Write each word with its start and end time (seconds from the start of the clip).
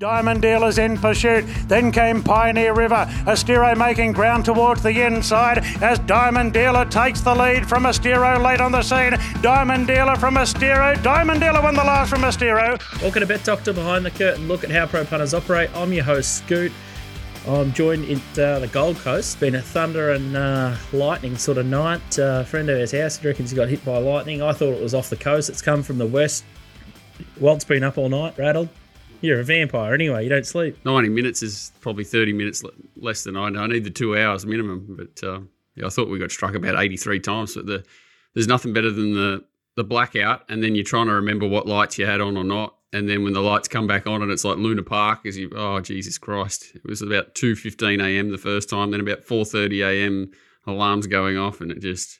Diamond 0.00 0.40
Dealers 0.40 0.78
in 0.78 0.96
pursuit. 0.96 1.44
Then 1.68 1.92
came 1.92 2.22
Pioneer 2.22 2.72
River. 2.72 3.04
Astero 3.26 3.76
making 3.76 4.12
ground 4.12 4.46
towards 4.46 4.82
the 4.82 5.04
inside 5.04 5.58
as 5.82 5.98
Diamond 5.98 6.54
Dealer 6.54 6.86
takes 6.86 7.20
the 7.20 7.34
lead 7.34 7.68
from 7.68 7.82
Astero 7.82 8.42
late 8.42 8.62
on 8.62 8.72
the 8.72 8.80
scene. 8.80 9.12
Diamond 9.42 9.86
Dealer 9.86 10.16
from 10.16 10.36
Astero. 10.36 11.00
Diamond 11.02 11.40
Dealer 11.40 11.60
won 11.60 11.74
the 11.74 11.84
last 11.84 12.08
from 12.08 12.22
Astero. 12.22 12.80
Welcome 13.02 13.20
to 13.20 13.26
Bet 13.26 13.44
Doctor 13.44 13.74
Behind 13.74 14.02
the 14.02 14.10
Curtain. 14.10 14.48
Look 14.48 14.64
at 14.64 14.70
how 14.70 14.86
pro 14.86 15.04
punters 15.04 15.34
operate. 15.34 15.68
I'm 15.76 15.92
your 15.92 16.04
host, 16.04 16.38
Scoot. 16.38 16.72
I'm 17.46 17.70
joined 17.74 18.06
in 18.06 18.20
uh, 18.42 18.58
the 18.60 18.70
Gold 18.72 18.96
Coast. 18.96 19.34
It's 19.34 19.40
been 19.40 19.56
a 19.56 19.62
thunder 19.62 20.12
and 20.12 20.34
uh, 20.34 20.76
lightning 20.94 21.36
sort 21.36 21.58
of 21.58 21.66
night. 21.66 22.18
Uh, 22.18 22.42
friend 22.44 22.70
of 22.70 22.78
his 22.78 22.92
house 22.92 23.22
reckons 23.22 23.50
he 23.50 23.56
got 23.56 23.68
hit 23.68 23.84
by 23.84 23.98
lightning. 23.98 24.40
I 24.40 24.54
thought 24.54 24.72
it 24.72 24.82
was 24.82 24.94
off 24.94 25.10
the 25.10 25.16
coast. 25.16 25.50
It's 25.50 25.60
come 25.60 25.82
from 25.82 25.98
the 25.98 26.06
west. 26.06 26.46
Walt's 27.38 27.66
been 27.66 27.84
up 27.84 27.98
all 27.98 28.08
night, 28.08 28.38
rattled. 28.38 28.70
You're 29.20 29.40
a 29.40 29.44
vampire 29.44 29.94
anyway. 29.94 30.22
You 30.24 30.30
don't 30.30 30.46
sleep. 30.46 30.78
90 30.84 31.08
minutes 31.10 31.42
is 31.42 31.72
probably 31.80 32.04
30 32.04 32.32
minutes 32.32 32.62
less 32.96 33.24
than 33.24 33.36
I 33.36 33.50
know. 33.50 33.60
I 33.60 33.66
need 33.66 33.84
the 33.84 33.90
two 33.90 34.16
hours 34.16 34.46
minimum. 34.46 34.86
But 34.96 35.26
uh, 35.26 35.40
yeah, 35.74 35.86
I 35.86 35.88
thought 35.90 36.08
we 36.08 36.18
got 36.18 36.30
struck 36.30 36.54
about 36.54 36.80
83 36.80 37.20
times. 37.20 37.54
But 37.54 37.66
the, 37.66 37.84
there's 38.34 38.48
nothing 38.48 38.72
better 38.72 38.90
than 38.90 39.14
the, 39.14 39.44
the 39.76 39.84
blackout. 39.84 40.44
And 40.48 40.62
then 40.62 40.74
you're 40.74 40.84
trying 40.84 41.06
to 41.06 41.14
remember 41.14 41.46
what 41.46 41.66
lights 41.66 41.98
you 41.98 42.06
had 42.06 42.20
on 42.20 42.36
or 42.36 42.44
not. 42.44 42.76
And 42.92 43.08
then 43.08 43.22
when 43.22 43.34
the 43.34 43.40
lights 43.40 43.68
come 43.68 43.86
back 43.86 44.06
on 44.06 44.22
and 44.22 44.32
it's 44.32 44.44
like 44.44 44.56
Luna 44.56 44.82
Park, 44.82 45.24
as 45.24 45.36
you, 45.36 45.50
oh, 45.54 45.80
Jesus 45.80 46.18
Christ. 46.18 46.72
It 46.74 46.82
was 46.84 47.02
about 47.02 47.34
2.15 47.34 48.02
a.m. 48.02 48.30
the 48.30 48.38
first 48.38 48.68
time, 48.68 48.90
then 48.90 49.00
about 49.00 49.24
4.30 49.24 49.86
a.m. 49.86 50.30
alarms 50.66 51.06
going 51.06 51.36
off. 51.36 51.60
And 51.60 51.70
it 51.70 51.80
just, 51.80 52.18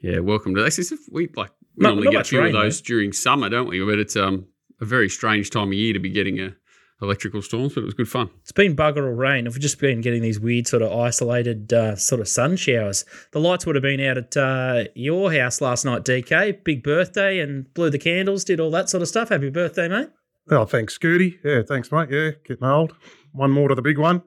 yeah, 0.00 0.18
welcome 0.18 0.54
to 0.54 0.62
this. 0.62 0.92
We 1.10 1.28
like, 1.34 1.52
we 1.76 1.86
normally 1.86 2.10
get 2.10 2.22
a 2.22 2.24
few 2.24 2.40
rain, 2.40 2.54
of 2.54 2.60
those 2.60 2.80
during 2.82 3.12
summer, 3.12 3.48
don't 3.48 3.68
we? 3.68 3.82
But 3.82 3.98
it's 4.00 4.16
um, 4.16 4.48
a 4.80 4.84
very 4.84 5.08
strange 5.08 5.50
time 5.50 5.68
of 5.68 5.74
year 5.74 5.92
to 5.92 6.00
be 6.00 6.10
getting 6.10 6.40
a 6.40 6.54
electrical 7.02 7.42
storms, 7.42 7.74
but 7.74 7.80
it 7.82 7.86
was 7.86 7.94
good 7.94 8.08
fun. 8.08 8.30
It's 8.42 8.52
been 8.52 8.76
bugger 8.76 9.06
all 9.06 9.14
rain. 9.14 9.44
We've 9.44 9.58
just 9.58 9.78
been 9.78 10.00
getting 10.00 10.22
these 10.22 10.38
weird 10.38 10.66
sort 10.66 10.82
of 10.82 10.92
isolated 10.92 11.72
uh, 11.72 11.96
sort 11.96 12.20
of 12.20 12.28
sun 12.28 12.56
showers. 12.56 13.04
The 13.32 13.40
lights 13.40 13.66
would 13.66 13.74
have 13.74 13.82
been 13.82 14.00
out 14.00 14.18
at 14.18 14.36
uh, 14.36 14.84
your 14.94 15.32
house 15.32 15.60
last 15.60 15.84
night, 15.84 16.04
DK. 16.04 16.62
Big 16.62 16.82
birthday 16.82 17.40
and 17.40 17.72
blew 17.74 17.90
the 17.90 17.98
candles, 17.98 18.44
did 18.44 18.60
all 18.60 18.70
that 18.72 18.90
sort 18.90 19.02
of 19.02 19.08
stuff. 19.08 19.30
Happy 19.30 19.50
birthday, 19.50 19.88
mate. 19.88 20.10
Oh, 20.50 20.64
thanks, 20.64 20.98
Scooty. 20.98 21.38
Yeah, 21.44 21.62
thanks, 21.66 21.92
mate. 21.92 22.08
Yeah, 22.10 22.32
getting 22.46 22.64
old. 22.64 22.94
One 23.32 23.50
more 23.50 23.68
to 23.68 23.74
the 23.74 23.82
big 23.82 23.98
one 23.98 24.22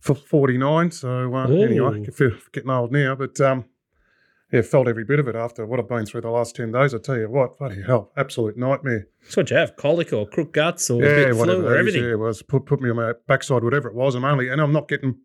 for 0.00 0.14
49. 0.14 0.90
So, 0.90 1.34
uh, 1.34 1.46
anyway, 1.46 2.06
getting 2.52 2.70
old 2.70 2.92
now. 2.92 3.14
But, 3.14 3.40
um, 3.40 3.64
yeah, 4.52 4.62
felt 4.62 4.88
every 4.88 5.04
bit 5.04 5.20
of 5.20 5.28
it 5.28 5.36
after 5.36 5.64
what 5.64 5.78
I've 5.78 5.88
been 5.88 6.06
through 6.06 6.22
the 6.22 6.30
last 6.30 6.56
10 6.56 6.72
days. 6.72 6.94
I 6.94 6.98
tell 6.98 7.16
you 7.16 7.30
what, 7.30 7.58
bloody 7.58 7.82
hell, 7.82 8.10
absolute 8.16 8.56
nightmare. 8.56 9.06
That's 9.22 9.36
what 9.36 9.50
you 9.50 9.56
have, 9.56 9.76
colic 9.76 10.12
or 10.12 10.26
crook 10.26 10.52
guts 10.52 10.90
or 10.90 11.02
a 11.02 11.06
yeah, 11.06 11.24
bit 11.26 11.36
whatever 11.36 11.66
or 11.66 11.74
is, 11.74 11.78
everything. 11.78 12.02
Yeah, 12.02 12.12
it 12.12 12.18
was 12.18 12.42
put, 12.42 12.66
put 12.66 12.80
me 12.80 12.90
on 12.90 12.96
my 12.96 13.12
backside, 13.28 13.62
whatever 13.62 13.88
it 13.88 13.94
was. 13.94 14.14
I'm 14.14 14.24
only, 14.24 14.48
and 14.48 14.60
I'm 14.60 14.72
not 14.72 14.88
getting, 14.88 15.18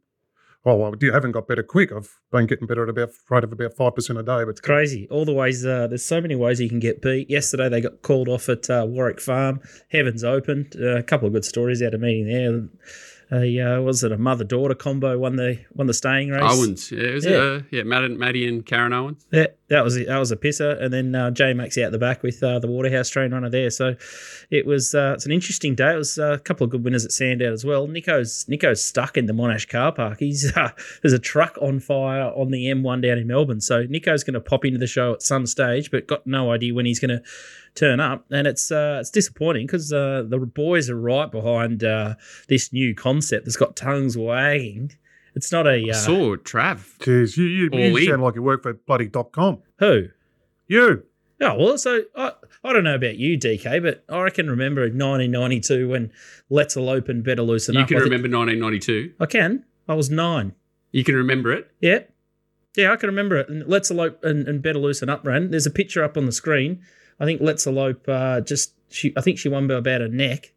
well, 0.64 0.84
I 0.84 1.06
haven't 1.12 1.31
got 1.31 1.48
better 1.48 1.64
quick. 1.64 1.92
I've 1.92 2.12
been 2.31 2.46
getting 2.46 2.68
better 2.68 2.84
at 2.84 2.90
about, 2.90 3.09
rate 3.30 3.44
of 3.44 3.52
about 3.52 3.76
5% 3.76 4.20
a 4.20 4.23
day. 4.23 4.44
But 4.44 4.62
Crazy. 4.62 5.08
All 5.09 5.26
the 5.26 5.34
ways, 5.34 5.66
uh, 5.66 5.88
there's 5.88 6.06
so 6.06 6.22
many 6.22 6.36
ways 6.36 6.59
you 6.59 6.70
can 6.70 6.80
get 6.80 7.02
beat. 7.02 7.30
Yesterday 7.30 7.70
they 7.70 7.81
got 7.81 8.03
called 8.03 8.30
off 8.30 8.48
at 8.48 8.70
uh, 8.70 8.86
Warwick 8.88 9.22
Farm. 9.22 9.59
Heavens 9.90 10.23
opened. 10.23 10.76
Uh, 10.80 10.98
a 10.98 11.03
couple 11.03 11.28
of 11.28 11.34
good 11.34 11.46
stories 11.46 11.81
out 11.81 11.96
of 11.96 12.02
meeting 12.02 12.28
there. 12.28 12.68
A, 13.31 13.59
uh, 13.59 13.81
was 13.81 14.04
it 14.04 14.12
a 14.12 14.18
mother 14.18 14.44
daughter 14.44 14.76
combo 14.76 15.18
won 15.18 15.36
the 15.36 15.59
won 15.73 15.88
the 15.88 15.94
staying 15.94 16.30
race? 16.30 16.44
Owens, 16.44 16.92
yeah, 16.92 17.14
was 17.14 17.26
Yeah. 17.26 17.31
it? 17.31 17.40
Uh, 17.40 17.62
yeah, 17.72 17.84
Maddie 17.84 18.48
and 18.48 18.66
Karen 18.66 18.94
Owens. 18.94 19.26
Yeah, 19.31 19.48
that 19.67 19.83
was 19.83 19.95
that 19.95 20.17
was 20.17 20.31
a 20.31 20.35
pisser, 20.35 20.80
and 20.81 20.94
then 20.94 21.16
uh, 21.16 21.31
J 21.31 21.53
Max 21.53 21.77
out 21.77 21.91
the 21.91 21.97
back 21.97 22.21
with 22.21 22.44
uh, 22.44 22.59
the 22.59 22.67
Waterhouse 22.67 23.09
train 23.09 23.31
runner 23.31 23.49
there. 23.49 23.69
So 23.69 23.95
it 24.52 24.66
was 24.66 24.94
uh, 24.94 25.13
it's 25.16 25.25
an 25.25 25.31
interesting 25.31 25.73
day. 25.73 25.94
It 25.94 25.97
was 25.97 26.19
uh, 26.19 26.33
a 26.33 26.39
couple 26.39 26.66
of 26.66 26.72
good 26.72 26.83
winners 26.83 27.03
at 27.03 27.11
Sandown 27.11 27.52
as 27.52 27.66
well. 27.66 27.88
Nico's 27.88 28.45
Nico's 28.47 28.83
stuck 28.83 29.17
in 29.17 29.25
the 29.25 29.33
Monash 29.33 29.67
car 29.67 29.91
park. 29.91 30.19
He's 30.19 30.52
uh, 30.55 30.69
there's 31.02 31.13
a 31.13 31.19
truck 31.19 31.57
on 31.61 31.80
fire 31.80 32.31
on 32.35 32.52
the 32.52 32.66
M1 32.66 33.02
down 33.02 33.17
in 33.17 33.27
Melbourne. 33.27 33.61
So 33.61 33.83
Nico's 33.83 34.23
going 34.23 34.35
to 34.35 34.41
pop 34.41 34.66
into 34.66 34.78
the 34.78 34.88
show 34.88 35.13
at 35.13 35.23
some 35.23 35.47
stage, 35.47 35.90
but 35.90 36.07
got 36.07 36.28
no 36.28 36.51
idea 36.51 36.73
when 36.73 36.85
he's 36.85 37.00
going 37.00 37.17
to 37.17 37.23
turn 37.73 38.00
up. 38.00 38.25
And 38.31 38.45
it's 38.45 38.72
uh, 38.72 39.00
it's 39.01 39.09
disappointing 39.09 39.66
because 39.66 39.91
uh, 39.91 40.23
the 40.28 40.38
boys 40.40 40.90
are 40.90 41.00
right 41.00 41.31
behind 41.31 41.84
uh, 41.84 42.16
this 42.47 42.72
new 42.72 42.94
concept 42.94 43.45
that's 43.45 43.57
got 43.57 43.75
tongues 43.75 44.17
wagging. 44.17 44.91
It's 45.35 45.51
not 45.51 45.68
a 45.68 45.72
I 45.88 45.90
uh, 45.91 45.94
saw 45.94 46.35
Trav. 46.38 46.97
Jeez, 47.00 47.38
you, 47.38 47.44
you, 47.46 47.69
you 47.72 48.06
sound 48.09 48.22
like 48.23 48.35
you 48.35 48.41
work 48.41 48.63
for 48.63 48.73
bloody 48.73 49.07
dot 49.07 49.31
com. 49.31 49.59
who. 49.79 50.07
You. 50.68 51.03
Oh, 51.41 51.56
well, 51.59 51.78
so 51.78 52.01
I, 52.16 52.31
I 52.63 52.72
don't 52.73 52.85
know 52.85 52.96
about 52.96 53.18
you, 53.18 53.38
DK, 53.38 53.84
but 53.84 54.03
I 54.09 54.29
can 54.29 54.50
remember 54.50 54.81
1992 54.84 55.90
when 55.90 56.12
Let's 56.50 56.75
Elope 56.78 57.09
and 57.09 57.23
Better 57.23 57.41
Loosen 57.41 57.75
You 57.75 57.81
Up. 57.81 57.88
can 57.90 57.97
I 57.97 58.00
think- 58.00 58.12
remember 58.13 58.35
1992. 58.38 59.13
I 59.19 59.25
can. 59.25 59.66
I 59.88 59.94
was 59.96 60.09
nine. 60.09 60.53
You 60.91 61.03
can 61.03 61.16
remember 61.16 61.52
it. 61.52 61.69
Yeah. 61.81 62.00
Yeah, 62.78 62.94
I 62.94 62.96
can 62.96 63.07
remember 63.09 63.35
it. 63.38 63.50
And 63.50 63.67
Let's 63.67 63.91
Elope 63.91 64.23
and, 64.23 64.47
and 64.47 64.62
Better 64.62 64.79
Loosen 64.79 65.09
Up 65.09 65.25
ran. 65.25 65.52
There's 65.52 65.66
a 65.66 65.72
picture 65.72 66.03
up 66.03 66.16
on 66.17 66.25
the 66.25 66.31
screen. 66.31 66.81
I 67.19 67.25
think 67.25 67.41
Let's 67.41 67.67
Elope 67.67 68.07
uh, 68.07 68.41
just, 68.41 68.73
she, 68.90 69.13
I 69.17 69.22
think 69.22 69.38
she 69.38 69.50
won 69.50 69.67
by 69.67 69.75
about 69.75 70.02
a 70.02 70.07
neck. 70.07 70.53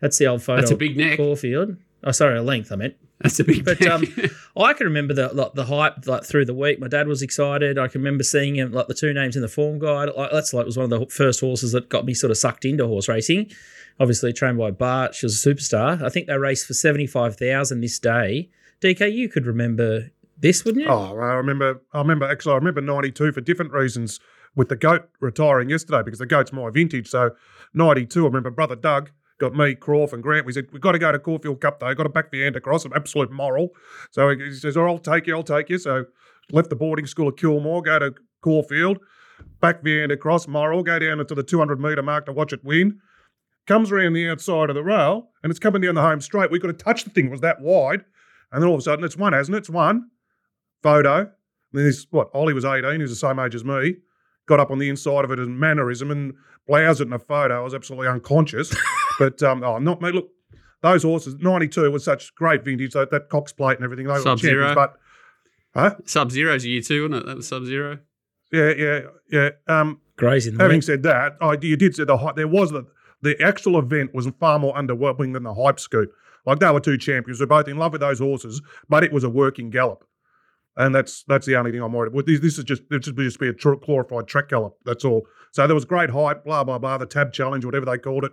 That's 0.00 0.16
the 0.18 0.26
old 0.28 0.42
photo. 0.42 0.60
That's 0.60 0.70
a 0.70 0.76
big 0.76 0.96
neck. 0.96 1.16
Caulfield. 1.18 1.76
Oh, 2.02 2.12
sorry, 2.12 2.38
a 2.38 2.42
length, 2.42 2.72
I 2.72 2.76
meant. 2.76 2.96
That's 3.20 3.38
a 3.38 3.44
big. 3.44 3.66
But 3.66 3.86
um, 3.86 4.04
I 4.56 4.72
can 4.72 4.86
remember 4.86 5.12
the 5.12 5.28
like, 5.28 5.52
the 5.52 5.66
hype 5.66 6.06
like 6.06 6.24
through 6.24 6.46
the 6.46 6.54
week. 6.54 6.80
My 6.80 6.88
dad 6.88 7.06
was 7.06 7.20
excited. 7.20 7.78
I 7.78 7.86
can 7.88 8.00
remember 8.00 8.24
seeing 8.24 8.56
him 8.56 8.72
like 8.72 8.86
the 8.86 8.94
two 8.94 9.12
names 9.12 9.36
in 9.36 9.42
the 9.42 9.48
form 9.48 9.78
guide. 9.78 10.08
Like 10.16 10.30
that's 10.32 10.54
like 10.54 10.64
was 10.64 10.78
one 10.78 10.90
of 10.90 10.98
the 10.98 11.06
first 11.06 11.40
horses 11.40 11.72
that 11.72 11.90
got 11.90 12.06
me 12.06 12.14
sort 12.14 12.30
of 12.30 12.38
sucked 12.38 12.64
into 12.64 12.86
horse 12.86 13.08
racing. 13.08 13.50
Obviously 13.98 14.32
trained 14.32 14.56
by 14.56 14.70
Bart. 14.70 15.14
She 15.14 15.26
was 15.26 15.44
a 15.44 15.48
superstar. 15.54 16.02
I 16.02 16.08
think 16.08 16.28
they 16.28 16.38
raced 16.38 16.66
for 16.66 16.72
seventy 16.72 17.06
five 17.06 17.36
thousand 17.36 17.82
this 17.82 17.98
day. 17.98 18.48
DK, 18.80 19.12
you 19.12 19.28
could 19.28 19.44
remember 19.44 20.10
this, 20.38 20.64
wouldn't 20.64 20.86
you? 20.86 20.90
Oh, 20.90 21.14
I 21.18 21.34
remember. 21.34 21.82
I 21.92 21.98
remember. 21.98 22.26
Actually, 22.26 22.52
I 22.52 22.56
remember 22.56 22.80
'92 22.80 23.32
for 23.32 23.42
different 23.42 23.72
reasons. 23.72 24.18
With 24.56 24.68
the 24.68 24.74
goat 24.74 25.08
retiring 25.20 25.70
yesterday 25.70 26.02
because 26.02 26.18
the 26.18 26.26
goat's 26.26 26.52
my 26.52 26.70
vintage. 26.70 27.06
So 27.08 27.30
'92, 27.74 28.22
I 28.22 28.26
remember 28.26 28.50
brother 28.50 28.74
Doug 28.74 29.12
got 29.40 29.54
me, 29.54 29.74
Croft, 29.74 30.12
and 30.12 30.22
Grant. 30.22 30.46
We 30.46 30.52
said 30.52 30.66
we've 30.72 30.80
got 30.80 30.92
to 30.92 30.98
go 30.98 31.10
to 31.10 31.18
Caulfield 31.18 31.60
Cup 31.60 31.80
Day. 31.80 31.94
Got 31.94 32.04
to 32.04 32.08
back 32.08 32.30
Veandercross. 32.30 32.84
An 32.84 32.92
absolute 32.94 33.32
moral. 33.32 33.70
So 34.10 34.28
he 34.28 34.52
says, 34.52 34.76
"Oh, 34.76 34.86
I'll 34.86 34.98
take 34.98 35.26
you. 35.26 35.34
I'll 35.34 35.42
take 35.42 35.68
you." 35.68 35.78
So 35.78 36.04
left 36.52 36.70
the 36.70 36.76
boarding 36.76 37.06
school 37.06 37.28
at 37.28 37.36
Kilmore, 37.36 37.82
go 37.82 37.98
to 37.98 38.14
Caulfield, 38.42 38.98
back 39.60 39.82
Veandercross 39.82 40.48
moral, 40.48 40.82
go 40.82 40.98
down 40.98 41.24
to 41.24 41.34
the 41.34 41.42
200 41.42 41.80
metre 41.80 42.02
mark 42.02 42.26
to 42.26 42.32
watch 42.32 42.52
it 42.52 42.64
win. 42.64 42.98
Comes 43.66 43.92
around 43.92 44.14
the 44.14 44.28
outside 44.28 44.70
of 44.70 44.74
the 44.74 44.82
rail 44.82 45.30
and 45.42 45.50
it's 45.50 45.60
coming 45.60 45.82
down 45.82 45.94
the 45.94 46.02
home 46.02 46.20
straight. 46.20 46.50
We 46.50 46.58
could 46.58 46.70
have 46.70 46.78
touched 46.78 47.04
the 47.04 47.10
thing. 47.10 47.26
It 47.26 47.30
was 47.30 47.42
that 47.42 47.60
wide. 47.60 48.04
And 48.52 48.62
then 48.62 48.68
all 48.68 48.74
of 48.74 48.80
a 48.80 48.82
sudden, 48.82 49.04
it's 49.04 49.16
one, 49.16 49.32
hasn't 49.32 49.54
it? 49.54 49.58
It's 49.58 49.70
one 49.70 50.10
photo. 50.82 51.30
Then 51.72 51.84
this, 51.84 52.06
what, 52.10 52.30
Ollie 52.34 52.54
was 52.54 52.64
18, 52.64 52.92
he 52.92 52.98
was 52.98 53.10
the 53.10 53.16
same 53.16 53.38
age 53.38 53.54
as 53.54 53.64
me, 53.64 53.96
got 54.46 54.58
up 54.58 54.72
on 54.72 54.78
the 54.78 54.88
inside 54.88 55.24
of 55.24 55.30
it 55.30 55.38
as 55.38 55.46
mannerism 55.46 56.10
and 56.10 56.34
bloused 56.66 57.00
it 57.00 57.06
in 57.06 57.12
a 57.12 57.18
photo. 57.18 57.60
I 57.60 57.62
was 57.62 57.74
absolutely 57.74 58.08
unconscious. 58.08 58.74
but, 59.20 59.42
um, 59.42 59.62
oh, 59.62 59.78
not 59.78 60.00
me. 60.00 60.10
Look, 60.10 60.30
those 60.82 61.02
horses, 61.02 61.36
92 61.38 61.90
was 61.90 62.04
such 62.04 62.34
great 62.34 62.64
vintage, 62.64 62.94
that, 62.94 63.10
that 63.10 63.28
Cox 63.28 63.52
plate 63.52 63.76
and 63.76 63.84
everything. 63.84 64.06
They 64.06 64.14
were 64.14 64.20
Sub-Zero. 64.20 64.74
champions. 64.74 64.74
But, 65.74 65.80
huh? 65.80 65.96
Sub 66.06 66.30
Zero's 66.30 66.64
year 66.64 66.80
two, 66.80 67.02
wasn't 67.02 67.22
it? 67.22 67.26
That 67.26 67.36
was 67.36 67.48
Sub 67.48 67.64
Zero. 67.66 67.98
Yeah, 68.50 68.72
yeah, 68.76 69.00
yeah. 69.30 69.50
Um, 69.68 70.00
Grazing 70.16 70.58
having 70.58 70.78
week. 70.78 70.82
said 70.82 71.02
that, 71.04 71.36
I, 71.40 71.56
you 71.60 71.76
did 71.76 71.94
say 71.94 72.04
the 72.04 72.16
hype. 72.16 72.36
There 72.36 72.48
was 72.48 72.70
the, 72.70 72.86
the 73.22 73.40
actual 73.42 73.78
event 73.78 74.14
was 74.14 74.26
far 74.40 74.58
more 74.58 74.74
underwhelming 74.74 75.34
than 75.34 75.42
the 75.42 75.54
hype 75.54 75.78
scoop. 75.78 76.10
Like 76.46 76.58
they 76.58 76.70
were 76.70 76.80
two 76.80 76.98
champions. 76.98 77.38
They're 77.38 77.46
both 77.46 77.68
in 77.68 77.76
love 77.76 77.92
with 77.92 78.00
those 78.00 78.18
horses, 78.18 78.62
but 78.88 79.04
it 79.04 79.12
was 79.12 79.24
a 79.24 79.30
working 79.30 79.70
gallop. 79.70 80.04
And 80.76 80.94
that's 80.94 81.24
that's 81.24 81.46
the 81.46 81.56
only 81.56 81.72
thing 81.72 81.82
I'm 81.82 81.92
worried 81.92 82.12
about. 82.12 82.26
This, 82.26 82.40
this 82.40 82.58
is 82.58 82.64
just 82.64 82.82
this 82.88 83.06
would 83.06 83.16
just 83.16 83.38
be 83.38 83.48
a 83.48 83.52
tr- 83.52 83.74
glorified 83.74 84.26
track 84.26 84.48
gallop. 84.48 84.76
That's 84.84 85.04
all. 85.04 85.26
So 85.52 85.66
there 85.66 85.74
was 85.74 85.84
great 85.84 86.10
hype, 86.10 86.44
blah 86.44 86.64
blah 86.64 86.78
blah. 86.78 86.96
The 86.98 87.06
tab 87.06 87.32
challenge, 87.32 87.64
whatever 87.64 87.84
they 87.86 87.98
called 87.98 88.24
it, 88.24 88.32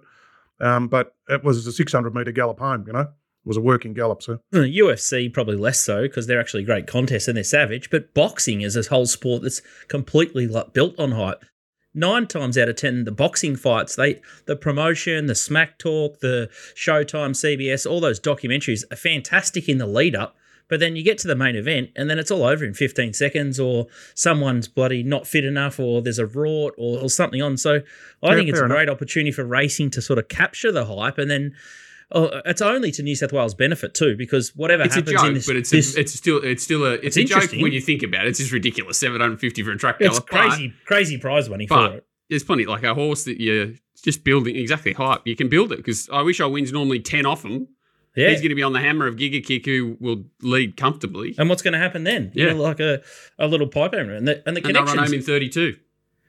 um, 0.59 0.87
but 0.87 1.15
it 1.29 1.43
was 1.43 1.65
a 1.67 1.71
600 1.71 2.13
meter 2.13 2.31
gallop 2.31 2.59
home. 2.59 2.83
You 2.87 2.93
know, 2.93 2.99
it 3.01 3.07
was 3.45 3.57
a 3.57 3.61
working 3.61 3.93
gallop. 3.93 4.21
So 4.23 4.39
Uh, 4.53 4.59
UFC 4.59 5.31
probably 5.31 5.55
less 5.55 5.79
so 5.79 6.03
because 6.03 6.27
they're 6.27 6.39
actually 6.39 6.63
great 6.63 6.87
contests 6.87 7.27
and 7.27 7.37
they're 7.37 7.43
savage. 7.43 7.89
But 7.89 8.13
boxing 8.13 8.61
is 8.61 8.75
a 8.75 8.87
whole 8.89 9.05
sport 9.05 9.43
that's 9.43 9.61
completely 9.87 10.49
built 10.73 10.99
on 10.99 11.11
hype. 11.11 11.45
Nine 11.93 12.27
times 12.27 12.57
out 12.57 12.69
of 12.69 12.75
ten, 12.75 13.05
the 13.05 13.11
boxing 13.11 13.55
fights, 13.55 13.95
they 13.95 14.21
the 14.45 14.55
promotion, 14.55 15.25
the 15.25 15.33
smack 15.33 15.79
talk, 15.79 16.19
the 16.19 16.49
Showtime, 16.75 17.31
CBS, 17.31 17.89
all 17.89 17.99
those 17.99 18.19
documentaries 18.19 18.83
are 18.91 18.97
fantastic 18.97 19.67
in 19.67 19.79
the 19.79 19.87
lead 19.87 20.15
up. 20.15 20.35
But 20.69 20.79
then 20.81 20.95
you 20.95 21.03
get 21.03 21.17
to 21.19 21.27
the 21.27 21.35
main 21.35 21.55
event, 21.55 21.91
and 21.95 22.09
then 22.09 22.19
it's 22.19 22.29
all 22.31 22.43
over 22.43 22.65
in 22.65 22.73
15 22.73 23.13
seconds, 23.13 23.59
or 23.59 23.87
someone's 24.15 24.67
bloody 24.67 25.01
not 25.03 25.25
fit 25.25 25.45
enough, 25.45 25.79
or 25.79 26.01
there's 26.01 26.19
a 26.19 26.25
rort, 26.25 26.71
or, 26.77 26.99
or 26.99 27.09
something 27.09 27.41
on. 27.41 27.55
So 27.57 27.81
I 28.21 28.29
Yeah, 28.31 28.35
think 28.35 28.49
it's 28.49 28.59
a 28.59 28.65
enough. 28.65 28.75
great 28.75 28.89
opportunity 28.89 29.31
for 29.31 29.45
racing 29.45 29.91
to 29.91 30.01
sort 30.01 30.19
of 30.19 30.27
capture 30.27 30.71
the 30.71 30.85
hype, 30.85 31.17
and 31.17 31.29
then 31.31 31.53
oh, 32.11 32.41
it's 32.45 32.61
only 32.61 32.91
to 32.91 33.03
New 33.03 33.15
South 33.15 33.31
Wales' 33.33 33.53
benefit 33.53 33.93
too, 33.93 34.15
because 34.17 34.55
whatever 34.55 34.83
It's 34.83 34.95
a 34.95 34.99
happens 34.99 35.11
joke, 35.21 35.27
in 35.27 35.33
this, 35.35 35.45
but 35.47 35.55
it's 35.55 35.69
this- 35.69 35.95
a, 35.95 35.99
it's 36.01 36.13
still 36.13 36.43
it's 36.43 36.63
still 36.63 36.85
a 36.85 36.93
It's 36.93 37.17
it's, 37.17 37.31
a 37.31 37.39
joke 37.39 37.51
when 37.61 37.71
you 37.71 37.81
think 37.81 38.03
about 38.03 38.25
it. 38.25 38.29
It's 38.29 38.39
just 38.39 38.51
ridiculous. 38.51 38.97
Seven 38.97 39.21
hundred 39.21 39.39
fifty 39.39 39.63
for 39.63 39.71
a 39.71 39.77
track 39.77 39.97
it's 39.99 40.09
gallop. 40.09 40.29
but 40.29 40.39
crazy, 40.41 40.73
crazy 40.85 41.17
prize 41.17 41.49
money 41.49 41.67
for 41.67 41.93
it. 41.95 42.05
There's 42.29 42.43
plenty 42.43 42.65
like 42.65 42.83
a 42.83 42.93
horse 42.93 43.23
that 43.23 43.39
you 43.39 43.75
just 44.03 44.23
building 44.25 44.55
exactly 44.57 44.91
hype. 44.93 45.21
You 45.25 45.35
can 45.37 45.47
build 45.47 45.71
it 45.71 45.77
because 45.77 46.09
I 46.11 46.21
wish 46.23 46.41
I 46.41 46.45
wins 46.45 46.73
normally 46.73 46.99
ten 46.99 47.25
off 47.25 47.43
him. 47.45 47.69
Yeah. 48.17 48.29
He's 48.29 48.39
going 48.41 48.49
to 48.49 48.55
be 48.55 48.63
on 48.63 48.73
the 48.73 48.79
hammer 48.79 49.07
of 49.07 49.15
Giga 49.15 49.45
Kick, 49.45 49.65
who 49.65 49.95
will 49.99 50.23
lead 50.41 50.75
comfortably, 50.75 51.35
and 51.37 51.49
what's 51.49 51.61
going 51.61 51.73
to 51.73 51.79
happen 51.79 52.03
then? 52.03 52.31
Yeah. 52.33 52.45
You 52.45 52.53
know, 52.53 52.63
like 52.63 52.79
a, 52.79 53.01
a 53.37 53.47
little 53.47 53.67
pipe 53.67 53.93
hammer, 53.93 54.13
and 54.13 54.27
the 54.27 54.43
and 54.47 54.57
the 54.57 54.65
and 54.65 54.75
they'll 54.75 54.83
run 54.83 54.95
connections. 54.95 55.09
home 55.11 55.19
in 55.19 55.21
thirty-two. 55.21 55.77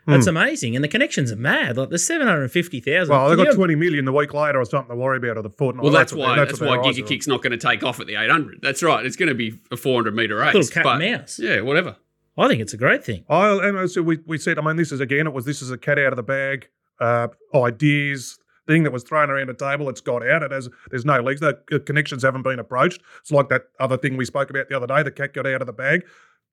That's 0.07 0.27
amazing, 0.27 0.75
and 0.75 0.83
the 0.83 0.89
connections 0.89 1.31
are 1.31 1.37
mad. 1.37 1.77
Like 1.77 1.91
there's 1.91 2.07
seven 2.07 2.27
hundred 2.27 2.51
fifty 2.51 2.81
thousand. 2.81 3.15
Well, 3.15 3.29
they 3.29 3.45
got 3.45 3.55
20 3.55 3.75
million 3.75 4.07
the 4.07 4.13
week 4.13 4.33
later 4.33 4.59
or 4.59 4.65
something 4.65 4.89
to 4.89 4.97
worry 4.97 5.19
about 5.19 5.37
or 5.37 5.43
the 5.43 5.51
fortnight. 5.51 5.85
Well, 5.85 5.93
that's, 5.93 6.15
what 6.15 6.29
why 6.29 6.37
they- 6.39 6.45
that's, 6.47 6.61
why 6.61 6.79
Giga. 6.79 7.07
Kick's 7.07 7.27
not 7.27 7.43
going 7.43 7.51
to 7.51 7.59
take 7.59 7.85
off 7.85 8.01
at 8.01 8.07
the 8.07 8.15
eight 8.15 8.31
hundred. 8.31 8.61
That's 8.63 8.83
right. 8.83 9.05
It's 9.05 9.17
going 9.17 9.29
to 9.29 9.35
be 9.35 9.61
a 9.71 9.77
four 9.77 9.97
hundred 9.97 10.15
meter 10.15 10.37
race. 10.37 10.55
Little 10.55 10.71
cat 10.71 10.85
but, 10.85 11.03
and 11.03 11.13
mouse. 11.13 11.39
Yeah, 11.39 11.61
whatever. 11.61 11.97
I 12.39 12.49
think 12.49 12.63
it's 12.63 12.73
a 12.73 12.79
great 12.79 13.05
thing. 13.05 13.25
I, 13.29 13.49
and 13.69 13.91
so 13.91 14.01
we, 14.01 14.19
we 14.25 14.39
said, 14.39 14.59
I 14.59 14.63
mean, 14.63 14.77
this 14.77 14.93
is 14.93 15.01
again, 15.01 15.27
it 15.27 15.33
was 15.33 15.45
this 15.45 15.61
is 15.61 15.71
a 15.71 15.77
cat 15.77 15.99
out 15.99 16.13
of 16.13 16.17
the 16.17 16.23
bag 16.23 16.69
uh, 17.01 17.29
ideas 17.55 18.39
thing 18.69 18.85
that 18.85 18.93
was 18.93 19.03
thrown 19.03 19.31
around 19.31 19.49
the 19.49 19.55
table. 19.55 19.89
It's 19.89 20.01
got 20.01 20.25
out. 20.25 20.45
It 20.45 20.53
has 20.53 20.69
there's 20.91 21.05
no 21.05 21.21
legs. 21.21 21.41
The 21.41 21.83
connections 21.85 22.23
haven't 22.23 22.43
been 22.43 22.61
approached. 22.61 23.01
It's 23.21 23.33
like 23.33 23.49
that 23.49 23.63
other 23.81 23.97
thing 23.97 24.17
we 24.17 24.25
spoke 24.25 24.51
about 24.51 24.69
the 24.69 24.77
other 24.77 24.87
day. 24.87 25.03
The 25.03 25.11
cat 25.11 25.35
got 25.35 25.47
out 25.47 25.61
of 25.61 25.67
the 25.67 25.73
bag. 25.73 26.05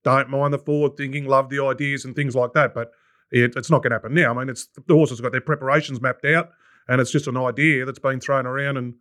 Don't 0.04 0.30
mind 0.30 0.54
the 0.54 0.58
forward 0.58 0.98
thinking, 0.98 1.26
love 1.26 1.50
the 1.50 1.64
ideas 1.64 2.06
and 2.06 2.16
things 2.16 2.36
like 2.36 2.54
that. 2.54 2.74
But 2.74 2.92
it, 3.32 3.56
it's 3.56 3.70
not 3.70 3.84
going 3.84 3.92
to 3.92 3.98
happen 3.98 4.14
now. 4.14 4.32
I 4.32 4.34
mean, 4.34 4.50
it's 4.50 4.68
the 4.88 4.96
horses 4.96 5.22
got 5.22 5.32
their 5.32 5.42
preparations 5.42 6.02
mapped 6.02 6.26
out, 6.26 6.50
and 6.88 7.00
it's 7.02 7.12
just 7.12 7.28
an 7.28 7.38
idea 7.38 7.86
that's 7.86 8.00
been 8.00 8.20
thrown 8.20 8.48
around 8.48 8.78
and. 8.78 8.96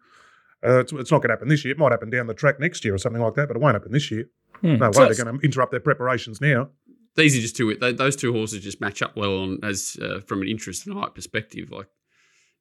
Uh, 0.67 0.81
it's, 0.81 0.93
it's 0.95 1.11
not 1.11 1.19
going 1.19 1.29
to 1.29 1.35
happen 1.35 1.49
this 1.49 1.63
year. 1.63 1.73
It 1.73 1.79
might 1.79 1.93
happen 1.93 2.09
down 2.09 2.27
the 2.27 2.33
track 2.33 2.59
next 2.59 2.87
year 2.87 2.95
or 2.95 2.99
something 2.99 3.21
like 3.21 3.35
that, 3.35 3.49
but 3.49 3.57
it 3.59 3.61
won't 3.61 3.75
happen 3.75 3.93
this 3.93 4.11
year. 4.11 4.31
Hmm. 4.63 4.77
No 4.77 4.87
way. 4.87 4.93
So 4.93 5.05
They're 5.05 5.25
going 5.25 5.39
to 5.39 5.45
interrupt 5.45 5.73
their 5.73 5.81
preparations 5.81 6.41
now. 6.41 6.71
These 7.17 7.37
are 7.37 7.41
just 7.43 7.55
two. 7.55 7.75
They, 7.75 7.93
those 7.93 8.17
two 8.17 8.33
horses 8.33 8.63
just 8.65 8.81
match 8.81 9.03
up 9.03 9.15
well 9.15 9.39
on 9.41 9.59
as 9.63 9.99
uh, 10.01 10.21
from 10.27 10.41
an 10.41 10.49
interest 10.49 10.87
and 10.87 10.97
height 10.97 11.15
perspective. 11.15 11.71
Like, 11.71 11.89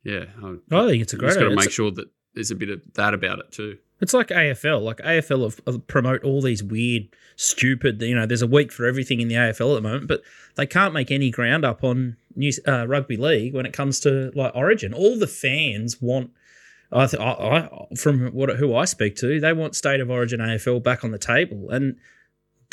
yeah, 0.04 0.26
I, 0.44 0.56
I 0.72 0.88
think 0.88 1.02
it's 1.02 1.14
a 1.14 1.18
great. 1.18 1.30
just 1.30 1.40
got 1.40 1.50
to 1.50 1.56
make 1.56 1.72
sure 1.72 1.92
that 1.92 2.08
there's 2.34 2.52
a 2.52 2.56
bit 2.56 2.70
of 2.70 2.82
that 2.96 3.14
about 3.14 3.40
it 3.40 3.52
too. 3.52 3.78
it's 4.02 4.14
like 4.14 4.28
AFL. 4.28 4.82
Like 4.82 4.98
AFL 4.98 5.44
have, 5.44 5.62
have 5.66 5.88
promote 5.88 6.24
all 6.24 6.42
these 6.42 6.64
weird, 6.64 7.08
stupid. 7.36 8.02
You 8.02 8.16
know, 8.16 8.26
there's 8.26 8.42
a 8.42 8.48
week 8.48 8.72
for 8.72 8.86
everything 8.86 9.22
in 9.22 9.28
the 9.28 9.36
AFL 9.36 9.72
at 9.72 9.76
the 9.76 9.82
moment, 9.82 10.08
but 10.08 10.22
they 10.56 10.66
can't 10.66 10.94
make 10.94 11.12
any 11.12 11.32
ground 11.32 11.64
up 11.66 11.84
on 11.84 12.18
New 12.36 12.52
uh, 12.68 12.88
rugby 12.88 13.18
league 13.18 13.54
when 13.54 13.66
it 13.66 13.74
comes 13.74 14.00
to 14.02 14.32
like 14.36 14.56
Origin. 14.56 14.94
All 14.94 15.18
the 15.18 15.28
fans 15.28 16.02
want. 16.02 16.32
I, 16.92 17.08
th- 17.08 17.20
I, 17.20 17.32
I 17.32 17.96
from 17.96 18.28
what 18.28 18.56
who 18.58 18.76
I 18.76 18.86
speak 18.86 19.16
to, 19.18 19.40
they 19.40 19.52
want 19.52 19.76
state 19.76 20.00
of 20.00 20.12
origin 20.12 20.40
AFL 20.40 20.84
back 20.84 21.04
on 21.04 21.10
the 21.10 21.18
table, 21.18 21.72
and 21.72 21.96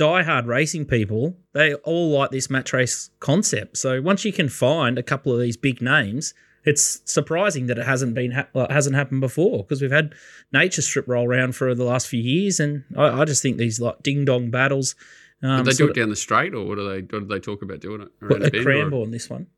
diehard 0.01 0.47
racing 0.47 0.87
people, 0.87 1.37
they 1.53 1.75
all 1.75 2.11
like 2.11 2.31
this 2.31 2.49
match 2.51 2.73
race 2.73 3.11
concept. 3.21 3.77
So 3.77 4.01
once 4.01 4.25
you 4.25 4.33
can 4.33 4.49
find 4.49 4.99
a 4.99 5.03
couple 5.03 5.33
of 5.33 5.41
these 5.41 5.57
big 5.57 5.83
names, 5.83 6.35
it's 6.71 7.03
surprising 7.05 7.67
that 7.67 7.79
it 7.79 7.85
hasn't 7.85 8.15
been 8.15 8.31
ha- 8.31 8.67
hasn't 8.71 8.95
happened 8.95 9.21
before 9.21 9.65
because 9.65 9.83
we've 9.83 9.91
had 9.91 10.15
nature 10.53 10.83
strip 10.83 11.07
roll 11.09 11.27
around 11.27 11.57
for 11.57 11.75
the 11.75 11.85
last 11.85 12.07
few 12.07 12.23
years, 12.23 12.61
and 12.61 12.85
I, 12.97 13.23
I 13.23 13.25
just 13.25 13.43
think 13.43 13.57
these 13.57 13.81
like 13.81 14.03
ding 14.03 14.25
dong 14.25 14.51
battles. 14.51 14.95
Um, 15.43 15.65
Did 15.65 15.75
they 15.75 15.77
do 15.77 15.91
it 15.91 15.97
down 15.97 16.11
the 16.11 16.17
straight, 16.17 16.55
or 16.55 16.65
what 16.65 16.77
do 16.77 16.89
they? 16.89 17.01
What 17.01 17.11
do 17.11 17.25
they 17.27 17.41
talk 17.41 17.63
about 17.63 17.81
doing 17.81 18.03
it 18.03 18.09
around 18.23 18.43
a 18.43 18.45
the 18.45 18.51
bend? 18.51 18.61
or- 18.61 18.65
Cranbourne 18.65 19.11
this 19.11 19.29
one. 19.29 19.49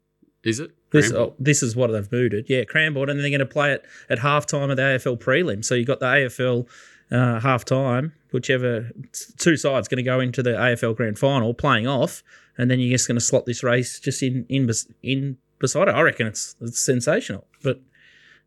Is 0.42 0.58
it? 0.58 0.72
This 0.90 1.12
oh, 1.12 1.34
this 1.38 1.62
is 1.62 1.76
what 1.76 1.92
they've 1.92 2.10
mooted. 2.10 2.46
Yeah, 2.48 2.64
Cranbourne, 2.64 3.08
and 3.10 3.18
then 3.18 3.22
they're 3.22 3.38
going 3.38 3.46
to 3.46 3.52
play 3.52 3.72
it 3.72 3.84
at 4.08 4.18
halftime 4.18 4.70
of 4.70 4.76
the 4.76 4.82
AFL 4.82 5.18
prelim. 5.18 5.64
So 5.64 5.74
you 5.74 5.84
got 5.84 6.00
the 6.00 6.06
AFL 6.06 6.66
uh, 7.10 7.40
halftime, 7.40 8.12
whichever 8.32 8.90
two 9.38 9.56
sides 9.56 9.86
going 9.86 9.98
to 9.98 10.02
go 10.02 10.18
into 10.18 10.42
the 10.42 10.50
AFL 10.50 10.96
grand 10.96 11.18
final 11.18 11.54
playing 11.54 11.86
off, 11.86 12.22
and 12.58 12.70
then 12.70 12.80
you're 12.80 12.90
just 12.90 13.06
going 13.06 13.18
to 13.18 13.24
slot 13.24 13.46
this 13.46 13.62
race 13.62 14.00
just 14.00 14.22
in 14.22 14.46
in 14.48 14.68
in 15.02 15.38
beside 15.62 15.88
it. 15.88 15.92
I 15.92 16.02
reckon 16.02 16.26
it's 16.26 16.54
it's 16.60 16.78
sensational. 16.80 17.46
But 17.62 17.80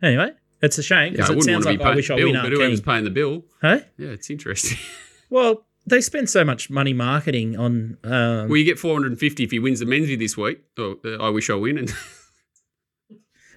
anyway, 0.03 0.31
it's 0.61 0.77
a 0.77 0.83
shame 0.83 1.13
Yeah, 1.13 1.17
because 1.17 1.29
I 1.29 1.33
it 1.33 1.35
wouldn't 1.37 1.45
sounds 1.45 1.65
want 1.65 1.79
to 1.79 1.83
like 1.83 1.89
be 1.89 1.91
I 1.91 1.95
wish 1.95 2.09
I 2.11 2.15
paying 2.15 2.19
the 2.19 2.25
win 2.25 2.33
bill, 2.33 2.43
but 2.43 2.51
whoever's 2.57 2.79
keen. 2.79 2.85
paying 2.85 3.03
the 3.05 3.09
bill, 3.09 3.43
Hey, 3.61 3.85
yeah, 3.97 4.09
it's 4.09 4.29
interesting. 4.29 4.77
well, 5.31 5.65
they 5.87 6.01
spend 6.01 6.29
so 6.29 6.43
much 6.43 6.69
money 6.69 6.93
marketing 6.93 7.57
on. 7.57 7.97
Um, 8.03 8.47
well, 8.49 8.57
you 8.57 8.63
get 8.65 8.77
450 8.79 9.43
if 9.43 9.51
he 9.51 9.59
wins 9.59 9.79
the 9.79 9.85
Menzies 9.87 10.19
this 10.19 10.35
week. 10.37 10.61
Oh, 10.77 10.99
uh, 11.03 11.17
I 11.23 11.29
wish 11.29 11.49
I 11.49 11.55
win, 11.55 11.77
and 11.79 11.93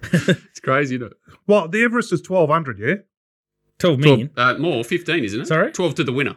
it's 0.13 0.59
crazy, 0.59 0.95
isn't 0.95 1.07
it? 1.11 1.17
Well, 1.47 1.67
the 1.67 1.83
Everest 1.83 2.13
is 2.13 2.21
1200, 2.27 2.79
yeah? 2.79 2.95
12 3.79 3.99
million. 3.99 4.29
Uh, 4.35 4.55
more, 4.57 4.83
15, 4.83 5.23
isn't 5.23 5.41
it? 5.41 5.47
Sorry? 5.47 5.71
12 5.71 5.95
to 5.95 6.03
the 6.03 6.11
winner. 6.11 6.35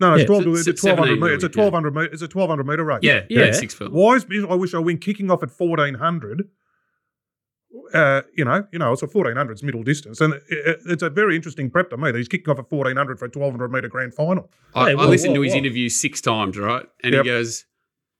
No, 0.00 0.10
no, 0.10 0.16
Yeah. 0.16 0.22
it's 0.22 0.26
12, 0.28 0.42
Se- 0.64 0.70
it's 0.70 0.84
a 0.84 0.86
1200 0.88 1.06
17 1.06 1.20
meter. 1.20 1.34
It's 1.34 1.44
a 1.44 1.48
really, 1.48 1.54
yeah. 1.56 1.70
1200 1.70 1.94
meter. 1.94 2.12
It's 2.12 2.22
a 2.22 2.28
1200 2.28 2.66
meter 2.66 2.84
race. 2.84 2.98
Yeah, 3.02 3.20
Yeah. 3.28 3.44
yeah, 3.46 3.52
six 3.52 3.74
fil. 3.74 3.88
Why 3.90 4.14
is 4.16 4.26
I 4.48 4.54
wish 4.54 4.74
I 4.74 4.78
win 4.78 4.98
kicking 4.98 5.30
off 5.30 5.42
at 5.42 5.50
1400? 5.50 6.48
Uh, 7.92 8.22
you 8.36 8.44
know, 8.44 8.66
you 8.72 8.78
know, 8.78 8.92
it's 8.92 9.02
a 9.02 9.06
1400's 9.06 9.62
middle 9.62 9.82
distance, 9.82 10.20
and 10.20 10.34
it, 10.34 10.42
it- 10.48 10.80
it's 10.86 11.02
a 11.02 11.10
very 11.10 11.34
interesting 11.36 11.70
prep 11.70 11.90
to 11.90 11.96
me. 11.96 12.12
That 12.12 12.18
he's 12.18 12.28
kicking 12.28 12.50
off 12.50 12.58
at 12.58 12.70
1400 12.70 13.18
for 13.18 13.24
a 13.24 13.28
1200 13.28 13.72
meter 13.72 13.88
grand 13.88 14.14
final. 14.14 14.50
I, 14.74 14.90
Hey, 14.90 14.96
I 14.96 15.04
listened 15.06 15.32
whoa, 15.32 15.36
to 15.38 15.42
his 15.42 15.52
whoa. 15.52 15.58
interview 15.58 15.88
six 15.88 16.20
times, 16.20 16.56
right? 16.56 16.86
And 17.02 17.14
Yep. 17.14 17.24
he 17.24 17.30
goes, 17.30 17.64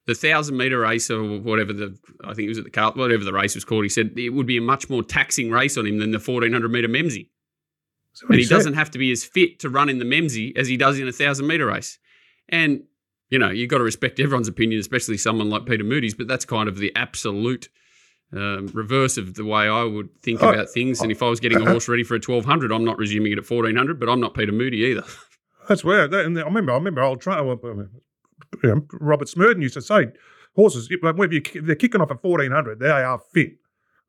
the 0.07 0.15
thousand 0.15 0.57
meter 0.57 0.79
race 0.81 1.11
or 1.11 1.23
whatever 1.41 1.73
the 1.73 1.97
I 2.25 2.35
think 2.35 2.47
it 2.47 2.49
was 2.49 2.59
at 2.59 2.65
the 2.65 2.71
Carl, 2.71 2.93
whatever 2.93 3.25
the 3.25 3.33
race 3.33 3.55
was 3.55 3.65
called. 3.65 3.85
He 3.85 3.89
said 3.89 4.13
it 4.19 4.31
would 4.31 4.47
be 4.47 4.57
a 4.59 4.61
much 4.63 4.91
more 4.91 5.03
taxing 5.03 5.51
race 5.51 5.79
on 5.79 5.87
him 5.87 5.99
than 5.99 6.11
the 6.11 6.19
fourteen 6.21 6.53
hundred 6.53 6.71
meter 6.73 6.89
Memsie, 6.89 7.29
and 8.29 8.39
he 8.39 8.45
said. 8.45 8.55
doesn't 8.57 8.75
have 8.75 8.91
to 8.91 8.99
be 8.99 9.11
as 9.13 9.25
fit 9.25 9.59
to 9.61 9.71
run 9.71 9.89
in 9.89 9.99
the 9.99 10.05
Memsie 10.05 10.57
as 10.59 10.69
he 10.69 10.77
does 10.77 10.99
in 10.99 11.09
a 11.09 11.13
thousand 11.13 11.47
meter 11.47 11.67
race. 11.67 11.99
And 12.49 12.83
you 13.31 13.39
know 13.39 13.51
you've 13.51 13.71
got 13.71 13.79
to 13.79 13.85
respect 13.85 14.21
everyone's 14.21 14.49
opinion, 14.49 14.79
especially 14.81 15.17
someone 15.17 15.49
like 15.49 15.65
Peter 15.65 15.85
Moody's. 15.85 16.15
But 16.15 16.29
that's 16.29 16.45
kind 16.45 16.69
of 16.69 16.77
the 16.79 16.95
absolute. 16.97 17.69
Um, 18.37 18.67
reverse 18.73 19.17
of 19.17 19.35
the 19.35 19.45
way 19.45 19.69
I 19.69 19.85
would 19.85 20.09
think 20.23 20.43
Oh, 20.43 20.51
about 20.51 20.69
things, 20.71 21.01
and 21.01 21.13
if 21.13 21.23
I 21.23 21.29
was 21.29 21.41
getting 21.41 21.61
a 21.61 21.65
horse 21.71 21.89
ready 21.89 22.03
for 22.03 22.15
a 22.15 22.21
twelve 22.21 22.45
hundred, 22.45 22.73
I'm 22.73 22.85
not 22.85 22.99
resuming 22.99 23.33
it 23.33 23.39
at 23.39 23.47
fourteen 23.47 23.77
hundred. 23.77 24.01
But 24.01 24.09
I'm 24.09 24.21
not 24.21 24.35
Peter 24.35 24.53
Moody 24.53 24.79
either. 24.79 25.05
That's 25.69 25.85
weird. 25.85 26.11
That, 26.11 26.25
and 26.25 26.39
I 26.39 26.43
remember. 26.43 26.73
I 26.73 26.77
remember 26.77 27.03
old 27.03 27.21
tra- 27.21 27.43
uh, 27.43 27.57
you 27.65 27.89
know, 28.63 28.87
Robert 28.93 29.29
Smerdon 29.29 29.63
used 29.63 29.75
to 29.75 29.83
say, 29.83 30.09
horses. 30.55 30.89
Whether 31.01 31.35
you, 31.35 31.43
they're 31.63 31.75
kicking 31.75 32.01
off 32.01 32.11
at 32.11 32.23
1400, 32.23 32.79
they 32.81 32.91
are 32.91 33.21
fit. 33.33 33.53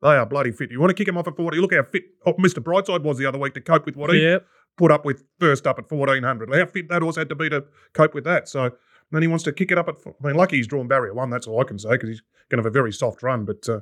They 0.02 0.08
are 0.08 0.26
bloody 0.26 0.52
fit. 0.52 0.70
You 0.70 0.80
want 0.80 0.90
to 0.90 0.94
kick 0.94 1.06
them 1.06 1.16
off 1.16 1.26
at 1.26 1.36
40. 1.36 1.58
Look 1.58 1.74
how 1.74 1.82
fit 1.82 2.04
oh, 2.26 2.34
Mr. 2.34 2.62
Brightside 2.62 3.02
was 3.02 3.18
the 3.18 3.26
other 3.26 3.38
week 3.38 3.54
to 3.54 3.60
cope 3.60 3.86
with 3.86 3.96
what 3.96 4.12
he 4.12 4.38
put 4.76 4.92
up 4.92 5.04
with 5.04 5.24
first 5.40 5.66
up 5.66 5.78
at 5.78 5.90
1400. 5.90 6.54
How 6.54 6.66
fit 6.66 6.88
that 6.90 7.02
horse 7.02 7.16
had 7.16 7.28
to 7.30 7.34
be 7.34 7.48
to 7.48 7.64
cope 7.94 8.14
with 8.14 8.24
that. 8.24 8.48
So 8.48 8.72
then 9.10 9.22
he 9.22 9.28
wants 9.28 9.44
to 9.44 9.52
kick 9.52 9.70
it 9.72 9.78
up 9.78 9.88
at. 9.88 9.96
I 10.06 10.26
mean, 10.26 10.36
lucky 10.36 10.56
he's 10.56 10.66
drawn 10.66 10.88
barrier 10.88 11.14
one. 11.14 11.30
That's 11.30 11.46
all 11.46 11.60
I 11.60 11.64
can 11.64 11.78
say 11.78 11.92
because 11.92 12.10
he's 12.10 12.22
going 12.50 12.58
to 12.58 12.62
have 12.62 12.66
a 12.66 12.70
very 12.70 12.92
soft 12.92 13.22
run. 13.22 13.44
But 13.44 13.68
uh, 13.68 13.80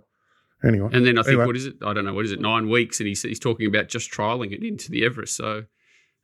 anyway, 0.63 0.91
And 0.93 1.07
then 1.07 1.19
I 1.19 1.23
think 1.23 1.33
Anyway. 1.35 1.47
what 1.47 1.57
is 1.57 1.67
it? 1.67 1.75
I 1.85 1.93
don't 1.93 2.05
know 2.05 2.15
what 2.15 2.25
is 2.25 2.33
it? 2.33 2.41
Nine 2.41 2.69
weeks, 2.69 3.01
and 3.01 3.07
he's 3.09 3.23
he's 3.23 3.39
talking 3.41 3.67
about 3.67 3.89
just 3.89 4.11
trialing 4.13 4.53
it 4.53 4.63
into 4.63 4.91
the 4.91 5.05
Everest. 5.05 5.37
So, 5.37 5.65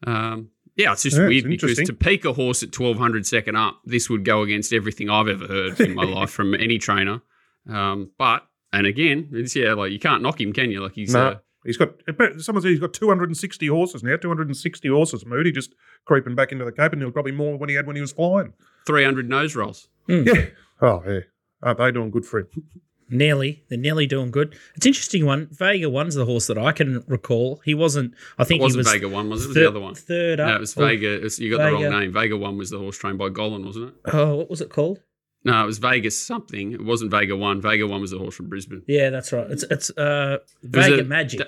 um, 0.07 0.51
yeah, 0.77 0.93
it's 0.93 1.03
just 1.03 1.17
Yeah, 1.17 1.25
it's 1.25 1.45
weird 1.45 1.45
because 1.49 1.77
to 1.79 1.93
peak 1.93 2.25
a 2.25 2.33
horse 2.33 2.63
at 2.63 2.73
twelve 2.73 2.99
hundred 2.99 3.27
second 3.27 3.57
up, 3.57 3.81
this 3.85 4.09
would 4.11 4.25
go 4.25 4.43
against 4.43 4.73
everything 4.73 5.11
I've 5.11 5.29
ever 5.29 5.47
heard 5.47 5.81
in 5.81 5.95
my 5.95 6.05
life 6.19 6.31
from 6.31 6.55
any 6.55 6.79
trainer. 6.79 7.23
Um, 7.69 8.11
but 8.19 8.47
and 8.73 8.87
again, 8.87 9.29
it's 9.33 9.55
yeah, 9.57 9.75
like 9.75 9.93
you 9.93 9.99
can't 9.99 10.23
knock 10.23 10.41
him, 10.41 10.53
can 10.53 10.71
you? 10.71 10.81
Like 10.83 10.95
he's 10.95 11.13
no. 11.15 11.27
uh, 11.29 11.37
He's 11.63 11.77
got. 11.77 11.91
Someone 12.39 12.63
said 12.63 12.71
he's 12.71 12.81
got 12.81 12.95
260 12.95 13.67
horses 13.67 14.03
now. 14.03 14.17
260 14.17 14.89
horses. 14.89 15.27
Moody 15.27 15.53
just 15.53 15.75
creeping 16.07 16.35
back 16.35 16.53
into 16.53 16.65
the 16.65 16.73
Cape, 16.73 16.95
and 16.95 17.03
he'll 17.03 17.11
probably 17.11 17.33
more 17.33 17.51
than 17.51 17.59
when 17.61 17.69
he 17.69 17.75
had 17.75 17.87
when 17.87 17.97
he 17.97 18.01
was 18.01 18.13
flying. 18.13 18.55
three 18.87 19.05
hundred 19.05 19.29
nose 19.29 19.55
rolls. 19.55 19.87
Yeah. 20.09 20.47
Oh 20.81 21.03
yeah. 21.07 21.21
Aren't 21.63 21.79
they 21.79 21.93
doing 21.93 22.11
good 22.11 22.25
for 22.25 22.39
him? 22.41 22.47
Nearly. 23.11 23.63
They're 23.69 23.79
nearly 23.79 24.07
doing 24.07 24.31
good. 24.31 24.55
It's 24.77 24.87
an 24.87 24.91
interesting 24.91 25.27
one. 25.27 25.49
Vega 25.51 25.91
one's 25.91 26.15
the 26.15 26.25
horse 26.25 26.47
that 26.47 26.57
I 26.59 26.73
can 26.73 27.03
recall. 27.09 27.61
He 27.65 27.75
wasn't. 27.75 28.15
I 28.39 28.43
It 28.43 28.47
think 28.47 28.63
wasn't 28.63 28.87
he 28.87 28.89
was 28.89 28.93
Vega 28.93 29.09
one, 29.09 29.29
was 29.29 29.43
it? 29.43 29.45
It 29.45 29.49
was 29.49 29.55
thir- 29.57 29.61
the 29.63 29.69
other 29.69 29.81
one. 29.81 29.95
Third 29.95 30.41
up. 30.41 30.49
No, 30.49 30.55
it 30.57 30.61
was 30.61 30.75
Vega. 30.75 31.15
It 31.15 31.23
was- 31.23 31.39
you 31.41 31.51
got 31.57 31.65
the 31.65 31.73
wrong 31.73 31.91
name. 32.01 32.13
Vega 32.13 32.37
one 32.37 32.57
was 32.57 32.71
the 32.71 32.79
horse 32.79 32.97
trained 32.97 33.19
by 33.19 33.29
Gollan, 33.29 33.65
wasn't 33.65 33.89
it? 33.89 33.95
Oh, 34.13 34.37
what 34.37 34.49
was 34.51 34.61
it 34.61 34.71
called? 34.71 35.01
No, 35.45 35.63
it 35.63 35.67
was 35.67 35.79
Vegas 35.79 36.17
something. 36.21 36.73
It 36.73 36.85
wasn't 36.85 37.11
Vega 37.11 37.35
one. 37.37 37.61
Vega 37.61 37.87
one 37.87 38.01
was 38.03 38.11
the 38.11 38.19
horse 38.19 38.35
from 38.37 38.49
Brisbane. 38.49 38.83
Yeah, 38.87 39.11
that's 39.11 39.33
right. 39.33 39.51
It's 39.51 39.63
it's 39.65 39.91
uh 39.97 40.39
was 40.63 40.87
Vega 40.87 41.01
a- 41.01 41.05
Magic. 41.05 41.41
Da- 41.41 41.47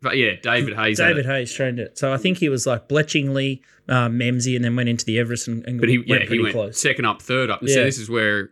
But 0.00 0.16
yeah, 0.16 0.32
David 0.42 0.74
Hayes. 0.76 0.96
David. 0.98 1.26
Hayes 1.26 1.52
trained 1.52 1.78
it. 1.78 1.96
So 1.98 2.12
I 2.12 2.16
think 2.16 2.38
he 2.38 2.48
was 2.48 2.66
like 2.66 2.88
Bletchingley, 2.88 3.60
uh, 3.88 4.08
Memsie, 4.08 4.56
and 4.56 4.64
then 4.64 4.74
went 4.76 4.88
into 4.88 5.04
the 5.04 5.18
Everest 5.18 5.46
and, 5.48 5.64
and 5.66 5.78
But 5.78 5.88
he, 5.90 5.98
went 5.98 6.08
yeah, 6.08 6.16
pretty 6.18 6.36
he 6.36 6.42
went 6.42 6.54
close. 6.54 6.80
second 6.80 7.04
up, 7.04 7.22
third 7.22 7.50
up. 7.50 7.60
And 7.60 7.68
Yeah. 7.68 7.74
So 7.76 7.84
this 7.84 7.98
is 7.98 8.08
where, 8.10 8.50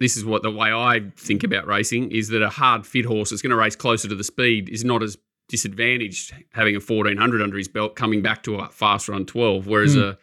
this 0.00 0.16
is 0.16 0.24
what 0.24 0.42
the 0.42 0.50
way 0.50 0.72
I 0.72 1.10
think 1.16 1.42
about 1.42 1.66
racing 1.66 2.10
is 2.12 2.28
that 2.28 2.42
a 2.42 2.50
hard 2.50 2.86
fit 2.86 3.04
horse 3.06 3.30
that's 3.30 3.42
going 3.42 3.50
to 3.50 3.56
race 3.56 3.76
closer 3.76 4.08
to 4.08 4.14
the 4.14 4.24
speed 4.24 4.68
is 4.68 4.84
not 4.84 5.02
as 5.02 5.16
disadvantaged 5.48 6.34
having 6.52 6.74
a 6.74 6.80
1400 6.80 7.40
under 7.42 7.56
his 7.56 7.68
belt 7.68 7.96
coming 7.96 8.20
back 8.20 8.42
to 8.42 8.56
a 8.56 8.68
fast 8.68 9.08
run 9.08 9.24
12. 9.24 9.66
Whereas 9.66 9.94
Hmm. 9.94 10.00
a, 10.00 10.18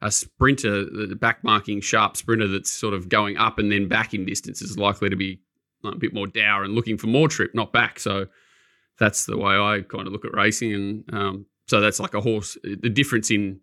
a 0.00 0.10
sprinter, 0.10 0.84
the 0.84 1.16
back 1.16 1.42
marking 1.42 1.80
sharp 1.80 2.16
sprinter 2.16 2.46
that's 2.46 2.70
sort 2.70 2.94
of 2.94 3.08
going 3.08 3.36
up 3.36 3.58
and 3.58 3.70
then 3.70 3.88
back 3.88 4.14
in 4.14 4.24
distance 4.24 4.62
is 4.62 4.78
likely 4.78 5.08
to 5.10 5.16
be 5.16 5.40
a 5.84 5.94
bit 5.96 6.14
more 6.14 6.26
dour 6.26 6.64
and 6.64 6.74
looking 6.74 6.96
for 6.96 7.08
more 7.08 7.28
trip, 7.28 7.54
not 7.54 7.72
back. 7.72 7.98
So 7.98 8.26
that's 8.98 9.26
the 9.26 9.36
way 9.36 9.54
I 9.54 9.82
kind 9.82 10.06
of 10.06 10.12
look 10.12 10.24
at 10.24 10.32
racing. 10.34 10.72
And 10.72 11.04
um, 11.12 11.46
so 11.66 11.80
that's 11.80 12.00
like 12.00 12.14
a 12.14 12.20
horse, 12.20 12.56
the 12.62 12.88
difference 12.88 13.30
in 13.30 13.60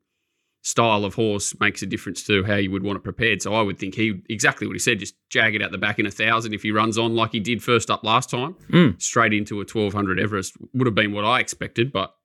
style 0.65 1.05
of 1.05 1.13
horse 1.13 1.53
makes 1.59 1.83
a 1.83 1.85
difference 1.85 2.23
to 2.23 2.43
how 2.43 2.55
you 2.55 2.71
would 2.71 2.81
want 2.83 2.97
it 2.97 3.03
prepared. 3.03 3.39
So 3.39 3.53
I 3.53 3.61
would 3.61 3.77
think 3.77 3.93
he 3.93 4.21
exactly 4.29 4.65
what 4.65 4.73
he 4.73 4.79
said, 4.79 4.97
just 4.99 5.13
jag 5.29 5.53
it 5.53 5.61
out 5.61 5.71
the 5.71 5.77
back 5.77 5.99
in 5.99 6.07
a 6.07 6.11
thousand 6.11 6.55
if 6.55 6.63
he 6.63 6.71
runs 6.71 6.97
on 6.97 7.15
like 7.15 7.31
he 7.33 7.39
did 7.39 7.61
first 7.61 7.91
up 7.91 8.03
last 8.03 8.31
time, 8.31 8.55
Mm. 8.71 8.99
straight 8.99 9.31
into 9.33 9.61
a 9.61 9.65
twelve 9.65 9.93
hundred 9.93 10.19
Everest 10.19 10.53
would 10.73 10.87
have 10.87 10.95
been 10.95 11.13
what 11.13 11.23
I 11.23 11.39
expected. 11.39 11.91
But 11.93 12.15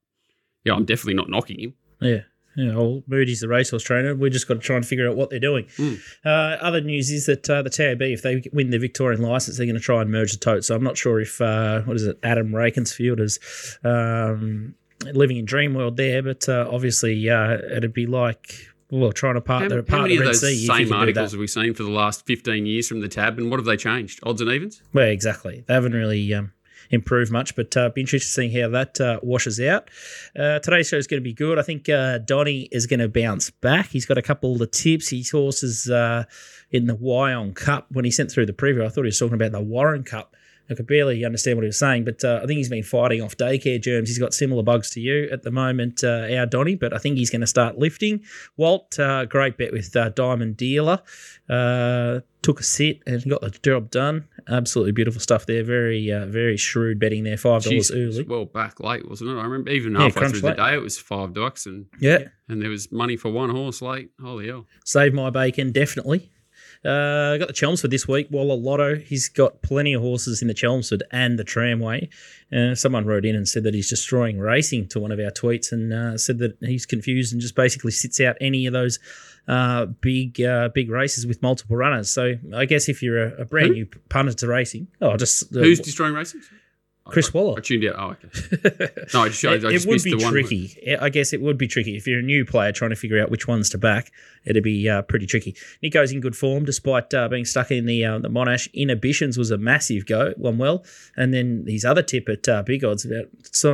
yeah, 0.63 0.73
I'm 0.73 0.85
definitely 0.85 1.13
not 1.13 1.29
knocking 1.29 1.59
him. 1.59 1.73
Yeah. 2.01 2.21
Yeah, 2.57 2.75
well, 2.75 3.01
Moody's 3.07 3.39
the 3.39 3.47
racehorse 3.47 3.81
trainer. 3.83 4.13
We 4.13 4.29
just 4.29 4.45
got 4.45 4.55
to 4.55 4.59
try 4.59 4.75
and 4.75 4.85
figure 4.85 5.07
out 5.07 5.15
what 5.15 5.29
they're 5.29 5.39
doing. 5.39 5.67
Mm. 5.77 5.99
Uh, 6.25 6.57
other 6.61 6.81
news 6.81 7.09
is 7.09 7.25
that 7.27 7.49
uh, 7.49 7.61
the 7.61 7.69
TAB, 7.69 8.01
if 8.01 8.23
they 8.23 8.43
win 8.51 8.71
the 8.71 8.77
Victorian 8.77 9.21
license, 9.21 9.55
they're 9.55 9.65
going 9.65 9.75
to 9.77 9.79
try 9.81 10.01
and 10.01 10.11
merge 10.11 10.33
the 10.33 10.37
tote. 10.37 10.65
So 10.65 10.75
I'm 10.75 10.83
not 10.83 10.97
sure 10.97 11.21
if 11.21 11.39
uh, 11.39 11.79
what 11.83 11.95
is 11.95 12.05
it, 12.05 12.19
Adam 12.23 12.51
Rytenskild 12.51 13.21
is 13.21 13.39
um, 13.85 14.75
living 15.13 15.37
in 15.37 15.45
dream 15.45 15.73
world 15.73 15.97
there, 15.97 16.21
but 16.21 16.47
uh, 16.49 16.67
obviously 16.71 17.29
uh, 17.29 17.57
it'd 17.75 17.93
be 17.93 18.05
like 18.05 18.55
well 18.89 19.11
trying 19.11 19.35
to 19.35 19.41
part 19.41 19.63
How, 19.63 19.69
the 19.69 19.75
how 19.77 19.81
part 19.81 20.01
many 20.03 20.17
the 20.17 20.21
of 20.23 20.27
those 20.27 20.41
Sea. 20.41 20.65
same 20.67 20.91
articles 20.93 21.31
have 21.31 21.39
we 21.39 21.47
seen 21.47 21.73
for 21.73 21.83
the 21.83 21.89
last 21.89 22.25
15 22.25 22.65
years 22.65 22.87
from 22.87 22.99
the 22.99 23.07
tab? 23.07 23.37
And 23.37 23.49
what 23.49 23.59
have 23.59 23.65
they 23.65 23.77
changed? 23.77 24.19
Odds 24.23 24.41
and 24.41 24.49
evens? 24.49 24.81
Well, 24.93 25.07
exactly. 25.07 25.63
They 25.67 25.73
haven't 25.73 25.93
really 25.93 26.33
um, 26.33 26.51
improved 26.89 27.31
much, 27.31 27.55
but 27.55 27.75
uh, 27.77 27.89
be 27.89 28.01
interested 28.01 28.27
to 28.27 28.33
see 28.33 28.59
how 28.61 28.67
that 28.69 28.99
uh, 28.99 29.19
washes 29.23 29.59
out. 29.61 29.89
Uh, 30.37 30.59
today's 30.59 30.89
show 30.89 30.97
is 30.97 31.07
going 31.07 31.21
to 31.21 31.23
be 31.23 31.33
good. 31.33 31.57
I 31.57 31.61
think 31.61 31.87
uh, 31.89 32.17
Donny 32.19 32.67
is 32.71 32.85
going 32.85 32.99
to 32.99 33.07
bounce 33.07 33.49
back. 33.49 33.87
He's 33.87 34.05
got 34.05 34.17
a 34.17 34.21
couple 34.21 34.53
of 34.53 34.59
the 34.59 34.67
tips. 34.67 35.09
His 35.09 35.31
horses 35.31 35.89
uh, 35.89 36.25
in 36.69 36.87
the 36.87 36.95
Wyong 36.95 37.55
Cup 37.55 37.87
when 37.91 38.05
he 38.05 38.11
sent 38.11 38.31
through 38.31 38.45
the 38.45 38.53
preview. 38.53 38.85
I 38.85 38.89
thought 38.89 39.03
he 39.03 39.07
was 39.07 39.19
talking 39.19 39.35
about 39.35 39.51
the 39.53 39.61
Warren 39.61 40.03
Cup. 40.03 40.35
I 40.69 40.73
could 40.73 40.87
barely 40.87 41.25
understand 41.25 41.57
what 41.57 41.63
he 41.63 41.67
was 41.67 41.77
saying, 41.79 42.05
but 42.05 42.23
uh, 42.23 42.39
I 42.41 42.45
think 42.45 42.57
he's 42.57 42.69
been 42.69 42.83
fighting 42.83 43.21
off 43.21 43.35
daycare 43.35 43.81
germs. 43.81 44.07
He's 44.07 44.19
got 44.19 44.33
similar 44.33 44.63
bugs 44.63 44.89
to 44.91 45.01
you 45.01 45.27
at 45.31 45.43
the 45.43 45.51
moment, 45.51 46.03
uh, 46.03 46.27
our 46.31 46.45
Donny, 46.45 46.75
but 46.75 46.93
I 46.93 46.97
think 46.97 47.17
he's 47.17 47.29
going 47.29 47.41
to 47.41 47.47
start 47.47 47.77
lifting. 47.77 48.23
Walt, 48.55 48.97
uh, 48.97 49.25
great 49.25 49.57
bet 49.57 49.73
with 49.73 49.93
uh, 49.95 50.09
Diamond 50.09 50.55
Dealer. 50.57 51.01
Uh, 51.49 52.21
took 52.41 52.59
a 52.59 52.63
sit 52.63 53.01
and 53.05 53.29
got 53.29 53.41
the 53.41 53.49
job 53.63 53.91
done. 53.91 54.25
Absolutely 54.47 54.93
beautiful 54.93 55.19
stuff 55.19 55.45
there. 55.45 55.63
Very, 55.63 56.11
uh, 56.11 56.25
very 56.27 56.55
shrewd 56.57 56.99
betting 56.99 57.23
there. 57.25 57.37
Five 57.37 57.63
dollars 57.63 57.91
Jeez, 57.91 57.95
it 57.95 58.05
was 58.05 58.17
early. 58.19 58.27
well 58.27 58.45
back 58.45 58.79
late, 58.79 59.07
wasn't 59.07 59.29
it? 59.31 59.33
I 59.33 59.43
remember 59.43 59.69
even 59.71 59.93
Yeah, 59.93 60.03
halfway 60.03 60.29
through 60.29 60.39
late. 60.41 60.55
the 60.57 60.63
day, 60.63 60.73
it 60.73 60.81
was 60.81 60.97
five 60.97 61.33
bucks, 61.33 61.65
and 61.65 61.87
Yeah, 61.99 62.29
and 62.47 62.61
there 62.61 62.69
was 62.69 62.91
money 62.91 63.17
for 63.17 63.29
one 63.29 63.49
horse 63.49 63.81
late. 63.81 64.09
Holy 64.21 64.47
hell! 64.47 64.67
save 64.85 65.13
my 65.13 65.29
bacon 65.29 65.71
definitely. 65.73 66.31
Uh, 66.83 67.37
got 67.37 67.47
the 67.47 67.53
Chelmsford 67.53 67.91
this 67.91 68.07
week. 68.07 68.27
Walla 68.31 68.53
Lotto. 68.53 68.95
He's 68.95 69.29
got 69.29 69.61
plenty 69.61 69.93
of 69.93 70.01
horses 70.01 70.41
in 70.41 70.47
the 70.47 70.53
Chelmsford 70.53 71.03
and 71.11 71.37
the 71.37 71.43
Tramway. 71.43 72.09
Uh, 72.51 72.73
someone 72.73 73.05
wrote 73.05 73.23
in 73.23 73.35
and 73.35 73.47
said 73.47 73.63
that 73.63 73.73
he's 73.73 73.89
destroying 73.89 74.39
racing 74.39 74.87
to 74.89 74.99
one 74.99 75.11
of 75.11 75.19
our 75.19 75.29
tweets 75.29 75.71
and 75.71 75.93
uh, 75.93 76.17
said 76.17 76.39
that 76.39 76.57
he's 76.61 76.87
confused 76.87 77.33
and 77.33 77.41
just 77.41 77.55
basically 77.55 77.91
sits 77.91 78.19
out 78.19 78.35
any 78.41 78.65
of 78.65 78.73
those 78.73 78.97
uh, 79.47 79.85
big 79.85 80.41
uh, 80.41 80.69
big 80.73 80.89
races 80.89 81.27
with 81.27 81.41
multiple 81.41 81.75
runners. 81.75 82.09
So 82.09 82.35
I 82.55 82.65
guess 82.65 82.89
if 82.89 83.03
you're 83.03 83.27
a, 83.27 83.41
a 83.41 83.45
brand 83.45 83.69
Who? 83.69 83.73
new 83.73 83.87
punter 84.09 84.33
to 84.33 84.47
racing, 84.47 84.87
oh, 85.01 85.17
just 85.17 85.55
uh, 85.55 85.59
Who's 85.59 85.79
destroying 85.79 86.13
racing? 86.13 86.41
Chris 87.05 87.29
I, 87.29 87.37
Waller. 87.37 87.57
I 87.57 87.61
tuned 87.61 87.83
out. 87.85 87.95
Oh, 87.97 88.11
okay. 88.11 88.89
No, 89.13 89.23
I 89.23 89.29
just, 89.29 89.43
I 89.43 89.53
it, 89.53 89.59
just 89.61 89.85
it 89.85 89.87
would 89.87 89.95
missed 89.95 90.05
be 90.05 90.11
the 90.15 90.23
one. 90.23 90.31
tricky. 90.31 90.97
I 90.99 91.09
guess 91.09 91.33
it 91.33 91.41
would 91.41 91.57
be 91.57 91.67
tricky 91.67 91.97
if 91.97 92.05
you're 92.05 92.19
a 92.19 92.23
new 92.23 92.45
player 92.45 92.71
trying 92.71 92.91
to 92.91 92.95
figure 92.95 93.21
out 93.21 93.31
which 93.31 93.47
ones 93.47 93.69
to 93.71 93.77
back. 93.77 94.11
It'd 94.45 94.63
be 94.63 94.87
uh, 94.87 95.01
pretty 95.03 95.25
tricky. 95.25 95.55
Nico's 95.81 96.11
in 96.11 96.19
good 96.19 96.35
form 96.35 96.63
despite 96.63 97.13
uh, 97.13 97.27
being 97.27 97.45
stuck 97.45 97.71
in 97.71 97.85
the 97.85 98.05
uh, 98.05 98.19
the 98.19 98.29
Monash. 98.29 98.71
Inhibitions 98.73 99.37
was 99.37 99.49
a 99.51 99.57
massive 99.57 100.05
go, 100.05 100.33
one 100.37 100.57
well, 100.57 100.85
and 101.17 101.33
then 101.33 101.65
his 101.67 101.85
other 101.85 102.03
tip 102.03 102.29
at 102.29 102.47
uh, 102.47 102.61
big 102.63 102.83
odds 102.83 103.05
about 103.05 103.25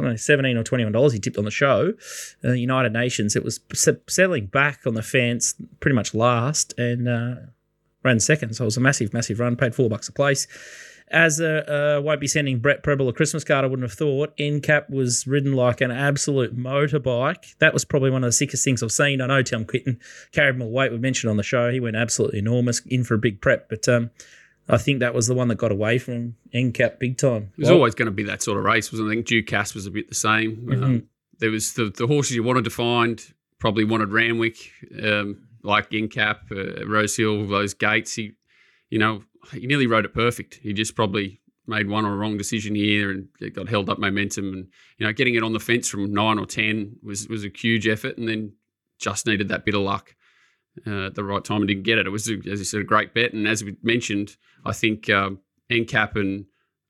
I 0.05 0.15
seventeen 0.15 0.57
or 0.57 0.63
twenty 0.63 0.84
one 0.86 0.93
dollars. 0.93 1.13
He 1.13 1.19
tipped 1.19 1.38
on 1.38 1.46
the 1.46 1.51
show. 1.51 1.93
Uh, 2.43 2.53
United 2.53 2.93
Nations. 2.93 3.36
It 3.36 3.43
was 3.43 3.60
se- 3.74 4.01
settling 4.07 4.48
back 4.48 4.81
on 4.86 4.93
the 4.93 5.03
fence, 5.03 5.53
pretty 5.79 5.96
much 5.96 6.13
last, 6.13 6.74
and 6.77 7.07
uh, 7.07 7.36
ran 8.03 8.19
second. 8.19 8.55
So 8.55 8.63
it 8.63 8.65
was 8.65 8.77
a 8.77 8.81
massive, 8.81 9.13
massive 9.13 9.39
run. 9.39 9.55
Paid 9.55 9.75
four 9.75 9.89
bucks 9.89 10.07
a 10.07 10.13
place. 10.13 10.48
As 11.09 11.39
uh, 11.39 12.01
won't 12.03 12.19
be 12.19 12.27
sending 12.27 12.59
Brett 12.59 12.83
Prebble 12.83 13.07
a 13.07 13.13
Christmas 13.13 13.45
card, 13.45 13.63
I 13.63 13.67
wouldn't 13.67 13.89
have 13.89 13.97
thought. 13.97 14.35
NCAP 14.37 14.89
was 14.89 15.25
ridden 15.25 15.53
like 15.53 15.79
an 15.79 15.89
absolute 15.89 16.57
motorbike. 16.57 17.55
That 17.59 17.73
was 17.73 17.85
probably 17.85 18.09
one 18.09 18.23
of 18.25 18.27
the 18.27 18.33
sickest 18.33 18.65
things 18.65 18.83
I've 18.83 18.91
seen. 18.91 19.21
I 19.21 19.27
know 19.27 19.41
Tom 19.41 19.63
Quitten 19.63 19.99
carried 20.33 20.57
more 20.57 20.69
weight. 20.69 20.91
We 20.91 20.97
mentioned 20.97 21.31
on 21.31 21.37
the 21.37 21.43
show 21.43 21.71
he 21.71 21.79
went 21.79 21.95
absolutely 21.95 22.39
enormous 22.39 22.81
in 22.85 23.05
for 23.05 23.13
a 23.13 23.17
big 23.17 23.39
prep, 23.39 23.69
but 23.69 23.87
um, 23.87 24.09
I 24.67 24.77
think 24.77 24.99
that 24.99 25.13
was 25.13 25.27
the 25.27 25.33
one 25.33 25.47
that 25.47 25.55
got 25.55 25.71
away 25.71 25.97
from 25.97 26.35
NCAP 26.53 26.99
big 26.99 27.17
time. 27.17 27.51
It 27.57 27.59
was 27.61 27.69
Well, 27.69 27.77
always 27.77 27.95
going 27.95 28.07
to 28.07 28.11
be 28.11 28.23
that 28.23 28.43
sort 28.43 28.57
of 28.57 28.65
race, 28.65 28.91
wasn't 28.91 29.07
it? 29.07 29.11
I 29.11 29.15
think 29.15 29.27
Ducasse 29.27 29.75
was 29.75 29.85
a 29.85 29.91
bit 29.91 30.09
the 30.09 30.15
same. 30.15 30.57
Mhm. 30.57 30.83
Um, 30.83 31.03
there 31.39 31.51
was 31.51 31.71
the, 31.73 31.85
the 31.85 32.07
horses 32.07 32.35
you 32.35 32.43
wanted 32.43 32.65
to 32.65 32.69
find, 32.69 33.23
probably 33.59 33.85
wanted 33.85 34.11
Randwick, 34.11 34.57
um, 35.01 35.43
like 35.63 35.89
Incap, 35.91 36.51
uh, 36.51 36.85
Rose 36.85 37.15
Hill, 37.15 37.47
those 37.47 37.73
gates. 37.73 38.15
He, 38.15 38.33
you 38.89 38.99
know, 38.99 39.23
he 39.51 39.65
nearly 39.67 39.88
rode 39.88 40.06
it 40.06 40.13
perfect. 40.13 40.60
He 40.62 40.74
just 40.74 40.96
probably 40.96 41.41
made 41.65 41.88
one 41.89 42.06
or 42.06 42.15
wrong 42.15 42.38
decision 42.38 42.75
here 42.75 43.12
and 43.12 43.27
it 43.41 43.53
got 43.53 43.67
held 43.67 43.89
up 43.89 44.00
momentum. 44.00 44.53
And, 44.53 44.67
you 44.98 45.06
know, 45.06 45.12
getting 45.13 45.36
it 45.36 45.44
on 45.44 45.53
the 45.53 45.60
fence 45.60 45.89
from 45.89 46.13
nine 46.13 46.39
or 46.39 46.46
10 46.46 46.98
was, 47.03 47.27
was 47.27 47.44
a 47.44 47.50
huge 47.53 47.88
effort 47.88 48.17
and 48.17 48.27
then 48.27 48.53
just 49.00 49.27
needed 49.27 49.50
that 49.50 49.65
bit 49.65 49.75
of 49.75 49.82
luck 49.82 50.15
uh, 50.86 51.08
at 51.08 51.15
the 51.15 51.24
right 51.24 51.44
time 51.44 51.58
and 51.62 51.67
didn't 51.67 51.84
get 51.84 51.98
it. 51.98 52.08
It 52.08 52.12
was, 52.12 52.29
a, 52.29 52.36
as 52.50 52.60
you 52.60 52.63
said, 52.63 52.82
a 52.82 52.86
great 52.86 53.13
bet. 53.13 53.34
And 53.34 53.48
as 53.48 53.63
we 53.63 53.75
mentioned, 53.84 54.38
I 54.65 54.72
think 54.72 55.10
um, 55.10 55.39
NCAP 55.70 56.15
and 56.15 56.46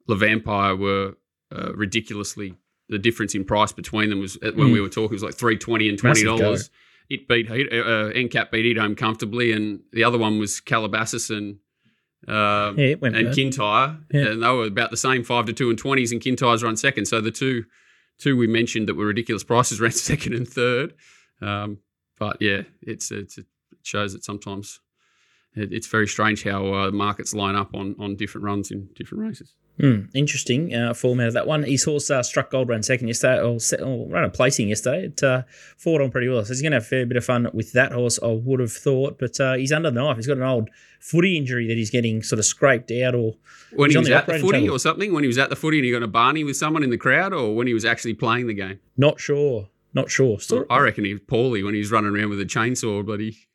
Le 0.08 0.16
Vampire 0.16 0.76
were 0.76 1.16
uh, 1.52 1.74
ridiculously 1.74 2.54
the 2.90 3.00
difference 3.00 3.36
in 3.36 3.44
price 3.44 3.74
between 3.74 4.10
them 4.10 4.20
was 4.20 4.38
uh, 4.38 4.52
when 4.56 4.70
Mm. 4.70 4.74
we 4.74 4.82
were 4.82 4.90
talking 4.90 5.12
it 5.12 5.22
was 5.22 5.24
like 5.24 5.34
three 5.36 5.58
twenty 5.58 5.90
and 5.90 5.98
twenty 5.98 6.24
dollars. 6.24 6.70
It 7.10 7.28
beat 7.28 7.50
uh, 7.50 7.54
NCAP 7.54 8.52
beat 8.52 8.78
Edome 8.78 8.96
comfortably, 8.96 9.52
and 9.52 9.82
the 9.92 10.04
other 10.06 10.18
one 10.18 10.40
was 10.40 10.62
Calabasas 10.62 11.30
and 11.30 11.58
uh, 12.28 12.74
yeah, 12.78 12.96
and 13.02 13.14
bad. 13.14 13.36
Kintyre, 13.36 13.98
Yeah. 14.12 14.28
and 14.32 14.44
they 14.44 14.48
were 14.50 14.66
about 14.66 14.92
the 14.92 14.98
same 14.98 15.24
five 15.24 15.46
to 15.48 15.54
two 15.54 15.70
and 15.70 15.78
twenties, 15.78 16.12
and 16.12 16.22
Kintyre's 16.22 16.64
run 16.64 16.78
second. 16.78 17.06
So 17.06 17.22
the 17.22 17.32
two 17.32 17.66
two 18.20 18.36
we 18.38 18.48
mentioned 18.48 18.88
that 18.88 18.96
were 18.96 19.06
ridiculous 19.06 19.44
prices 19.44 19.80
ran 19.82 19.92
second 19.92 20.34
and 20.34 20.48
third. 20.48 20.94
Um, 21.42 21.80
but 22.20 22.38
yeah, 22.42 22.62
it's 22.82 23.12
it's 23.12 23.38
it 23.38 23.46
shows 23.84 24.14
that 24.14 24.24
sometimes 24.24 24.80
it, 25.56 25.72
it's 25.72 25.88
very 25.88 26.08
strange 26.08 26.44
how 26.44 26.74
uh, 26.74 26.92
markets 26.92 27.34
line 27.34 27.56
up 27.56 27.74
on 27.76 27.96
on 28.00 28.16
different 28.16 28.46
runs 28.46 28.72
in 28.72 28.90
different 28.96 29.24
races. 29.24 29.56
Hmm, 29.80 30.06
interesting 30.16 30.74
uh, 30.74 30.94
format 30.96 31.28
of 31.28 31.34
that 31.36 31.46
one. 31.46 31.62
His 31.64 31.84
horse 31.84 32.10
uh, 32.10 32.24
struck 32.24 32.50
gold 32.50 32.68
ran 32.70 32.82
second 32.82 33.08
yesterday, 33.10 33.40
or, 33.42 33.60
se- 33.60 33.78
or 33.78 34.08
ran 34.10 34.24
a 34.24 34.30
placing 34.30 34.70
yesterday. 34.70 35.06
It 35.06 35.22
uh, 35.22 35.44
fought 35.78 36.02
on 36.02 36.10
pretty 36.10 36.28
well. 36.30 36.44
So 36.44 36.50
he's 36.54 36.64
going 36.64 36.72
to 36.72 36.78
have 36.78 36.84
a 36.84 36.88
fair 36.88 37.06
bit 37.06 37.16
of 37.18 37.24
fun 37.24 37.48
with 37.54 37.74
that 37.74 37.92
horse, 37.92 38.18
I 38.24 38.28
would 38.28 38.60
have 38.60 38.72
thought. 38.74 39.20
But 39.20 39.40
uh, 39.40 39.54
he's 39.54 39.72
under 39.72 39.92
the 39.92 40.02
knife. 40.02 40.16
He's 40.16 40.26
got 40.26 40.38
an 40.38 40.44
old 40.44 40.70
footy 41.00 41.38
injury 41.38 41.68
that 41.68 41.78
he's 41.78 41.92
getting 41.92 42.24
sort 42.24 42.40
of 42.40 42.46
scraped 42.46 42.92
out 42.92 43.14
or 43.14 43.36
When 43.74 43.92
he 43.92 43.98
was 43.98 44.08
the 44.08 44.16
at 44.16 44.26
the 44.26 44.40
footy 44.40 44.62
table. 44.62 44.76
or 44.76 44.80
something, 44.80 45.14
when 45.14 45.24
he 45.24 45.28
was 45.28 45.38
at 45.38 45.52
the 45.52 45.56
footy 45.56 45.78
and 45.78 45.86
he 45.86 45.92
got 45.92 46.02
a 46.02 46.08
barney 46.08 46.44
with 46.44 46.58
someone 46.58 46.82
in 46.84 46.90
the 46.90 46.98
crowd, 46.98 47.32
or 47.34 47.56
when 47.56 47.68
he 47.68 47.74
was 47.76 47.86
actually 47.86 48.16
playing 48.16 48.48
the 48.48 48.54
game. 48.56 48.80
not 48.98 49.20
sure. 49.20 49.70
Not 49.94 50.12
sure. 50.12 50.40
So, 50.40 50.66
I 50.70 50.80
reckon 50.80 51.06
he 51.06 51.14
was 51.14 51.22
poorly 51.26 51.64
when 51.64 51.74
he 51.74 51.80
was 51.80 51.92
running 51.92 52.16
around 52.16 52.30
with 52.30 52.40
a 52.42 52.46
chainsaw, 52.46 53.04
bloody 53.04 53.47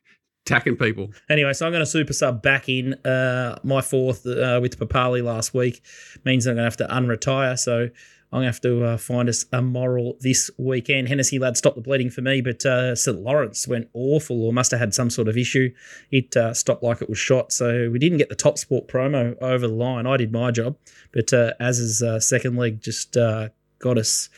attacking 0.45 0.75
people. 0.75 1.11
Anyway, 1.29 1.53
so 1.53 1.65
I'm 1.65 1.71
going 1.71 1.81
to 1.81 1.89
super 1.89 2.13
sub 2.13 2.41
back 2.41 2.67
in. 2.67 2.93
Uh, 3.05 3.59
my 3.63 3.81
fourth 3.81 4.25
uh, 4.25 4.59
with 4.61 4.77
Papali 4.77 5.23
last 5.23 5.53
week 5.53 5.81
means 6.25 6.45
I'm 6.45 6.55
going 6.55 6.63
to 6.63 6.63
have 6.63 6.77
to 6.77 6.87
unretire. 6.87 7.57
So 7.57 7.89
I'm 8.33 8.41
going 8.41 8.43
to 8.43 8.47
have 8.47 8.61
to 8.61 8.85
uh, 8.85 8.97
find 8.97 9.29
us 9.29 9.45
a 9.53 9.61
moral 9.61 10.17
this 10.19 10.51
weekend. 10.57 11.07
Hennessy 11.07 11.39
lad 11.39 11.55
stopped 11.55 11.75
the 11.75 11.81
bleeding 11.81 12.09
for 12.09 12.21
me, 12.21 12.41
but 12.41 12.65
uh, 12.65 12.95
St. 12.95 13.21
Lawrence 13.21 13.67
went 13.67 13.89
awful 13.93 14.43
or 14.43 14.51
must 14.51 14.71
have 14.71 14.79
had 14.81 14.93
some 14.93 15.09
sort 15.09 15.27
of 15.27 15.37
issue. 15.37 15.73
It 16.11 16.35
uh, 16.35 16.53
stopped 16.53 16.83
like 16.83 17.01
it 17.01 17.09
was 17.09 17.19
shot. 17.19 17.53
So 17.53 17.89
we 17.89 17.99
didn't 17.99 18.17
get 18.17 18.29
the 18.29 18.35
top 18.35 18.57
sport 18.57 18.87
promo 18.87 19.37
over 19.41 19.67
the 19.67 19.73
line. 19.73 20.05
I 20.05 20.17
did 20.17 20.31
my 20.33 20.51
job, 20.51 20.75
but 21.13 21.31
uh, 21.31 21.53
Az's 21.59 22.01
uh, 22.01 22.19
second 22.19 22.57
leg 22.57 22.81
just 22.81 23.15
uh, 23.15 23.49
got 23.79 23.97
us 23.97 24.29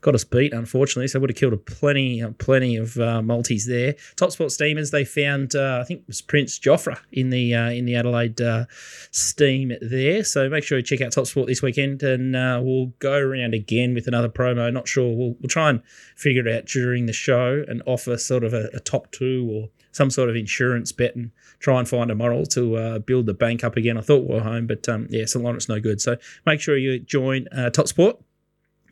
got 0.00 0.14
us 0.14 0.24
beat, 0.24 0.52
unfortunately. 0.52 1.08
So 1.08 1.20
would 1.20 1.30
have 1.30 1.36
killed 1.36 1.52
a 1.52 1.56
plenty, 1.56 2.22
uh, 2.22 2.30
plenty 2.38 2.76
of 2.76 2.98
uh, 2.98 3.22
multis 3.22 3.66
there. 3.66 3.94
Top 4.16 4.30
Sport 4.32 4.52
Steamers, 4.52 4.90
they 4.90 5.04
found 5.04 5.54
uh, 5.54 5.78
I 5.80 5.84
think 5.84 6.00
it 6.00 6.06
was 6.06 6.20
Prince 6.20 6.58
Joffre 6.58 6.98
in 7.12 7.30
the 7.30 7.54
uh, 7.54 7.70
in 7.70 7.84
the 7.84 7.96
Adelaide 7.96 8.40
uh, 8.40 8.66
Steam 9.10 9.72
there. 9.80 10.24
So 10.24 10.48
make 10.48 10.64
sure 10.64 10.78
you 10.78 10.84
check 10.84 11.00
out 11.00 11.12
Top 11.12 11.26
Sport 11.26 11.46
this 11.46 11.62
weekend, 11.62 12.02
and 12.02 12.36
uh, 12.36 12.60
we'll 12.62 12.92
go 12.98 13.16
around 13.16 13.54
again 13.54 13.94
with 13.94 14.06
another 14.06 14.28
promo. 14.28 14.72
Not 14.72 14.88
sure 14.88 15.14
we'll 15.14 15.36
we'll 15.40 15.48
try 15.48 15.70
and 15.70 15.82
figure 16.16 16.46
it 16.46 16.54
out 16.54 16.66
during 16.66 17.06
the 17.06 17.12
show 17.12 17.64
and 17.68 17.82
offer 17.86 18.16
sort 18.16 18.44
of 18.44 18.54
a, 18.54 18.68
a 18.74 18.80
top 18.80 19.10
two 19.10 19.48
or 19.50 19.68
some 19.92 20.10
sort 20.10 20.28
of 20.28 20.36
insurance 20.36 20.92
bet 20.92 21.16
and 21.16 21.32
try 21.58 21.78
and 21.78 21.88
find 21.88 22.10
a 22.10 22.14
moral 22.14 22.46
to 22.46 22.76
uh, 22.76 22.98
build 23.00 23.26
the 23.26 23.34
bank 23.34 23.64
up 23.64 23.76
again. 23.76 23.98
I 23.98 24.00
thought 24.00 24.28
we 24.28 24.34
were 24.34 24.40
home, 24.40 24.66
but 24.66 24.88
um, 24.88 25.08
yeah, 25.10 25.24
St. 25.24 25.44
Lawrence 25.44 25.68
no 25.68 25.80
good. 25.80 26.00
So 26.00 26.16
make 26.46 26.60
sure 26.60 26.76
you 26.76 27.00
join 27.00 27.48
uh, 27.48 27.70
Top 27.70 27.88
Sport 27.88 28.20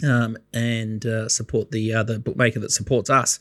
um, 0.04 0.36
and 0.52 1.04
uh, 1.06 1.28
support 1.28 1.70
the 1.70 1.94
other 1.94 2.18
bookmaker 2.18 2.60
that 2.60 2.70
supports 2.70 3.10
us. 3.10 3.38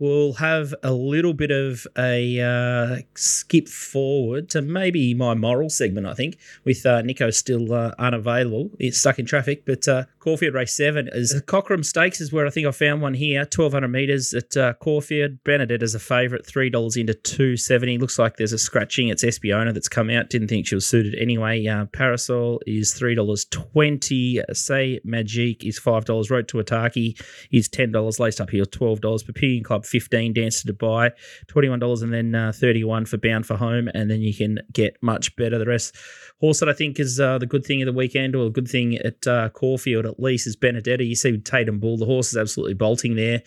We'll 0.00 0.32
have 0.34 0.74
a 0.82 0.92
little 0.92 1.34
bit 1.34 1.50
of 1.50 1.86
a 1.96 2.40
uh, 2.40 3.02
skip 3.14 3.68
forward 3.68 4.48
to 4.50 4.62
maybe 4.62 5.12
my 5.12 5.34
moral 5.34 5.68
segment, 5.68 6.06
I 6.06 6.14
think, 6.14 6.38
with 6.64 6.86
uh, 6.86 7.02
Nico 7.02 7.28
still 7.28 7.72
uh, 7.72 7.92
unavailable. 7.98 8.70
It's 8.78 8.98
stuck 8.98 9.18
in 9.18 9.26
traffic, 9.26 9.66
but 9.66 9.86
uh, 9.86 10.04
Caulfield 10.18 10.54
Race 10.54 10.74
7 10.74 11.10
is 11.12 11.40
Cochrane 11.46 11.82
Stakes 11.82 12.20
is 12.20 12.32
where 12.32 12.46
I 12.46 12.50
think 12.50 12.66
I 12.66 12.70
found 12.70 13.02
one 13.02 13.12
here, 13.12 13.40
1200 13.40 13.88
metres 13.88 14.32
at 14.32 14.56
uh, 14.56 14.72
Caulfield. 14.74 15.42
Benedetta 15.44 15.84
is 15.84 15.94
a 15.94 15.98
favourite, 15.98 16.44
$3 16.44 16.96
into 16.98 17.14
270 17.14 17.98
Looks 17.98 18.18
like 18.18 18.36
there's 18.38 18.52
a 18.52 18.58
scratching. 18.58 19.08
It's 19.08 19.22
Espiona 19.22 19.74
that's 19.74 19.88
come 19.88 20.08
out. 20.08 20.30
Didn't 20.30 20.48
think 20.48 20.66
she 20.66 20.74
was 20.74 20.86
suited 20.86 21.14
anyway. 21.16 21.66
Uh, 21.66 21.84
Parasol 21.86 22.60
is 22.66 22.94
$3.20. 22.94 24.56
Say 24.56 25.00
Magique 25.06 25.64
is 25.64 25.78
$5. 25.78 26.30
Road 26.30 26.48
to 26.48 26.56
Ataki 26.56 27.20
is 27.50 27.68
$10. 27.68 28.18
Laced 28.18 28.40
Up 28.40 28.48
Here 28.48 28.64
$12. 28.64 29.00
Papillion 29.00 29.62
Club, 29.62 29.84
15 29.90 30.32
Dance 30.32 30.62
to 30.62 30.72
Dubai, 30.72 31.10
$21. 31.48 32.02
And 32.02 32.12
then 32.12 32.34
uh, 32.34 32.52
31 32.54 33.06
for 33.06 33.18
Bound 33.18 33.46
for 33.46 33.56
Home. 33.56 33.88
And 33.94 34.10
then 34.10 34.20
you 34.20 34.34
can 34.34 34.58
get 34.72 34.96
much 35.02 35.34
better. 35.36 35.58
The 35.58 35.66
rest, 35.66 35.94
horse 36.40 36.60
that 36.60 36.68
I 36.68 36.72
think 36.72 36.98
is 36.98 37.20
uh, 37.20 37.38
the 37.38 37.46
good 37.46 37.64
thing 37.64 37.82
of 37.82 37.86
the 37.86 37.92
weekend 37.92 38.34
or 38.34 38.46
a 38.46 38.50
good 38.50 38.68
thing 38.68 38.96
at 38.96 39.26
uh, 39.26 39.50
Caulfield 39.50 40.06
at 40.06 40.20
least 40.20 40.46
is 40.46 40.56
Benedetta. 40.56 41.04
You 41.04 41.14
see 41.14 41.36
Tatum 41.38 41.80
Bull, 41.80 41.96
the 41.96 42.06
horse 42.06 42.28
is 42.28 42.36
absolutely 42.36 42.74
bolting 42.74 43.16
there. 43.16 43.42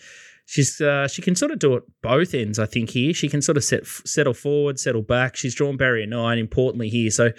She's 0.46 0.78
uh, 0.80 1.08
she 1.08 1.22
can 1.22 1.34
sort 1.34 1.52
of 1.52 1.58
do 1.58 1.74
it 1.74 1.84
both 2.02 2.34
ends. 2.34 2.58
I 2.58 2.66
think 2.66 2.90
here 2.90 3.14
she 3.14 3.30
can 3.30 3.40
sort 3.40 3.56
of 3.56 3.64
set, 3.64 3.86
settle 3.86 4.34
forward, 4.34 4.78
settle 4.78 5.00
back. 5.00 5.36
She's 5.36 5.54
drawn 5.54 5.78
barrier 5.78 6.06
nine 6.06 6.38
importantly 6.38 6.90
here, 6.90 7.10
so 7.10 7.30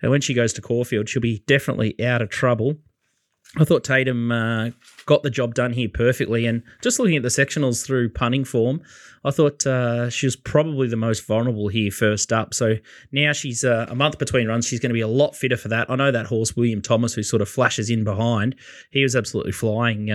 and 0.00 0.10
when 0.10 0.22
she 0.22 0.32
goes 0.32 0.54
to 0.54 0.62
Caulfield, 0.62 1.08
she'll 1.08 1.20
be 1.20 1.42
definitely 1.46 2.00
out 2.02 2.22
of 2.22 2.30
trouble. 2.30 2.76
I 3.58 3.64
thought 3.64 3.84
Tatum 3.84 4.30
uh, 4.30 4.70
got 5.06 5.22
the 5.22 5.30
job 5.30 5.54
done 5.54 5.72
here 5.72 5.88
perfectly. 5.88 6.46
And 6.46 6.62
just 6.82 6.98
looking 6.98 7.16
at 7.16 7.22
the 7.22 7.28
sectionals 7.28 7.86
through 7.86 8.10
punting 8.10 8.44
form, 8.44 8.82
I 9.24 9.30
thought 9.30 9.66
uh, 9.66 10.10
she 10.10 10.26
was 10.26 10.36
probably 10.36 10.88
the 10.88 10.96
most 10.96 11.26
vulnerable 11.26 11.68
here 11.68 11.90
first 11.90 12.32
up. 12.32 12.52
So 12.52 12.76
now 13.12 13.32
she's 13.32 13.64
uh, 13.64 13.86
a 13.88 13.94
month 13.94 14.18
between 14.18 14.48
runs. 14.48 14.66
She's 14.66 14.80
going 14.80 14.90
to 14.90 14.94
be 14.94 15.00
a 15.00 15.08
lot 15.08 15.34
fitter 15.34 15.56
for 15.56 15.68
that. 15.68 15.90
I 15.90 15.96
know 15.96 16.10
that 16.10 16.26
horse, 16.26 16.54
William 16.56 16.82
Thomas, 16.82 17.14
who 17.14 17.22
sort 17.22 17.42
of 17.42 17.48
flashes 17.48 17.88
in 17.88 18.04
behind, 18.04 18.56
he 18.90 19.02
was 19.02 19.16
absolutely 19.16 19.52
flying 19.52 20.10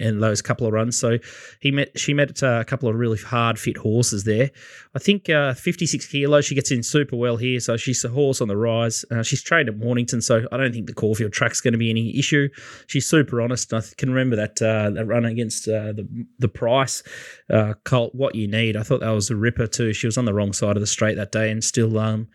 in 0.00 0.20
those 0.20 0.40
couple 0.40 0.66
of 0.66 0.72
runs. 0.72 0.98
So 0.98 1.18
he 1.60 1.70
met, 1.70 1.98
she 1.98 2.14
met 2.14 2.42
uh, 2.42 2.58
a 2.60 2.64
couple 2.64 2.88
of 2.88 2.94
really 2.96 3.18
hard 3.18 3.58
fit 3.58 3.76
horses 3.76 4.24
there. 4.24 4.50
I 4.94 4.98
think 4.98 5.28
uh, 5.28 5.54
56 5.54 6.06
kilos, 6.06 6.44
she 6.44 6.54
gets 6.54 6.70
in 6.70 6.82
super 6.82 7.16
well 7.16 7.36
here. 7.36 7.60
So 7.60 7.76
she's 7.76 8.04
a 8.04 8.08
horse 8.08 8.40
on 8.40 8.48
the 8.48 8.56
rise. 8.56 9.04
Uh, 9.10 9.22
she's 9.22 9.42
trained 9.42 9.68
at 9.68 9.76
Mornington, 9.76 10.20
so 10.20 10.46
I 10.52 10.56
don't 10.56 10.72
think 10.72 10.86
the 10.86 10.94
Caulfield 10.94 11.32
track's 11.32 11.60
going 11.60 11.72
to 11.72 11.78
be 11.78 11.90
any 11.90 12.16
issue. 12.18 12.48
She's 12.86 13.06
super 13.06 13.40
honest. 13.40 13.72
I 13.72 13.82
can 13.96 14.10
remember 14.10 14.36
that 14.36 14.62
uh, 14.62 14.90
that 14.90 15.06
run 15.06 15.24
against 15.24 15.68
uh, 15.68 15.92
the 15.92 16.08
the 16.38 16.48
price 16.48 17.02
uh, 17.50 17.74
Colt. 17.84 18.14
What 18.14 18.34
you 18.34 18.48
need. 18.48 18.76
I 18.76 18.82
thought 18.82 19.00
that 19.00 19.10
was 19.10 19.30
a 19.30 19.36
ripper 19.36 19.66
too. 19.66 19.92
She 19.92 20.06
was 20.06 20.18
on 20.18 20.24
the 20.24 20.34
wrong 20.34 20.52
side 20.52 20.76
of 20.76 20.80
the 20.80 20.86
straight 20.86 21.16
that 21.16 21.32
day 21.32 21.50
and 21.50 21.62
still 21.62 21.98
um, 21.98 22.28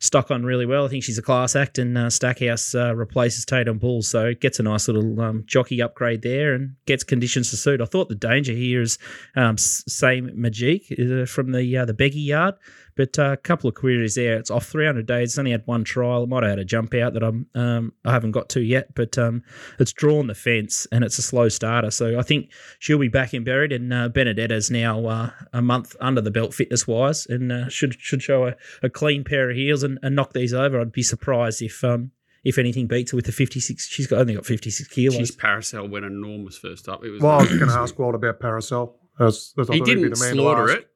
stuck 0.00 0.30
on 0.30 0.42
really 0.42 0.66
well. 0.66 0.86
I 0.86 0.88
think 0.88 1.04
she's 1.04 1.18
a 1.18 1.22
class 1.22 1.54
act, 1.54 1.78
and 1.78 1.96
uh, 1.96 2.10
Stackhouse 2.10 2.74
uh, 2.74 2.96
replaces 2.96 3.44
Tatum 3.44 3.78
Bull, 3.78 4.02
so 4.02 4.34
gets 4.34 4.58
a 4.58 4.62
nice 4.62 4.88
little 4.88 5.20
um, 5.20 5.44
jockey 5.46 5.80
upgrade 5.80 6.22
there 6.22 6.54
and 6.54 6.74
gets 6.86 7.04
conditions 7.04 7.50
to 7.50 7.56
suit. 7.56 7.80
I 7.80 7.84
thought 7.84 8.08
the 8.08 8.14
danger 8.14 8.52
here 8.52 8.80
is 8.80 8.98
um, 9.36 9.56
same 9.58 10.30
Magique 10.30 11.22
uh, 11.22 11.26
from 11.26 11.52
the 11.52 11.76
uh, 11.76 11.84
the 11.84 11.94
Beggy 11.94 12.26
yard. 12.26 12.54
But 12.96 13.18
a 13.18 13.24
uh, 13.24 13.36
couple 13.36 13.68
of 13.68 13.74
queries 13.74 14.14
there. 14.14 14.36
It's 14.36 14.50
off 14.50 14.66
300 14.66 15.06
days. 15.06 15.30
It's 15.30 15.38
only 15.38 15.52
had 15.52 15.66
one 15.66 15.84
trial. 15.84 16.24
It 16.24 16.28
might 16.28 16.42
have 16.42 16.50
had 16.50 16.58
a 16.58 16.64
jump 16.64 16.94
out 16.94 17.14
that 17.14 17.22
I'm 17.22 17.46
um, 17.54 17.92
I 18.04 18.12
haven't 18.12 18.32
got 18.32 18.48
to 18.50 18.60
yet. 18.60 18.94
But 18.94 19.16
um, 19.18 19.42
it's 19.78 19.92
drawn 19.92 20.26
the 20.26 20.34
fence 20.34 20.86
and 20.92 21.04
it's 21.04 21.18
a 21.18 21.22
slow 21.22 21.48
starter. 21.48 21.90
So 21.90 22.18
I 22.18 22.22
think 22.22 22.50
she'll 22.78 22.98
be 22.98 23.08
back 23.08 23.34
in 23.34 23.44
buried. 23.44 23.72
And 23.72 23.92
uh, 23.92 24.08
Benedetta's 24.08 24.70
now 24.70 25.06
uh, 25.06 25.30
a 25.52 25.62
month 25.62 25.96
under 26.00 26.20
the 26.20 26.30
belt 26.30 26.54
fitness 26.54 26.86
wise 26.86 27.26
and 27.26 27.52
uh, 27.52 27.68
should 27.68 27.94
should 27.94 28.22
show 28.22 28.46
a, 28.46 28.56
a, 28.82 28.90
clean 28.90 29.24
pair 29.24 29.50
of 29.50 29.56
heels 29.56 29.82
and, 29.82 29.98
and, 30.02 30.16
knock 30.16 30.32
these 30.32 30.52
over. 30.52 30.80
I'd 30.80 30.92
be 30.92 31.02
surprised 31.02 31.62
if 31.62 31.82
um, 31.84 32.10
if 32.44 32.58
anything 32.58 32.86
beats 32.86 33.12
her 33.12 33.16
with 33.16 33.26
the 33.26 33.32
56. 33.32 33.88
She's 33.88 34.06
got 34.06 34.20
only 34.20 34.34
got 34.34 34.46
56 34.46 34.88
kilos. 34.88 35.16
She's 35.16 35.30
Parasol 35.30 35.88
went 35.88 36.04
enormous 36.04 36.58
first 36.58 36.88
up. 36.88 37.04
It 37.04 37.10
was 37.10 37.22
well, 37.22 37.38
I 37.38 37.42
was 37.42 37.48
going 37.48 37.68
to 37.68 37.74
ask 37.74 37.98
Walt 37.98 38.14
about 38.14 38.40
Parasol. 38.40 38.96
As, 39.18 39.52
as 39.58 39.68
he 39.68 39.80
didn't 39.82 40.16
slaughter 40.16 40.70
it 40.70 40.89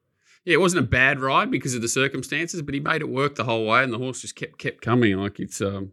yeah, 0.45 0.53
it 0.53 0.61
wasn't 0.61 0.83
a 0.83 0.87
bad 0.87 1.19
ride 1.19 1.49
because 1.49 1.73
of 1.73 1.81
the 1.81 1.87
circumstances, 1.87 2.61
but 2.61 2.75
he 2.75 2.79
made 2.79 3.01
it 3.01 3.09
work 3.09 3.35
the 3.35 3.43
whole 3.43 3.65
way, 3.65 3.83
and 3.83 3.91
the 3.91 3.97
horse 3.97 4.21
just 4.21 4.35
kept 4.35 4.59
kept 4.59 4.81
coming. 4.81 5.17
Like 5.17 5.39
it's, 5.39 5.59
um, 5.59 5.91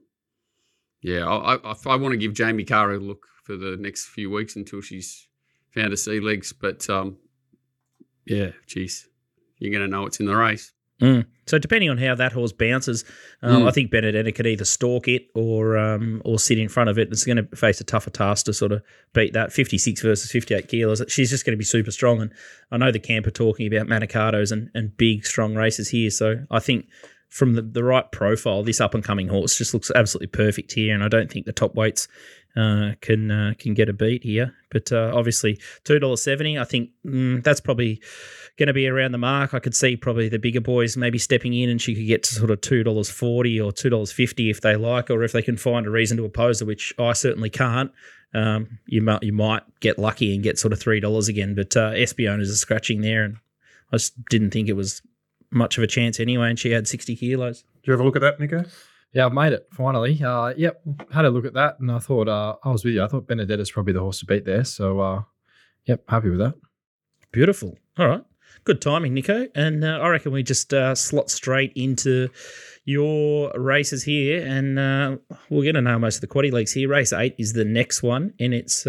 yeah, 1.00 1.26
I, 1.26 1.54
I, 1.54 1.75
I 1.87 1.97
want 1.97 2.12
to 2.12 2.18
give 2.18 2.35
Jamie 2.35 2.64
Kah 2.64 2.87
a 2.87 2.97
look 2.97 3.26
for 3.44 3.56
the 3.56 3.76
next 3.78 4.06
few 4.06 4.30
weeks 4.30 4.54
until 4.54 4.82
she's 4.82 5.26
found 5.75 5.90
her 5.90 5.97
sea 5.97 6.21
legs. 6.21 6.52
But 6.52 6.88
um, 6.90 7.16
yeah, 8.26 8.50
geez, 8.66 9.09
you're 9.59 9.73
going 9.73 9.82
to 9.82 9.88
know 9.88 10.06
it's 10.06 10.21
in 10.21 10.26
the 10.26 10.37
race. 10.37 10.73
Mm. 11.02 11.27
So 11.46 11.59
depending 11.59 11.90
on 11.90 11.98
how 11.98 12.14
that 12.14 12.33
horse 12.33 12.53
bounces, 12.53 13.05
um, 13.42 13.62
mm. 13.62 13.68
I 13.68 13.72
think 13.72 13.90
Benedetta 13.90 14.31
could 14.31 14.46
either 14.46 14.64
stalk 14.64 15.09
it 15.09 15.27
or 15.35 15.77
um, 15.77 16.22
or 16.24 16.38
sit 16.38 16.59
in 16.59 16.68
front 16.68 16.88
of 16.88 16.98
it. 16.98 17.09
It's 17.11 17.24
going 17.24 17.44
to 17.44 17.57
face 17.57 17.81
a 17.81 17.85
tougher 17.85 18.11
task 18.11 18.46
to 18.46 18.53
sort 18.53 18.70
of 18.70 18.83
beat 19.12 19.33
that 19.33 19.53
56 19.53 20.00
versus 20.00 20.31
58 20.31 20.68
kilos. 20.68 21.03
She's 21.09 21.31
just 21.31 21.44
going 21.44 21.55
to 21.55 21.59
be 21.59 21.64
super 21.64 21.90
strong. 21.90 22.20
And 22.20 22.33
I 22.70 22.77
know 22.77 22.92
the 22.92 23.00
camp 23.00 23.27
are 23.27 23.33
talking 23.33 23.66
about 23.66 23.88
Manikatos 23.88 24.53
and, 24.53 24.70
and 24.74 24.96
big, 24.96 25.27
strong 25.27 25.57
races 25.57 25.88
here. 25.88 26.11
So 26.11 26.44
I 26.50 26.61
think 26.61 26.87
from 27.29 27.55
the, 27.55 27.62
the 27.62 27.83
right 27.83 28.11
profile, 28.12 28.62
this 28.62 28.81
up 28.81 28.94
and 28.94 29.03
coming 29.03 29.27
horse 29.27 29.59
just 29.59 29.74
looks 29.74 29.90
absolutely 29.94 30.29
perfect 30.29 30.72
here. 30.72 30.94
And 30.94 31.03
I 31.03 31.09
don't 31.09 31.31
think 31.31 31.46
the 31.46 31.53
top 31.53 31.74
weights 31.74 32.07
uh, 32.57 32.93
can 33.01 33.31
uh, 33.31 33.55
can 33.59 33.75
get 33.75 33.88
a 33.88 33.93
beat 33.93 34.23
here. 34.23 34.55
But 34.71 34.93
uh, 34.93 35.12
obviously, 35.15 35.59
two 35.85 35.99
dollars 35.99 36.23
seventy. 36.23 36.59
I 36.59 36.65
think 36.65 36.91
mm, 37.07 37.43
that's 37.43 37.61
probably 37.61 38.01
going 38.59 38.67
to 38.67 38.73
be 38.73 38.87
around 38.87 39.12
the 39.12 39.19
mark. 39.19 39.55
I 39.55 39.59
could 39.59 39.75
see 39.75 39.97
probably 39.97 40.29
the 40.29 40.38
bigger 40.38 40.61
boys 40.61 40.97
maybe 40.97 41.19
stepping 41.19 41.55
in, 41.55 41.71
and 41.71 41.81
she 41.81 41.95
could 41.95 42.07
get 42.07 42.23
to 42.25 42.35
sort 42.35 42.51
of 42.51 42.61
two 42.61 42.83
dollars 42.83 43.11
forty 43.11 43.61
or 43.61 43.73
two 43.73 43.91
dollars 43.91 44.12
fifty 44.12 44.51
if 44.51 44.61
they 44.61 44.77
like, 44.77 45.11
or 45.11 45.23
if 45.23 45.33
they 45.33 45.43
can 45.43 45.57
find 45.57 45.87
a 45.87 45.91
reason 45.91 46.17
to 46.19 46.25
oppose 46.25 46.61
her, 46.61 46.67
which 46.67 46.93
I 46.99 47.12
certainly 47.12 47.51
can't. 47.51 47.91
Um, 48.35 48.79
you 48.87 49.03
might 49.03 49.23
you 49.23 49.33
might 49.33 49.62
get 49.81 49.99
lucky 49.99 50.35
and 50.35 50.43
get 50.43 50.59
sort 50.59 50.73
of 50.73 50.81
three 50.81 51.01
dollars 51.01 51.29
again, 51.29 51.55
but 51.55 51.77
uh, 51.77 51.93
Espiona's 51.93 52.51
a 52.51 52.57
scratching 52.57 53.01
there, 53.01 53.25
and 53.25 53.37
I 53.93 53.97
just 53.97 54.23
didn't 54.27 54.51
think 54.51 54.69
it 54.69 54.75
was 54.75 55.03
much 55.51 55.77
of 55.77 55.85
a 55.85 55.87
chance 55.87 56.19
anyway. 56.19 56.51
And 56.51 56.59
she 56.59 56.71
had 56.71 56.88
sixty 56.88 57.17
kilos. 57.17 57.62
Did 57.83 57.88
you 57.88 57.93
have 57.93 58.01
a 58.01 58.05
look 58.05 58.17
at 58.17 58.23
that, 58.23 58.41
Nico? 58.41 58.65
Yeah, 59.12 59.27
I've 59.27 59.33
made 59.35 59.53
it 59.53 59.66
finally. 59.72 60.22
Uh, 60.22 60.55
yep, 60.57 60.81
had 61.12 61.27
a 61.27 61.31
look 61.31 61.44
at 61.44 61.53
that, 61.55 61.79
and 61.81 61.92
I 61.92 61.98
thought 61.98 62.29
uh, 62.29 62.57
I 62.64 62.70
was 62.70 62.85
with 62.85 62.94
you. 62.94 63.03
I 63.03 63.09
thought 63.09 63.27
Benedetta's 63.27 63.70
probably 63.70 63.92
the 63.92 64.01
horse 64.01 64.20
to 64.20 64.27
beat 64.27 64.46
there. 64.46 64.64
So, 64.64 65.01
uh, 65.01 65.22
yep, 65.85 66.03
happy 66.09 66.31
with 66.31 66.38
that. 66.38 66.55
Beautiful. 67.31 67.77
All 67.98 68.09
right, 68.09 68.25
good 68.64 68.81
timing, 68.81 69.12
Nico. 69.12 69.48
And 69.55 69.85
uh, 69.85 69.98
I 70.01 70.09
reckon 70.09 70.33
we 70.33 70.42
just 70.42 70.72
uh, 70.72 70.94
slot 70.94 71.31
straight 71.31 71.72
into 71.77 72.31
your 72.87 73.53
races 73.55 74.03
here, 74.03 74.46
and 74.46 74.79
uh, 74.79 75.16
we're 75.51 75.62
going 75.62 75.75
to 75.75 75.83
know 75.83 75.98
most 75.98 76.16
of 76.16 76.20
the 76.22 76.27
quaddy 76.27 76.51
leagues 76.51 76.72
here. 76.72 76.88
Race 76.88 77.12
eight 77.12 77.35
is 77.38 77.53
the 77.53 77.66
next 77.66 78.03
one, 78.03 78.33
and 78.40 78.55
it's 78.55 78.87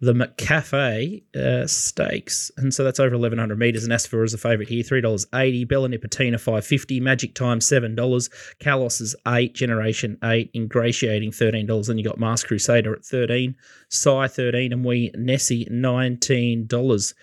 the 0.00 0.14
McCafe 0.14 1.22
uh, 1.36 1.66
Stakes, 1.66 2.50
and 2.56 2.72
so 2.72 2.82
that's 2.84 2.98
over 2.98 3.14
eleven 3.14 3.38
hundred 3.38 3.58
meters. 3.58 3.84
And 3.84 3.92
Asfor 3.92 4.24
is 4.24 4.32
a 4.32 4.38
favourite 4.38 4.68
here, 4.68 4.82
three 4.82 5.00
dollars 5.00 5.26
eighty. 5.34 5.64
Bella 5.64 5.88
Nipotina 5.88 6.40
five 6.40 6.64
fifty. 6.64 7.00
Magic 7.00 7.34
Time 7.34 7.60
seven 7.60 7.94
dollars. 7.94 8.30
Kalos 8.60 9.00
is 9.00 9.14
eight. 9.28 9.54
Generation 9.54 10.16
eight. 10.24 10.50
Ingratiating 10.54 11.32
thirteen 11.32 11.66
dollars. 11.66 11.88
Then 11.88 11.98
you 11.98 12.04
got 12.04 12.18
Mask 12.18 12.46
Crusader 12.46 12.94
at 12.94 13.04
thirteen. 13.04 13.56
Psy 13.90 14.26
thirteen, 14.28 14.72
and 14.72 14.84
we 14.84 15.10
Nessie 15.14 15.68
nineteen 15.70 16.66
dollars. 16.66 17.14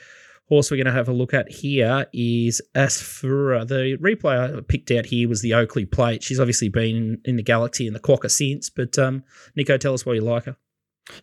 Horse 0.50 0.72
we're 0.72 0.78
going 0.78 0.86
to 0.86 0.94
have 0.94 1.10
a 1.10 1.14
look 1.14 1.34
at 1.34 1.52
here 1.52 2.06
is 2.14 2.62
Asfoora. 2.74 3.68
The 3.68 3.98
replay 3.98 4.58
I 4.58 4.62
picked 4.62 4.92
out 4.92 5.08
here 5.08 5.28
was 5.28 5.42
the 5.42 5.54
Oakleigh 5.54 5.92
plate. 5.92 6.24
She's 6.24 6.40
obviously 6.40 6.70
been 6.70 6.96
in, 6.96 7.22
in 7.26 7.36
the 7.36 7.44
Galaxy 7.44 7.86
and 7.86 7.94
the 7.94 8.00
Quokka 8.00 8.32
since, 8.32 8.70
but 8.70 8.98
um, 8.98 9.26
Nico, 9.58 9.78
tell 9.78 9.94
us 9.94 10.06
why 10.06 10.14
you 10.14 10.22
like 10.22 10.46
her. 10.46 10.56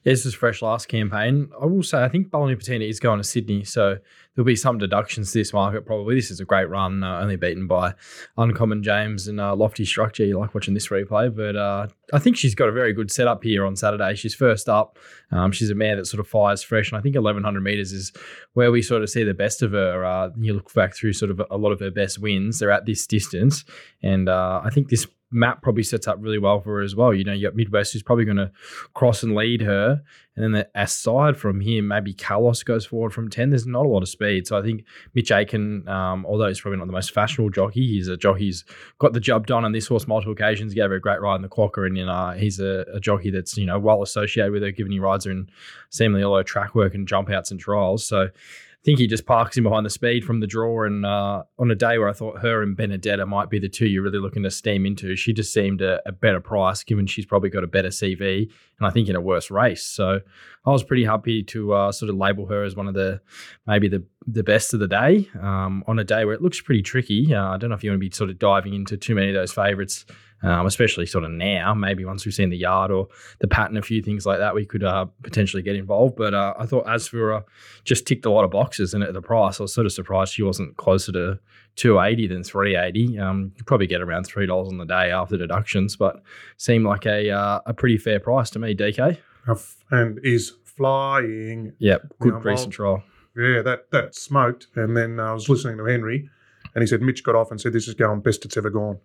This 0.02 0.24
was 0.24 0.34
fresh 0.34 0.62
last 0.62 0.88
campaign. 0.88 1.50
I 1.60 1.66
will 1.66 1.82
say 1.82 2.02
I 2.02 2.08
think 2.08 2.30
Bella 2.30 2.54
Nipotina 2.54 2.88
is 2.88 3.00
going 3.00 3.18
to 3.18 3.24
Sydney, 3.24 3.64
so 3.64 3.98
there'll 4.34 4.46
be 4.46 4.56
some 4.56 4.78
deductions 4.78 5.32
to 5.32 5.38
this 5.38 5.52
market 5.52 5.86
probably. 5.86 6.16
This 6.16 6.30
is 6.30 6.40
a 6.40 6.44
great 6.44 6.68
run, 6.68 7.02
uh, 7.02 7.20
only 7.20 7.36
beaten 7.36 7.66
by 7.66 7.94
Uncommon 8.36 8.82
James 8.82 9.28
and 9.28 9.40
uh, 9.40 9.54
Lofty 9.54 9.84
Structure. 9.84 10.24
You 10.24 10.38
like 10.38 10.54
watching 10.54 10.74
this 10.74 10.88
replay, 10.88 11.34
but 11.34 11.56
uh, 11.56 11.88
I 12.12 12.18
think 12.18 12.36
she's 12.36 12.54
got 12.54 12.68
a 12.68 12.72
very 12.72 12.92
good 12.92 13.10
setup 13.10 13.42
here 13.42 13.64
on 13.64 13.76
Saturday. 13.76 14.14
She's 14.14 14.34
first 14.34 14.68
up. 14.68 14.98
Um, 15.30 15.52
she's 15.52 15.70
a 15.70 15.74
mare 15.74 15.96
that 15.96 16.06
sort 16.06 16.20
of 16.20 16.28
fires 16.28 16.62
fresh, 16.62 16.90
and 16.90 16.98
I 16.98 17.02
think 17.02 17.14
1100 17.14 17.60
meters 17.60 17.92
is 17.92 18.12
where 18.54 18.70
we 18.70 18.82
sort 18.82 19.02
of 19.02 19.10
see 19.10 19.24
the 19.24 19.34
best 19.34 19.62
of 19.62 19.72
her. 19.72 20.04
Uh, 20.04 20.30
you 20.38 20.54
look 20.54 20.72
back 20.74 20.94
through 20.94 21.12
sort 21.12 21.30
of 21.30 21.42
a 21.50 21.56
lot 21.56 21.72
of 21.72 21.80
her 21.80 21.90
best 21.90 22.18
wins; 22.18 22.58
they're 22.58 22.70
at 22.70 22.86
this 22.86 23.06
distance, 23.06 23.64
and 24.02 24.28
uh, 24.28 24.60
I 24.64 24.70
think 24.70 24.88
this 24.88 25.06
map 25.34 25.62
probably 25.62 25.82
sets 25.82 26.06
up 26.06 26.16
really 26.20 26.38
well 26.38 26.60
for 26.60 26.76
her 26.76 26.82
as 26.82 26.94
well. 26.94 27.12
You 27.12 27.24
know, 27.24 27.32
you 27.32 27.46
got 27.46 27.56
Midwest 27.56 27.92
who's 27.92 28.02
probably 28.02 28.24
going 28.24 28.36
to 28.36 28.52
cross 28.94 29.22
and 29.22 29.34
lead 29.34 29.60
her. 29.62 30.00
And 30.36 30.44
then 30.44 30.52
the, 30.52 30.68
aside 30.74 31.36
from 31.36 31.60
him, 31.60 31.88
maybe 31.88 32.14
Kalos 32.14 32.64
goes 32.64 32.86
forward 32.86 33.12
from 33.12 33.28
10. 33.28 33.50
There's 33.50 33.66
not 33.66 33.84
a 33.84 33.88
lot 33.88 34.02
of 34.02 34.08
speed. 34.08 34.46
So 34.46 34.58
I 34.58 34.62
think 34.62 34.84
Mitch 35.14 35.30
Aitken, 35.30 35.88
um, 35.88 36.24
although 36.26 36.48
he's 36.48 36.60
probably 36.60 36.78
not 36.78 36.86
the 36.86 36.92
most 36.92 37.12
fashionable 37.12 37.50
jockey, 37.50 37.86
he's 37.86 38.08
a 38.08 38.16
jockey 38.16 38.46
who's 38.46 38.64
got 38.98 39.12
the 39.12 39.20
job 39.20 39.46
done 39.46 39.64
on 39.64 39.72
this 39.72 39.86
horse 39.86 40.06
multiple 40.06 40.32
occasions, 40.32 40.72
gave 40.72 40.90
her 40.90 40.96
a 40.96 41.00
great 41.00 41.20
ride 41.20 41.36
in 41.36 41.42
the 41.42 41.48
Quokka. 41.48 41.86
And, 41.86 41.96
you 41.96 42.06
know, 42.06 42.30
he's 42.30 42.60
a, 42.60 42.84
a 42.92 43.00
jockey 43.00 43.30
that's, 43.30 43.56
you 43.56 43.66
know, 43.66 43.78
well 43.78 44.02
associated 44.02 44.52
with 44.52 44.62
her, 44.62 44.70
given 44.70 44.92
he 44.92 44.98
rides 44.98 45.24
her 45.24 45.30
in 45.30 45.48
seemingly 45.90 46.24
all 46.24 46.36
her 46.36 46.44
track 46.44 46.74
work 46.74 46.94
and 46.94 47.06
jump 47.06 47.30
outs 47.30 47.50
and 47.50 47.60
trials. 47.60 48.06
So 48.06 48.28
think 48.84 48.98
he 48.98 49.06
just 49.06 49.24
parks 49.24 49.56
him 49.56 49.64
behind 49.64 49.86
the 49.86 49.90
speed 49.90 50.24
from 50.24 50.40
the 50.40 50.46
draw. 50.46 50.84
And 50.84 51.06
uh, 51.06 51.44
on 51.58 51.70
a 51.70 51.74
day 51.74 51.96
where 51.98 52.08
I 52.08 52.12
thought 52.12 52.40
her 52.40 52.62
and 52.62 52.76
Benedetta 52.76 53.24
might 53.24 53.48
be 53.48 53.58
the 53.58 53.68
two 53.68 53.86
you're 53.86 54.02
really 54.02 54.18
looking 54.18 54.42
to 54.42 54.50
steam 54.50 54.84
into, 54.84 55.16
she 55.16 55.32
just 55.32 55.52
seemed 55.52 55.80
a, 55.80 56.00
a 56.06 56.12
better 56.12 56.40
price 56.40 56.84
given 56.84 57.06
she's 57.06 57.24
probably 57.24 57.48
got 57.48 57.64
a 57.64 57.68
better 57.68 57.88
CV 57.88 58.50
and 58.78 58.86
I 58.86 58.90
think 58.90 59.08
in 59.08 59.16
a 59.16 59.20
worse 59.20 59.50
race. 59.50 59.84
So 59.84 60.20
I 60.66 60.70
was 60.70 60.84
pretty 60.84 61.04
happy 61.04 61.42
to 61.44 61.72
uh, 61.72 61.92
sort 61.92 62.10
of 62.10 62.16
label 62.16 62.46
her 62.46 62.62
as 62.62 62.76
one 62.76 62.88
of 62.88 62.94
the 62.94 63.20
maybe 63.66 63.88
the 63.88 64.04
the 64.26 64.42
best 64.42 64.72
of 64.72 64.80
the 64.80 64.88
day 64.88 65.28
um, 65.40 65.84
on 65.86 65.98
a 65.98 66.04
day 66.04 66.24
where 66.24 66.34
it 66.34 66.40
looks 66.40 66.60
pretty 66.60 66.82
tricky. 66.82 67.34
Uh, 67.34 67.50
I 67.50 67.58
don't 67.58 67.70
know 67.70 67.76
if 67.76 67.84
you 67.84 67.90
want 67.90 68.00
to 68.00 68.08
be 68.08 68.14
sort 68.14 68.30
of 68.30 68.38
diving 68.38 68.74
into 68.74 68.96
too 68.96 69.14
many 69.14 69.28
of 69.28 69.34
those 69.34 69.52
favourites 69.52 70.06
um, 70.44 70.66
especially 70.66 71.06
sort 71.06 71.24
of 71.24 71.30
now. 71.30 71.74
Maybe 71.74 72.04
once 72.04 72.24
we've 72.24 72.34
seen 72.34 72.50
the 72.50 72.56
yard 72.56 72.90
or 72.90 73.08
the 73.40 73.48
pattern, 73.48 73.76
a 73.76 73.82
few 73.82 74.02
things 74.02 74.26
like 74.26 74.38
that, 74.38 74.54
we 74.54 74.66
could 74.66 74.84
uh, 74.84 75.06
potentially 75.22 75.62
get 75.62 75.76
involved. 75.76 76.16
But 76.16 76.34
uh, 76.34 76.54
I 76.58 76.66
thought 76.66 76.86
Asfoora 76.86 77.44
just 77.84 78.06
ticked 78.06 78.26
a 78.26 78.30
lot 78.30 78.44
of 78.44 78.50
boxes, 78.50 78.94
and 78.94 79.02
at 79.02 79.14
the 79.14 79.22
price, 79.22 79.60
I 79.60 79.64
was 79.64 79.72
sort 79.72 79.86
of 79.86 79.92
surprised 79.92 80.34
she 80.34 80.42
wasn't 80.42 80.76
closer 80.76 81.12
to 81.12 81.38
280 81.76 82.28
than 82.28 82.44
380. 82.44 83.18
Um, 83.18 83.52
you 83.56 83.64
probably 83.64 83.86
get 83.86 84.00
around 84.00 84.24
three 84.24 84.46
dollars 84.46 84.68
on 84.68 84.78
the 84.78 84.84
day 84.84 85.10
after 85.10 85.36
deductions, 85.36 85.96
but 85.96 86.22
seemed 86.56 86.84
like 86.84 87.06
a 87.06 87.30
uh, 87.30 87.60
a 87.66 87.74
pretty 87.74 87.98
fair 87.98 88.20
price 88.20 88.50
to 88.50 88.58
me. 88.58 88.74
DK 88.74 89.18
and 89.90 90.18
is 90.22 90.52
flying. 90.64 91.72
Yep, 91.78 92.14
good 92.20 92.44
recent 92.44 92.72
trial. 92.72 93.02
Yeah, 93.36 93.62
that 93.62 93.90
that 93.90 94.14
smoked. 94.14 94.68
And 94.76 94.96
then 94.96 95.18
I 95.18 95.32
was 95.32 95.48
listening 95.48 95.78
to 95.78 95.84
Henry, 95.84 96.28
and 96.74 96.82
he 96.82 96.86
said 96.86 97.02
Mitch 97.02 97.24
got 97.24 97.34
off 97.34 97.50
and 97.50 97.60
said 97.60 97.72
this 97.72 97.88
is 97.88 97.94
going 97.94 98.20
best 98.20 98.44
it's 98.44 98.56
ever 98.56 98.70
gone. 98.70 98.98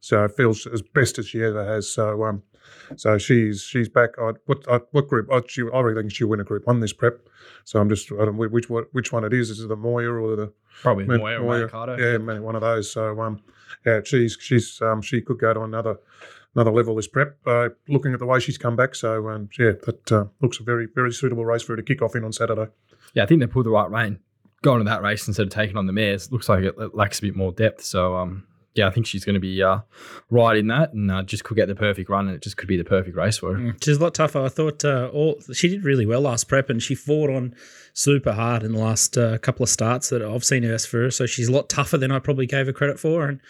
So 0.00 0.24
it 0.24 0.32
feels 0.36 0.66
as 0.66 0.82
best 0.82 1.18
as 1.18 1.26
she 1.28 1.42
ever 1.42 1.64
has. 1.64 1.90
So 1.90 2.24
um, 2.24 2.42
so 2.96 3.18
she's 3.18 3.62
she's 3.62 3.88
back. 3.88 4.10
I, 4.18 4.32
what 4.46 4.64
I, 4.70 4.80
what 4.92 5.08
group? 5.08 5.28
I, 5.32 5.40
she, 5.46 5.62
I 5.72 5.80
really 5.80 6.02
think 6.02 6.12
she'll 6.12 6.28
win 6.28 6.40
a 6.40 6.44
group 6.44 6.66
one 6.66 6.80
this 6.80 6.92
prep. 6.92 7.28
So 7.64 7.80
I'm 7.80 7.88
just 7.88 8.10
I 8.12 8.24
don't 8.24 8.36
know 8.36 8.48
which 8.48 8.70
what 8.70 8.86
which 8.92 9.12
one 9.12 9.24
it 9.24 9.32
is. 9.32 9.50
Is 9.50 9.60
it 9.60 9.68
the 9.68 9.76
Moir 9.76 10.18
or 10.18 10.36
the 10.36 10.52
Probably 10.82 11.04
Man- 11.04 11.18
Moir 11.18 11.36
or 11.38 11.42
Moir. 11.42 11.68
Manikato. 11.68 11.98
yeah, 12.28 12.38
one 12.38 12.54
of 12.54 12.60
those. 12.62 12.90
So 12.92 13.20
um, 13.20 13.40
yeah, 13.84 14.00
she's 14.04 14.36
she's 14.40 14.80
um 14.80 15.02
she 15.02 15.20
could 15.20 15.38
go 15.38 15.52
to 15.54 15.62
another 15.62 15.96
another 16.54 16.70
level 16.70 16.94
this 16.94 17.08
prep. 17.08 17.36
Uh, 17.46 17.70
looking 17.88 18.12
at 18.12 18.18
the 18.18 18.26
way 18.26 18.40
she's 18.40 18.58
come 18.58 18.76
back, 18.76 18.94
so 18.94 19.28
um, 19.28 19.48
yeah, 19.58 19.72
that 19.84 20.12
uh, 20.12 20.24
looks 20.40 20.60
a 20.60 20.62
very 20.62 20.86
very 20.94 21.12
suitable 21.12 21.44
race 21.44 21.62
for 21.62 21.72
her 21.72 21.76
to 21.76 21.82
kick 21.82 22.02
off 22.02 22.14
in 22.16 22.24
on 22.24 22.32
Saturday. 22.32 22.70
Yeah, 23.14 23.22
I 23.24 23.26
think 23.26 23.40
they 23.40 23.46
pulled 23.46 23.66
the 23.66 23.70
right 23.70 23.90
rein. 23.90 24.20
Going 24.62 24.78
to 24.80 24.84
that 24.84 25.02
race 25.02 25.28
instead 25.28 25.46
of 25.46 25.52
taking 25.52 25.76
on 25.76 25.86
the 25.86 25.92
mares 25.92 26.32
looks 26.32 26.48
like 26.48 26.64
it, 26.64 26.74
it 26.78 26.92
lacks 26.94 27.20
a 27.20 27.22
bit 27.22 27.36
more 27.36 27.52
depth. 27.52 27.84
So, 27.84 28.16
um, 28.16 28.44
yeah, 28.74 28.86
I 28.86 28.90
think 28.90 29.06
she's 29.06 29.24
going 29.24 29.34
to 29.34 29.40
be 29.40 29.62
uh, 29.62 29.80
right 30.30 30.56
in 30.56 30.68
that 30.68 30.92
and 30.92 31.10
uh, 31.10 31.22
just 31.22 31.42
could 31.44 31.56
get 31.56 31.66
the 31.66 31.74
perfect 31.74 32.08
run 32.08 32.28
and 32.28 32.36
it 32.36 32.42
just 32.42 32.56
could 32.56 32.68
be 32.68 32.76
the 32.76 32.84
perfect 32.84 33.16
race 33.16 33.38
for 33.38 33.54
her. 33.54 33.58
Mm, 33.60 33.84
She's 33.84 33.96
a 33.96 34.00
lot 34.00 34.14
tougher. 34.14 34.40
I 34.40 34.48
thought 34.48 34.84
uh, 34.84 35.10
all 35.12 35.40
she 35.52 35.68
did 35.68 35.84
really 35.84 36.06
well 36.06 36.20
last 36.20 36.44
prep, 36.48 36.70
and 36.70 36.82
she 36.82 36.94
fought 36.94 37.30
on 37.30 37.54
super 37.92 38.32
hard 38.32 38.62
in 38.62 38.72
the 38.72 38.78
last 38.78 39.18
uh, 39.18 39.38
couple 39.38 39.64
of 39.64 39.68
starts 39.68 40.10
that 40.10 40.22
I've 40.22 40.44
seen 40.44 40.62
her 40.62 40.78
for. 40.78 41.10
So 41.10 41.26
she's 41.26 41.48
a 41.48 41.52
lot 41.52 41.68
tougher 41.68 41.98
than 41.98 42.12
I 42.12 42.18
probably 42.20 42.46
gave 42.46 42.66
her 42.66 42.72
credit 42.72 43.00
for. 43.00 43.26
And 43.26 43.40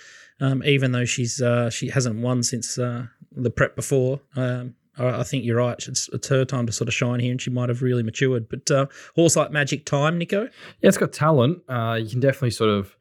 um, 0.41 0.63
even 0.65 0.93
though 0.93 1.05
she's 1.05 1.43
uh, 1.43 1.69
she 1.69 1.89
hasn't 1.89 2.17
won 2.21 2.43
since 2.43 2.79
uh, 2.79 3.07
the 3.33 3.51
prep 3.51 3.77
before, 3.77 4.21
um, 4.37 4.75
I, 4.99 5.23
think 5.23 5.45
you're 5.45 5.57
right. 5.57 5.79
It's, 5.87 6.09
it's 6.13 6.29
her 6.29 6.45
time 6.45 6.67
to 6.67 6.73
sort 6.73 6.89
of 6.89 6.95
shine 6.95 7.21
here, 7.21 7.31
and 7.31 7.41
she 7.41 7.51
might 7.51 7.69
have 7.69 7.83
really 7.83 8.03
matured. 8.03 8.49
But 8.49 8.71
uh, 8.71 8.87
horse 9.15 9.37
like 9.37 9.51
Magic 9.51 9.85
Time, 9.85 10.19
Nico. 10.19 10.43
Yeah, 10.45 10.89
it's 10.89 10.99
got 10.99 11.13
talent. 11.13 11.63
Uh, 11.69 11.99
you 12.03 12.09
can 12.09 12.21
definitely 12.21 12.51
sort 12.51 12.71
of 12.71 12.97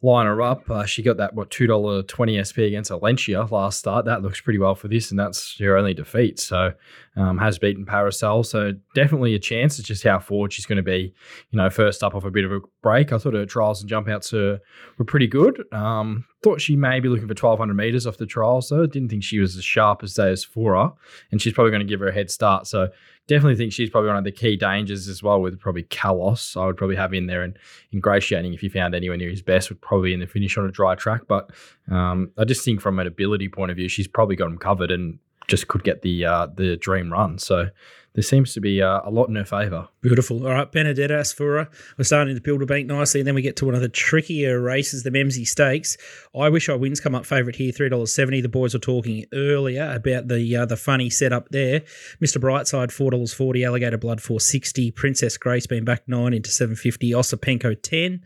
line 0.00 0.26
her 0.26 0.40
up. 0.40 0.68
Uh, 0.70 0.84
she 0.84 1.02
got 1.02 1.16
that 1.18 1.34
what 1.34 1.50
two 1.50 1.66
dollar 1.66 2.02
twenty 2.02 2.42
SP 2.42 2.58
against 2.66 2.90
Valencia 2.90 3.44
last 3.50 3.78
start. 3.78 4.04
That 4.06 4.22
looks 4.22 4.40
pretty 4.40 4.58
well 4.58 4.74
for 4.74 4.88
this, 4.88 5.10
and 5.10 5.18
that's 5.18 5.58
her 5.58 5.76
only 5.76 5.94
defeat. 5.94 6.40
So 6.40 6.72
um, 7.16 7.38
has 7.38 7.58
beaten 7.58 7.84
Parasol. 7.84 8.42
So 8.42 8.72
definitely 8.94 9.34
a 9.34 9.38
chance. 9.38 9.78
It's 9.78 9.88
just 9.88 10.02
how 10.02 10.18
forward 10.18 10.52
she's 10.52 10.66
going 10.66 10.76
to 10.76 10.82
be. 10.82 11.12
You 11.50 11.58
know, 11.58 11.68
first 11.70 12.02
up 12.02 12.14
off 12.14 12.24
a 12.24 12.30
bit 12.30 12.44
of 12.44 12.52
a 12.52 12.60
break. 12.82 13.12
I 13.12 13.18
thought 13.18 13.34
her 13.34 13.46
trials 13.46 13.80
and 13.80 13.88
jump 13.88 14.08
outs 14.08 14.32
were, 14.32 14.60
were 14.98 15.04
pretty 15.04 15.26
good. 15.26 15.62
Um, 15.72 16.24
thought 16.42 16.60
she 16.60 16.74
may 16.74 17.00
be 17.00 17.08
looking 17.08 17.28
for 17.28 17.34
twelve 17.34 17.58
hundred 17.58 17.74
meters 17.74 18.06
off 18.06 18.16
the 18.16 18.26
trials 18.26 18.68
though. 18.68 18.86
Didn't 18.86 19.10
think 19.10 19.24
she 19.24 19.38
was 19.38 19.56
as 19.56 19.64
sharp 19.64 20.02
as 20.02 20.14
Asfoora, 20.14 20.94
and 21.30 21.40
she's 21.40 21.52
probably 21.52 21.70
going 21.70 21.86
to 21.86 21.90
give 21.90 22.00
her 22.00 22.08
a 22.08 22.14
head 22.14 22.30
start. 22.30 22.66
So 22.66 22.88
definitely 23.28 23.56
think 23.56 23.72
she's 23.72 23.90
probably 23.90 24.08
one 24.08 24.16
of 24.16 24.24
the 24.24 24.32
key 24.32 24.56
dangers 24.56 25.06
as 25.06 25.22
well 25.22 25.40
with 25.40 25.60
probably 25.60 25.84
Kalos. 25.84 26.60
I 26.60 26.66
would 26.66 26.76
probably 26.76 26.96
have 26.96 27.14
in 27.14 27.26
there 27.26 27.42
and 27.42 27.56
ingratiating 27.92 28.54
if 28.54 28.62
you 28.62 28.70
found 28.70 28.94
anywhere 28.94 29.16
near 29.16 29.30
his 29.30 29.42
best 29.42 29.68
would 29.68 29.80
probably 29.80 30.12
in 30.12 30.20
the 30.20 30.26
finish 30.26 30.58
on 30.58 30.64
a 30.64 30.72
dry 30.72 30.94
track. 30.96 31.22
But 31.28 31.50
um, 31.90 32.32
I 32.36 32.44
just 32.44 32.64
think 32.64 32.80
from 32.80 32.98
an 32.98 33.06
ability 33.06 33.48
point 33.48 33.70
of 33.70 33.76
view, 33.76 33.88
she's 33.88 34.08
probably 34.08 34.34
got 34.34 34.46
him 34.46 34.58
covered 34.58 34.90
and 34.90 35.18
just 35.52 35.68
could 35.68 35.84
get 35.84 36.00
the 36.00 36.24
uh, 36.24 36.46
the 36.46 36.78
dream 36.78 37.12
run. 37.12 37.38
So 37.38 37.68
there 38.14 38.22
seems 38.22 38.52
to 38.54 38.60
be 38.60 38.82
uh, 38.82 39.00
a 39.04 39.10
lot 39.10 39.28
in 39.28 39.36
her 39.36 39.44
favour. 39.44 39.88
Beautiful. 40.02 40.46
All 40.46 40.52
right, 40.52 40.70
Benedetta 40.70 41.14
Asfoora. 41.14 41.68
We're 41.96 42.04
starting 42.04 42.34
to 42.34 42.40
build 42.40 42.60
a 42.62 42.66
bank 42.66 42.86
nicely, 42.86 43.20
and 43.20 43.26
then 43.26 43.34
we 43.34 43.42
get 43.42 43.56
to 43.56 43.64
one 43.64 43.74
of 43.74 43.80
the 43.80 43.88
trickier 43.88 44.60
races, 44.60 45.02
the 45.02 45.10
Memsie 45.10 45.46
Stakes. 45.46 45.96
I 46.38 46.48
wish 46.48 46.68
I 46.68 46.74
wins 46.74 47.00
come 47.00 47.14
up 47.14 47.24
favourite 47.24 47.56
here, 47.56 47.72
three 47.72 47.88
dollars 47.88 48.12
seventy. 48.12 48.40
The 48.40 48.48
boys 48.48 48.74
were 48.74 48.80
talking 48.80 49.24
earlier 49.32 49.90
about 49.94 50.28
the 50.28 50.56
uh, 50.56 50.66
the 50.66 50.76
funny 50.76 51.08
setup 51.08 51.48
there. 51.50 51.82
Mister 52.20 52.38
Brightside 52.38 52.92
four 52.92 53.10
dollars 53.10 53.32
forty. 53.32 53.64
Alligator 53.64 53.98
Blood 53.98 54.20
four 54.20 54.40
sixty. 54.40 54.90
Princess 54.90 55.36
Grace 55.38 55.66
being 55.66 55.84
back 55.84 56.06
nine 56.06 56.34
into 56.34 56.50
seven 56.50 56.76
fifty. 56.76 57.12
Osipenko 57.12 57.80
ten. 57.80 58.22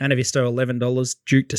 Anavisto 0.00 0.46
eleven 0.46 0.78
dollars. 0.78 1.14
Duke 1.26 1.48
de 1.48 1.56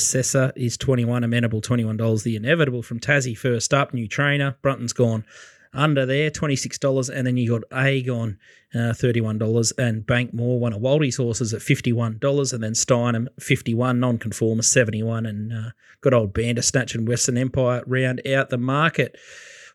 is 0.55 0.77
twenty 0.77 1.05
one. 1.05 1.23
Amenable 1.23 1.61
twenty 1.61 1.85
one 1.85 1.97
dollars. 1.97 2.23
The 2.23 2.35
inevitable 2.35 2.83
from 2.83 2.99
Tassie 2.99 3.37
first 3.37 3.73
up. 3.73 3.93
New 3.93 4.07
trainer. 4.07 4.57
Brunton's 4.61 4.93
gone 4.93 5.25
under 5.73 6.05
there, 6.05 6.29
$26. 6.29 7.09
And 7.09 7.27
then 7.27 7.37
you 7.37 7.59
got 7.59 7.69
Aegon, 7.69 8.37
uh, 8.73 8.93
$31. 8.93 9.73
And 9.77 10.05
Bankmore, 10.05 10.59
one 10.59 10.73
of 10.73 10.81
Waldy's 10.81 11.17
horses 11.17 11.53
at 11.53 11.61
$51. 11.61 12.53
And 12.53 12.63
then 12.63 12.73
Steinem, 12.73 13.27
51 13.39 13.99
non-conformist, 13.99 14.71
71 14.71 15.25
And 15.25 15.53
uh, 15.53 15.69
good 16.01 16.13
old 16.13 16.33
Bandersnatch 16.33 16.95
and 16.95 17.07
Western 17.07 17.37
Empire 17.37 17.83
round 17.85 18.25
out 18.27 18.49
the 18.49 18.57
market. 18.57 19.17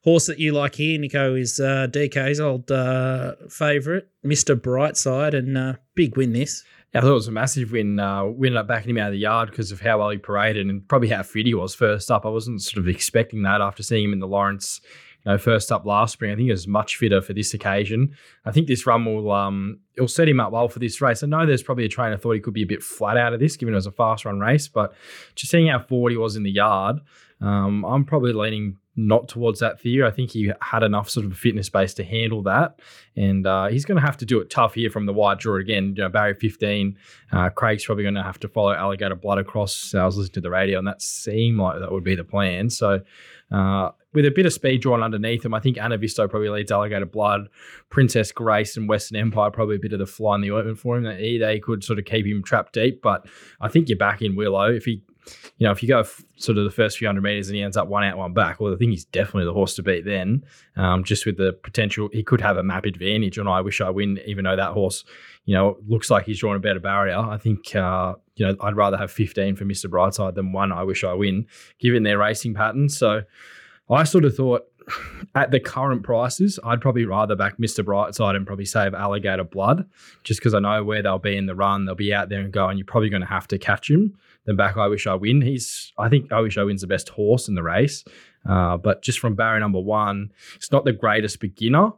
Horse 0.05 0.27
that 0.27 0.39
you 0.39 0.53
like 0.53 0.77
here, 0.77 1.01
Nico, 1.01 1.35
is 1.35 1.59
uh, 1.59 1.89
DK's 1.91 2.39
old 2.39 2.71
uh, 2.71 3.35
favourite, 3.49 4.05
Mr. 4.25 4.55
Brightside. 4.55 5.35
And 5.35 5.59
uh, 5.59 5.75
big 5.95 6.17
win 6.17 6.33
this. 6.33 6.63
I 6.95 7.01
thought 7.01 7.11
it 7.11 7.15
was 7.15 7.29
a 7.29 7.33
massive 7.33 7.73
win. 7.73 7.99
Uh, 7.99 8.25
we 8.25 8.49
ended 8.49 8.59
up 8.59 8.69
backing 8.69 8.91
him 8.91 8.99
out 8.99 9.09
of 9.09 9.13
the 9.13 9.19
yard 9.19 9.51
because 9.51 9.71
of 9.71 9.81
how 9.81 9.99
well 9.99 10.11
he 10.11 10.19
paraded 10.19 10.67
and 10.67 10.87
probably 10.89 11.09
how 11.09 11.23
fit 11.23 11.45
he 11.45 11.53
was 11.53 11.75
first 11.75 12.11
up. 12.11 12.25
I 12.25 12.31
wasn't 12.31 12.63
sort 12.63 12.79
of 12.79 12.89
expecting 12.89 13.43
that 13.43 13.61
after 13.61 13.83
seeing 13.83 14.05
him 14.05 14.13
in 14.15 14.21
the 14.21 14.27
Lawrence 14.27 14.81
you 15.27 15.33
know, 15.33 15.39
first 15.39 15.73
up 15.73 15.85
last 15.85 16.13
spring. 16.13 16.31
I 16.31 16.37
think 16.37 16.47
he 16.47 16.51
was 16.53 16.69
much 16.69 16.97
fitter 16.97 17.21
for 17.21 17.33
this 17.33 17.53
occasion. 17.53 18.17
I 18.45 18.53
think 18.53 18.69
this 18.69 18.87
run 18.87 19.05
will 19.05 19.33
um 19.33 19.81
it'll 19.97 20.09
set 20.09 20.29
him 20.29 20.39
up 20.39 20.53
well 20.53 20.69
for 20.69 20.79
this 20.79 21.01
race. 21.01 21.23
I 21.23 21.27
know 21.27 21.45
there's 21.45 21.63
probably 21.63 21.85
a 21.85 21.89
trainer 21.89 22.17
thought 22.17 22.33
he 22.33 22.41
could 22.41 22.55
be 22.55 22.63
a 22.63 22.67
bit 22.67 22.83
flat 22.83 23.17
out 23.17 23.35
of 23.35 23.41
this, 23.41 23.57
given 23.57 23.75
it 23.75 23.77
was 23.77 23.87
a 23.87 23.93
fast 23.93 24.25
run 24.25 24.39
race, 24.39 24.69
but 24.69 24.95
just 25.35 25.51
seeing 25.51 25.67
how 25.67 25.81
forward 25.81 26.11
he 26.11 26.17
was 26.17 26.37
in 26.37 26.45
the 26.45 26.51
yard, 26.51 27.01
um, 27.41 27.85
I'm 27.85 28.05
probably 28.05 28.33
leaning 28.33 28.77
not 28.97 29.29
towards 29.29 29.61
that 29.61 29.81
theory. 29.81 30.07
I 30.07 30.11
think 30.11 30.31
he 30.31 30.51
had 30.61 30.83
enough 30.83 31.11
sort 31.11 31.27
of 31.27 31.37
fitness 31.37 31.69
base 31.69 31.95
to 31.95 32.05
handle 32.05 32.43
that, 32.45 32.81
and 33.15 33.47
uh, 33.47 33.67
he's 33.67 33.85
going 33.85 34.01
to 34.01 34.07
have 34.07 34.17
to 34.19 34.27
do 34.27 34.41
it 34.41 34.51
tough 34.51 34.75
here 34.75 34.91
from 34.91 35.07
the 35.07 35.13
wide 35.13 35.39
draw 35.39 35.59
again. 35.59 35.95
You 35.97 36.05
know, 36.05 36.09
Barry 36.09 36.35
15, 36.35 36.99
uh, 37.33 37.51
Craig's 37.51 37.85
probably 37.85 38.05
going 38.05 38.15
to 38.15 38.23
have 38.23 38.41
to 38.41 38.49
follow 38.49 38.73
Alligator 38.73 39.15
Blood 39.15 39.39
across. 39.39 39.95
I 39.95 40.05
was 40.05 40.17
listening 40.17 40.35
to 40.35 40.41
the 40.41 40.51
radio, 40.51 40.79
and 40.79 40.89
that 40.89 41.03
seemed 41.03 41.59
like 41.59 41.81
that 41.81 41.93
would 41.93 42.05
be 42.05 42.17
the 42.17 42.25
plan. 42.25 42.71
So. 42.71 43.01
Uh, 43.49 43.93
with 44.13 44.25
a 44.25 44.31
bit 44.31 44.47
of 44.47 44.53
speed 44.53 44.81
drawn 44.81 45.03
underneath 45.03 45.45
him, 45.45 45.53
I 45.53 45.61
think 45.61 45.77
Anavisto 45.77 46.29
probably 46.29 46.49
leads 46.49 46.73
Alligator 46.73 47.05
Blood, 47.05 47.51
Princess 47.91 48.33
Grace, 48.33 48.77
and 48.77 48.89
Western 48.89 49.19
Empire 49.19 49.51
probably 49.51 49.77
a 49.77 49.79
bit 49.79 49.93
of 49.93 49.99
the 49.99 50.07
fly 50.07 50.37
in 50.37 50.41
the 50.41 50.51
ointment 50.51 50.79
for 50.79 50.97
him. 50.97 51.03
That 51.03 51.19
they 51.19 51.61
could 51.61 51.85
sort 51.85 51.99
of 51.99 52.07
keep 52.07 52.25
him 52.25 52.43
trapped 52.43 52.73
deep, 52.73 53.03
but 53.03 53.27
I 53.61 53.69
think 53.69 53.91
you're 53.91 53.99
back 53.99 54.23
in 54.23 54.35
Willow 54.35 54.73
if 54.73 54.87
he 54.87 55.03
you 55.59 55.67
know, 55.67 55.71
if 55.71 55.83
you 55.83 55.89
go 55.89 56.01
f- 56.01 56.23
sort 56.37 56.59
of 56.59 56.65
the 56.65 56.71
first 56.71 56.99
few 56.99 57.09
hundred 57.09 57.23
meters 57.23 57.49
and 57.49 57.57
he 57.57 57.63
ends 57.63 57.77
up 57.77 57.89
one 57.89 58.05
out, 58.05 58.17
one 58.17 58.33
back, 58.33 58.61
well, 58.61 58.73
I 58.73 58.77
think 58.77 58.91
he's 58.91 59.05
definitely 59.05 59.45
the 59.45 59.53
horse 59.53 59.75
to 59.77 59.83
beat 59.83 60.05
then. 60.05 60.45
Um, 60.77 61.05
just 61.05 61.27
with 61.27 61.37
the 61.37 61.53
potential, 61.53 62.09
he 62.13 62.23
could 62.23 62.41
have 62.41 62.57
a 62.57 62.63
map 62.63 62.85
advantage. 62.85 63.39
And 63.39 63.49
I 63.49 63.61
wish 63.61 63.81
I 63.81 63.91
win, 63.91 64.21
even 64.27 64.45
though 64.45 64.57
that 64.57 64.73
horse, 64.73 65.05
you 65.45 65.55
know, 65.55 65.79
looks 65.89 66.11
like 66.11 66.27
he's 66.27 66.41
drawn 66.41 66.57
a 66.57 66.61
better 66.61 66.81
barrier. 66.81 67.19
I 67.19 67.39
think, 67.39 67.75
uh, 67.75 68.15
you 68.37 68.47
know, 68.47 68.57
I'd 68.61 68.77
rather 68.77 68.97
have 68.97 69.11
15 69.11 69.57
for 69.57 69.65
Mr. 69.65 69.87
Brightside 69.87 70.35
than 70.35 70.53
one. 70.53 70.73
I 70.73 70.83
wish 70.83 71.05
I 71.05 71.15
win, 71.15 71.47
given 71.79 72.03
their 72.03 72.19
racing 72.19 72.55
pattern. 72.55 72.89
So 72.89 73.23
I 73.89 74.05
sort 74.05 74.25
of 74.25 74.37
thought 74.37 74.63
at 75.35 75.51
the 75.51 75.61
current 75.61 76.03
prices, 76.03 76.59
I'd 76.65 76.81
probably 76.81 77.05
rather 77.05 77.35
back 77.35 77.59
Mr. 77.59 77.85
Brightside 77.85 78.37
and 78.37 78.47
probably 78.47 78.65
save 78.65 78.95
Alligator 78.95 79.45
Blood, 79.45 79.89
just 80.23 80.41
because 80.41 80.55
I 80.55 80.61
know 80.61 80.85
where 80.85 81.03
they'll 81.03 81.19
be 81.19 81.37
in 81.37 81.47
the 81.47 81.55
run. 81.55 81.85
They'll 81.85 81.95
be 81.95 82.15
out 82.15 82.29
there 82.29 82.41
and 82.41 82.53
go, 82.53 82.69
and 82.69 82.79
you're 82.79 82.87
probably 82.87 83.09
going 83.09 83.23
to 83.23 83.29
have 83.29 83.49
to 83.49 83.59
catch 83.59 83.91
him. 83.91 84.17
Then 84.47 84.57
back, 84.57 84.77
I 84.77 84.87
wish 84.87 85.07
I 85.07 85.15
win. 85.15 85.43
He's, 85.43 85.93
I 85.99 86.09
think, 86.09 86.33
I 86.33 86.41
wish 86.41 86.57
I 86.57 86.63
win's 86.65 86.81
the 86.81 86.87
best 86.87 87.09
horse 87.11 87.49
in 87.49 87.55
the 87.55 87.63
race. 87.63 88.05
Uh, 88.49 88.77
but 88.77 89.03
just 89.03 89.19
from 89.19 89.35
barrier 89.35 89.59
number 89.61 89.81
one, 89.81 90.31
it's 90.55 90.71
not 90.71 90.85
the 90.85 90.93
greatest 90.93 91.41
beginner. 91.41 91.91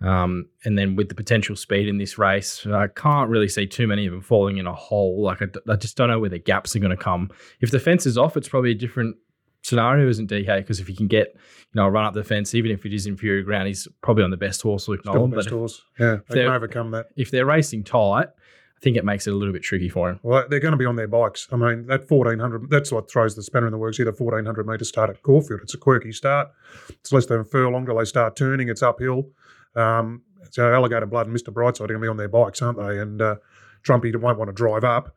Um, 0.00 0.46
and 0.64 0.78
then 0.78 0.94
with 0.94 1.08
the 1.08 1.14
potential 1.14 1.56
speed 1.56 1.88
in 1.88 1.98
this 1.98 2.16
race, 2.18 2.64
I 2.66 2.86
can't 2.88 3.28
really 3.30 3.48
see 3.48 3.66
too 3.66 3.86
many 3.86 4.06
of 4.06 4.12
them 4.12 4.20
falling 4.20 4.58
in 4.58 4.66
a 4.66 4.74
hole. 4.74 5.22
Like 5.22 5.42
I, 5.42 5.46
I 5.72 5.76
just 5.76 5.96
don't 5.96 6.08
know 6.08 6.20
where 6.20 6.30
the 6.30 6.38
gaps 6.38 6.76
are 6.76 6.78
going 6.78 6.90
to 6.96 7.02
come. 7.02 7.30
If 7.60 7.70
the 7.70 7.80
fence 7.80 8.06
is 8.06 8.16
off, 8.16 8.36
it's 8.36 8.48
probably 8.48 8.70
a 8.72 8.74
different 8.74 9.16
scenario, 9.62 10.08
isn't 10.08 10.30
DK? 10.30 10.58
Because 10.58 10.78
if 10.78 10.86
he 10.86 10.94
can 10.94 11.08
get, 11.08 11.32
you 11.34 11.80
know, 11.80 11.88
run 11.88 12.04
up 12.04 12.14
the 12.14 12.22
fence, 12.22 12.54
even 12.54 12.70
if 12.70 12.86
it 12.86 12.92
is 12.92 13.06
inferior 13.06 13.42
ground, 13.42 13.66
he's 13.66 13.88
probably 14.02 14.22
on 14.22 14.30
the 14.30 14.36
best 14.36 14.62
horse, 14.62 14.86
Luke 14.86 15.00
Still 15.00 15.14
Nolan. 15.14 15.30
the 15.30 15.36
But 15.36 15.44
best 15.46 15.52
horse. 15.54 15.82
Yeah, 15.98 16.18
they 16.28 16.44
can 16.44 16.52
overcome 16.52 16.90
that. 16.92 17.06
if 17.16 17.30
they're 17.32 17.46
racing 17.46 17.82
tight, 17.82 18.28
I 18.76 18.80
think 18.82 18.96
it 18.96 19.04
makes 19.04 19.26
it 19.26 19.32
a 19.32 19.36
little 19.36 19.54
bit 19.54 19.62
tricky 19.62 19.88
for 19.88 20.10
him. 20.10 20.20
Well, 20.22 20.44
they're 20.50 20.60
going 20.60 20.72
to 20.72 20.78
be 20.78 20.84
on 20.84 20.96
their 20.96 21.08
bikes. 21.08 21.48
I 21.50 21.56
mean, 21.56 21.86
that 21.86 22.10
1400, 22.10 22.68
that's 22.68 22.92
what 22.92 23.10
throws 23.10 23.34
the 23.34 23.42
spanner 23.42 23.66
in 23.66 23.72
the 23.72 23.78
works 23.78 23.96
here, 23.96 24.04
the 24.04 24.12
1400 24.12 24.66
metre 24.66 24.84
start 24.84 25.08
at 25.08 25.22
Caulfield. 25.22 25.60
It's 25.62 25.72
a 25.72 25.78
quirky 25.78 26.12
start. 26.12 26.48
It's 26.90 27.10
less 27.12 27.26
than 27.26 27.40
a 27.40 27.44
furlong 27.44 27.86
till 27.86 27.96
they 27.96 28.04
start 28.04 28.36
turning. 28.36 28.68
It's 28.68 28.82
uphill. 28.82 29.30
Um, 29.74 30.22
so 30.50 30.72
Alligator 30.72 31.06
Blood 31.06 31.26
and 31.26 31.36
Mr. 31.36 31.52
Brightside 31.52 31.84
are 31.84 31.86
going 31.88 32.00
to 32.00 32.04
be 32.04 32.08
on 32.08 32.18
their 32.18 32.28
bikes, 32.28 32.60
aren't 32.60 32.78
they? 32.78 32.98
And 32.98 33.22
uh, 33.22 33.36
Trumpy 33.82 34.14
won't 34.14 34.38
want 34.38 34.48
to 34.48 34.54
drive 34.54 34.84
up. 34.84 35.14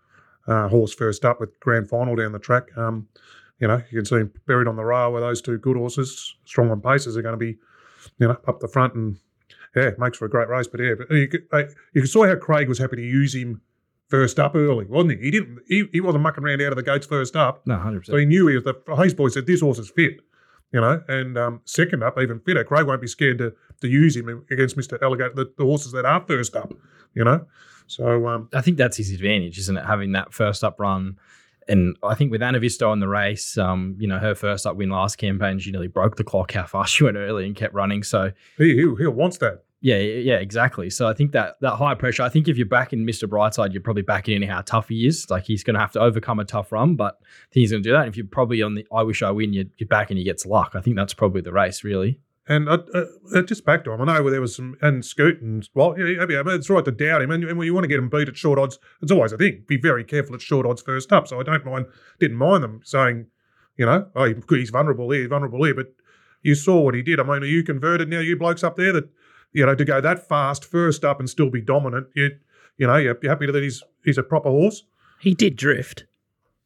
Uh, 0.47 0.67
horse 0.67 0.93
first 0.93 1.25
up 1.25 1.39
with 1.39 1.59
grand 1.59 1.89
final 1.89 2.15
down 2.15 2.31
the 2.31 2.39
track. 2.39 2.75
Um, 2.77 3.07
you 3.59 3.67
know, 3.67 3.81
you 3.91 3.99
can 3.99 4.05
see 4.05 4.15
him 4.15 4.31
buried 4.47 4.67
on 4.67 4.77
the 4.77 4.85
rail 4.85 5.11
where 5.11 5.21
those 5.21 5.41
two 5.41 5.57
good 5.57 5.75
horses. 5.75 6.35
Strong 6.45 6.71
on 6.71 6.81
paces 6.81 7.17
are 7.17 7.21
going 7.21 7.33
to 7.33 7.37
be, 7.37 7.57
you 8.17 8.27
know, 8.27 8.37
up 8.47 8.59
the 8.59 8.67
front 8.67 8.93
and 8.95 9.17
yeah, 9.75 9.91
makes 9.97 10.17
for 10.17 10.25
a 10.25 10.29
great 10.29 10.49
race. 10.49 10.67
But 10.67 10.81
yeah, 10.81 10.93
but 10.97 11.09
you 11.11 11.27
could, 11.27 11.43
you 11.93 12.05
saw 12.05 12.27
how 12.27 12.35
Craig 12.35 12.67
was 12.67 12.79
happy 12.79 12.97
to 12.97 13.01
use 13.01 13.35
him 13.35 13.61
first 14.07 14.39
up 14.39 14.55
early, 14.55 14.85
wasn't 14.85 15.19
he? 15.19 15.25
He 15.25 15.31
didn't. 15.31 15.59
He, 15.67 15.85
he 15.91 16.01
wasn't 16.01 16.23
mucking 16.23 16.43
around 16.43 16.61
out 16.61 16.71
of 16.71 16.77
the 16.77 16.83
gates 16.83 17.05
first 17.05 17.35
up. 17.35 17.65
No, 17.67 17.77
hundred 17.77 17.99
percent. 17.99 18.13
So 18.13 18.17
he 18.17 18.25
knew 18.25 18.47
he 18.47 18.55
was 18.55 18.63
the 18.63 18.95
Hayes 18.95 19.13
boy 19.13 19.29
said 19.29 19.45
this 19.45 19.61
horse 19.61 19.79
is 19.79 19.89
fit, 19.89 20.21
you 20.71 20.81
know, 20.81 21.03
and 21.07 21.37
um, 21.37 21.61
second 21.65 22.03
up 22.03 22.17
even 22.19 22.39
fitter. 22.39 22.63
Craig 22.63 22.87
won't 22.87 23.01
be 23.01 23.07
scared 23.07 23.37
to 23.37 23.53
to 23.81 23.87
use 23.87 24.15
him 24.15 24.45
against 24.51 24.75
Mister 24.75 24.97
Alligator, 25.03 25.33
the, 25.35 25.53
the 25.57 25.63
horses 25.63 25.91
that 25.91 26.05
are 26.05 26.23
first 26.27 26.55
up, 26.55 26.73
you 27.13 27.23
know. 27.23 27.45
So 27.87 28.27
um, 28.27 28.49
I 28.53 28.61
think 28.61 28.77
that's 28.77 28.97
his 28.97 29.11
advantage, 29.11 29.57
isn't 29.59 29.77
it? 29.77 29.85
Having 29.85 30.11
that 30.13 30.33
first 30.33 30.63
up 30.63 30.79
run. 30.79 31.17
And 31.69 31.95
I 32.03 32.15
think 32.15 32.31
with 32.31 32.41
Anavisto 32.41 32.91
in 32.91 32.99
the 32.99 33.07
race, 33.07 33.57
um, 33.57 33.95
you 33.99 34.07
know, 34.07 34.17
her 34.17 34.35
first 34.35 34.65
up 34.65 34.75
win 34.75 34.89
last 34.89 35.17
campaign, 35.17 35.59
she 35.59 35.71
nearly 35.71 35.87
broke 35.87 36.17
the 36.17 36.23
clock 36.23 36.51
how 36.53 36.65
fast 36.65 36.93
she 36.95 37.03
went 37.03 37.17
early 37.17 37.45
and 37.45 37.55
kept 37.55 37.73
running. 37.73 38.03
So 38.03 38.31
he 38.57 38.75
he, 38.75 38.95
he 38.97 39.07
wants 39.07 39.37
that. 39.37 39.63
Yeah, 39.81 39.97
yeah, 39.97 40.35
exactly. 40.35 40.89
So 40.89 41.07
I 41.07 41.13
think 41.13 41.31
that 41.31 41.55
that 41.61 41.75
high 41.75 41.95
pressure. 41.95 42.23
I 42.23 42.29
think 42.29 42.49
if 42.49 42.57
you're 42.57 42.65
backing 42.65 43.05
Mr. 43.05 43.29
Brightside, 43.29 43.71
you're 43.71 43.81
probably 43.81 44.01
backing 44.01 44.41
in 44.41 44.49
how 44.49 44.61
tough 44.61 44.89
he 44.89 45.07
is. 45.07 45.29
Like 45.29 45.45
he's 45.45 45.63
going 45.63 45.75
to 45.75 45.79
have 45.79 45.93
to 45.93 46.01
overcome 46.01 46.39
a 46.39 46.45
tough 46.45 46.73
run, 46.73 46.95
but 46.95 47.17
I 47.21 47.53
think 47.53 47.61
he's 47.61 47.71
going 47.71 47.83
to 47.83 47.89
do 47.89 47.93
that. 47.93 48.01
And 48.01 48.09
if 48.09 48.17
you're 48.17 48.27
probably 48.27 48.61
on 48.61 48.75
the 48.75 48.85
I 48.93 49.03
wish 49.03 49.23
I 49.23 49.31
win, 49.31 49.53
you're, 49.53 49.65
you're 49.77 49.87
backing 49.87 50.17
he 50.17 50.25
gets 50.25 50.45
luck. 50.45 50.73
I 50.75 50.81
think 50.81 50.97
that's 50.97 51.13
probably 51.13 51.41
the 51.41 51.53
race, 51.53 51.85
really. 51.85 52.19
And 52.49 52.67
uh, 52.67 52.79
uh, 52.95 53.43
just 53.43 53.63
back 53.63 53.83
to 53.83 53.91
him, 53.91 54.01
I 54.01 54.05
know 54.05 54.23
where 54.23 54.31
there 54.31 54.41
was 54.41 54.55
some 54.55 54.75
and 54.81 55.05
Scoot 55.05 55.39
and 55.39 55.69
well, 55.75 55.93
yeah, 55.97 56.07
yeah, 56.07 56.25
yeah, 56.27 56.43
it's 56.47 56.67
right 56.67 56.83
to 56.83 56.91
doubt 56.91 57.21
him. 57.21 57.29
And, 57.29 57.43
and 57.43 57.59
when 57.59 57.67
you 57.67 57.75
want 57.75 57.83
to 57.83 57.87
get 57.87 57.99
him 57.99 58.09
beat 58.09 58.27
at 58.27 58.35
short 58.35 58.57
odds, 58.57 58.79
it's 59.03 59.11
always 59.11 59.31
a 59.31 59.37
thing. 59.37 59.63
Be 59.67 59.77
very 59.77 60.03
careful 60.03 60.33
at 60.33 60.41
short 60.41 60.65
odds 60.65 60.81
first 60.81 61.13
up. 61.13 61.27
So 61.27 61.39
I 61.39 61.43
don't 61.43 61.63
mind, 61.63 61.85
didn't 62.19 62.37
mind 62.37 62.63
them 62.63 62.81
saying, 62.83 63.27
you 63.77 63.85
know, 63.85 64.07
oh, 64.15 64.33
he's 64.49 64.71
vulnerable 64.71 65.11
here, 65.11 65.27
vulnerable 65.27 65.63
here. 65.63 65.75
But 65.75 65.93
you 66.41 66.55
saw 66.55 66.79
what 66.79 66.95
he 66.95 67.03
did. 67.03 67.19
I 67.19 67.23
mean, 67.23 67.43
are 67.43 67.45
you 67.45 67.63
converted 67.63 68.09
now? 68.09 68.19
You 68.19 68.35
blokes 68.35 68.63
up 68.63 68.77
there 68.77 68.93
that, 68.93 69.07
you 69.53 69.63
know, 69.63 69.75
to 69.75 69.85
go 69.85 70.01
that 70.01 70.27
fast 70.27 70.65
first 70.65 71.05
up 71.05 71.19
and 71.19 71.29
still 71.29 71.51
be 71.51 71.61
dominant. 71.61 72.07
You, 72.15 72.31
you 72.77 72.87
know, 72.87 72.95
you're 72.95 73.17
happy 73.23 73.45
that 73.45 73.61
he's 73.61 73.83
he's 74.03 74.17
a 74.17 74.23
proper 74.23 74.49
horse. 74.49 74.83
He 75.19 75.35
did 75.35 75.55
drift. 75.55 76.05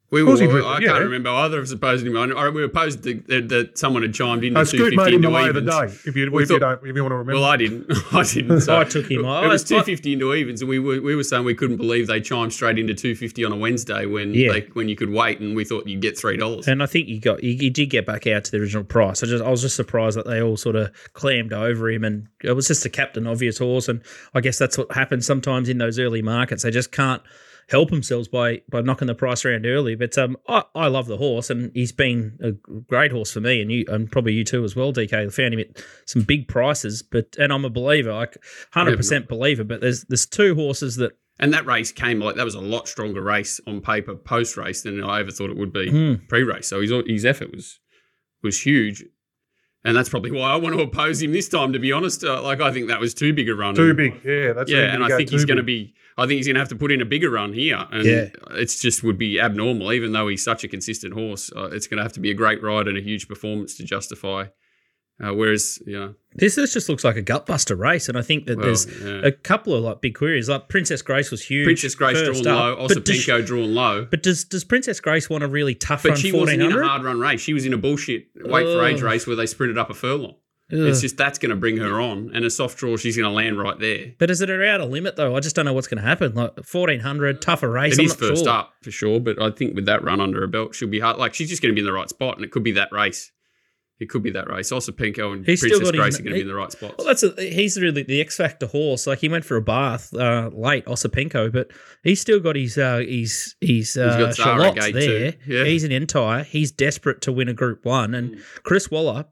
We 0.09 0.21
were, 0.21 0.27
course 0.27 0.41
he 0.41 0.45
drifted, 0.45 0.67
I 0.69 0.79
yeah. 0.79 0.87
can't 0.89 1.03
remember 1.05 1.31
either 1.31 1.57
of 1.57 1.63
us 1.63 1.71
opposing 1.71 2.07
him. 2.07 2.17
I, 2.17 2.49
we 2.49 2.61
were 2.61 2.65
opposed 2.65 3.01
that, 3.01 3.27
that, 3.29 3.49
that 3.49 3.77
someone 3.79 4.03
had 4.03 4.13
chimed 4.13 4.43
in 4.43 4.55
Uh, 4.55 4.59
to 4.59 4.65
Scoot 4.67 4.95
made 4.95 5.11
him 5.11 5.21
the 5.23 5.27
into 5.29 5.49
of 5.49 5.55
the 5.55 5.61
day. 5.61 5.85
If 6.05 6.15
you 6.15 6.29
We 6.31 6.43
if 6.43 6.51
you 6.51 6.59
don't 6.59 6.85
if 6.85 6.95
you 6.95 7.01
want 7.01 7.13
to 7.13 7.15
remember. 7.15 7.41
Well, 7.41 7.45
I 7.49 7.57
didn't. 7.57 7.91
I 8.13 8.23
didn't. 8.23 8.61
So 8.61 8.79
I 8.79 8.83
took 8.83 9.09
him. 9.09 9.21
It 9.21 9.47
was 9.47 9.63
250 9.63 10.13
into 10.13 10.31
evens, 10.35 10.61
and 10.61 10.69
we 10.69 10.77
were 10.77 11.01
we 11.01 11.15
were 11.15 11.23
saying 11.23 11.45
we 11.45 11.55
couldn't 11.55 11.77
believe 11.77 12.05
they 12.05 12.21
chimed 12.21 12.53
straight 12.53 12.77
into 12.77 12.93
250 12.93 13.43
on 13.43 13.51
a 13.53 13.55
Wednesday 13.55 14.05
when 14.05 14.35
Yeah. 14.35 14.51
they, 14.53 14.61
when 14.73 14.87
you 14.87 14.95
could 14.95 15.09
wait, 15.09 15.39
and 15.39 15.55
we 15.55 15.65
thought 15.65 15.87
you'd 15.87 16.01
get 16.01 16.15
three 16.15 16.37
dollars. 16.37 16.67
And 16.67 16.83
I 16.83 16.85
think 16.85 17.07
you 17.07 17.19
got 17.19 17.43
you, 17.43 17.51
you 17.53 17.71
did 17.71 17.87
get 17.89 18.05
back 18.05 18.27
out 18.27 18.43
to 18.45 18.51
the 18.51 18.57
original 18.59 18.83
price. 18.83 19.23
I 19.23 19.25
just 19.25 19.43
I 19.43 19.49
was 19.49 19.63
just 19.63 19.75
surprised 19.75 20.15
that 20.17 20.27
they 20.27 20.43
all 20.43 20.57
sort 20.57 20.75
of 20.75 20.91
clammed 21.13 21.53
over 21.53 21.89
him, 21.89 22.03
and 22.03 22.27
it 22.43 22.51
was 22.53 22.67
just 22.67 22.85
a 22.85 22.89
captain 22.89 23.25
obvious 23.25 23.57
horse. 23.57 23.89
And 23.89 24.01
I 24.35 24.41
guess 24.41 24.59
that's 24.59 24.77
what 24.77 24.91
happens 24.91 25.25
sometimes 25.25 25.69
in 25.69 25.79
those 25.79 25.97
early 25.97 26.21
markets. 26.21 26.61
They 26.61 26.69
just 26.71 26.91
can't 26.91 27.23
help 27.69 27.89
themselves 27.89 28.27
by 28.27 28.61
by 28.69 28.81
knocking 28.81 29.07
the 29.07 29.15
price 29.15 29.45
around 29.45 29.65
early. 29.65 29.95
But 29.95 30.17
um, 30.17 30.37
I, 30.47 30.63
I 30.75 30.87
love 30.87 31.07
the 31.07 31.17
horse, 31.17 31.49
and 31.49 31.71
he's 31.73 31.91
been 31.91 32.37
a 32.41 32.51
great 32.87 33.11
horse 33.11 33.31
for 33.31 33.41
me, 33.41 33.61
and 33.61 33.71
you 33.71 33.85
and 33.87 34.11
probably 34.11 34.33
you 34.33 34.43
too 34.43 34.63
as 34.63 34.75
well, 34.75 34.91
DK. 34.93 35.13
I 35.13 35.29
found 35.29 35.53
him 35.53 35.59
at 35.61 35.83
some 36.05 36.21
big 36.23 36.47
prices, 36.47 37.01
but 37.03 37.35
and 37.39 37.51
I'm 37.53 37.65
a 37.65 37.69
believer, 37.69 38.13
like 38.13 38.37
hundred 38.71 38.97
percent 38.97 39.27
believer. 39.27 39.63
But 39.63 39.81
there's 39.81 40.03
there's 40.05 40.25
two 40.25 40.55
horses 40.55 40.95
that 40.97 41.13
And 41.39 41.53
that 41.53 41.65
race 41.65 41.91
came 41.91 42.19
like 42.19 42.35
that 42.35 42.45
was 42.45 42.55
a 42.55 42.61
lot 42.61 42.87
stronger 42.87 43.21
race 43.21 43.59
on 43.65 43.81
paper 43.81 44.15
post 44.15 44.55
race 44.57 44.83
than 44.83 45.03
I 45.03 45.19
ever 45.21 45.31
thought 45.31 45.49
it 45.49 45.57
would 45.57 45.73
be 45.73 45.89
Hmm. 45.89 46.13
pre 46.27 46.43
race. 46.43 46.67
So 46.67 46.81
his 46.81 46.91
his 47.07 47.25
effort 47.25 47.51
was 47.53 47.79
was 48.43 48.61
huge, 48.61 49.03
and 49.85 49.95
that's 49.95 50.09
probably 50.09 50.31
why 50.31 50.51
I 50.51 50.55
want 50.57 50.75
to 50.75 50.81
oppose 50.83 51.21
him 51.21 51.31
this 51.33 51.49
time. 51.49 51.73
To 51.73 51.79
be 51.79 51.91
honest, 51.91 52.23
uh, 52.23 52.41
like 52.41 52.61
I 52.61 52.71
think 52.71 52.87
that 52.89 52.99
was 52.99 53.13
too 53.13 53.33
big 53.33 53.49
a 53.49 53.55
run. 53.55 53.73
too 53.75 53.89
And- 53.89 53.97
big. 53.97 54.21
Yeah, 54.25 54.53
that's 54.53 54.69
yeah, 54.71 54.93
and 54.93 55.03
I 55.03 55.09
think 55.15 55.29
he's 55.29 55.45
going 55.45 55.57
to 55.57 55.63
be. 55.63 55.93
I 56.17 56.27
think 56.27 56.37
he's 56.37 56.47
going 56.47 56.55
to 56.55 56.59
have 56.61 56.69
to 56.69 56.75
put 56.75 56.91
in 56.91 57.01
a 57.01 57.05
bigger 57.05 57.29
run 57.31 57.53
here, 57.53 57.85
and 57.91 58.05
Yeah. 58.05 58.29
it's 58.51 58.79
just 58.79 59.03
would 59.03 59.17
be 59.17 59.39
abnormal. 59.39 59.91
Even 59.93 60.11
though 60.13 60.27
he's 60.27 60.43
such 60.43 60.63
a 60.63 60.67
consistent 60.67 61.13
horse, 61.13 61.51
uh, 61.55 61.69
it's 61.71 61.87
going 61.87 61.97
to 61.97 62.03
have 62.03 62.13
to 62.13 62.19
be 62.19 62.31
a 62.31 62.35
great 62.35 62.61
ride 62.61 62.87
and 62.87 62.97
a 62.97 63.01
huge 63.01 63.27
performance 63.27 63.75
to 63.77 63.83
justify. 63.83 64.45
Uh, 65.23 65.31
whereas, 65.31 65.79
you 65.85 65.97
know, 65.97 66.15
this, 66.33 66.55
this 66.55 66.73
just 66.73 66.89
looks 66.89 67.03
like 67.03 67.15
a 67.15 67.21
gutbuster 67.21 67.77
race, 67.77 68.09
and 68.09 68.17
I 68.17 68.23
think 68.23 68.47
that 68.47 68.57
well, 68.57 68.65
there's 68.65 68.87
yeah. 68.99 69.21
a 69.23 69.31
couple 69.31 69.75
of 69.75 69.83
like 69.83 70.01
big 70.01 70.15
queries. 70.15 70.49
Like 70.49 70.69
Princess 70.69 71.03
Grace 71.03 71.29
was 71.29 71.43
huge. 71.43 71.65
Princess 71.65 71.93
Grace 71.93 72.19
drawn 72.23 72.47
up, 72.47 72.77
low, 72.79 72.87
but 72.87 73.05
does, 73.05 73.17
Osipenko 73.17 73.45
drawn 73.45 73.75
low. 73.75 74.05
but 74.09 74.23
does 74.23 74.43
does 74.43 74.63
Princess 74.63 74.99
Grace 74.99 75.29
want 75.29 75.43
a 75.43 75.47
really 75.47 75.75
tough 75.75 76.01
But 76.01 76.09
run 76.09 76.17
she 76.17 76.31
wasn't 76.31 76.63
in 76.63 76.71
a 76.71 76.83
hard 76.87 77.03
run 77.03 77.19
race. 77.19 77.41
She 77.41 77.53
was 77.53 77.65
in 77.65 77.73
a 77.73 77.77
bullshit 77.77 78.25
wait 78.35 78.65
for 78.65 78.83
age 78.83 79.03
race 79.03 79.27
where 79.27 79.35
they 79.35 79.45
sprinted 79.45 79.77
up 79.77 79.91
a 79.91 79.93
furlong. 79.93 80.35
It's 80.73 81.01
just 81.01 81.17
that's 81.17 81.37
going 81.39 81.51
to 81.51 81.55
bring 81.55 81.77
her 81.77 82.01
on, 82.01 82.31
and 82.33 82.43
a 82.45 82.49
soft 82.49 82.77
draw, 82.77 82.97
she's 82.97 83.15
going 83.15 83.29
to 83.29 83.35
land 83.35 83.59
right 83.59 83.77
there. 83.79 84.13
But 84.17 84.29
is 84.29 84.41
it 84.41 84.49
around 84.49 84.81
a 84.81 84.85
limit 84.85 85.15
though? 85.15 85.35
I 85.35 85.39
just 85.39 85.55
don't 85.55 85.65
know 85.65 85.73
what's 85.73 85.87
going 85.87 86.01
to 86.01 86.07
happen. 86.07 86.33
Like 86.33 86.63
fourteen 86.63 86.99
hundred, 87.01 87.41
tougher 87.41 87.69
race. 87.69 87.93
It 87.93 88.01
I'm 88.01 88.05
is 88.05 88.15
first 88.15 88.43
sure. 88.45 88.53
up 88.53 88.73
for 88.81 88.91
sure, 88.91 89.19
but 89.19 89.41
I 89.41 89.51
think 89.51 89.75
with 89.75 89.85
that 89.85 90.03
run 90.03 90.19
under 90.19 90.41
her 90.41 90.47
belt, 90.47 90.75
she'll 90.75 90.89
be 90.89 90.99
hard. 90.99 91.17
Like 91.17 91.33
she's 91.33 91.49
just 91.49 91.61
going 91.61 91.71
to 91.71 91.75
be 91.75 91.81
in 91.81 91.85
the 91.85 91.93
right 91.93 92.09
spot, 92.09 92.35
and 92.35 92.43
it 92.45 92.51
could 92.51 92.63
be 92.63 92.71
that 92.73 92.91
race. 92.91 93.31
It 93.99 94.09
could 94.09 94.23
be 94.23 94.31
that 94.31 94.49
race. 94.49 94.71
Osipenko 94.71 95.31
and 95.31 95.45
He's 95.45 95.61
Princess 95.61 95.79
got 95.79 95.93
his- 95.93 96.19
are 96.19 96.23
going 96.23 96.31
to 96.31 96.33
be 96.33 96.41
in 96.41 96.47
the 96.47 96.55
right 96.55 96.71
spots. 96.71 96.95
Well, 96.97 97.07
that's 97.07 97.23
a, 97.23 97.31
he's 97.37 97.79
really 97.79 98.03
the 98.03 98.19
X 98.21 98.37
factor 98.37 98.65
horse. 98.65 99.05
Like 99.07 99.19
he 99.19 99.29
went 99.29 99.45
for 99.45 99.55
a 99.55 99.61
bath 99.61 100.13
uh, 100.13 100.49
late, 100.51 100.85
Osipenko, 100.87 101.53
but 101.53 101.69
he's 102.03 102.19
still 102.19 102.39
got 102.39 102.55
his 102.55 102.77
uh, 102.77 102.97
his 102.97 103.55
his 103.61 103.95
uh, 103.95 104.33
Charlotte's 104.33 104.91
there. 104.91 105.35
Yeah. 105.47 105.63
He's 105.65 105.83
an 105.83 105.91
entire. 105.91 106.43
He's 106.43 106.71
desperate 106.71 107.21
to 107.21 107.31
win 107.31 107.47
a 107.47 107.53
Group 107.53 107.85
One, 107.85 108.15
and 108.15 108.39
Chris 108.63 108.89
Waller. 108.89 109.25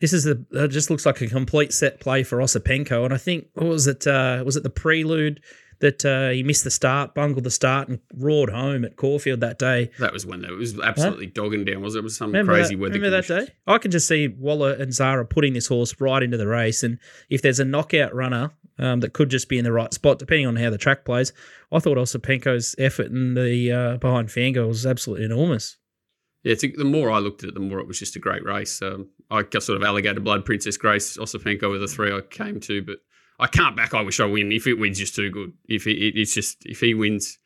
This 0.00 0.12
is 0.12 0.24
the 0.24 0.44
uh, 0.56 0.66
just 0.66 0.90
looks 0.90 1.04
like 1.04 1.20
a 1.20 1.26
complete 1.26 1.72
set 1.72 2.00
play 2.00 2.22
for 2.22 2.38
Osipenko, 2.38 3.04
and 3.04 3.12
I 3.12 3.18
think 3.18 3.48
what 3.54 3.66
was 3.66 3.86
it? 3.86 4.06
Uh, 4.06 4.42
was 4.44 4.56
it 4.56 4.62
the 4.62 4.70
prelude 4.70 5.40
that 5.80 6.04
uh, 6.04 6.28
he 6.30 6.42
missed 6.42 6.64
the 6.64 6.70
start, 6.70 7.14
bungled 7.14 7.44
the 7.44 7.50
start, 7.50 7.88
and 7.88 8.00
roared 8.14 8.50
home 8.50 8.84
at 8.84 8.96
Caulfield 8.96 9.40
that 9.40 9.58
day? 9.58 9.90
that 9.98 10.12
was 10.12 10.24
when 10.24 10.44
it 10.44 10.50
was 10.52 10.78
absolutely 10.80 11.26
dogging 11.26 11.64
down. 11.64 11.82
Was 11.82 11.96
it? 11.96 11.98
it 11.98 12.04
was 12.04 12.16
some 12.16 12.28
Remember 12.28 12.54
crazy 12.54 12.74
that, 12.74 12.80
weather 12.80 12.94
remember 12.94 13.22
that 13.22 13.46
day? 13.46 13.52
I 13.66 13.76
can 13.78 13.90
just 13.90 14.08
see 14.08 14.28
Waller 14.28 14.72
and 14.72 14.92
Zahra 14.92 15.26
putting 15.26 15.52
this 15.52 15.66
horse 15.66 15.94
right 16.00 16.22
into 16.22 16.38
the 16.38 16.48
race, 16.48 16.82
and 16.82 16.98
if 17.28 17.42
there's 17.42 17.60
a 17.60 17.64
knockout 17.64 18.14
runner 18.14 18.52
um, 18.78 19.00
that 19.00 19.12
could 19.12 19.28
just 19.28 19.50
be 19.50 19.58
in 19.58 19.64
the 19.64 19.72
right 19.72 19.92
spot, 19.92 20.18
depending 20.18 20.46
on 20.46 20.56
how 20.56 20.70
the 20.70 20.78
track 20.78 21.04
plays, 21.04 21.34
I 21.70 21.78
thought 21.78 21.98
Osipenko's 21.98 22.74
effort 22.78 23.08
in 23.08 23.34
the 23.34 23.70
uh, 23.70 23.96
behind 23.98 24.28
Fangirl 24.28 24.68
was 24.68 24.86
absolutely 24.86 25.26
enormous. 25.26 25.76
Yeah, 26.42 26.52
it's, 26.52 26.62
the 26.62 26.84
more 26.84 27.10
I 27.10 27.18
looked 27.18 27.42
at 27.42 27.50
it, 27.50 27.54
the 27.54 27.60
more 27.60 27.80
it 27.80 27.86
was 27.86 27.98
just 27.98 28.16
a 28.16 28.18
great 28.18 28.44
race. 28.44 28.80
Um, 28.80 29.10
I 29.30 29.42
got 29.42 29.62
sort 29.62 29.76
of 29.76 29.82
alligator 29.84 30.20
blood, 30.20 30.44
Princess 30.44 30.76
Grace, 30.76 31.16
Osipenko 31.16 31.68
were 31.70 31.78
the 31.78 31.86
three 31.86 32.12
I 32.12 32.20
came 32.20 32.60
to, 32.60 32.82
but 32.82 32.98
I 33.38 33.46
can't 33.46 33.76
back. 33.76 33.94
I 33.94 34.02
wish 34.02 34.20
I 34.20 34.24
win. 34.26 34.52
If 34.52 34.66
it 34.66 34.74
wins, 34.74 34.98
just 34.98 35.14
too 35.14 35.30
good. 35.30 35.52
If 35.68 35.86
it- 35.86 36.18
it's 36.18 36.34
just 36.34 36.58
if 36.66 36.80
he 36.80 36.94
wins 36.94 37.38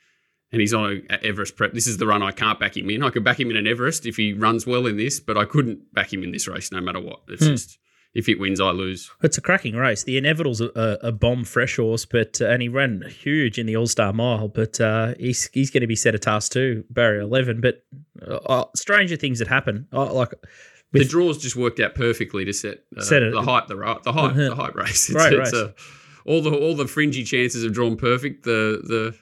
and 0.53 0.61
he's 0.61 0.75
on 0.75 1.03
a 1.11 1.25
Everest 1.25 1.57
prep, 1.57 1.73
this 1.73 1.87
is 1.87 1.97
the 1.99 2.07
run 2.07 2.23
I 2.23 2.31
can't 2.33 2.59
back 2.61 2.77
him 2.77 2.89
in. 2.91 3.03
I 3.03 3.11
could 3.11 3.25
back 3.25 3.39
him 3.41 3.51
in 3.51 3.57
an 3.57 3.67
Everest 3.67 4.07
if 4.07 4.17
he 4.17 4.33
runs 4.33 4.67
well 4.67 4.87
in 4.87 4.97
this, 4.97 5.21
but 5.21 5.37
I 5.37 5.45
couldn't 5.45 5.93
back 5.93 6.13
him 6.13 6.23
in 6.23 6.33
this 6.33 6.49
race 6.49 6.73
no 6.73 6.81
matter 6.81 7.01
what. 7.01 7.21
It's 7.29 7.45
Hmm. 7.45 7.51
just 7.53 7.79
if 8.15 8.29
it 8.29 8.39
wins, 8.39 8.61
I 8.61 8.71
lose. 8.71 9.11
It's 9.25 9.39
a 9.39 9.41
cracking 9.41 9.75
race. 9.75 10.05
The 10.05 10.17
Inevitable's 10.17 10.61
a, 10.61 10.71
a, 10.77 11.09
a 11.09 11.13
bomb 11.13 11.43
fresh 11.45 11.77
horse, 11.77 12.05
but 12.07 12.41
uh, 12.41 12.47
and 12.47 12.63
he 12.63 12.69
ran 12.69 13.03
huge 13.09 13.59
in 13.59 13.67
the 13.67 13.77
All 13.77 13.89
Star 13.89 14.13
Mile, 14.13 14.47
but 14.49 14.81
uh, 14.81 15.15
he's 15.19 15.51
he's 15.53 15.71
going 15.71 15.81
to 15.81 15.89
be 15.89 15.97
set 15.97 16.15
a 16.15 16.19
task 16.21 16.53
too, 16.53 16.85
barrier 16.91 17.21
eleven. 17.23 17.61
But 17.61 17.85
uh, 18.25 18.37
uh, 18.37 18.65
stranger 18.77 19.17
things 19.17 19.41
that 19.41 19.49
happen, 19.49 19.89
uh, 19.93 20.13
like 20.95 21.01
the 21.01 21.05
With- 21.05 21.11
draws 21.11 21.39
just 21.39 21.57
worked 21.57 21.81
out 21.81 21.95
perfectly 21.95 22.45
to 22.45 22.53
set, 22.53 22.85
uh, 22.97 23.03
Set 23.03 23.23
it- 23.23 23.33
the 23.33 23.43
hype, 23.43 23.67
the 23.67 23.77
ri- 23.77 23.97
the 24.05 24.13
hype, 24.13 24.31
Uh-huh. 24.33 24.49
the 24.51 24.55
hype 24.55 24.75
race. 24.75 25.09
It's, 25.11 25.15
Right, 25.15 25.33
it's 25.33 25.53
right. 25.53 25.63
a- 25.63 25.75
all 26.25 26.41
the 26.41 26.51
all 26.51 26.75
the 26.75 26.87
fringy 26.87 27.23
chances 27.25 27.65
have 27.65 27.73
drawn 27.75 27.97
perfect. 27.97 28.45
The 28.45 28.81
the 28.83 29.15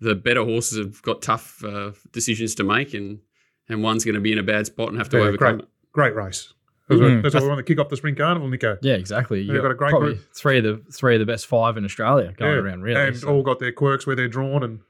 the 0.00 0.14
better 0.14 0.44
horses 0.44 0.76
have 0.78 1.00
got 1.02 1.22
tough 1.22 1.64
uh, 1.64 1.92
decisions 2.12 2.54
to 2.56 2.64
make, 2.64 2.92
and 2.94 3.20
and 3.68 3.82
one's 3.82 4.04
going 4.04 4.16
to 4.16 4.20
be 4.20 4.32
in 4.32 4.38
a 4.38 4.42
bad 4.42 4.66
spot 4.66 4.88
and 4.90 4.98
have 4.98 5.08
to 5.10 5.16
Yeah, 5.18 5.22
overcome 5.24 5.56
great. 5.56 5.62
it. 5.64 5.68
Great 5.92 6.14
race. 6.14 6.52
That's, 6.88 7.00
Mhm. 7.00 7.14
what, 7.14 7.22
that's 7.22 7.34
why 7.36 7.40
we 7.40 7.48
want 7.48 7.58
to 7.60 7.62
kick 7.64 7.80
off 7.80 7.88
the 7.88 7.96
spring 7.96 8.14
carnival, 8.14 8.46
Nico. 8.46 8.76
Yeah, 8.82 8.92
exactly. 8.96 9.40
You 9.40 9.54
They've 9.54 9.62
got 9.62 9.70
a 9.70 9.74
great 9.74 9.94
group. 9.94 10.18
three 10.36 10.58
of 10.58 10.64
the 10.64 10.82
three 10.92 11.14
of 11.14 11.20
the 11.20 11.24
best 11.24 11.46
five 11.46 11.78
in 11.78 11.84
Australia 11.86 12.34
going 12.36 12.52
Yeah, 12.52 12.58
around, 12.58 12.82
really. 12.82 13.00
and 13.00 13.16
So 13.16 13.28
all 13.28 13.42
got 13.42 13.58
their 13.58 13.72
quirks 13.72 14.06
where 14.06 14.14
they're 14.14 14.28
drawn 14.28 14.62
and, 14.62 14.80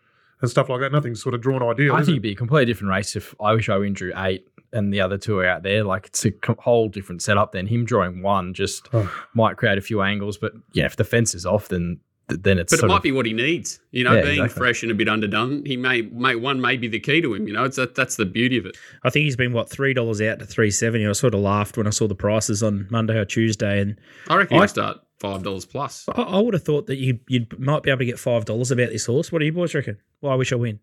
and 0.44 0.50
stuff 0.50 0.68
like 0.68 0.80
that. 0.80 0.92
Nothing's 0.92 1.22
sort 1.22 1.34
of 1.34 1.40
drawn 1.40 1.62
ideal. 1.62 1.94
I 1.94 1.98
think 1.98 2.08
it? 2.08 2.12
it'd 2.12 2.22
be 2.22 2.32
a 2.32 2.36
completely 2.36 2.66
different 2.72 2.90
race 2.90 3.16
if 3.16 3.34
I 3.40 3.52
wish 3.54 3.68
I 3.68 3.76
win 3.78 3.92
drew 3.94 4.12
eight 4.16 4.46
and 4.72 4.92
the 4.92 5.00
other 5.00 5.18
two 5.18 5.38
are 5.38 5.46
out 5.46 5.62
there. 5.62 5.82
Like 5.84 6.06
it's 6.06 6.24
a 6.24 6.32
whole 6.58 6.88
different 6.88 7.22
setup. 7.22 7.52
Then 7.52 7.66
him 7.66 7.84
drawing 7.84 8.22
one 8.22 8.54
just 8.54 8.88
Oh. 8.92 9.10
might 9.34 9.56
create 9.56 9.78
a 9.78 9.80
few 9.82 10.02
angles, 10.02 10.36
but 10.38 10.52
yeah, 10.72 10.84
if 10.86 10.96
the 10.96 11.04
fence 11.04 11.34
is 11.34 11.44
off, 11.46 11.68
then 11.68 11.98
then 12.28 12.58
it's 12.58 12.74
But 12.74 12.82
it 12.82 12.88
might 12.88 12.96
of, 12.96 13.02
be 13.02 13.12
what 13.12 13.26
he 13.26 13.34
needs. 13.34 13.80
You 13.90 14.02
know, 14.04 14.14
Yeah, 14.14 14.22
being 14.22 14.32
exactly. 14.42 14.58
fresh 14.58 14.82
and 14.82 14.90
a 14.90 14.94
bit 14.94 15.10
underdone. 15.10 15.62
He 15.66 15.76
may, 15.76 16.00
may 16.00 16.34
one 16.34 16.58
may 16.58 16.78
be 16.78 16.88
the 16.88 16.98
key 16.98 17.20
to 17.20 17.34
him. 17.34 17.46
You 17.46 17.52
know, 17.52 17.64
it's 17.64 17.76
that, 17.76 17.94
that's 17.94 18.16
the 18.16 18.24
beauty 18.24 18.56
of 18.56 18.64
it. 18.64 18.78
I 19.02 19.10
think 19.10 19.24
he's 19.24 19.36
been 19.36 19.52
what 19.52 19.68
three 19.68 19.92
dollars 19.92 20.22
out 20.22 20.38
to 20.38 20.46
three 20.46 20.70
seventy. 20.70 21.06
I 21.06 21.12
sort 21.12 21.34
of 21.34 21.40
laughed 21.40 21.76
when 21.76 21.86
I 21.86 21.90
saw 21.90 22.08
the 22.08 22.14
prices 22.14 22.62
on 22.62 22.86
Monday 22.90 23.18
or 23.18 23.26
Tuesday, 23.26 23.78
and 23.78 23.96
I 24.30 24.36
reckon 24.36 24.56
I- 24.56 24.60
he'll 24.60 24.68
start 24.68 25.00
five 25.32 25.42
dollars 25.42 25.64
plus. 25.64 26.06
I, 26.14 26.22
I 26.22 26.38
would 26.40 26.54
have 26.54 26.64
thought 26.64 26.86
that 26.86 26.96
you 26.96 27.18
you 27.28 27.46
might 27.58 27.82
be 27.82 27.90
able 27.90 28.00
to 28.00 28.04
get 28.04 28.18
five 28.18 28.44
dollars 28.44 28.70
about 28.70 28.90
this 28.90 29.06
horse. 29.06 29.30
What 29.32 29.38
do 29.40 29.44
you 29.46 29.52
boys 29.52 29.74
reckon? 29.74 29.98
Well, 30.20 30.32
I 30.32 30.36
wish 30.36 30.52
I 30.52 30.56
win. 30.56 30.80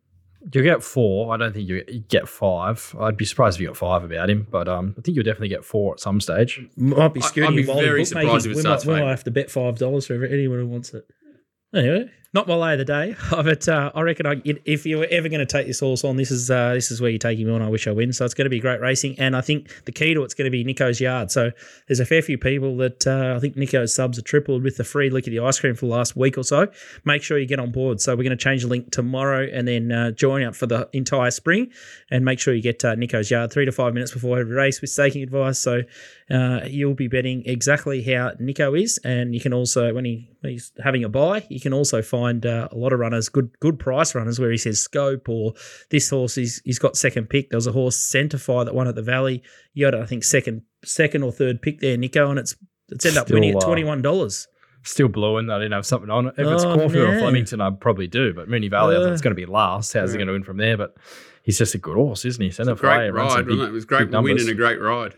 you 0.53 0.63
get 0.63 0.83
four. 0.83 1.33
I 1.33 1.37
don't 1.37 1.53
think 1.53 1.67
you 1.69 1.83
you 1.87 1.99
get 1.99 2.27
five. 2.27 2.95
I'd 2.99 3.17
be 3.17 3.25
surprised 3.25 3.57
if 3.57 3.61
you 3.61 3.67
got 3.67 3.77
five 3.77 4.03
about 4.03 4.29
him, 4.29 4.47
but 4.49 4.67
um, 4.67 4.95
I 4.97 5.01
think 5.01 5.15
you'll 5.15 5.23
definitely 5.25 5.49
get 5.49 5.63
four 5.63 5.93
at 5.93 5.99
some 5.99 6.19
stage. 6.19 6.59
Might 6.75 7.13
be 7.13 7.21
I- 7.21 7.25
skewing 7.25 7.47
I'd 7.49 7.55
be 7.55 7.63
very 7.63 8.05
surprised 8.05 8.45
if 8.45 8.53
it 8.53 8.55
we 8.55 8.61
starts 8.61 8.85
might, 8.85 8.93
we 8.95 9.01
might 9.01 9.09
have 9.09 9.23
to 9.25 9.31
bet 9.31 9.51
five 9.51 9.77
dollars 9.77 10.07
for 10.07 10.23
anyone 10.25 10.59
who 10.59 10.67
wants 10.67 10.93
it. 10.93 11.05
Anyway, 11.73 12.09
not 12.33 12.47
my 12.47 12.55
lay 12.55 12.73
of 12.73 12.79
the 12.79 12.85
day, 12.85 13.15
but 13.29 13.67
uh, 13.67 13.91
I 13.93 14.01
reckon 14.01 14.25
I, 14.25 14.41
if 14.65 14.85
you 14.85 14.99
were 14.99 15.07
ever 15.11 15.27
going 15.27 15.39
to 15.39 15.45
take 15.45 15.67
this 15.67 15.81
horse 15.81 16.03
on, 16.03 16.15
this 16.15 16.31
is 16.31 16.49
uh, 16.49 16.73
this 16.73 16.89
is 16.89 17.01
where 17.01 17.11
you 17.11 17.17
take 17.17 17.37
him 17.37 17.53
on. 17.53 17.61
I 17.61 17.67
wish 17.67 17.87
I 17.87 17.91
win. 17.91 18.13
So 18.13 18.23
it's 18.23 18.33
going 18.33 18.45
to 18.45 18.49
be 18.49 18.59
great 18.59 18.79
racing, 18.79 19.19
and 19.19 19.35
I 19.35 19.41
think 19.41 19.83
the 19.85 19.91
key 19.91 20.13
to 20.13 20.23
it's 20.23 20.33
going 20.33 20.45
to 20.45 20.51
be 20.51 20.63
Nico's 20.63 21.01
yard. 21.01 21.29
So 21.31 21.51
there's 21.87 21.99
a 21.99 22.05
fair 22.05 22.21
few 22.21 22.37
people 22.37 22.77
that 22.77 23.05
uh, 23.05 23.33
I 23.35 23.39
think 23.39 23.57
Nico's 23.57 23.93
subs 23.93 24.17
are 24.17 24.23
tripled 24.23 24.63
with 24.63 24.77
the 24.77 24.83
free 24.83 25.09
lick 25.09 25.27
of 25.27 25.31
the 25.31 25.39
ice 25.39 25.59
cream 25.59 25.75
for 25.75 25.87
the 25.87 25.91
last 25.91 26.15
week 26.15 26.37
or 26.37 26.43
so. 26.43 26.67
Make 27.03 27.21
sure 27.21 27.37
you 27.37 27.45
get 27.45 27.59
on 27.59 27.71
board. 27.71 27.99
So 27.99 28.15
we're 28.15 28.23
going 28.23 28.37
to 28.37 28.43
change 28.43 28.61
the 28.61 28.69
link 28.69 28.91
tomorrow, 28.91 29.47
and 29.51 29.67
then 29.67 29.91
uh, 29.91 30.11
join 30.11 30.43
up 30.43 30.55
for 30.55 30.67
the 30.67 30.89
entire 30.93 31.31
spring, 31.31 31.69
and 32.09 32.23
make 32.23 32.39
sure 32.39 32.53
you 32.53 32.61
get 32.61 32.83
uh, 32.85 32.95
Nico's 32.95 33.29
yard 33.29 33.51
three 33.51 33.65
to 33.65 33.71
five 33.73 33.93
minutes 33.93 34.13
before 34.13 34.39
every 34.39 34.55
race 34.55 34.79
with 34.79 34.89
staking 34.89 35.21
advice. 35.21 35.59
So 35.59 35.81
uh, 36.29 36.61
you'll 36.65 36.93
be 36.93 37.09
betting 37.09 37.43
exactly 37.45 38.01
how 38.01 38.31
Nico 38.39 38.73
is, 38.73 38.99
and 39.03 39.33
you 39.33 39.41
can 39.41 39.53
also 39.53 39.93
when 39.93 40.05
he 40.05 40.29
when 40.39 40.53
he's 40.53 40.71
having 40.81 41.03
a 41.03 41.09
buy, 41.09 41.45
you 41.49 41.59
can 41.59 41.73
also 41.73 42.01
find 42.01 42.20
uh, 42.45 42.67
a 42.71 42.75
lot 42.77 42.93
of 42.93 42.99
runners, 42.99 43.29
good 43.29 43.49
good 43.59 43.79
price 43.79 44.13
runners, 44.15 44.39
where 44.39 44.51
he 44.51 44.57
says 44.57 44.79
scope 44.79 45.27
or 45.29 45.53
this 45.89 46.09
horse 46.09 46.35
he's 46.35 46.61
he's 46.65 46.79
got 46.79 46.95
second 46.95 47.29
pick. 47.29 47.49
There 47.49 47.57
was 47.57 47.67
a 47.67 47.71
horse 47.71 47.97
Centify 47.97 48.65
that 48.65 48.73
won 48.75 48.87
at 48.87 48.95
the 48.95 49.01
Valley. 49.01 49.43
You 49.73 49.89
got 49.89 49.99
I 49.99 50.05
think 50.05 50.23
second 50.23 50.61
second 50.83 51.23
or 51.23 51.31
third 51.31 51.61
pick 51.61 51.79
there, 51.79 51.97
Nico, 51.97 52.29
and 52.29 52.39
it's 52.39 52.55
it's 52.89 53.05
ended 53.05 53.17
up 53.19 53.27
Still, 53.27 53.35
winning 53.35 53.51
at 53.51 53.63
uh, 53.63 53.65
twenty 53.65 53.83
one 53.83 54.01
dollars. 54.01 54.47
Still 54.83 55.07
blowing. 55.09 55.49
I 55.49 55.57
didn't 55.59 55.73
have 55.73 55.85
something 55.85 56.09
on 56.09 56.27
it. 56.27 56.33
If 56.37 56.47
it's 56.47 56.63
Oh, 56.63 56.75
Caulfield 56.75 57.09
no. 57.09 57.15
or 57.15 57.19
Flemington, 57.19 57.61
I 57.61 57.69
probably 57.69 58.07
do. 58.07 58.33
But 58.33 58.49
Moonee 58.49 58.69
Valley, 58.69 58.95
I 58.95 58.99
Uh, 58.99 59.03
think 59.03 59.13
it's 59.13 59.21
going 59.21 59.35
to 59.35 59.39
be 59.39 59.45
last. 59.45 59.93
How's 59.93 60.11
he 60.11 60.17
going 60.17 60.25
to 60.27 60.33
win 60.33 60.43
from 60.43 60.57
there? 60.57 60.75
But 60.75 60.95
he's 61.43 61.57
just 61.59 61.75
a 61.75 61.77
good 61.77 61.95
horse, 61.95 62.25
isn't 62.25 62.41
he? 62.43 62.49
Center 62.49 62.73
Great 62.73 63.09
ride, 63.11 63.13
wasn't 63.47 63.51
it? 63.51 63.59
It 63.69 63.71
was 63.71 63.85
great 63.85 64.09
win 64.09 64.39
and 64.39 64.49
a 64.49 64.53
great 64.55 64.81
ride. 64.81 65.13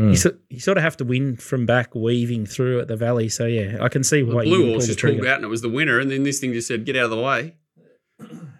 You, 0.00 0.06
hmm. 0.08 0.14
so, 0.14 0.32
you 0.48 0.60
sort 0.60 0.78
of 0.78 0.82
have 0.82 0.96
to 0.98 1.04
win 1.04 1.36
from 1.36 1.66
back, 1.66 1.94
weaving 1.94 2.46
through 2.46 2.80
at 2.80 2.88
the 2.88 2.96
Valley. 2.96 3.28
So 3.28 3.44
yeah, 3.46 3.76
I 3.80 3.88
can 3.88 4.02
see 4.02 4.22
The 4.22 4.34
why 4.34 4.42
you 4.44 4.50
blue 4.50 4.64
would 4.64 4.72
horse 4.72 4.86
just 4.86 5.00
pulled 5.00 5.26
out 5.26 5.36
and 5.36 5.44
it 5.44 5.48
was 5.48 5.60
the 5.60 5.68
winner, 5.68 5.98
and 5.98 6.10
then 6.10 6.22
this 6.22 6.40
thing 6.40 6.54
just 6.54 6.68
said, 6.68 6.86
"Get 6.86 6.96
out 6.96 7.04
of 7.04 7.10
the 7.10 7.20
way." 7.20 7.56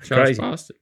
Charged 0.02 0.08
Crazy. 0.08 0.40
past 0.40 0.70
it. 0.70 0.76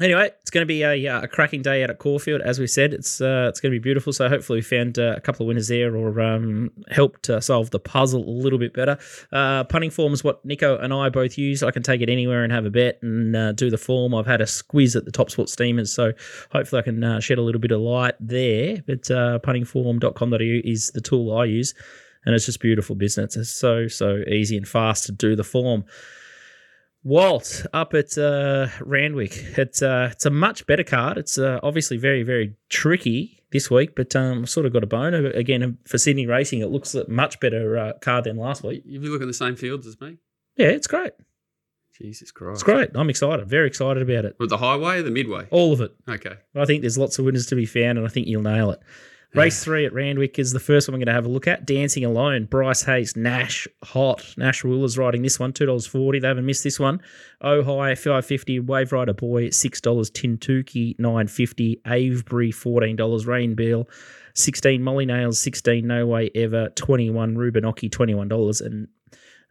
Anyway, 0.00 0.30
it's 0.40 0.50
going 0.50 0.62
to 0.62 0.66
be 0.66 0.82
a, 0.82 1.06
uh, 1.08 1.22
a 1.22 1.28
cracking 1.28 1.60
day 1.60 1.82
out 1.84 1.90
at 1.90 1.98
Caulfield, 1.98 2.40
as 2.40 2.58
we 2.58 2.66
said. 2.66 2.94
It's 2.94 3.20
uh, 3.20 3.46
it's 3.50 3.60
going 3.60 3.70
to 3.70 3.78
be 3.78 3.82
beautiful. 3.82 4.14
So 4.14 4.30
hopefully 4.30 4.58
we 4.58 4.62
found 4.62 4.98
uh, 4.98 5.14
a 5.14 5.20
couple 5.20 5.44
of 5.44 5.48
winners 5.48 5.68
there, 5.68 5.94
or 5.94 6.18
um, 6.22 6.70
helped 6.90 7.28
uh, 7.28 7.40
solve 7.40 7.70
the 7.70 7.78
puzzle 7.78 8.26
a 8.26 8.30
little 8.30 8.58
bit 8.58 8.72
better. 8.72 8.98
Uh, 9.30 9.64
punting 9.64 9.90
form 9.90 10.14
is 10.14 10.24
what 10.24 10.42
Nico 10.42 10.78
and 10.78 10.94
I 10.94 11.10
both 11.10 11.36
use. 11.36 11.62
I 11.62 11.70
can 11.70 11.82
take 11.82 12.00
it 12.00 12.08
anywhere 12.08 12.42
and 12.42 12.52
have 12.52 12.64
a 12.64 12.70
bet 12.70 12.98
and 13.02 13.56
do 13.56 13.68
the 13.68 13.76
form. 13.76 14.14
I've 14.14 14.26
had 14.26 14.40
a 14.40 14.46
squeeze 14.46 14.96
at 14.96 15.04
the 15.04 15.12
Top 15.12 15.30
Sport 15.30 15.50
Steamers, 15.50 15.92
so 15.92 16.12
hopefully 16.50 16.80
I 16.80 16.82
can 16.82 17.20
shed 17.20 17.36
a 17.36 17.42
little 17.42 17.60
bit 17.60 17.70
of 17.70 17.80
light 17.80 18.14
there. 18.20 18.82
But 18.86 19.10
uh, 19.10 19.38
puntingform.com.au 19.40 20.60
is 20.64 20.92
the 20.92 21.02
tool 21.02 21.36
I 21.36 21.44
use, 21.44 21.74
and 22.24 22.34
it's 22.34 22.46
just 22.46 22.60
beautiful 22.60 22.96
business. 22.96 23.36
It's 23.36 23.50
so 23.50 23.86
so 23.86 24.22
easy 24.26 24.56
and 24.56 24.66
fast 24.66 25.04
to 25.06 25.12
do 25.12 25.36
the 25.36 25.44
form. 25.44 25.84
Walt 27.02 27.64
up 27.72 27.94
at 27.94 28.16
uh, 28.18 28.68
Randwick. 28.80 29.32
It's 29.56 29.82
uh, 29.82 30.10
it's 30.12 30.26
a 30.26 30.30
much 30.30 30.66
better 30.66 30.84
card. 30.84 31.16
It's 31.18 31.38
uh, 31.38 31.58
obviously 31.62 31.96
very 31.96 32.22
very 32.22 32.54
tricky 32.68 33.42
this 33.52 33.70
week, 33.70 33.96
but 33.96 34.14
um, 34.14 34.42
I've 34.42 34.50
sort 34.50 34.66
of 34.66 34.72
got 34.72 34.82
a 34.84 34.86
bone 34.86 35.14
again 35.14 35.78
for 35.86 35.98
Sydney 35.98 36.26
racing. 36.26 36.60
It 36.60 36.66
looks 36.70 36.94
a 36.94 37.08
much 37.08 37.40
better 37.40 37.78
uh, 37.78 37.92
card 38.00 38.24
than 38.24 38.36
last 38.36 38.62
week. 38.62 38.82
If 38.86 39.02
You 39.02 39.10
look 39.12 39.22
at 39.22 39.26
the 39.26 39.34
same 39.34 39.56
fields 39.56 39.86
as 39.86 40.00
me. 40.00 40.18
Yeah, 40.56 40.68
it's 40.68 40.86
great. 40.86 41.12
Jesus 41.98 42.30
Christ! 42.30 42.56
It's 42.56 42.62
great. 42.62 42.90
I'm 42.94 43.10
excited. 43.10 43.46
Very 43.48 43.66
excited 43.66 44.02
about 44.02 44.24
it. 44.24 44.36
With 44.38 44.50
the 44.50 44.58
highway, 44.58 44.98
or 44.98 45.02
the 45.02 45.10
midway. 45.10 45.46
All 45.50 45.72
of 45.72 45.80
it. 45.80 45.94
Okay. 46.08 46.34
I 46.54 46.64
think 46.64 46.80
there's 46.82 46.96
lots 46.98 47.18
of 47.18 47.24
winners 47.24 47.46
to 47.46 47.54
be 47.56 47.66
found, 47.66 47.98
and 47.98 48.06
I 48.06 48.10
think 48.10 48.26
you'll 48.26 48.42
nail 48.42 48.70
it. 48.70 48.80
Race 49.32 49.62
three 49.62 49.86
at 49.86 49.92
Randwick 49.92 50.40
is 50.40 50.52
the 50.52 50.58
first 50.58 50.88
one 50.88 50.94
we're 50.94 51.04
going 51.04 51.06
to 51.06 51.12
have 51.12 51.24
a 51.26 51.28
look 51.28 51.46
at. 51.46 51.64
Dancing 51.64 52.04
Alone, 52.04 52.46
Bryce 52.46 52.82
Hayes, 52.82 53.14
Nash, 53.16 53.68
hot. 53.84 54.34
Nash 54.36 54.64
Rawiller's 54.64 54.98
riding 54.98 55.22
this 55.22 55.38
one, 55.38 55.52
$2.40. 55.52 56.20
They 56.20 56.26
haven't 56.26 56.46
missed 56.46 56.64
this 56.64 56.80
one. 56.80 57.00
Oh 57.40 57.62
High, 57.62 57.94
550 57.94 58.58
Wave 58.60 58.90
Rider 58.90 59.12
Boy, 59.12 59.46
$6. 59.48 59.80
Tintuki, 59.80 60.98
950 60.98 61.80
Avebury, 61.86 62.50
$14. 62.50 63.26
Rain 63.26 63.54
Bill, 63.54 63.88
16 64.34 64.82
Molly 64.82 65.06
Nails, 65.06 65.38
16 65.38 65.86
No 65.86 66.08
Way 66.08 66.30
Ever, 66.34 66.70
21 66.70 67.36
Rubinoki, 67.36 67.88
$21. 67.88 68.66
And 68.66 68.88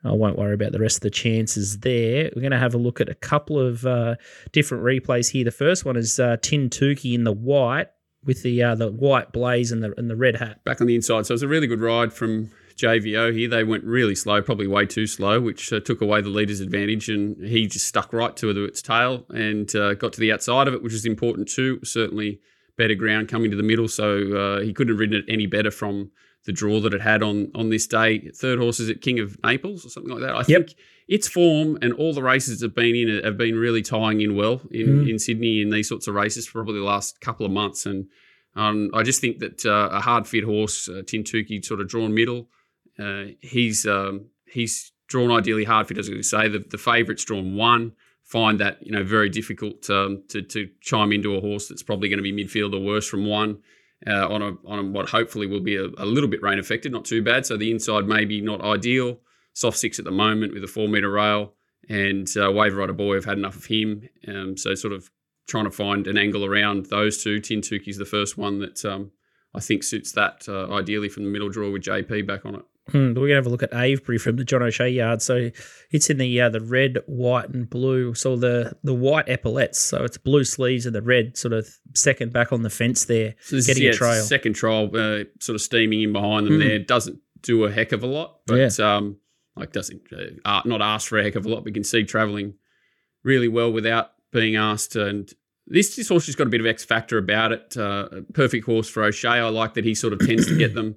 I 0.04 0.12
won't 0.12 0.38
worry 0.38 0.56
about 0.56 0.74
the 0.74 0.80
rest 0.80 0.98
of 0.98 1.02
the 1.04 1.10
chances 1.10 1.80
there. 1.80 2.30
We're 2.36 2.42
going 2.42 2.52
to 2.52 2.58
have 2.58 2.74
a 2.74 2.78
look 2.78 3.00
at 3.00 3.08
a 3.08 3.16
couple 3.16 3.58
of 3.58 3.86
uh, 3.86 4.16
different 4.52 4.84
replays 4.84 5.32
here. 5.32 5.46
The 5.46 5.52
first 5.52 5.86
one 5.86 5.96
is 5.96 6.20
uh, 6.20 6.36
in 6.52 6.70
the 7.24 7.32
white 7.32 7.88
with 8.24 8.44
the 8.44 8.62
uh, 8.62 8.76
the 8.76 8.92
white 8.92 9.32
blaze 9.32 9.72
and 9.72 9.84
the 9.84 9.94
and 9.98 10.10
the 10.10 10.16
red 10.16 10.36
hat. 10.38 10.64
Back 10.64 10.82
on 10.82 10.88
the 10.88 10.96
inside. 10.96 11.26
So 11.26 11.32
it 11.32 11.36
was 11.36 11.44
a 11.44 11.48
really 11.48 11.68
good 11.68 11.82
ride 11.82 12.14
from 12.14 12.52
JVO 12.76 13.34
here. 13.34 13.50
They 13.50 13.64
went 13.64 13.84
really 13.84 14.16
slow, 14.16 14.42
probably 14.42 14.68
way 14.68 14.86
too 14.86 15.08
slow, 15.08 15.40
which 15.40 15.72
uh, 15.72 15.80
took 15.80 16.02
away 16.02 16.22
the 16.22 16.30
leader's 16.30 16.60
advantage. 16.60 17.10
And 17.10 17.38
he 17.44 17.68
just 17.68 17.88
stuck 17.88 18.14
right 18.14 18.36
to 18.38 18.50
its 18.64 18.82
tail 18.82 19.26
and 19.30 19.74
uh, 19.76 19.94
got 19.96 20.14
to 20.14 20.20
the 20.20 20.32
outside 20.32 20.68
of 20.68 20.74
it, 20.74 20.84
which 20.84 20.94
is 20.94 21.06
important 21.06 21.50
too. 21.50 21.80
Certainly 21.84 22.40
better 22.78 22.96
ground 22.96 23.28
coming 23.28 23.52
to 23.52 23.58
the 23.58 23.64
middle. 23.64 23.88
So 23.88 24.36
uh, 24.36 24.62
he 24.62 24.74
couldn't 24.74 24.94
have 24.94 25.00
ridden 25.00 25.18
it 25.18 25.26
any 25.32 25.46
better 25.46 25.72
from 25.72 26.12
the 26.46 26.54
draw 26.54 26.80
that 26.80 26.94
it 26.94 27.02
had 27.02 27.22
on 27.22 27.52
on 27.54 27.70
this 27.70 27.86
day. 27.86 28.30
Third 28.36 28.60
horse 28.60 28.80
is 28.80 28.90
at 28.90 29.02
King 29.02 29.20
of 29.20 29.38
Naples 29.44 29.86
or 29.86 29.90
something 29.90 30.12
like 30.12 30.22
that. 30.22 30.36
I 30.36 30.44
think 30.44 30.74
its 31.10 31.28
form 31.28 31.76
and 31.82 31.92
all 31.94 32.14
the 32.14 32.22
races 32.22 32.62
have 32.62 32.76
been 32.76 32.96
in 32.96 33.24
have 33.24 33.36
been 33.36 33.58
really 33.58 33.82
tying 33.82 34.22
in 34.22 34.36
well 34.36 34.62
in, 34.70 35.10
in 35.10 35.18
Sydney 35.18 35.60
in 35.60 35.72
these 35.72 35.90
sorts 35.90 36.08
of 36.08 36.14
races 36.14 36.46
for 36.46 36.60
probably 36.60 36.80
the 36.80 36.86
last 36.86 37.20
couple 37.20 37.48
of 37.48 37.52
months. 37.52 37.88
And 37.88 38.08
um, 38.56 38.92
I 38.94 39.02
just 39.02 39.20
think 39.20 39.40
that 39.40 39.66
uh, 39.66 39.90
a 39.92 40.00
hard 40.00 40.28
fit 40.28 40.44
horse, 40.44 40.88
uh, 40.88 41.02
Tintuki, 41.02 41.66
sort 41.66 41.82
of 41.82 41.88
drawn 41.88 42.14
middle. 42.14 42.48
Uh, 43.00 43.34
he's 43.42 43.88
um, 43.88 44.28
he's 44.46 44.92
drawn 45.08 45.32
ideally 45.32 45.64
hard 45.64 45.88
fit, 45.88 45.98
as 45.98 46.10
I 46.10 46.22
say. 46.22 46.48
The, 46.48 46.60
the 46.60 46.78
favourite's 46.78 47.26
drawn 47.26 47.56
one. 47.56 47.94
Find 48.24 48.60
that 48.60 48.78
you 48.86 48.92
know 48.92 49.04
very 49.04 49.30
difficult 49.30 49.90
um, 49.90 50.22
to 50.30 50.44
to 50.44 50.70
chime 50.80 51.12
into 51.12 51.36
a 51.36 51.42
horse 51.42 51.68
that's 51.68 51.82
probably 51.82 52.10
going 52.10 52.24
to 52.24 52.24
be 52.24 52.32
midfield 52.32 52.76
or 52.76 52.86
worse 52.86 53.08
from 53.08 53.26
one. 53.26 53.64
Uh, 54.06 54.28
on 54.30 54.42
a 54.44 54.52
on 54.68 54.94
what 54.94 55.10
hopefully 55.10 55.48
will 55.48 55.60
be 55.60 55.76
a, 55.76 55.86
a 55.98 56.06
little 56.06 56.30
bit 56.30 56.44
rain 56.44 56.60
affected, 56.60 56.92
not 56.92 57.04
too 57.04 57.24
bad. 57.24 57.48
So 57.48 57.58
the 57.58 57.72
inside 57.72 58.06
maybe 58.06 58.42
not 58.42 58.62
ideal. 58.62 59.18
Soft 59.60 59.78
six 59.78 60.00
at 60.00 60.06
the 60.06 60.12
moment 60.12 60.54
with 60.54 60.64
a 60.64 60.68
four 60.68 60.88
meter 60.88 61.10
rail, 61.12 61.54
and 61.90 62.28
uh, 62.42 62.50
Wave 62.50 62.76
Rider 62.76 62.94
Boy 62.94 63.16
have 63.16 63.26
had 63.26 63.38
enough 63.38 63.58
of 63.58 63.66
him. 63.66 64.08
Um, 64.28 64.56
so 64.56 64.74
sort 64.74 64.94
of 64.94 65.10
trying 65.48 65.66
to 65.66 65.72
find 65.72 66.08
an 66.08 66.18
angle 66.18 66.46
around 66.46 66.86
those 66.86 67.22
two. 67.24 67.42
Tintuki's 67.42 67.98
the 67.98 68.06
first 68.06 68.38
one 68.38 68.60
that 68.60 68.86
um, 68.86 69.12
I 69.54 69.60
think 69.60 69.84
suits 69.84 70.14
that 70.14 70.46
uh, 70.48 70.72
ideally 70.74 71.10
from 71.10 71.24
the 71.26 71.30
middle 71.30 71.50
draw 71.50 71.70
with 71.72 71.82
JP 71.84 72.26
back 72.26 72.46
on 72.46 72.56
it. 72.56 72.62
Hmm, 72.92 73.10
we're 73.16 73.28
gonna 73.28 73.36
have 73.36 73.46
a 73.46 73.50
look 73.50 73.62
at 73.62 73.74
Avebury 73.74 74.18
from 74.18 74.38
the 74.38 74.44
John 74.46 74.64
O'Shea 74.64 74.90
yard. 74.90 75.22
So 75.22 75.50
it's 75.92 76.10
in 76.10 76.18
the 76.20 76.40
uh, 76.42 76.50
the 76.50 76.62
red, 76.62 76.98
white, 77.06 77.50
and 77.50 77.70
blue. 77.70 78.14
So 78.14 78.38
the 78.38 78.78
the 78.84 78.94
white 78.96 79.28
epaulets. 79.28 79.78
So 79.80 80.04
it's 80.06 80.18
blue 80.18 80.44
sleeves 80.46 80.86
and 80.86 80.96
the 80.96 81.02
red 81.02 81.38
sort 81.38 81.54
of 81.54 81.68
second 81.96 82.32
back 82.32 82.54
on 82.54 82.62
the 82.64 82.70
fence 82.70 83.06
there, 83.06 83.36
So 83.42 83.58
getting 83.58 83.72
is, 83.72 83.80
yeah, 83.80 83.90
a 83.90 83.94
trail. 83.94 84.24
second 84.24 84.54
trial, 84.54 84.86
uh, 84.96 85.26
sort 85.42 85.56
of 85.56 85.62
steaming 85.62 86.02
in 86.02 86.14
behind 86.14 86.48
them 86.48 86.54
Hmm. 86.54 86.60
there. 86.62 86.80
Doesn't 86.80 87.20
do 87.42 87.66
a 87.66 87.72
heck 87.72 87.92
of 87.92 88.04
a 88.04 88.08
lot, 88.08 88.40
but 88.48 88.80
um, 88.80 89.18
like 89.56 89.72
doesn't 89.72 90.02
uh, 90.46 90.62
not 90.66 90.82
ask 90.82 91.10
for 91.10 91.18
a 91.18 91.24
heck 91.24 91.36
of 91.36 91.46
a 91.46 91.50
lot. 91.50 91.64
We 91.64 91.72
can 91.72 91.84
see 91.84 92.04
traveling 92.04 92.56
really 93.24 93.48
well 93.48 93.72
without 93.72 94.12
being 94.32 94.56
asked. 94.56 94.96
And 94.96 95.32
this 95.68 95.96
this 95.96 96.10
horse 96.10 96.26
has 96.28 96.36
got 96.36 96.48
a 96.48 96.50
bit 96.50 96.62
of 96.62 96.68
X 96.68 96.84
factor 96.84 97.18
about 97.18 97.52
it. 97.52 97.78
Uh, 97.78 98.08
perfect 98.34 98.66
horse 98.66 98.90
for 98.90 99.04
O'Shea. 99.04 99.30
I 99.30 99.50
like 99.50 99.74
that 99.76 99.86
he 99.86 99.96
sort 99.96 100.14
of 100.14 100.20
tends 100.20 100.48
to 100.48 100.58
get 100.58 100.74
them 100.74 100.96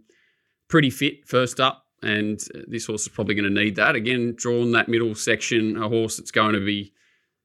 pretty 0.68 0.90
fit 0.90 1.26
first 1.26 1.60
up. 1.60 1.86
And 2.02 2.40
uh, 2.54 2.60
this 2.66 2.86
horse 2.86 3.02
is 3.02 3.08
probably 3.08 3.34
going 3.34 3.52
to 3.52 3.62
need 3.62 3.76
that. 3.76 3.94
Again, 3.94 4.34
drawn 4.36 4.72
that 4.72 4.88
middle 4.88 5.14
section, 5.14 5.76
a 5.76 5.88
horse 5.88 6.16
that's 6.16 6.32
going 6.32 6.54
to 6.54 6.64
be 6.64 6.92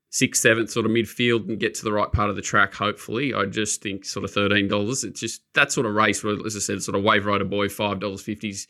sixth, 0.10 0.42
seventh 0.42 0.72
sort 0.72 0.86
of 0.86 0.92
midfield 0.92 1.48
and 1.48 1.60
get 1.60 1.76
to 1.76 1.84
the 1.84 1.92
right 1.92 2.12
part 2.12 2.30
of 2.30 2.36
the 2.36 2.42
track, 2.42 2.74
hopefully. 2.74 3.34
I 3.34 3.46
just 3.46 3.82
think 3.82 4.06
sort 4.06 4.26
of 4.26 4.32
$13. 4.32 5.04
It's 5.04 5.20
just 5.20 5.42
that 5.54 5.72
sort 5.72 5.86
of 5.86 5.94
race 5.94 6.24
where, 6.24 6.38
as 6.46 6.56
I 6.56 6.60
said, 6.60 6.82
sort 6.82 6.98
of 6.98 7.04
wave 7.04 7.26
rider 7.26 7.46
boy, 7.46 7.68
$5.50s. 7.68 8.68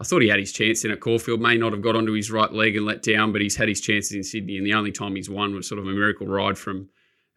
I 0.00 0.04
thought 0.04 0.22
he 0.22 0.28
had 0.28 0.38
his 0.40 0.52
chance 0.52 0.84
in 0.84 0.90
at 0.90 1.00
Caulfield. 1.00 1.40
May 1.40 1.58
not 1.58 1.72
have 1.72 1.82
got 1.82 1.94
onto 1.94 2.12
his 2.12 2.30
right 2.30 2.52
leg 2.52 2.76
and 2.76 2.86
let 2.86 3.02
down, 3.02 3.32
but 3.32 3.42
he's 3.42 3.56
had 3.56 3.68
his 3.68 3.80
chances 3.80 4.12
in 4.12 4.24
Sydney. 4.24 4.56
And 4.56 4.66
the 4.66 4.74
only 4.74 4.92
time 4.92 5.14
he's 5.14 5.28
won 5.28 5.54
was 5.54 5.68
sort 5.68 5.78
of 5.78 5.86
a 5.86 5.90
miracle 5.90 6.26
ride 6.26 6.56
from 6.56 6.88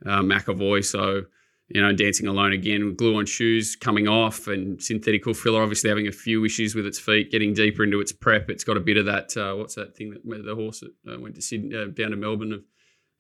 uh, 0.05 0.21
McEvoy. 0.21 0.83
So 0.85 1.23
you 1.69 1.81
know, 1.81 1.93
dancing 1.93 2.27
alone 2.27 2.53
again 2.53 2.85
with 2.85 2.97
glue 2.97 3.17
on 3.17 3.25
shoes 3.25 3.75
coming 3.75 4.07
off 4.07 4.47
and 4.47 4.81
synthetic 4.81 5.23
hoof 5.23 5.39
filler 5.39 5.61
obviously 5.61 5.89
having 5.89 6.07
a 6.07 6.11
few 6.11 6.45
issues 6.45 6.75
with 6.75 6.85
its 6.85 6.99
feet, 6.99 7.31
getting 7.31 7.53
deeper 7.53 7.83
into 7.83 7.99
its 7.99 8.11
prep. 8.11 8.49
It's 8.49 8.63
got 8.63 8.77
a 8.77 8.81
bit 8.81 8.97
of 8.97 9.05
that, 9.05 9.35
uh, 9.38 9.55
what's 9.55 9.75
that 9.75 9.95
thing 9.95 10.11
that 10.11 10.45
the 10.45 10.55
horse 10.55 10.81
that 10.81 11.11
uh, 11.11 11.19
went 11.19 11.35
to 11.35 11.41
Sydney, 11.41 11.75
uh, 11.75 11.85
down 11.85 12.11
to 12.11 12.17
Melbourne 12.17 12.53
of, 12.53 12.63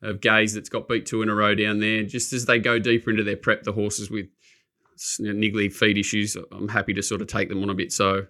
of 0.01 0.21
Gaze 0.21 0.53
that's 0.53 0.69
got 0.69 0.87
beat 0.87 1.05
two 1.05 1.21
in 1.21 1.29
a 1.29 1.35
row 1.35 1.55
down 1.55 1.79
there. 1.79 2.03
Just 2.03 2.33
as 2.33 2.45
they 2.45 2.59
go 2.59 2.79
deeper 2.79 3.09
into 3.09 3.23
their 3.23 3.37
prep, 3.37 3.63
the 3.63 3.71
horses 3.71 4.11
with 4.11 4.27
niggly 5.19 5.73
feet 5.73 5.97
issues, 5.97 6.35
I'm 6.51 6.67
happy 6.67 6.93
to 6.93 7.01
sort 7.01 7.21
of 7.21 7.27
take 7.27 7.49
them 7.49 7.63
on 7.63 7.69
a 7.69 7.73
bit. 7.73 7.91
So, 7.91 8.27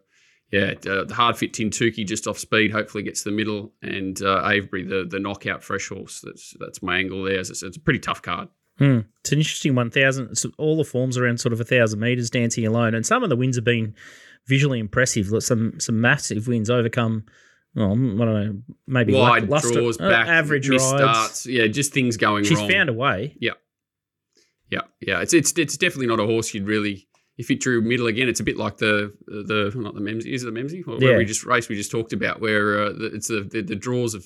yeah, 0.54 0.74
uh, 0.88 1.04
the 1.04 1.16
hard 1.16 1.36
fit 1.36 1.52
Tintuki 1.52 2.06
just 2.06 2.28
off 2.28 2.38
speed, 2.38 2.72
hopefully 2.72 3.04
gets 3.04 3.24
the 3.24 3.32
middle, 3.32 3.74
and 3.82 4.22
uh, 4.22 4.44
Avebury 4.46 4.84
the 4.84 5.04
the 5.04 5.18
knockout 5.18 5.64
fresh 5.64 5.90
horse. 5.90 6.22
That's 6.22 6.54
that's 6.60 6.84
my 6.84 7.00
angle 7.00 7.24
there. 7.24 7.40
As 7.40 7.50
I 7.50 7.56
said, 7.56 7.70
it's 7.70 7.78
a 7.78 7.82
pretty 7.82 7.98
tough 7.98 8.22
card. 8.22 8.50
Hmm. 8.78 9.00
It's 9.22 9.32
an 9.32 9.40
interesting. 9.40 9.76
Thousand. 9.90 10.36
So 10.36 10.52
all 10.60 10.78
the 10.78 10.84
forms 10.84 11.18
around 11.18 11.40
sort 11.40 11.54
of 11.54 11.60
a 11.60 11.64
thousand 11.64 12.00
meters 12.00 12.30
dancing 12.30 12.68
alone, 12.68 12.94
and 12.94 13.04
some 13.04 13.24
of 13.24 13.30
the 13.32 13.36
wins 13.36 13.56
have 13.56 13.66
been 13.66 13.96
visually 14.46 14.78
impressive. 14.78 15.32
Some 15.44 15.80
some 15.80 16.00
massive 16.00 16.48
wins 16.48 16.70
overcome. 16.70 17.26
Well, 17.74 17.94
I 17.94 17.96
don't 17.96 18.20
know, 18.20 18.62
maybe 18.86 19.16
Wide 19.16 19.50
luster, 19.50 19.74
draws, 19.74 20.00
uh, 20.00 20.08
back, 20.08 20.28
average 20.28 20.70
rides. 20.70 20.88
starts. 20.88 21.46
Yeah, 21.48 21.66
just 21.66 21.94
things 21.94 22.18
going 22.18 22.38
on. 22.38 22.44
She's 22.44 22.60
wrong. 22.60 22.70
found 22.70 22.90
a 22.90 22.94
way. 22.94 23.36
Yeah, 23.40 23.54
yeah, 24.70 24.82
yeah. 25.02 25.22
It's 25.22 25.34
it's 25.34 25.52
it's 25.54 25.78
definitely 25.78 26.06
not 26.06 26.20
a 26.20 26.28
horse 26.28 26.54
you'd 26.54 26.68
really. 26.68 27.08
If 27.38 27.50
it 27.50 27.60
drew 27.60 27.82
middle 27.82 28.08
again, 28.08 28.30
it's 28.30 28.40
a 28.40 28.44
bit 28.44 28.58
like 28.58 28.78
the 28.78 29.14
the 29.28 29.72
not 29.76 29.96
the 29.96 30.02
Memsie. 30.02 30.34
Is 30.34 30.44
it 30.44 30.54
the 30.54 30.60
Memsie? 30.60 30.88
Or 30.88 30.98
Yeah. 31.04 31.18
we 31.18 31.26
just 31.26 31.46
race 31.46 31.68
we 31.70 31.76
just 31.76 31.92
talked 31.92 32.14
about, 32.14 32.42
where 32.42 32.84
uh, 32.84 32.94
the, 32.94 33.06
it's 33.14 33.28
the, 33.28 33.42
the 33.42 33.62
the 33.62 33.76
draws 33.76 34.14
have 34.14 34.26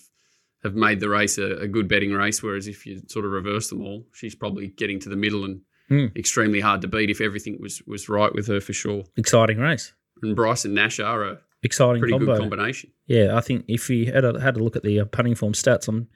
have 0.64 0.76
made 0.76 1.00
the 1.00 1.08
race 1.10 1.38
a, 1.38 1.52
a 1.58 1.68
good 1.68 1.88
betting 1.88 2.12
race. 2.12 2.42
Whereas 2.44 2.68
if 2.68 2.86
you 2.86 3.02
sort 3.08 3.26
of 3.26 3.32
reverse 3.32 3.70
them 3.70 3.82
all, 3.82 4.06
she's 4.14 4.36
probably 4.36 4.68
getting 4.68 5.00
to 5.02 5.10
the 5.10 5.16
middle 5.16 5.46
and 5.46 5.62
Hmm. 5.90 6.08
extremely 6.18 6.60
hard 6.60 6.82
to 6.82 6.88
beat 6.90 7.10
if 7.10 7.22
everything 7.22 7.60
was 7.62 7.82
was 7.88 8.10
right 8.10 8.34
with 8.36 8.48
her 8.48 8.60
for 8.60 8.74
sure. 8.74 9.06
Exciting 9.16 9.58
race. 9.58 9.94
And 10.22 10.36
Bryce 10.36 10.66
and 10.66 10.76
Nash 10.76 11.00
are 11.00 11.24
a 11.24 11.40
Exciting 11.64 12.02
pretty 12.02 12.12
combo. 12.12 12.34
good 12.34 12.40
combination. 12.42 12.92
Yeah, 13.06 13.38
I 13.38 13.40
think 13.40 13.64
if 13.70 13.90
you 13.90 14.12
had 14.12 14.26
a, 14.26 14.38
had 14.40 14.58
a 14.58 14.64
look 14.64 14.76
at 14.76 14.84
the 14.84 15.00
uh, 15.00 15.06
punting 15.06 15.36
form 15.36 15.54
stats, 15.54 15.88
I'm 15.88 16.10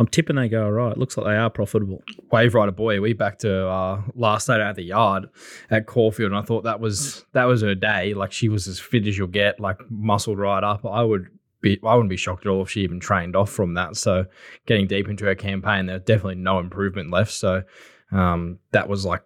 I'm 0.00 0.06
tipping 0.06 0.36
they 0.36 0.48
go 0.48 0.64
all 0.64 0.72
right. 0.72 0.96
Looks 0.96 1.18
like 1.18 1.26
they 1.26 1.36
are 1.36 1.50
profitable. 1.50 2.02
Wave 2.32 2.54
Rider 2.54 2.72
Boy, 2.72 3.02
we 3.02 3.12
back 3.12 3.38
to 3.40 3.68
uh, 3.68 4.02
last 4.14 4.48
night 4.48 4.58
at 4.58 4.74
the 4.74 4.82
yard 4.82 5.28
at 5.68 5.84
Caulfield, 5.84 6.32
and 6.32 6.38
I 6.38 6.42
thought 6.42 6.64
that 6.64 6.80
was 6.80 7.26
that 7.34 7.44
was 7.44 7.60
her 7.60 7.74
day. 7.74 8.14
Like 8.14 8.32
she 8.32 8.48
was 8.48 8.66
as 8.66 8.80
fit 8.80 9.06
as 9.06 9.18
you'll 9.18 9.26
get, 9.26 9.60
like 9.60 9.78
muscled 9.90 10.38
right 10.38 10.64
up. 10.64 10.86
I 10.86 11.02
would 11.02 11.26
be, 11.60 11.78
I 11.84 11.94
wouldn't 11.94 12.08
be 12.08 12.16
shocked 12.16 12.46
at 12.46 12.48
all 12.48 12.62
if 12.62 12.70
she 12.70 12.80
even 12.80 12.98
trained 12.98 13.36
off 13.36 13.50
from 13.50 13.74
that. 13.74 13.94
So 13.98 14.24
getting 14.64 14.86
deep 14.86 15.06
into 15.06 15.26
her 15.26 15.34
campaign, 15.34 15.84
there's 15.84 16.00
definitely 16.00 16.36
no 16.36 16.60
improvement 16.60 17.10
left. 17.10 17.32
So 17.32 17.62
um, 18.10 18.58
that 18.72 18.88
was 18.88 19.04
like 19.04 19.20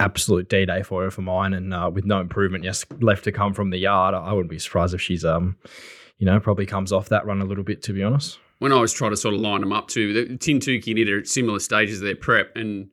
absolute 0.00 0.50
D 0.50 0.66
day 0.66 0.82
for 0.82 1.02
her 1.02 1.10
for 1.10 1.22
mine, 1.22 1.54
and 1.54 1.72
uh, 1.72 1.90
with 1.90 2.04
no 2.04 2.20
improvement 2.20 2.64
yes 2.64 2.84
left 3.00 3.24
to 3.24 3.32
come 3.32 3.54
from 3.54 3.70
the 3.70 3.78
yard, 3.78 4.14
I 4.14 4.34
wouldn't 4.34 4.50
be 4.50 4.58
surprised 4.58 4.92
if 4.92 5.00
she's 5.00 5.24
um, 5.24 5.56
you 6.18 6.26
know, 6.26 6.38
probably 6.40 6.66
comes 6.66 6.92
off 6.92 7.08
that 7.08 7.24
run 7.24 7.40
a 7.40 7.46
little 7.46 7.64
bit. 7.64 7.82
To 7.84 7.94
be 7.94 8.02
honest. 8.02 8.38
When 8.60 8.72
I 8.72 8.80
was 8.80 8.92
trying 8.92 9.10
to 9.10 9.16
sort 9.16 9.34
of 9.34 9.40
line 9.40 9.60
them 9.60 9.72
up 9.72 9.88
to 9.88 10.12
the 10.12 10.36
Tintuki 10.36 10.94
are 11.12 11.18
at 11.18 11.26
similar 11.26 11.58
stages 11.58 12.00
of 12.00 12.04
their 12.04 12.14
prep 12.14 12.54
and 12.54 12.88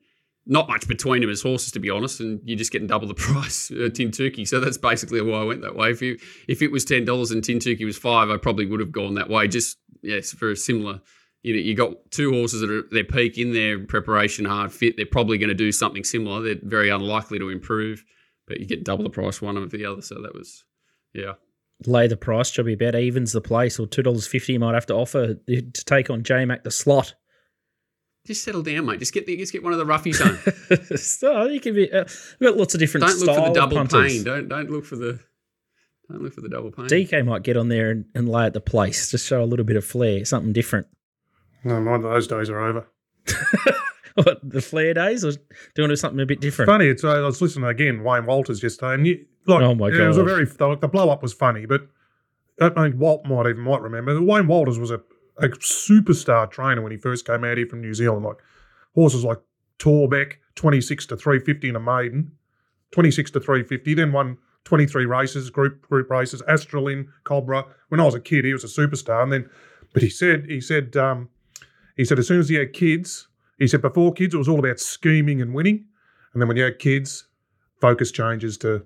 not 0.46 0.66
much 0.66 0.88
between 0.88 1.20
them 1.20 1.30
as 1.30 1.42
horses, 1.42 1.70
to 1.72 1.78
be 1.78 1.90
honest, 1.90 2.20
and 2.20 2.40
you're 2.42 2.56
just 2.56 2.72
getting 2.72 2.88
double 2.88 3.06
the 3.06 3.14
price, 3.28 3.70
uh, 3.70 3.90
Tintuki. 3.90 4.48
So 4.48 4.60
that's 4.60 4.78
basically 4.78 5.20
why 5.20 5.40
I 5.40 5.44
went 5.44 5.60
that 5.60 5.76
way. 5.76 5.90
If 5.90 6.00
you, 6.00 6.18
if 6.48 6.62
it 6.62 6.72
was 6.72 6.84
ten 6.84 7.04
dollars 7.04 7.30
and 7.30 7.42
Tintuki 7.42 7.84
was 7.84 7.98
five, 7.98 8.30
I 8.30 8.38
probably 8.38 8.66
would 8.66 8.80
have 8.80 8.90
gone 8.90 9.14
that 9.14 9.28
way. 9.28 9.46
Just 9.46 9.78
yes, 10.02 10.32
for 10.32 10.50
a 10.50 10.56
similar. 10.56 11.00
You 11.42 11.54
know, 11.54 11.60
you 11.60 11.74
got 11.74 12.10
two 12.10 12.32
horses 12.32 12.62
that 12.62 12.70
are 12.70 12.80
at 12.80 12.90
their 12.90 13.04
peak 13.04 13.38
in 13.38 13.52
their 13.52 13.78
preparation, 13.78 14.44
hard 14.44 14.72
fit. 14.72 14.96
They're 14.96 15.06
probably 15.06 15.38
going 15.38 15.48
to 15.50 15.54
do 15.54 15.70
something 15.70 16.02
similar. 16.02 16.42
They're 16.42 16.56
very 16.62 16.88
unlikely 16.88 17.38
to 17.38 17.50
improve, 17.50 18.04
but 18.48 18.58
you 18.58 18.66
get 18.66 18.84
double 18.84 19.04
the 19.04 19.10
price 19.10 19.40
one 19.40 19.56
of 19.56 19.70
the 19.70 19.84
other. 19.84 20.02
So 20.02 20.20
that 20.20 20.34
was, 20.34 20.64
yeah. 21.14 21.34
Lay 21.86 22.08
the 22.08 22.16
price, 22.16 22.50
Jobby 22.50 22.74
about 22.74 22.96
evens 23.00 23.32
the 23.32 23.40
place, 23.40 23.78
or 23.78 23.86
two 23.86 24.02
dollars 24.02 24.26
fifty 24.26 24.54
you 24.54 24.60
might 24.60 24.74
have 24.74 24.86
to 24.86 24.94
offer 24.94 25.34
to 25.34 25.84
take 25.84 26.10
on 26.10 26.24
J 26.24 26.44
Mac 26.44 26.64
the 26.64 26.70
slot. 26.70 27.14
Just 28.26 28.42
settle 28.42 28.62
down, 28.62 28.86
mate. 28.86 28.98
Just 28.98 29.14
get 29.14 29.26
the, 29.26 29.36
just 29.36 29.52
get 29.52 29.62
one 29.62 29.72
of 29.72 29.78
the 29.78 29.86
roughies 29.86 30.20
on. 30.20 30.96
so 30.98 31.46
you 31.46 31.60
can 31.60 31.74
be 31.74 31.90
uh, 31.90 32.04
we've 32.40 32.50
got 32.50 32.58
lots 32.58 32.74
of 32.74 32.80
different. 32.80 33.06
don't 33.06 33.18
look 33.20 33.36
for 33.36 33.48
the 33.48 33.54
double 33.54 33.76
punters. 33.76 34.12
pain. 34.12 34.24
Don't 34.24 34.48
don't 34.48 34.70
look 34.70 34.84
for 34.84 34.96
the 34.96 35.20
don't 36.10 36.22
look 36.22 36.34
for 36.34 36.40
the 36.40 36.48
double 36.48 36.72
pain. 36.72 36.86
DK 36.86 37.24
might 37.24 37.42
get 37.42 37.56
on 37.56 37.68
there 37.68 37.90
and, 37.90 38.06
and 38.14 38.28
lay 38.28 38.46
at 38.46 38.54
the 38.54 38.60
place, 38.60 39.10
just 39.10 39.26
show 39.26 39.42
a 39.42 39.44
little 39.44 39.64
bit 39.64 39.76
of 39.76 39.84
flair, 39.84 40.24
something 40.24 40.52
different. 40.52 40.86
No, 41.64 41.80
mind 41.80 42.04
those 42.04 42.26
days 42.26 42.50
are 42.50 42.60
over. 42.60 42.86
What 44.14 44.40
the 44.42 44.60
flair 44.60 44.94
days, 44.94 45.24
or 45.24 45.32
do 45.32 45.38
you 45.76 45.82
want 45.82 45.90
to 45.90 45.92
do 45.92 45.96
something 45.96 46.20
a 46.20 46.26
bit 46.26 46.40
different? 46.40 46.68
Funny, 46.68 46.86
it's 46.86 47.04
I 47.04 47.20
was 47.20 47.40
listening 47.40 47.68
again. 47.68 48.02
Wayne 48.02 48.26
Walters 48.26 48.62
yesterday, 48.62 48.94
and 48.94 49.06
you, 49.06 49.24
like, 49.46 49.62
Oh 49.62 49.74
my 49.74 49.88
it 49.88 50.06
was 50.06 50.18
a 50.18 50.24
very 50.24 50.44
the, 50.44 50.76
the 50.76 50.88
blow 50.88 51.10
up 51.10 51.22
was 51.22 51.32
funny, 51.32 51.66
but 51.66 51.88
I 52.60 52.88
mean, 52.88 52.98
Walt 52.98 53.24
might 53.24 53.46
even 53.46 53.62
might 53.62 53.82
remember. 53.82 54.20
Wayne 54.20 54.46
Walters 54.46 54.78
was 54.78 54.90
a, 54.90 55.00
a 55.38 55.48
superstar 55.48 56.50
trainer 56.50 56.82
when 56.82 56.92
he 56.92 56.98
first 56.98 57.26
came 57.26 57.44
out 57.44 57.56
here 57.56 57.66
from 57.66 57.80
New 57.80 57.94
Zealand. 57.94 58.24
Like 58.24 58.38
horses 58.94 59.24
like 59.24 59.38
Torbeck, 59.78 60.34
twenty 60.54 60.80
six 60.80 61.06
to 61.06 61.16
three 61.16 61.38
fifty 61.38 61.68
in 61.68 61.76
a 61.76 61.80
maiden, 61.80 62.32
twenty 62.90 63.10
six 63.10 63.30
to 63.32 63.40
three 63.40 63.62
fifty. 63.62 63.94
Then 63.94 64.12
won 64.12 64.38
twenty 64.64 64.86
three 64.86 65.06
races, 65.06 65.50
group 65.50 65.82
group 65.82 66.10
races. 66.10 66.42
Astralin, 66.42 67.06
Cobra. 67.24 67.64
When 67.88 68.00
I 68.00 68.04
was 68.04 68.14
a 68.14 68.20
kid, 68.20 68.44
he 68.44 68.52
was 68.52 68.64
a 68.64 68.66
superstar, 68.66 69.22
and 69.22 69.32
then, 69.32 69.48
but 69.92 70.02
he 70.02 70.10
said 70.10 70.46
he 70.48 70.60
said 70.60 70.96
um, 70.96 71.28
he 71.96 72.04
said 72.04 72.18
as 72.18 72.26
soon 72.26 72.40
as 72.40 72.48
he 72.48 72.56
had 72.56 72.72
kids, 72.72 73.28
he 73.58 73.66
said 73.66 73.82
before 73.82 74.12
kids 74.12 74.34
it 74.34 74.38
was 74.38 74.48
all 74.48 74.58
about 74.58 74.78
scheming 74.80 75.40
and 75.42 75.54
winning, 75.54 75.84
and 76.32 76.40
then 76.42 76.48
when 76.48 76.56
you 76.56 76.64
had 76.64 76.78
kids, 76.78 77.26
focus 77.80 78.10
changes 78.12 78.56
to, 78.58 78.84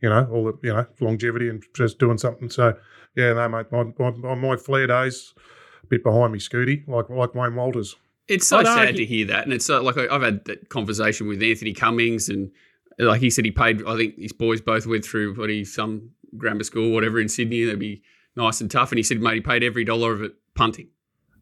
you 0.00 0.08
know, 0.08 0.28
all 0.32 0.44
the 0.44 0.58
you 0.62 0.72
know 0.72 0.86
longevity 1.00 1.48
and 1.48 1.62
just 1.74 1.98
doing 1.98 2.18
something. 2.18 2.50
So 2.50 2.74
yeah, 3.16 3.32
no 3.32 3.48
mate, 3.48 3.66
my, 3.70 3.84
my, 3.98 4.28
on 4.28 4.40
my 4.40 4.56
flair 4.56 4.86
days, 4.86 5.34
a 5.82 5.86
bit 5.86 6.02
behind 6.02 6.32
me, 6.32 6.38
Scooty, 6.38 6.86
like 6.88 7.08
like 7.10 7.34
Wayne 7.34 7.54
Walters. 7.54 7.96
It's 8.26 8.46
so 8.46 8.58
I'd 8.58 8.66
sad 8.66 8.78
argue- 8.86 8.96
to 8.98 9.04
hear 9.04 9.26
that, 9.26 9.44
and 9.44 9.52
it's 9.52 9.66
so, 9.66 9.82
like 9.82 9.98
I- 9.98 10.08
I've 10.14 10.22
had 10.22 10.44
that 10.46 10.68
conversation 10.70 11.28
with 11.28 11.42
Anthony 11.42 11.74
Cummings, 11.74 12.28
and 12.30 12.50
like 12.98 13.20
he 13.20 13.28
said, 13.28 13.44
he 13.44 13.50
paid. 13.50 13.82
I 13.86 13.96
think 13.96 14.16
his 14.18 14.32
boys 14.32 14.60
both 14.62 14.86
went 14.86 15.04
through 15.04 15.34
what 15.36 15.50
he 15.50 15.64
some 15.64 16.10
grammar 16.36 16.64
school, 16.64 16.92
whatever 16.92 17.20
in 17.20 17.28
Sydney. 17.28 17.62
and 17.62 17.70
They'd 17.72 17.78
be 17.78 18.02
nice 18.34 18.60
and 18.62 18.70
tough, 18.70 18.90
and 18.90 18.98
he 18.98 19.02
said, 19.02 19.20
mate, 19.20 19.34
he 19.34 19.40
paid 19.42 19.62
every 19.62 19.84
dollar 19.84 20.12
of 20.12 20.22
it 20.22 20.32
punting. 20.54 20.88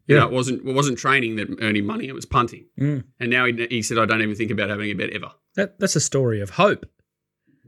You 0.07 0.15
Yeah. 0.15 0.21
know, 0.21 0.27
it 0.27 0.33
wasn't 0.33 0.67
it 0.67 0.73
wasn't 0.73 0.97
training 0.97 1.35
that 1.37 1.47
earned 1.61 1.77
him 1.77 1.85
money; 1.85 2.07
it 2.07 2.13
was 2.15 2.25
punting. 2.25 2.65
Mm. 2.79 3.03
And 3.19 3.29
now 3.31 3.45
he, 3.45 3.67
he 3.69 3.81
said, 3.81 3.97
I 3.97 4.05
don't 4.05 4.21
even 4.21 4.35
think 4.35 4.51
about 4.51 4.69
having 4.69 4.89
a 4.89 4.93
bet 4.93 5.11
ever. 5.11 5.31
That, 5.55 5.79
that's 5.79 5.95
a 5.95 6.01
story 6.01 6.41
of 6.41 6.51
hope 6.51 6.85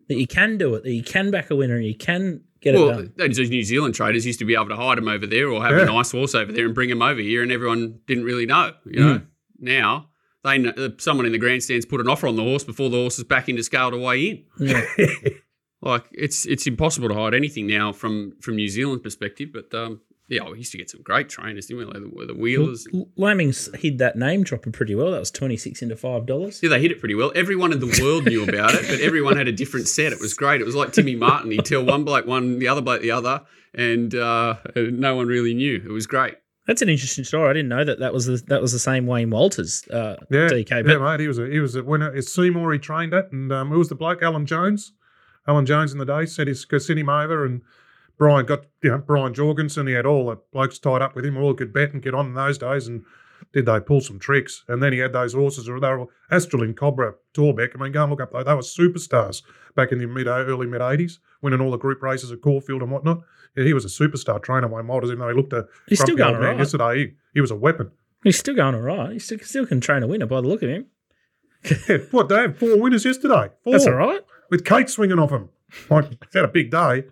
that 0.10 0.18
you 0.18 0.28
can 0.28 0.58
do 0.58 0.76
it, 0.76 0.84
that 0.84 0.92
you 0.92 1.04
can 1.04 1.32
back 1.32 1.50
a 1.50 1.56
winner, 1.56 1.76
and 1.76 1.86
you 1.86 1.96
can 1.96 2.42
get 2.62 2.76
it 2.76 2.80
Well, 2.80 2.90
done. 2.96 3.14
those 3.18 3.50
New 3.50 3.64
Zealand 3.64 3.96
traders 3.96 4.26
used 4.26 4.40
to 4.40 4.46
be 4.46 4.54
able 4.56 4.68
to 4.70 4.76
hide 4.76 4.98
them 4.98 5.08
over 5.08 5.26
there 5.28 5.50
or 5.50 5.62
have 5.64 5.72
Yeah. 5.78 5.84
a 5.84 5.86
nice 5.86 6.12
horse 6.12 6.36
over 6.36 6.52
there 6.52 6.66
and 6.66 6.76
bring 6.76 6.90
them 6.90 7.02
over 7.02 7.22
here, 7.22 7.42
and 7.42 7.52
everyone 7.52 8.00
didn't 8.08 8.24
really 8.26 8.46
know. 8.46 8.74
You 8.86 9.00
know, 9.00 9.14
Mm. 9.20 9.26
now 9.60 10.10
they 10.44 10.58
know, 10.60 10.70
uh, 10.78 10.90
someone 10.98 11.26
in 11.26 11.32
the 11.32 11.38
grandstands 11.40 11.86
put 11.86 12.00
an 12.02 12.08
offer 12.08 12.28
on 12.28 12.36
the 12.36 12.44
horse 12.44 12.64
before 12.64 12.90
the 12.90 12.98
horse 12.98 13.18
is 13.18 13.24
back 13.24 13.50
into 13.50 13.64
scale 13.64 13.92
to 13.92 13.98
weigh 13.98 14.26
in. 14.26 14.44
Yeah. 14.60 14.86
Like 15.82 16.06
it's 16.14 16.48
it's 16.48 16.66
impossible 16.66 17.10
to 17.10 17.14
hide 17.14 17.36
anything 17.36 17.68
now 17.68 17.92
from 17.94 18.34
from 18.42 18.56
New 18.56 18.68
Zealand 18.70 19.04
perspective. 19.04 19.50
But 19.54 19.72
um, 19.74 20.02
yeah, 20.28 20.50
we 20.50 20.58
used 20.58 20.72
to 20.72 20.78
get 20.78 20.90
some 20.90 21.02
great 21.04 21.30
trainers, 21.30 21.68
didn't 21.68 21.80
we? 21.80 21.86
Like 21.86 22.28
the, 22.28 22.34
the 22.34 22.40
Wheelers. 22.40 22.88
L- 22.94 23.08
Lambing's 23.16 23.70
hid 23.76 24.00
that 24.00 24.16
name 24.16 24.44
dropper 24.44 24.72
pretty 24.72 24.96
well. 24.96 25.12
That 25.12 25.20
was 25.20 25.32
twenty 25.32 25.58
six 25.58 25.82
into 25.82 25.96
five 25.96 26.26
dollars. 26.26 26.62
Yeah, 26.64 26.70
they 26.70 26.82
hit 26.82 26.92
it 26.92 27.00
pretty 27.00 27.16
well. 27.16 27.32
Everyone 27.36 27.72
in 27.72 27.80
the 27.80 28.00
world 28.02 28.26
knew 28.26 28.44
about 28.44 28.74
it, 28.74 28.88
but 28.88 29.00
everyone 29.02 29.38
had 29.38 29.48
a 29.48 29.52
different 29.52 29.88
set. 29.88 30.12
It 30.12 30.20
was 30.20 30.34
great. 30.34 30.62
It 30.62 30.66
was 30.66 30.76
like 30.76 30.94
Timmy 30.94 31.16
Martin. 31.16 31.52
He'd 31.52 31.66
tell 31.66 31.84
one 31.84 32.04
bloke 32.04 32.26
one, 32.26 32.60
the 32.60 32.68
other 32.68 32.82
bloke 32.82 33.02
the 33.02 33.12
other, 33.12 33.42
and 33.74 34.16
uh, 34.16 34.56
no 34.76 35.16
one 35.16 35.28
really 35.28 35.54
knew. 35.54 35.76
It 35.86 35.92
was 35.92 36.08
great. 36.08 36.36
That's 36.68 36.82
an 36.82 36.90
interesting 36.90 37.24
story. 37.24 37.48
I 37.52 37.54
didn't 37.54 37.70
know 37.70 37.84
that 37.84 38.00
that 38.00 38.12
was 38.12 38.26
the, 38.26 38.38
that 38.48 38.60
was 38.60 38.72
the 38.72 38.80
same 38.80 39.06
Wayne 39.06 39.30
Walters 39.30 39.88
uh, 39.90 40.16
Yeah, 40.32 40.50
DK. 40.50 40.84
But 40.84 40.92
yeah, 40.94 40.98
mate. 40.98 41.20
He 41.20 41.28
was 41.28 41.38
a 41.38 41.48
he 41.48 41.60
was 41.60 41.76
a 41.76 41.84
winner. 41.84 42.12
It's 42.16 42.34
Seymour 42.34 42.74
he 42.74 42.80
trained 42.80 43.14
at, 43.14 43.32
and 43.32 43.52
um, 43.52 43.70
who 43.70 43.78
was 43.78 43.90
the 43.90 43.96
bloke? 43.96 44.24
Alan 44.24 44.48
Jones. 44.48 44.92
Alan 45.48 45.68
Jones 45.68 45.92
in 45.92 46.00
the 46.00 46.06
day 46.06 46.26
said 46.26 46.48
he's 46.48 46.66
could 46.66 46.82
send 46.82 46.98
him 46.98 47.10
over, 47.10 47.46
and 47.46 47.62
Brian 48.18 48.46
got 48.46 48.66
you 48.82 48.92
know 48.92 48.98
Brian 49.00 49.34
Jorgensen. 49.34 49.88
He 49.88 49.94
had 49.94 50.06
all 50.06 50.28
the 50.28 50.38
blokes 50.52 50.80
tied 50.80 51.02
up 51.02 51.16
with 51.16 51.26
him, 51.26 51.38
all 51.38 51.54
could 51.54 51.74
bet 51.74 51.94
and 51.94 52.02
get 52.02 52.14
on 52.14 52.28
in 52.28 52.34
those 52.34 52.58
days. 52.58 52.88
And 52.88 53.04
did 53.54 53.66
they 53.66 53.80
pull 53.80 54.02
some 54.02 54.20
tricks? 54.20 54.64
And 54.68 54.82
then 54.82 54.94
he 54.94 55.00
had 55.00 55.14
those 55.14 55.34
horses, 55.34 55.68
or 55.68 55.80
they 55.80 55.90
were 55.90 56.08
Astralin, 56.32 56.76
Cobra, 56.76 57.16
Torbeck. 57.34 57.76
I 57.76 57.84
mean, 57.84 57.92
go 57.92 58.04
and 58.04 58.12
look 58.12 58.22
up 58.22 58.32
those. 58.32 58.46
They 58.46 58.54
were 58.54 58.62
superstars 58.62 59.44
back 59.76 59.92
in 59.92 60.00
the 60.00 60.08
mid 60.08 60.28
early 60.28 60.68
mid 60.68 60.82
eighties, 60.82 61.20
winning 61.42 61.62
all 61.62 61.72
the 61.72 61.78
group 61.78 62.02
races 62.02 62.32
at 62.32 62.42
Caulfield 62.42 62.82
and 62.82 62.92
whatnot. 62.92 63.22
Yeah, 63.56 63.64
he 63.64 63.74
was 63.74 63.86
a 63.86 63.88
superstar 63.88 64.42
trainer, 64.42 64.68
Wayne 64.68 64.88
Walters, 64.88 65.10
even 65.10 65.20
though 65.20 65.30
he 65.30 65.36
looked 65.36 65.54
a 65.54 65.68
He's 65.88 66.02
still 66.02 66.16
going 66.16 66.36
old 66.36 66.42
man 66.42 66.52
right. 66.52 66.60
yesterday. 66.60 66.98
He, 66.98 67.14
he 67.36 67.42
was 67.42 67.52
a 67.52 67.56
weapon. 67.56 67.92
he's 68.24 68.38
still 68.38 68.56
going 68.56 68.76
all 68.76 68.82
right. 68.82 69.14
He 69.14 69.20
still, 69.20 69.40
still 69.40 69.66
can 69.66 69.80
train 69.80 70.04
a 70.04 70.08
winner 70.08 70.26
by 70.26 70.42
the 70.42 70.48
look 70.48 70.64
of 70.64 70.70
him. 70.70 70.88
Yeah, 71.90 71.98
what 72.12 72.30
they 72.30 72.36
had 72.36 72.58
four 72.58 72.80
winners 72.80 73.06
yesterday. 73.06 73.50
Four. 73.64 73.74
That's 73.74 73.88
all 73.88 73.94
right. 73.94 74.22
With 74.52 74.66
Kate 74.66 74.90
swinging 74.90 75.18
off 75.18 75.32
him. 75.32 75.50
Like, 75.90 76.06
had 76.34 76.46
a 76.46 76.48
big 76.48 76.70
day. 76.70 77.06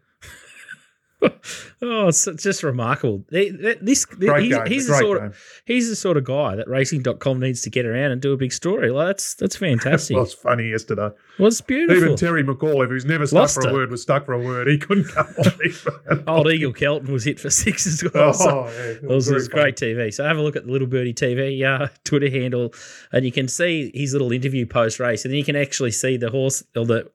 oh, 1.82 2.08
it's 2.08 2.26
just 2.38 2.64
remarkable. 2.64 3.24
This, 3.30 4.06
Great 4.06 4.46
he's, 4.46 4.58
he's 4.68 4.88
the 4.88 4.98
sort 4.98 5.20
game. 5.20 5.28
of 5.28 5.62
he's 5.66 5.90
the 5.90 5.96
sort 5.96 6.18
of 6.18 6.24
guy 6.24 6.56
that 6.56 6.68
racing.com 6.68 7.40
needs 7.40 7.62
to 7.62 7.70
get 7.70 7.86
around 7.86 8.12
and 8.12 8.22
do 8.22 8.34
a 8.34 8.38
big 8.38 8.54
story. 8.54 8.92
Like 8.92 9.08
that's 9.08 9.36
that's 9.36 9.56
fantastic. 9.56 10.16
Well, 10.24 10.24
was 10.24 10.34
funny 10.34 10.70
yesterday. 10.70 11.10
it's 11.40 11.62
beautiful. 11.62 12.04
Even 12.04 12.16
Terry 12.16 12.44
McAuliffe, 12.44 12.90
who's 12.90 13.06
never 13.06 13.26
stuck 13.26 13.42
Lost 13.42 13.56
for 13.56 13.68
a 13.68 13.70
it. 13.70 13.74
word, 13.74 13.92
was 13.92 14.02
stuck 14.02 14.26
for 14.26 14.34
a 14.34 14.40
word. 14.40 14.68
He 14.68 14.78
couldn't 14.78 15.06
come 15.06 15.28
on. 15.38 16.24
Old 16.28 16.48
Eagle 16.48 16.74
Kelton 16.74 17.12
was 17.12 17.24
hit 17.24 17.40
for 17.40 17.50
six 17.50 17.88
as 17.88 18.04
well. 18.14 18.30
oh, 18.30 18.32
so 18.32 18.66
yeah. 18.66 18.82
it 19.02 19.04
was, 19.04 19.28
it 19.30 19.34
was 19.34 19.48
great 19.48 19.76
TV. 19.76 20.14
So 20.14 20.24
have 20.24 20.38
a 20.38 20.42
look 20.42 20.56
at 20.56 20.66
the 20.66 20.72
Little 20.72 20.88
Birdie 20.88 21.14
TV 21.14 21.64
uh, 21.64 21.88
Twitter 22.04 22.30
handle, 22.30 22.74
and 23.12 23.26
you 23.26 23.32
can 23.32 23.48
see 23.48 23.92
his 23.94 24.14
little 24.14 24.32
interview 24.32 24.66
post 24.66 25.00
race, 25.00 25.26
and 25.26 25.32
then 25.32 25.38
you 25.38 25.46
can 25.46 25.56
actually 25.56 25.92
see 25.92 26.18
the 26.18 26.30
horse 26.30 26.64
or 26.76 26.86
the 26.86 27.10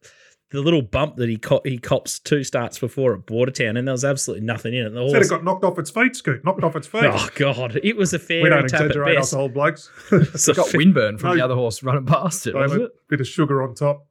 the 0.50 0.60
little 0.62 0.80
bump 0.82 1.16
that 1.16 1.28
he 1.28 1.36
co- 1.36 1.60
he 1.64 1.76
cops 1.78 2.18
two 2.18 2.42
starts 2.42 2.78
before 2.78 3.12
at 3.14 3.26
Bordertown, 3.26 3.78
and 3.78 3.86
there 3.86 3.92
was 3.92 4.04
absolutely 4.04 4.46
nothing 4.46 4.74
in 4.74 4.86
it. 4.86 4.90
The 4.90 5.06
Said 5.08 5.14
horse, 5.16 5.26
it 5.26 5.30
got 5.30 5.44
knocked 5.44 5.64
off 5.64 5.78
its 5.78 5.90
feet, 5.90 6.16
Scoot. 6.16 6.44
Knocked 6.44 6.64
off 6.64 6.74
its 6.74 6.86
feet. 6.86 7.02
oh 7.06 7.28
god, 7.34 7.78
it 7.82 7.96
was 7.96 8.14
a 8.14 8.18
fair. 8.18 8.42
we 8.42 8.48
don't 8.48 8.62
tap 8.68 8.80
exaggerate 8.80 9.18
us 9.18 9.34
old 9.34 9.52
blokes. 9.54 9.90
It's 10.12 10.48
a 10.48 10.54
got 10.54 10.68
windburn 10.68 11.20
from 11.20 11.30
No. 11.30 11.36
the 11.36 11.44
other 11.44 11.54
horse 11.54 11.82
running 11.82 12.06
past 12.06 12.46
it, 12.46 12.54
wasn't 12.54 12.80
a 12.82 12.84
it? 12.86 12.92
bit 13.10 13.20
of 13.20 13.26
sugar 13.26 13.62
on 13.62 13.74
top. 13.74 14.06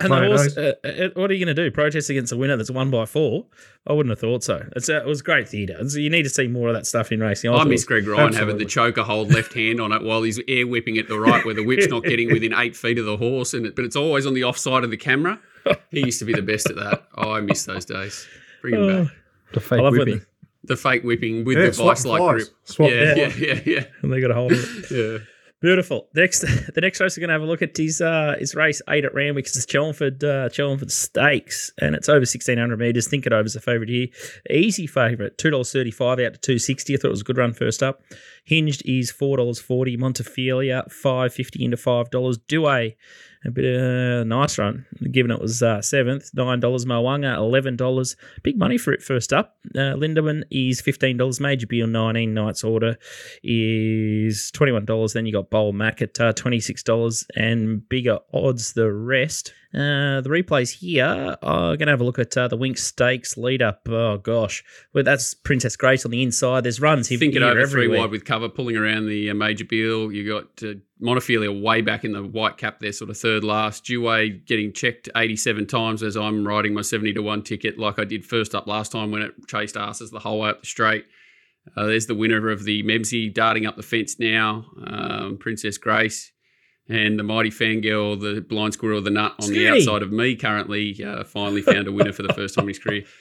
Oh, 0.00 0.04
and 0.04 0.12
the 0.12 0.20
Mayonnaise. 0.20 0.54
horse, 0.54 0.56
uh, 0.84 0.88
uh, 0.88 1.08
what 1.20 1.28
are 1.30 1.34
you 1.34 1.44
going 1.44 1.54
to 1.56 1.60
do? 1.60 1.70
Protest 1.72 2.08
against 2.08 2.32
a 2.32 2.36
winner 2.36 2.56
that's 2.56 2.70
won 2.70 2.88
by 2.90 3.04
four? 3.04 3.46
I 3.86 3.92
wouldn't 3.94 4.10
have 4.10 4.20
thought 4.20 4.44
so. 4.44 4.64
It's, 4.76 4.88
uh, 4.88 4.98
it 5.00 5.06
was 5.06 5.22
great 5.22 5.48
theatre. 5.48 5.76
You 5.82 6.08
need 6.08 6.22
to 6.22 6.28
see 6.30 6.46
more 6.46 6.68
of 6.68 6.74
that 6.74 6.86
stuff 6.86 7.10
in 7.10 7.18
racing. 7.20 7.50
I 7.50 7.56
thought 7.58 7.66
it 7.66 7.70
miss 7.70 7.84
Greg 7.84 8.06
Ryan 8.06 8.32
having 8.32 8.58
the 8.58 8.64
choker 8.64 9.02
hold 9.02 9.32
left 9.32 9.54
hand 9.54 9.80
on 9.80 9.90
it 9.92 10.02
while 10.02 10.22
he's 10.22 10.40
air 10.46 10.66
whipping 10.68 10.96
it 10.96 11.08
the 11.08 11.18
right, 11.18 11.44
where 11.44 11.54
the 11.54 11.64
whip's 11.64 11.88
not 11.88 12.04
getting 12.04 12.30
within 12.32 12.54
eight 12.54 12.76
feet 12.76 12.98
of 12.98 13.06
the 13.06 13.16
horse, 13.16 13.54
and 13.54 13.66
it, 13.66 13.74
but 13.74 13.84
it's 13.84 13.96
always 13.96 14.24
on 14.24 14.34
the 14.34 14.44
offside 14.44 14.84
of 14.84 14.90
the 14.90 14.96
camera. 14.96 15.40
He 15.90 16.00
used 16.04 16.18
to 16.20 16.24
be 16.24 16.32
the 16.32 16.42
best 16.42 16.70
at 16.70 16.76
that. 16.76 17.02
Oh, 17.16 17.32
I 17.32 17.40
miss 17.40 17.64
those 17.64 17.84
days. 17.84 18.26
Bring 18.62 18.74
him 18.74 18.80
Oh, 18.82 19.04
back. 19.04 19.12
The 19.54 19.60
fake 19.60 19.80
whipping. 19.90 20.20
The 20.64 20.76
fake 20.76 21.02
whipping 21.02 21.44
with 21.44 21.58
Yeah, 21.58 21.66
the 21.66 21.72
vice 21.72 22.04
like 22.04 22.22
grip. 22.22 22.48
Swap 22.64 22.90
Yeah, 22.90 23.14
yeah, 23.16 23.32
yeah, 23.36 23.60
yeah, 23.66 23.84
and 24.02 24.12
they 24.12 24.20
got 24.20 24.30
a 24.30 24.34
hold 24.34 24.52
of 24.52 24.58
it. 24.60 24.90
yeah. 25.20 25.24
Beautiful. 25.60 26.08
The 26.12 26.20
next, 26.20 26.40
the 26.74 26.80
next 26.80 27.00
race 27.00 27.16
we're 27.16 27.22
going 27.22 27.28
to 27.28 27.34
have 27.34 27.42
a 27.42 27.46
look 27.46 27.62
at 27.62 27.78
is 27.80 28.00
uh, 28.00 28.36
is 28.38 28.54
race 28.54 28.80
eight 28.88 29.04
at 29.04 29.12
Randwick. 29.12 29.46
It's 29.46 29.54
the 29.54 29.66
Chelmsford 29.66 30.22
uh, 30.22 30.48
Chelmsford 30.50 30.92
Stakes, 30.92 31.72
and 31.80 31.96
it's 31.96 32.08
over 32.08 32.24
sixteen 32.24 32.58
hundred 32.58 32.78
meters. 32.78 33.08
Think 33.08 33.26
it 33.26 33.32
over 33.32 33.44
as 33.44 33.56
a 33.56 33.60
favourite 33.60 33.88
here. 33.88 34.06
Easy 34.48 34.86
favourite, 34.86 35.36
two 35.36 35.50
dollars 35.50 35.72
thirty 35.72 35.90
five 35.90 36.20
out 36.20 36.34
to 36.34 36.40
two 36.40 36.58
sixty. 36.60 36.94
I 36.94 36.98
thought 36.98 37.08
it 37.08 37.10
was 37.10 37.22
a 37.22 37.24
good 37.24 37.38
run 37.38 37.54
first 37.54 37.82
up. 37.82 38.02
Hinged 38.44 38.82
is 38.84 39.10
four 39.10 39.36
dollars 39.36 39.58
forty. 39.58 39.96
Montefilia 39.96 40.90
five 40.92 41.34
fifty 41.34 41.64
into 41.64 41.76
five 41.76 42.10
dollars. 42.10 42.38
Duais 42.38 42.94
a 43.48 43.50
bit 43.50 43.64
of 43.64 43.82
a 43.82 44.24
nice 44.24 44.58
run, 44.58 44.86
given 45.10 45.30
it 45.30 45.40
was 45.40 45.62
uh, 45.62 45.82
seventh. 45.82 46.30
Nine 46.34 46.60
dollars. 46.60 46.86
Mo'unga 46.86 47.36
eleven 47.36 47.76
dollars. 47.76 48.16
Big 48.42 48.58
money 48.58 48.78
for 48.78 48.92
it 48.92 49.02
first 49.02 49.32
up. 49.32 49.56
Uh, 49.74 49.94
Lindemann 49.96 50.44
is 50.50 50.80
fifteen 50.80 51.16
dollars. 51.16 51.40
Major 51.40 51.66
Beal 51.66 51.86
nineteen. 51.86 52.34
Knight's 52.34 52.62
Order 52.64 52.96
is 53.42 54.50
twenty 54.52 54.72
one 54.72 54.84
dollars. 54.84 55.12
Then 55.12 55.26
you 55.26 55.32
got 55.32 55.50
Bowl 55.50 55.72
Mac 55.72 56.00
at 56.02 56.20
uh, 56.20 56.32
twenty 56.32 56.60
six 56.60 56.82
dollars, 56.82 57.26
and 57.34 57.88
bigger 57.88 58.18
odds 58.32 58.74
the 58.74 58.92
rest. 58.92 59.52
Uh, 59.74 60.22
the 60.22 60.30
replays 60.30 60.78
here 60.78 61.36
are 61.42 61.76
going 61.76 61.86
to 61.86 61.92
have 61.92 62.00
a 62.00 62.04
look 62.04 62.18
at 62.18 62.34
uh, 62.38 62.48
the 62.48 62.56
Wink 62.56 62.78
Stakes 62.78 63.36
lead 63.36 63.60
up. 63.60 63.86
Oh 63.86 64.16
gosh, 64.16 64.64
well 64.94 65.04
that's 65.04 65.34
Princess 65.34 65.76
Grace 65.76 66.06
on 66.06 66.10
the 66.10 66.22
inside. 66.22 66.64
There's 66.64 66.80
runs 66.80 67.06
here, 67.06 67.18
Think 67.18 67.34
it 67.34 67.42
over 67.42 67.66
three 67.66 67.86
wide 67.86 68.10
with 68.10 68.24
cover, 68.24 68.48
pulling 68.48 68.78
around 68.78 69.08
the 69.08 69.28
uh, 69.28 69.34
major 69.34 69.66
Beal. 69.66 70.10
You 70.10 70.26
got 70.26 70.62
uh, 70.62 70.74
Montefilia 71.02 71.62
way 71.62 71.82
back 71.82 72.04
in 72.04 72.12
the 72.12 72.22
white 72.22 72.56
cap 72.56 72.80
there, 72.80 72.92
sort 72.92 73.10
of 73.10 73.18
third 73.18 73.44
last. 73.44 73.84
Duais 73.84 74.44
getting 74.46 74.72
checked 74.72 75.10
87 75.14 75.66
times 75.66 76.02
as 76.02 76.16
I'm 76.16 76.48
riding 76.48 76.72
my 76.72 76.80
70 76.80 77.12
to 77.12 77.22
1 77.22 77.42
ticket, 77.42 77.78
like 77.78 77.98
I 77.98 78.04
did 78.04 78.24
first 78.24 78.54
up 78.54 78.66
last 78.66 78.92
time 78.92 79.10
when 79.10 79.20
it 79.20 79.34
chased 79.48 79.76
asses 79.76 80.10
the 80.10 80.20
whole 80.20 80.40
way 80.40 80.48
up 80.48 80.60
the 80.60 80.66
straight. 80.66 81.04
Uh, 81.76 81.84
there's 81.84 82.06
the 82.06 82.14
winner 82.14 82.48
of 82.48 82.64
the 82.64 82.82
Memsie 82.84 83.32
darting 83.32 83.66
up 83.66 83.76
the 83.76 83.82
fence 83.82 84.18
now, 84.18 84.64
um, 84.86 85.36
Princess 85.36 85.76
Grace. 85.76 86.32
And 86.88 87.18
the 87.18 87.22
mighty 87.22 87.50
fangirl, 87.50 88.18
the 88.18 88.40
blind 88.40 88.72
squirrel, 88.72 89.02
the 89.02 89.10
nut 89.10 89.34
on 89.42 89.50
the 89.50 89.68
outside 89.68 90.02
of 90.02 90.10
me 90.10 90.36
currently 90.36 91.04
uh, 91.04 91.22
finally 91.24 91.60
found 91.60 91.86
a 91.86 91.92
winner 91.92 92.12
for 92.12 92.22
the 92.22 92.32
first 92.32 92.54
time 92.54 92.64
in 92.64 92.68
his 92.68 92.78
career. 92.78 93.04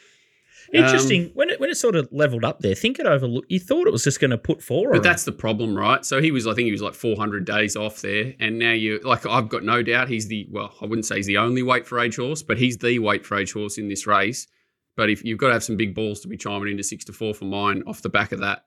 Interesting. 0.74 1.32
when 1.34 1.50
it 1.50 1.60
when 1.60 1.70
it 1.70 1.76
sort 1.76 1.96
of 1.96 2.10
leveled 2.12 2.44
up 2.44 2.60
there, 2.60 2.76
think 2.76 3.00
it 3.00 3.06
over. 3.06 3.28
look, 3.28 3.46
You 3.48 3.60
thought 3.60 3.88
it 3.88 3.92
was 3.92 4.04
just 4.04 4.20
going 4.20 4.32
to 4.32 4.38
put 4.38 4.62
four. 4.62 4.92
But 4.92 5.04
that's 5.04 5.24
the 5.24 5.32
problem, 5.32 5.78
right? 5.78 6.06
So 6.06 6.22
he 6.22 6.32
was, 6.32 6.46
I 6.46 6.54
think 6.54 6.66
he 6.66 6.72
was 6.72 6.82
like 6.82 6.94
400 6.94 7.46
days 7.46 7.76
off 7.76 8.02
there. 8.02 8.34
And 8.40 8.60
now 8.60 8.72
you, 8.72 9.00
like, 9.04 9.26
I've 9.26 9.50
got 9.50 9.64
no 9.64 9.82
doubt 9.82 10.10
he's 10.10 10.28
the, 10.28 10.48
well, 10.52 10.74
I 10.82 10.86
wouldn't 10.86 11.06
say 11.06 11.18
he's 11.18 11.26
the 11.26 11.38
only 11.38 11.64
weight 11.64 11.88
for 11.88 12.00
age 12.00 12.18
horse, 12.18 12.44
but 12.44 12.58
he's 12.58 12.78
the 12.78 13.00
weight 13.00 13.26
for 13.26 13.38
age 13.38 13.54
horse 13.54 13.78
in 13.78 13.88
this 13.88 14.06
race. 14.06 14.48
But 14.96 15.10
if 15.10 15.24
you've 15.24 15.38
got 15.38 15.48
to 15.48 15.54
have 15.54 15.64
some 15.64 15.78
big 15.78 15.96
balls 15.96 16.20
to 16.22 16.28
be 16.28 16.38
chiming 16.38 16.70
into 16.72 16.84
six 16.84 17.06
to 17.06 17.14
four 17.14 17.34
for 17.34 17.46
mine 17.46 17.84
off 17.88 18.02
the 18.02 18.10
back 18.10 18.32
of 18.32 18.40
that 18.42 18.66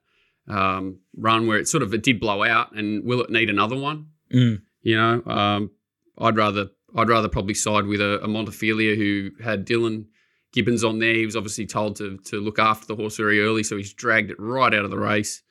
um, 0.49 1.01
run 1.17 1.47
where 1.47 1.59
it 1.59 1.69
sort 1.69 1.83
of, 1.83 1.93
it 1.93 2.03
did 2.03 2.21
blow 2.21 2.45
out. 2.45 2.75
And 2.75 3.05
will 3.05 3.21
it 3.21 3.31
need 3.31 3.51
another 3.51 3.77
one? 3.77 4.07
Mm. 4.33 4.63
You 4.83 4.97
know, 4.97 5.23
um, 5.27 5.71
I'd 6.19 6.37
rather, 6.37 6.69
I'd 6.97 7.09
rather 7.09 7.29
probably 7.29 7.55
side 7.55 7.87
with 7.87 8.01
a, 8.01 8.23
a 8.23 8.29
Montefilia 8.29 8.97
who 8.97 9.31
had 9.43 9.67
Dylan 9.67 10.07
Gibbons 10.53 10.85
on 10.85 10.99
there. 10.99 11.15
He 11.15 11.27
was 11.27 11.37
obviously 11.37 11.67
told 11.67 11.97
to 11.97 12.19
to 12.19 12.41
look 12.41 12.59
after 12.59 12.87
the 12.87 12.97
horse 12.97 13.17
very 13.17 13.41
early, 13.41 13.63
so 13.63 13.77
he's 13.77 13.93
dragged 13.93 14.31
it 14.31 14.41
right 14.41 14.75
out 14.75 14.85
of 14.85 14.91
the 14.91 14.99
race 14.99 15.43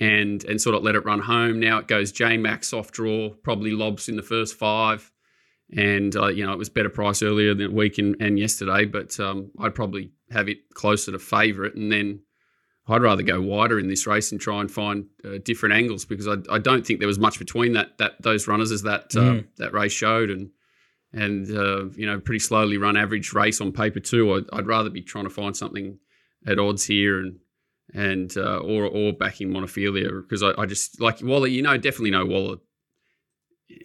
and 0.00 0.44
and 0.44 0.60
sort 0.60 0.74
of 0.74 0.82
let 0.82 0.94
it 0.94 1.04
run 1.04 1.20
home. 1.20 1.60
Now 1.60 1.78
it 1.78 1.88
goes 1.88 2.12
J 2.12 2.36
Max 2.36 2.68
soft 2.68 2.94
draw, 2.94 3.30
probably 3.42 3.70
lobs 3.70 4.08
in 4.08 4.16
the 4.16 4.22
first 4.22 4.56
five, 4.56 5.10
and 5.76 6.14
uh, 6.16 6.28
you 6.28 6.44
know 6.44 6.52
it 6.52 6.58
was 6.58 6.68
better 6.68 6.88
price 6.88 7.22
earlier 7.22 7.54
than 7.54 7.74
week 7.74 7.98
and, 7.98 8.16
and 8.20 8.38
yesterday, 8.38 8.84
but 8.84 9.18
um, 9.20 9.50
I'd 9.58 9.74
probably 9.74 10.12
have 10.30 10.48
it 10.48 10.58
closer 10.74 11.12
to 11.12 11.18
favourite, 11.18 11.74
and 11.74 11.90
then 11.90 12.20
I'd 12.88 13.02
rather 13.02 13.22
go 13.22 13.40
wider 13.40 13.78
in 13.78 13.88
this 13.88 14.06
race 14.06 14.32
and 14.32 14.40
try 14.40 14.60
and 14.60 14.70
find 14.70 15.06
uh, 15.24 15.38
different 15.44 15.74
angles 15.74 16.04
because 16.06 16.26
I, 16.26 16.36
I 16.50 16.58
don't 16.58 16.86
think 16.86 17.00
there 17.00 17.08
was 17.08 17.18
much 17.18 17.38
between 17.38 17.72
that 17.74 17.98
that 17.98 18.20
those 18.22 18.48
runners 18.48 18.70
as 18.72 18.82
that 18.82 19.14
uh, 19.16 19.20
Mm. 19.20 19.46
that 19.58 19.72
race 19.74 19.92
showed, 19.92 20.30
and 20.30 20.50
and 21.12 21.50
uh, 21.50 21.86
you 21.96 22.06
know 22.06 22.18
pretty 22.20 22.38
slowly 22.38 22.78
run 22.78 22.96
average 22.96 23.32
race 23.32 23.60
on 23.60 23.72
paper 23.72 24.00
too. 24.00 24.34
I'd, 24.34 24.44
I'd 24.52 24.66
rather 24.66 24.90
be 24.90 25.02
trying 25.02 25.24
to 25.24 25.30
find 25.30 25.56
something 25.56 25.98
at 26.46 26.58
odds 26.58 26.84
here 26.86 27.20
and 27.20 27.38
and 27.94 28.36
uh, 28.36 28.58
or 28.58 28.84
or 28.84 29.12
backing 29.12 29.50
Montefilia 29.50 30.22
because 30.22 30.42
I, 30.42 30.52
I 30.58 30.66
just 30.66 31.00
like 31.00 31.22
Waller. 31.22 31.46
You 31.48 31.62
know, 31.62 31.76
definitely 31.76 32.10
know 32.10 32.24
Waller. 32.26 32.56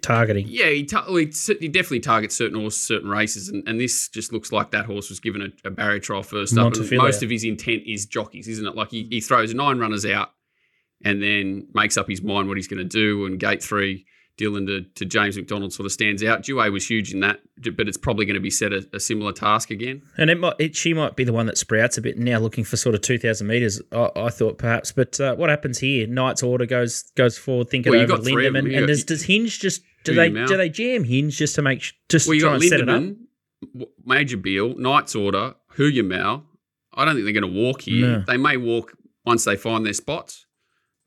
Targeting. 0.01 0.45
Yeah, 0.47 0.69
he, 0.69 0.85
ta- 0.85 1.05
well, 1.07 1.17
he, 1.17 1.27
t- 1.27 1.57
he 1.59 1.67
definitely 1.67 1.99
targets 1.99 2.35
certain 2.35 2.59
horses, 2.59 2.81
certain 2.81 3.09
races, 3.09 3.49
and, 3.49 3.67
and 3.67 3.79
this 3.79 4.07
just 4.09 4.31
looks 4.31 4.51
like 4.51 4.71
that 4.71 4.85
horse 4.85 5.09
was 5.09 5.19
given 5.19 5.41
a, 5.41 5.67
a 5.67 5.71
barrier 5.71 5.99
trial 5.99 6.23
first 6.23 6.57
up. 6.57 6.75
And 6.75 6.89
most 6.97 7.23
of 7.23 7.29
his 7.29 7.43
intent 7.43 7.83
is 7.85 8.05
jockeys, 8.05 8.47
isn't 8.47 8.65
it? 8.65 8.75
Like 8.75 8.91
he, 8.91 9.07
he 9.09 9.21
throws 9.21 9.53
nine 9.53 9.79
runners 9.79 10.05
out 10.05 10.31
and 11.03 11.21
then 11.21 11.67
makes 11.73 11.97
up 11.97 12.07
his 12.07 12.21
mind 12.21 12.47
what 12.47 12.57
he's 12.57 12.67
going 12.67 12.77
to 12.77 12.83
do. 12.83 13.25
And 13.25 13.39
gate 13.39 13.63
three, 13.63 14.05
Dylan 14.39 14.65
to, 14.65 14.81
to 14.95 15.05
James 15.05 15.37
McDonald 15.37 15.73
sort 15.73 15.85
of 15.85 15.91
stands 15.91 16.23
out. 16.23 16.41
Duais 16.41 16.71
was 16.71 16.89
huge 16.89 17.13
in 17.13 17.19
that, 17.19 17.41
but 17.75 17.87
it's 17.87 17.97
probably 17.97 18.25
going 18.25 18.33
to 18.33 18.39
be 18.41 18.49
set 18.49 18.73
a, 18.73 18.87
a 18.91 18.99
similar 18.99 19.31
task 19.31 19.69
again. 19.69 20.01
And 20.17 20.29
it 20.29 20.39
might, 20.39 20.55
it, 20.57 20.75
she 20.75 20.93
might 20.93 21.15
be 21.15 21.23
the 21.23 21.33
one 21.33 21.45
that 21.45 21.57
sprouts 21.57 21.97
a 21.97 22.01
bit 22.01 22.17
now, 22.17 22.39
looking 22.39 22.63
for 22.63 22.75
sort 22.75 22.95
of 22.95 23.01
two 23.01 23.17
thousand 23.19 23.47
meters. 23.47 23.81
I, 23.91 24.09
I 24.15 24.29
thought 24.29 24.57
perhaps, 24.57 24.91
but 24.91 25.19
uh, 25.19 25.35
what 25.35 25.49
happens 25.49 25.77
here? 25.79 26.07
Knight's 26.07 26.41
order 26.41 26.65
goes 26.65 27.03
goes 27.15 27.37
forward, 27.37 27.69
thinking 27.69 27.91
Well, 27.91 28.01
over 28.01 28.17
got 28.17 28.23
three 28.23 28.45
Lindemann, 28.45 28.53
them. 28.53 28.65
And 28.67 28.79
got- 28.79 28.87
does, 28.87 29.03
does 29.03 29.23
Hinge 29.23 29.59
just 29.59 29.83
do 30.03 30.13
they 30.15 30.29
do 30.29 30.57
they 30.57 30.69
jam 30.69 31.03
Hinge 31.03 31.37
just 31.37 31.55
to 31.55 31.61
make 31.61 31.83
just 32.09 32.27
Well, 32.27 32.39
try 32.39 32.55
and 32.55 32.63
set 32.63 32.79
it 32.79 32.89
up? 32.89 33.03
Major 34.05 34.37
Beal, 34.37 34.75
Knight's 34.77 35.15
Order, 35.15 35.55
Huyamau. 35.77 36.43
I 36.93 37.05
don't 37.05 37.15
think 37.15 37.23
they're 37.25 37.39
going 37.41 37.53
to 37.53 37.59
walk 37.61 37.81
here. 37.81 38.07
No. 38.07 38.23
They 38.27 38.37
may 38.37 38.57
walk 38.57 38.93
once 39.25 39.45
they 39.45 39.55
find 39.55 39.85
their 39.85 39.93
spots, 39.93 40.45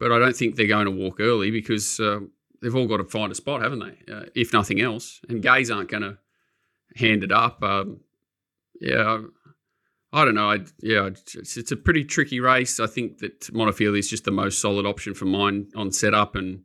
but 0.01 0.11
I 0.11 0.19
don't 0.19 0.35
think 0.35 0.57
they're 0.57 0.67
going 0.67 0.87
to 0.87 0.91
walk 0.91 1.21
early 1.21 1.51
because 1.51 2.01
uh, 2.01 2.21
they've 2.63 2.75
all 2.75 2.87
got 2.87 2.99
to 2.99 3.05
find 3.05 3.33
a 3.33 3.35
spot, 3.35 3.63
haven't 3.63 3.81
they? 3.81 4.13
Uh, 4.13 4.25
if 4.35 4.53
nothing 4.53 4.81
else, 4.81 5.21
and 5.29 5.43
Gays 5.43 5.71
aren't 5.71 5.91
going 5.91 6.03
to 6.03 6.19
hand 6.97 7.25
it 7.25 7.33
up. 7.33 7.63
Um, 7.63 8.01
yeah, 8.81 9.21
I, 10.13 10.21
I 10.21 10.25
don't 10.25 10.35
know. 10.35 10.51
I, 10.51 10.59
yeah, 10.81 11.07
it's, 11.07 11.57
it's 11.57 11.73
a 11.73 11.77
pretty 11.77 12.05
tricky 12.05 12.41
race. 12.41 12.81
I 12.81 12.87
think 12.87 13.19
that 13.19 13.41
Montefilia 13.53 13.99
is 13.99 14.09
just 14.09 14.25
the 14.25 14.31
most 14.31 14.61
solid 14.61 14.87
option 14.87 15.15
for 15.15 15.27
mine 15.27 15.69
on 15.75 15.93
setup 15.93 16.35
and. 16.37 16.63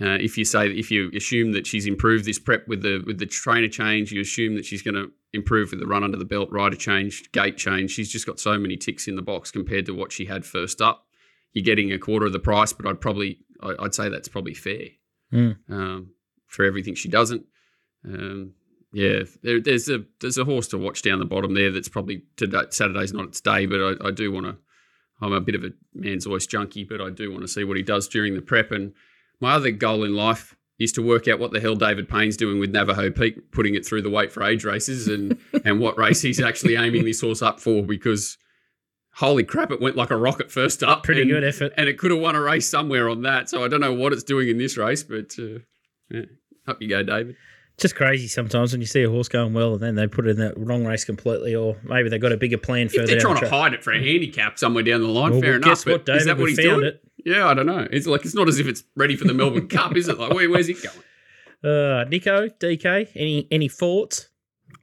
Uh, 0.00 0.18
if 0.20 0.36
you 0.36 0.44
say 0.44 0.66
if 0.72 0.90
you 0.90 1.08
assume 1.14 1.52
that 1.52 1.68
she's 1.68 1.86
improved 1.86 2.24
this 2.24 2.40
prep 2.40 2.66
with 2.66 2.82
the 2.82 3.00
with 3.06 3.20
the 3.20 3.26
trainer 3.26 3.68
change, 3.68 4.10
you 4.10 4.20
assume 4.20 4.56
that 4.56 4.64
she's 4.64 4.82
going 4.82 4.96
to 4.96 5.08
improve 5.32 5.70
with 5.70 5.78
the 5.78 5.86
run 5.86 6.02
under 6.02 6.16
the 6.16 6.24
belt, 6.24 6.50
rider 6.50 6.74
change, 6.74 7.30
gate 7.30 7.56
change. 7.56 7.92
She's 7.92 8.10
just 8.10 8.26
got 8.26 8.40
so 8.40 8.58
many 8.58 8.76
ticks 8.76 9.06
in 9.06 9.14
the 9.14 9.22
box 9.22 9.52
compared 9.52 9.86
to 9.86 9.94
what 9.94 10.10
she 10.10 10.24
had 10.24 10.44
first 10.44 10.80
up. 10.80 11.06
You're 11.52 11.62
getting 11.62 11.92
a 11.92 11.98
quarter 12.00 12.26
of 12.26 12.32
the 12.32 12.40
price, 12.40 12.72
but 12.72 12.88
I'd 12.88 13.00
probably 13.00 13.38
I'd 13.62 13.94
say 13.94 14.08
that's 14.08 14.26
probably 14.26 14.54
fair 14.54 14.86
Mm. 15.34 15.56
um, 15.68 16.10
for 16.46 16.64
everything 16.64 16.94
she 16.94 17.08
doesn't. 17.08 17.44
Um, 18.06 18.52
yeah, 18.92 19.24
there, 19.42 19.60
there's 19.60 19.88
a 19.88 20.04
there's 20.20 20.38
a 20.38 20.44
horse 20.44 20.68
to 20.68 20.78
watch 20.78 21.02
down 21.02 21.18
the 21.18 21.24
bottom 21.24 21.54
there. 21.54 21.72
That's 21.72 21.88
probably 21.88 22.22
today, 22.36 22.62
Saturday's 22.70 23.12
not 23.12 23.26
its 23.26 23.40
day, 23.40 23.66
but 23.66 23.80
I, 23.80 24.08
I 24.08 24.10
do 24.12 24.30
want 24.30 24.46
to. 24.46 24.56
I'm 25.20 25.32
a 25.32 25.40
bit 25.40 25.56
of 25.56 25.64
a 25.64 25.70
man's 25.94 26.26
voice 26.26 26.46
junkie, 26.46 26.84
but 26.84 27.00
I 27.00 27.10
do 27.10 27.30
want 27.30 27.42
to 27.42 27.48
see 27.48 27.64
what 27.64 27.76
he 27.76 27.82
does 27.82 28.06
during 28.08 28.34
the 28.34 28.42
prep. 28.42 28.70
And 28.70 28.92
my 29.40 29.54
other 29.54 29.70
goal 29.70 30.04
in 30.04 30.14
life 30.14 30.56
is 30.78 30.92
to 30.92 31.02
work 31.02 31.26
out 31.28 31.38
what 31.38 31.50
the 31.50 31.60
hell 31.60 31.76
David 31.76 32.08
Payne's 32.08 32.36
doing 32.36 32.58
with 32.58 32.70
Navajo 32.70 33.10
Peak, 33.10 33.50
putting 33.52 33.74
it 33.74 33.86
through 33.86 34.02
the 34.02 34.10
weight 34.10 34.32
for 34.32 34.44
age 34.44 34.64
races, 34.64 35.08
and 35.08 35.38
and 35.64 35.80
what 35.80 35.98
race 35.98 36.22
he's 36.22 36.40
actually 36.40 36.76
aiming 36.76 37.04
this 37.04 37.20
horse 37.20 37.42
up 37.42 37.58
for. 37.58 37.82
Because 37.82 38.38
holy 39.16 39.44
crap, 39.44 39.70
it 39.70 39.80
went 39.80 39.96
like 39.96 40.10
a 40.10 40.16
rocket 40.16 40.50
first 40.50 40.82
up. 40.82 41.02
Pretty 41.04 41.22
and- 41.22 41.30
good 41.30 41.44
effort. 41.44 41.72
And 41.76 41.88
it 41.88 41.98
could 41.98 42.10
have 42.10 42.20
won 42.20 42.34
a 42.36 42.40
race 42.40 42.68
somewhere 42.68 43.08
on 43.08 43.22
that. 43.22 43.48
So 43.48 43.64
I 43.64 43.68
don't 43.68 43.80
know 43.80 43.92
what 43.94 44.12
it's 44.12 44.22
doing 44.22 44.48
in 44.48 44.58
this 44.58 44.76
race, 44.76 45.02
but 45.02 45.34
uh, 45.38 45.60
yeah. 46.10 46.22
up 46.66 46.80
you 46.82 46.88
go, 46.88 47.02
David. 47.02 47.36
Just 47.76 47.96
crazy 47.96 48.28
sometimes 48.28 48.70
when 48.70 48.80
you 48.80 48.86
see 48.86 49.02
a 49.02 49.10
horse 49.10 49.26
going 49.28 49.52
well 49.52 49.72
and 49.74 49.82
then 49.82 49.96
they 49.96 50.06
put 50.06 50.28
it 50.28 50.30
in 50.30 50.36
the 50.36 50.54
wrong 50.56 50.84
race 50.84 51.04
completely, 51.04 51.56
or 51.56 51.76
maybe 51.82 52.08
they 52.08 52.18
got 52.18 52.30
a 52.30 52.36
bigger 52.36 52.56
plan 52.58 52.86
If 52.86 52.92
further 52.92 53.06
they're 53.08 53.20
trying 53.20 53.34
the 53.34 53.40
to 53.40 53.50
hide 53.50 53.74
it 53.74 53.82
for 53.82 53.92
a 53.92 53.98
handicap 53.98 54.60
somewhere 54.60 54.84
down 54.84 55.00
the 55.00 55.08
line, 55.08 55.32
Well, 55.32 55.40
fair 55.40 55.50
well, 55.50 55.56
enough. 55.56 55.68
guess 55.70 55.86
what, 55.86 56.06
but 56.06 56.16
is 56.16 56.26
that 56.26 56.38
what 56.38 56.50
he's 56.50 56.58
doing? 56.58 56.84
it. 56.84 57.02
Yeah, 57.24 57.48
I 57.48 57.54
don't 57.54 57.66
know. 57.66 57.88
It's 57.90 58.06
like 58.06 58.24
it's 58.24 58.34
not 58.34 58.46
as 58.46 58.60
if 58.60 58.68
it's 58.68 58.84
ready 58.94 59.16
for 59.16 59.24
the 59.26 59.34
Melbourne 59.34 59.66
Cup, 59.66 59.96
is 59.96 60.06
it? 60.06 60.18
Like, 60.20 60.32
where, 60.32 60.48
where's 60.48 60.68
it 60.68 60.82
going? 60.82 60.96
Uh, 61.64 62.04
Nico, 62.10 62.46
DK, 62.48 63.08
any 63.16 63.48
any 63.50 63.70
thoughts? 63.70 64.28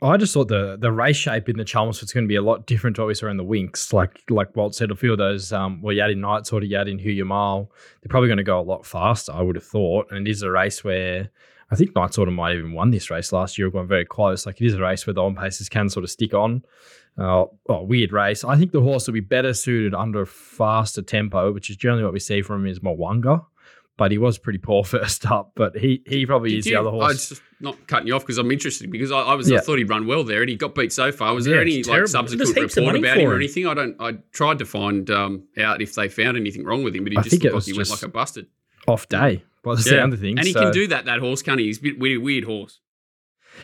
I 0.02 0.18
just 0.18 0.34
thought 0.34 0.48
the 0.48 0.78
the 0.80 0.92
race 0.92 1.18
shape 1.18 1.50
in 1.50 1.58
the 1.58 1.66
Chalmers 1.66 2.02
was 2.02 2.12
going 2.12 2.26
to 2.26 2.28
be 2.28 2.36
a 2.36 2.42
lot 2.42 2.66
different 2.66 2.96
to 2.96 3.02
what 3.02 3.08
we 3.08 3.14
saw 3.14 3.28
in 3.28 3.38
the 3.38 3.44
Winks. 3.44 3.94
Like 3.94 4.22
like 4.30 4.56
Walt 4.56 4.76
said, 4.76 4.92
a 4.92 4.96
few 4.96 5.12
of 5.12 5.18
those, 5.18 5.52
um, 5.54 5.82
well, 5.82 5.96
Yadin 5.96 6.18
Knight 6.18 6.46
sort 6.48 6.64
of 6.64 6.70
Yadin 6.70 7.04
Huya 7.04 7.68
they're 8.02 8.10
probably 8.10 8.28
going 8.28 8.38
to 8.38 8.44
go 8.44 8.60
a 8.60 8.62
lot 8.62 8.86
faster. 8.86 9.32
I 9.32 9.42
would 9.42 9.56
have 9.56 9.66
thought, 9.66 10.12
and 10.12 10.28
it 10.28 10.32
is 10.32 10.42
a 10.42 10.52
race 10.52 10.84
where 10.84 11.30
I 11.72 11.76
think 11.76 11.96
Knight 11.96 12.14
sort 12.14 12.28
of 12.28 12.34
might 12.34 12.56
even 12.56 12.74
won 12.74 12.92
this 12.92 13.10
race 13.10 13.32
last 13.32 13.58
year, 13.58 13.68
or 13.68 13.72
gone 13.72 13.88
very 13.88 14.06
close. 14.06 14.46
Like 14.46 14.60
it 14.62 14.66
is 14.66 14.74
a 14.74 14.82
race 14.82 15.08
where 15.08 15.14
the 15.14 15.24
on 15.24 15.36
paces 15.36 15.70
can 15.70 15.90
sort 15.90 16.04
of 16.04 16.10
stick 16.10 16.34
on. 16.34 16.64
Uh, 17.18 17.46
oh, 17.70 17.84
weird 17.84 18.12
race. 18.12 18.44
I 18.44 18.58
think 18.58 18.72
the 18.72 18.82
horse 18.82 19.08
will 19.08 19.14
be 19.14 19.20
better 19.20 19.54
suited 19.54 19.94
under 19.94 20.22
a 20.22 20.28
faster 20.28 21.02
tempo, 21.02 21.52
which 21.52 21.70
is 21.70 21.76
generally 21.76 22.04
what 22.04 22.14
we 22.14 22.20
see 22.20 22.42
from 22.42 22.62
him 22.62 22.72
is 22.72 22.82
Mo'unga. 22.82 23.46
But 24.02 24.10
he 24.12 24.18
was 24.18 24.40
pretty 24.40 24.58
poor 24.58 24.84
first 24.96 25.28
up. 25.30 25.52
But 25.54 25.78
he 25.78 26.02
he 26.08 26.26
probably 26.26 26.50
Did 26.54 26.58
is 26.60 26.66
you- 26.66 26.72
the 26.74 26.80
other 26.80 26.90
horse. 26.90 27.06
I 27.06 27.14
just 27.14 27.42
not 27.60 27.86
cutting 27.86 28.08
you 28.08 28.16
off 28.16 28.24
because 28.24 28.40
I'm 28.40 28.50
interested 28.52 28.90
because 28.90 29.12
I, 29.12 29.20
I 29.20 29.34
was 29.36 29.52
I 29.52 29.60
thought 29.60 29.78
he'd 29.78 29.90
run 29.90 30.08
well 30.08 30.24
there 30.24 30.42
and 30.42 30.50
he 30.50 30.56
got 30.56 30.74
beat 30.74 30.92
so 30.92 31.12
far. 31.12 31.36
Was 31.36 31.46
Yeah, 31.46 31.52
there 31.54 31.62
any 31.62 31.84
like 31.84 32.08
subsequent 32.08 32.40
There's 32.56 32.56
heaps 32.58 32.78
of 32.78 32.82
report 32.86 32.96
about 32.98 33.18
him 33.18 33.30
or 33.30 33.36
anything? 33.36 33.68
I 33.68 33.76
don't. 33.76 33.96
I 34.02 34.14
tried 34.32 34.58
to 34.58 34.66
find 34.66 35.08
um, 35.12 35.44
out 35.60 35.84
if 35.84 35.94
they 35.94 36.10
found 36.10 36.36
anything 36.36 36.64
wrong 36.64 36.84
with 36.84 36.96
him, 36.96 37.04
but 37.04 37.12
he 37.14 37.20
I 37.20 37.22
just 37.22 37.30
think 37.32 37.44
looked 37.44 37.56
like 37.58 37.64
he 37.66 37.74
went 37.74 37.92
like 37.92 38.02
a 38.02 38.08
busted. 38.08 38.48
off 38.88 39.08
day 39.08 39.44
by 39.62 39.76
the 39.76 39.84
sound 39.84 40.14
of 40.14 40.20
things. 40.20 40.40
and 40.40 40.48
he 40.48 40.54
so- 40.54 40.62
can 40.62 40.72
do 40.72 40.88
that. 40.88 41.06
That 41.06 41.20
horse, 41.20 41.44
can't 41.44 41.60
he? 41.60 41.68
He's 41.68 41.78
a 41.78 41.84
bit 41.84 42.00
weird, 42.00 42.24
weird 42.24 42.46
horse. 42.46 42.80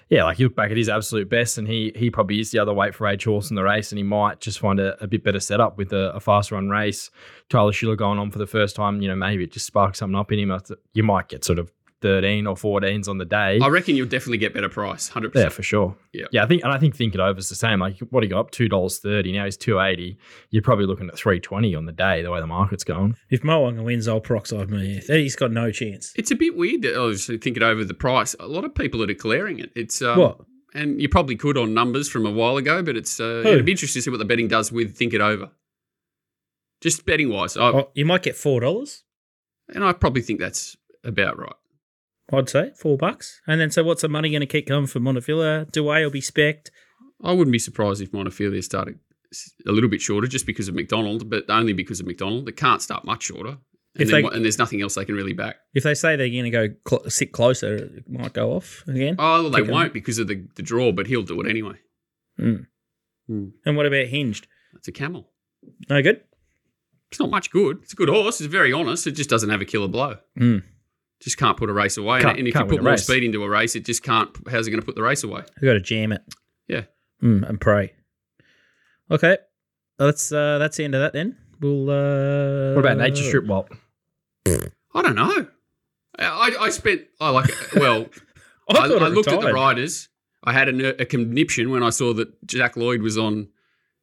Yeah, 0.10 0.24
like 0.24 0.40
you 0.40 0.48
look 0.48 0.56
back 0.56 0.72
at 0.72 0.78
his 0.78 0.90
absolute 0.90 1.30
best, 1.30 1.58
and 1.58 1.68
he 1.68 1.92
he 1.96 2.10
probably 2.10 2.40
is 2.40 2.52
the 2.52 2.60
other 2.60 2.74
weight 2.74 2.96
for 2.96 3.08
age 3.08 3.26
horse 3.26 3.50
in 3.50 3.56
the 3.56 3.64
race, 3.64 3.92
and 3.92 3.98
he 3.98 4.04
might 4.04 4.40
just 4.40 4.60
find 4.60 4.80
a, 4.80 5.02
a 5.04 5.08
bit 5.08 5.24
better 5.24 5.40
setup 5.40 5.78
with 5.78 5.94
a, 5.94 6.14
a 6.14 6.20
fast 6.20 6.52
run 6.52 6.70
race. 6.70 7.10
Tyler 7.50 7.72
Schiller 7.72 7.96
going 7.96 8.20
on 8.20 8.32
for 8.32 8.40
the 8.40 8.48
first 8.48 8.76
time, 8.76 9.02
you 9.02 9.08
know, 9.08 9.16
maybe 9.16 9.44
it 9.44 9.52
just 9.52 9.66
sparks 9.66 10.00
something 10.00 10.16
up 10.16 10.32
in 10.32 10.40
him. 10.40 10.60
You 10.94 11.04
might 11.04 11.30
get 11.30 11.44
sort 11.44 11.60
of 11.60 11.72
thirteen 12.02 12.46
or 12.48 12.56
fourteens 12.56 13.08
on 13.08 13.18
the 13.18 13.26
day. 13.26 13.60
I 13.62 13.68
reckon 13.68 13.96
you'll 13.96 14.08
definitely 14.08 14.38
get 14.38 14.54
better 14.54 14.70
price, 14.70 15.10
100%. 15.10 15.32
yeah, 15.36 15.50
for 15.50 15.64
sure. 15.64 15.96
Yeah. 16.14 16.26
yeah. 16.32 16.44
I 16.44 16.48
think, 16.48 16.64
and 16.64 16.72
I 16.72 16.78
think 16.78 16.96
think 16.96 17.14
it 17.16 17.20
over's 17.20 17.50
the 17.50 17.56
same. 17.56 17.80
Like 17.80 18.00
what 18.12 18.24
he 18.24 18.30
got 18.30 18.40
up 18.40 18.52
two 18.52 18.68
dollars 18.70 19.00
thirty. 19.00 19.32
Now 19.32 19.46
he's 19.46 19.58
two 19.58 19.80
eighty. 19.80 20.18
You're 20.50 20.62
probably 20.64 20.86
looking 20.86 21.08
at 21.08 21.16
three 21.16 21.40
twenty 21.40 21.74
on 21.76 21.86
the 21.86 21.92
day, 21.92 22.22
the 22.22 22.32
way 22.32 22.40
the 22.40 22.48
market's 22.48 22.84
going. 22.84 23.16
If 23.30 23.42
Mo'unga 23.44 23.84
wins, 23.84 24.08
I'll 24.08 24.20
peroxide 24.22 24.70
me. 24.70 25.02
He's 25.08 25.36
got 25.36 25.52
no 25.52 25.72
chance. 25.72 26.14
It's 26.16 26.32
a 26.32 26.36
bit 26.36 26.56
weird. 26.56 26.84
That, 26.84 26.96
I 26.96 27.00
was 27.00 27.26
thinking 27.28 27.64
over 27.64 27.84
the 27.84 27.94
price. 27.94 28.36
A 28.40 28.48
lot 28.48 28.64
of 28.66 28.76
people 28.76 29.02
are 29.04 29.08
declaring 29.08 29.60
it. 29.60 29.72
It's 29.76 30.02
um, 30.02 30.20
what? 30.20 30.40
and 30.74 31.02
you 31.02 31.10
probably 31.10 31.36
could 31.36 31.58
on 31.58 31.74
numbers 31.74 32.08
from 32.10 32.26
a 32.26 32.32
while 32.32 32.58
ago, 32.58 32.84
but 32.84 32.96
it's 32.96 33.20
uh, 33.20 33.42
Who? 33.44 33.50
it'd 33.50 33.66
be 33.66 33.72
interesting 33.72 34.00
to 34.02 34.04
see 34.04 34.12
what 34.12 34.18
the 34.20 34.26
betting 34.26 34.48
does 34.48 34.72
with 34.72 34.96
Think 34.96 35.14
It 35.14 35.22
Over. 35.22 35.50
Just 36.82 37.06
betting 37.06 37.30
wise, 37.30 37.58
I, 37.58 37.62
Oh, 37.70 37.90
you 37.96 38.06
might 38.06 38.22
get 38.22 38.36
four 38.36 38.60
dollars. 38.62 39.04
and 39.74 39.84
I 39.84 39.94
probably 39.94 40.22
think 40.22 40.40
that's 40.40 40.78
about 41.04 41.40
right. 41.40 41.56
I'd 42.32 42.50
say 42.50 42.72
four 42.76 42.98
bucks. 42.98 43.42
And 43.48 43.60
then 43.62 43.72
so 43.72 43.84
what's 43.84 44.02
the 44.02 44.10
money 44.10 44.30
going 44.30 44.42
to 44.42 44.46
keep 44.48 44.68
coming 44.68 44.88
for 44.88 45.00
Montefilia? 45.00 45.70
Duais 45.72 46.04
will 46.04 46.12
be 46.12 46.22
specced. 46.22 46.70
I 47.24 47.32
wouldn't 47.32 47.52
be 47.54 47.60
surprised 47.60 48.02
if 48.02 48.12
Montefilia 48.12 48.64
started 48.64 49.00
a 49.66 49.72
little 49.72 49.90
bit 49.90 50.02
shorter 50.02 50.28
just 50.28 50.46
because 50.46 50.68
of 50.68 50.76
McDonald, 50.76 51.30
but 51.30 51.46
only 51.50 51.74
because 51.74 52.00
of 52.00 52.06
McDonald. 52.06 52.48
It 52.48 52.58
can't 52.58 52.82
start 52.82 53.06
much 53.06 53.24
shorter. 53.24 53.58
And, 53.96 54.04
If 54.04 54.12
then 54.12 54.22
they- 54.24 54.30
and 54.30 54.44
there's 54.46 54.60
nothing 54.60 54.82
else 54.82 54.96
they 54.96 55.06
can 55.06 55.16
really 55.16 55.34
back. 55.34 55.56
If 55.74 55.84
they 55.84 55.96
say 55.96 56.16
they're 56.16 56.30
going 56.30 56.44
to 56.44 56.52
go 56.52 56.68
cl- 56.88 57.10
sit 57.10 57.32
closer, 57.32 57.76
it 57.76 58.10
might 58.10 58.34
go 58.34 58.52
off 58.52 58.84
again. 58.88 59.16
Oh, 59.18 59.44
well, 59.44 59.50
they 59.50 59.62
Kick 59.62 59.72
won't 59.72 59.94
because 59.94 60.20
of 60.20 60.28
the, 60.28 60.46
the 60.56 60.62
draw, 60.64 60.92
but 60.92 61.08
he'll 61.08 61.24
do 61.24 61.42
it 61.42 61.50
anyway. 61.50 61.76
Mm. 62.40 62.68
Mm. 63.30 63.52
And 63.66 63.76
what 63.78 63.86
about 63.88 64.06
Hinged? 64.08 64.48
It's 64.76 64.88
a 64.88 64.92
camel. 64.92 65.32
No 65.90 66.02
good. 66.04 66.22
It's 67.10 67.20
not 67.20 67.32
much 67.32 67.50
good. 67.52 67.80
It's 67.84 67.94
a 67.94 67.96
good 67.96 68.10
horse. 68.10 68.40
It's 68.42 68.52
very 68.52 68.72
honest. 68.72 69.08
It 69.08 69.12
just 69.14 69.30
doesn't 69.30 69.50
have 69.50 69.62
a 69.62 69.66
killer 69.66 69.88
blow. 69.88 70.18
Mm. 70.40 70.62
Just 71.20 71.38
can't 71.38 71.58
put 71.58 71.70
a 71.70 71.74
race 71.74 71.98
away. 71.98 72.22
Can't- 72.22 72.38
and 72.38 72.48
if 72.48 72.54
you 72.54 72.62
put 72.66 72.80
a 72.80 72.82
more 72.82 72.92
race. 72.92 73.04
speed 73.06 73.24
into 73.24 73.44
a 73.44 73.50
race, 73.50 73.76
it 73.76 73.86
just 73.86 74.04
can't. 74.04 74.30
How's 74.50 74.68
it 74.68 74.72
going 74.72 74.80
to 74.82 74.86
put 74.86 74.96
the 74.96 75.02
race 75.02 75.24
away? 75.24 75.42
We 75.62 75.68
got 75.68 75.74
to 75.74 75.80
jam 75.82 76.12
it. 76.12 76.22
Yeah. 76.68 76.84
Mm, 77.24 77.48
and 77.50 77.60
pray. 77.60 77.94
Okay, 79.10 79.38
that's 79.98 80.32
uh, 80.32 80.58
that's 80.60 80.78
the 80.78 80.84
end 80.84 80.94
of 80.96 81.02
that. 81.02 81.14
Then 81.14 81.38
we'll. 81.60 81.90
Uh, 81.90 82.74
What 82.76 82.80
about 82.86 82.98
Nature 82.98 83.24
Strip, 83.24 83.46
Walt? 83.46 83.70
I 84.46 85.02
don't 85.02 85.16
know. 85.16 85.48
I, 86.20 86.56
I 86.60 86.70
spent. 86.70 87.02
I 87.20 87.30
like. 87.30 87.50
Well, 87.76 88.08
I, 88.70 88.78
I, 88.78 88.82
I 88.84 89.08
it 89.08 89.14
looked 89.14 89.28
at 89.30 89.40
the 89.42 89.54
riders. 89.54 90.10
I 90.44 90.54
had 90.54 90.70
a, 90.70 91.02
a 91.02 91.06
conniption 91.06 91.70
when 91.70 91.84
I 91.84 91.90
saw 91.90 92.14
that 92.14 92.46
Jack 92.46 92.76
Lloyd 92.78 93.02
was 93.02 93.18
on 93.18 93.48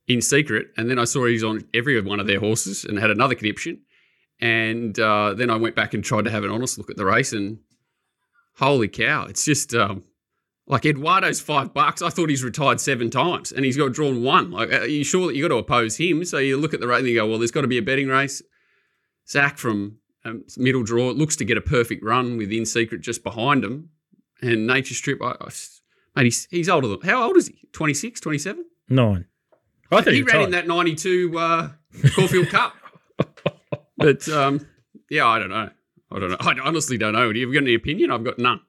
in 0.08 0.20
secret, 0.20 0.68
and 0.76 0.90
then 0.90 0.98
I 0.98 1.04
saw 1.04 1.26
he's 1.26 1.44
on 1.44 1.64
every 1.74 2.00
one 2.00 2.18
of 2.20 2.26
their 2.26 2.40
horses, 2.40 2.84
and 2.84 2.98
had 2.98 3.10
another 3.10 3.34
conniption. 3.34 3.80
And 4.40 4.98
uh, 4.98 5.34
then 5.34 5.50
I 5.50 5.56
went 5.56 5.76
back 5.76 5.94
and 5.94 6.04
tried 6.04 6.24
to 6.24 6.30
have 6.30 6.44
an 6.44 6.50
honest 6.50 6.76
look 6.78 6.90
at 6.90 6.96
the 6.96 7.04
race, 7.04 7.32
and 7.32 7.58
holy 8.56 8.88
cow, 8.88 9.26
it's 9.26 9.44
just 9.44 9.74
um, 9.74 10.04
like 10.66 10.84
Eduardo's 10.84 11.40
five 11.40 11.72
bucks. 11.72 12.02
I 12.02 12.10
thought 12.10 12.30
he's 12.30 12.44
retired 12.44 12.80
seven 12.80 13.10
times, 13.10 13.52
and 13.52 13.64
he's 13.64 13.76
got 13.76 13.92
drawn 13.92 14.22
one. 14.22 14.50
Like, 14.50 14.72
are 14.72 14.86
you 14.86 15.04
sure 15.04 15.26
that 15.26 15.36
you 15.36 15.42
got 15.42 15.54
to 15.54 15.58
oppose 15.58 15.96
him? 15.96 16.24
So 16.24 16.38
you 16.38 16.56
look 16.56 16.74
at 16.74 16.80
the 16.80 16.88
race 16.88 17.00
and 17.00 17.08
you 17.08 17.14
go, 17.14 17.26
well, 17.26 17.38
there's 17.38 17.50
got 17.50 17.62
to 17.62 17.68
be 17.68 17.78
a 17.78 17.82
betting 17.82 18.08
race. 18.08 18.42
Zach 19.28 19.56
from 19.56 19.98
um, 20.24 20.44
middle 20.56 20.82
draw 20.82 21.10
looks 21.10 21.36
to 21.36 21.44
get 21.44 21.56
a 21.56 21.62
perfect 21.62 22.02
run 22.02 22.36
with 22.36 22.50
in 22.52 22.66
secret 22.66 23.00
just 23.00 23.22
behind 23.22 23.64
him, 23.64 23.90
and 24.40 24.66
Nature 24.66 24.94
Strip. 24.94 25.22
I, 25.22 25.36
I, 25.40 25.48
mate, 26.16 26.24
he's, 26.24 26.46
he's 26.50 26.68
older 26.68 26.88
than 26.88 27.00
how 27.02 27.22
old 27.22 27.36
is 27.36 27.48
he? 27.48 27.68
26, 27.72 28.20
27? 28.20 28.64
Nine. 28.88 29.26
I 29.90 30.02
thought 30.02 30.12
he 30.12 30.18
he 30.18 30.22
ran 30.22 30.42
in 30.42 30.50
that 30.50 30.66
92 30.66 31.38
uh, 31.38 31.68
Caulfield 32.14 32.48
Cup. 32.48 32.74
But 34.04 34.28
um, 34.28 34.66
yeah, 35.08 35.26
I 35.26 35.38
don't 35.38 35.48
know. 35.48 35.70
I 36.12 36.18
don't 36.18 36.30
know. 36.30 36.36
I 36.40 36.54
honestly 36.62 36.98
don't 36.98 37.14
know. 37.14 37.32
Do 37.32 37.38
you 37.38 37.46
have 37.46 37.54
got 37.54 37.62
any 37.62 37.74
opinion? 37.74 38.10
I've 38.10 38.22
got 38.22 38.38
none. 38.38 38.60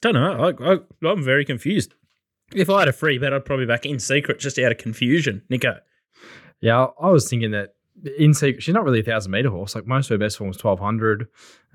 Don't 0.00 0.14
know. 0.14 0.32
I, 0.32 0.72
I, 0.72 0.78
I'm 1.06 1.22
very 1.22 1.44
confused. 1.44 1.94
If 2.54 2.70
I 2.70 2.80
had 2.80 2.88
a 2.88 2.92
free 2.92 3.18
bet, 3.18 3.34
I'd 3.34 3.44
probably 3.44 3.66
back 3.66 3.84
in 3.84 3.98
secret 3.98 4.40
just 4.40 4.58
out 4.58 4.72
of 4.72 4.78
confusion. 4.78 5.42
Nico. 5.50 5.74
Yeah, 6.62 6.86
I 6.98 7.10
was 7.10 7.28
thinking 7.28 7.50
that 7.50 7.74
in 8.18 8.34
secret, 8.34 8.62
she's 8.62 8.74
not 8.74 8.84
really 8.84 9.00
a 9.00 9.04
thousand 9.04 9.32
meter 9.32 9.50
horse. 9.50 9.74
Like 9.74 9.86
most 9.86 10.10
of 10.10 10.14
her 10.14 10.24
best 10.24 10.38
form 10.38 10.48
was 10.48 10.56
twelve 10.56 10.80
hundred. 10.80 11.28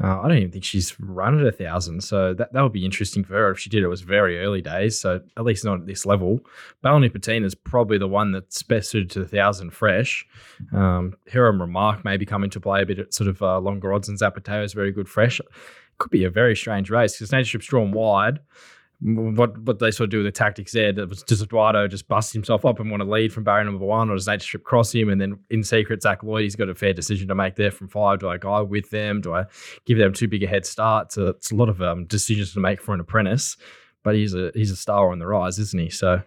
Uh, 0.04 0.20
I 0.20 0.28
don't 0.28 0.38
even 0.38 0.52
think 0.52 0.64
she's 0.64 1.00
run 1.00 1.40
at 1.40 1.46
a 1.46 1.52
thousand. 1.52 2.02
So 2.04 2.34
that, 2.34 2.54
that 2.54 2.62
would 2.62 2.74
be 2.74 2.86
interesting 2.86 3.24
for 3.24 3.34
her 3.34 3.52
if 3.52 3.60
she 3.60 3.70
did. 3.70 3.84
It 3.84 3.88
was 3.88 4.02
very 4.02 4.40
early 4.40 4.62
days, 4.62 5.00
so 5.00 5.22
at 5.38 5.44
least 5.44 5.66
not 5.66 5.80
at 5.80 5.86
this 5.88 6.06
level. 6.06 6.40
Bella 6.82 7.00
Nipotina 7.00 7.46
is 7.46 7.56
probably 7.56 7.98
the 7.98 8.08
one 8.08 8.32
that's 8.32 8.62
best 8.64 8.92
suited 8.92 9.10
to 9.12 9.20
the 9.20 9.28
thousand 9.28 9.72
fresh. 9.72 10.26
Um, 10.74 11.14
Hiram 11.32 11.62
Remark 11.62 12.06
maybe 12.06 12.26
come 12.26 12.44
into 12.44 12.60
play 12.60 12.82
a 12.82 12.86
bit 12.86 13.00
at 13.00 13.14
sort 13.14 13.30
of 13.30 13.42
uh, 13.42 13.60
longer 13.60 13.94
odds, 13.94 14.10
and 14.10 14.20
Zapateo 14.20 14.64
is 14.64 14.74
very 14.74 14.92
good 14.92 15.10
fresh. 15.10 15.42
Could 15.98 16.12
be 16.12 16.26
a 16.26 16.30
very 16.30 16.56
strange 16.56 16.92
race 16.92 17.14
because 17.14 17.32
Nature 17.32 17.46
Strip's 17.46 17.68
drawn 17.68 17.92
wide. 17.92 18.40
What 19.00 19.56
what 19.60 19.78
they 19.78 19.92
sort 19.92 20.06
of 20.06 20.10
do 20.12 20.18
with 20.18 20.26
the 20.26 20.32
tactics 20.32 20.72
there? 20.72 20.92
That 20.92 21.08
was 21.08 21.22
does 21.22 21.42
Eduardo 21.42 21.88
just 21.88 22.08
bust 22.08 22.34
himself 22.34 22.66
up 22.66 22.80
and 22.80 22.90
want 22.90 23.04
to 23.04 23.10
lead 23.10 23.32
from 23.32 23.44
barrier 23.44 23.64
number 23.64 23.86
one, 23.86 24.10
or 24.10 24.16
does 24.16 24.28
Nature 24.28 24.44
Strip 24.44 24.64
cross 24.64 24.92
him? 24.92 25.10
And 25.10 25.22
then 25.22 25.38
in 25.52 25.64
secret, 25.64 26.02
Zach 26.02 26.24
Lloyd, 26.24 26.44
he's 26.44 26.56
got 26.56 26.68
a 26.68 26.74
fair 26.74 26.94
decision 26.94 27.28
to 27.28 27.36
make 27.36 27.56
there 27.56 27.70
from 27.70 27.90
five. 27.90 28.20
Do 28.20 28.30
I 28.30 28.38
go 28.38 28.64
with 28.64 28.90
them? 28.90 29.22
Do 29.22 29.36
I 29.36 29.46
give 29.86 30.00
them 30.00 30.14
too 30.14 30.28
big 30.28 30.42
a 30.42 30.48
head 30.48 30.66
start? 30.66 31.12
So 31.12 31.28
it's 31.28 31.52
a 31.52 31.56
lot 31.56 31.70
of 31.70 31.80
um, 31.82 32.06
decisions 32.06 32.54
to 32.54 32.60
make 32.60 32.82
for 32.82 32.96
an 32.96 33.00
apprentice. 33.00 33.56
But 34.04 34.16
he's 34.16 34.34
a 34.34 34.52
he's 34.56 34.72
a 34.72 34.76
star 34.76 35.12
on 35.12 35.20
the 35.20 35.28
rise, 35.28 35.60
isn't 35.60 35.80
he? 35.80 35.90
So 35.92 36.24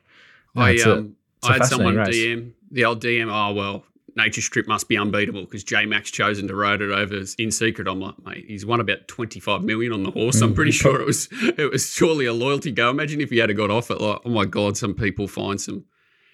no, 0.55 0.63
I 0.63 0.77
um, 0.83 1.17
a 1.43 1.47
I 1.49 1.53
had 1.55 1.65
someone 1.65 1.97
race. 1.97 2.15
DM 2.15 2.53
the 2.71 2.85
old 2.85 3.03
DM. 3.03 3.31
Oh 3.31 3.53
well, 3.55 3.85
Nature 4.17 4.41
Strip 4.41 4.67
must 4.69 4.89
be 4.89 4.97
unbeatable 4.97 5.43
because 5.45 5.65
J 5.65 5.87
Max 5.87 6.11
chosen 6.11 6.49
to 6.49 6.55
ride 6.55 6.81
it 6.83 6.91
over 6.91 7.23
in 7.39 7.51
secret. 7.51 7.89
I'm 7.89 8.01
like, 8.01 8.15
mate, 8.25 8.45
he's 8.49 8.67
won 8.67 8.81
about 8.81 9.07
25 9.09 9.63
million 9.63 9.93
on 9.93 10.03
the 10.03 10.11
horse. 10.11 10.41
I'm 10.41 10.53
Mm, 10.53 10.55
pretty 10.55 10.71
sure 10.83 11.01
it 11.01 11.07
was 11.07 11.29
it 11.33 11.71
was 11.71 11.91
surely 11.93 12.27
a 12.27 12.33
loyalty 12.33 12.71
go. 12.73 12.91
Imagine 12.91 13.21
if 13.21 13.31
he 13.31 13.39
had 13.39 13.55
got 13.57 13.71
off 13.71 13.91
it. 13.91 14.01
Like, 14.01 14.21
oh 14.25 14.31
my 14.31 14.45
god, 14.45 14.77
some 14.77 14.95
people 14.95 15.27
find 15.29 15.61
some 15.61 15.85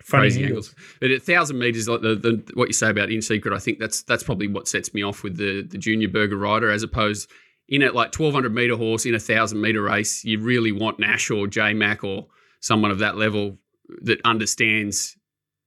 Funny 0.03 0.23
crazy 0.23 0.45
angles. 0.45 0.69
angles. 0.69 0.97
But 1.01 1.11
at 1.11 1.23
thousand 1.23 1.59
meters, 1.59 1.89
like 1.89 2.01
the, 2.03 2.15
the 2.15 2.51
what 2.55 2.69
you 2.69 2.73
say 2.75 2.91
about 2.91 3.11
in 3.11 3.21
secret, 3.23 3.55
I 3.55 3.59
think 3.59 3.79
that's 3.79 4.03
that's 4.03 4.23
probably 4.23 4.47
what 4.49 4.69
sets 4.69 4.95
me 4.95 5.03
off 5.03 5.23
with 5.23 5.37
the 5.37 5.63
the 5.63 5.79
junior 5.79 6.09
burger 6.09 6.37
rider 6.37 6.71
as 6.71 6.83
opposed 6.83 7.31
in 7.69 7.83
a 7.83 7.91
like 7.91 8.13
twelve 8.13 8.33
hundred 8.33 8.55
meter 8.55 8.77
horse 8.77 9.05
in 9.05 9.15
a 9.15 9.19
thousand 9.19 9.61
meter 9.61 9.83
race. 9.83 10.25
You 10.25 10.39
really 10.41 10.71
want 10.73 11.01
Nash 11.01 11.31
or 11.31 11.47
J 11.49 11.73
Mac 11.75 12.05
or 12.05 12.27
someone 12.61 12.91
of 12.91 13.01
that 13.01 13.17
level 13.17 13.59
that 14.03 14.21
understands 14.25 15.16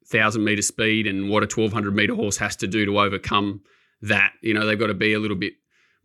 thousand 0.09 0.43
meter 0.43 0.61
speed 0.61 1.07
and 1.07 1.29
what 1.29 1.43
a 1.43 1.47
twelve 1.47 1.71
hundred 1.73 1.95
meter 1.95 2.15
horse 2.15 2.37
has 2.37 2.55
to 2.57 2.67
do 2.67 2.85
to 2.85 2.99
overcome 2.99 3.61
that. 4.01 4.33
You 4.41 4.53
know, 4.53 4.65
they've 4.65 4.79
got 4.79 4.87
to 4.87 4.93
be 4.93 5.13
a 5.13 5.19
little 5.19 5.37
bit 5.37 5.53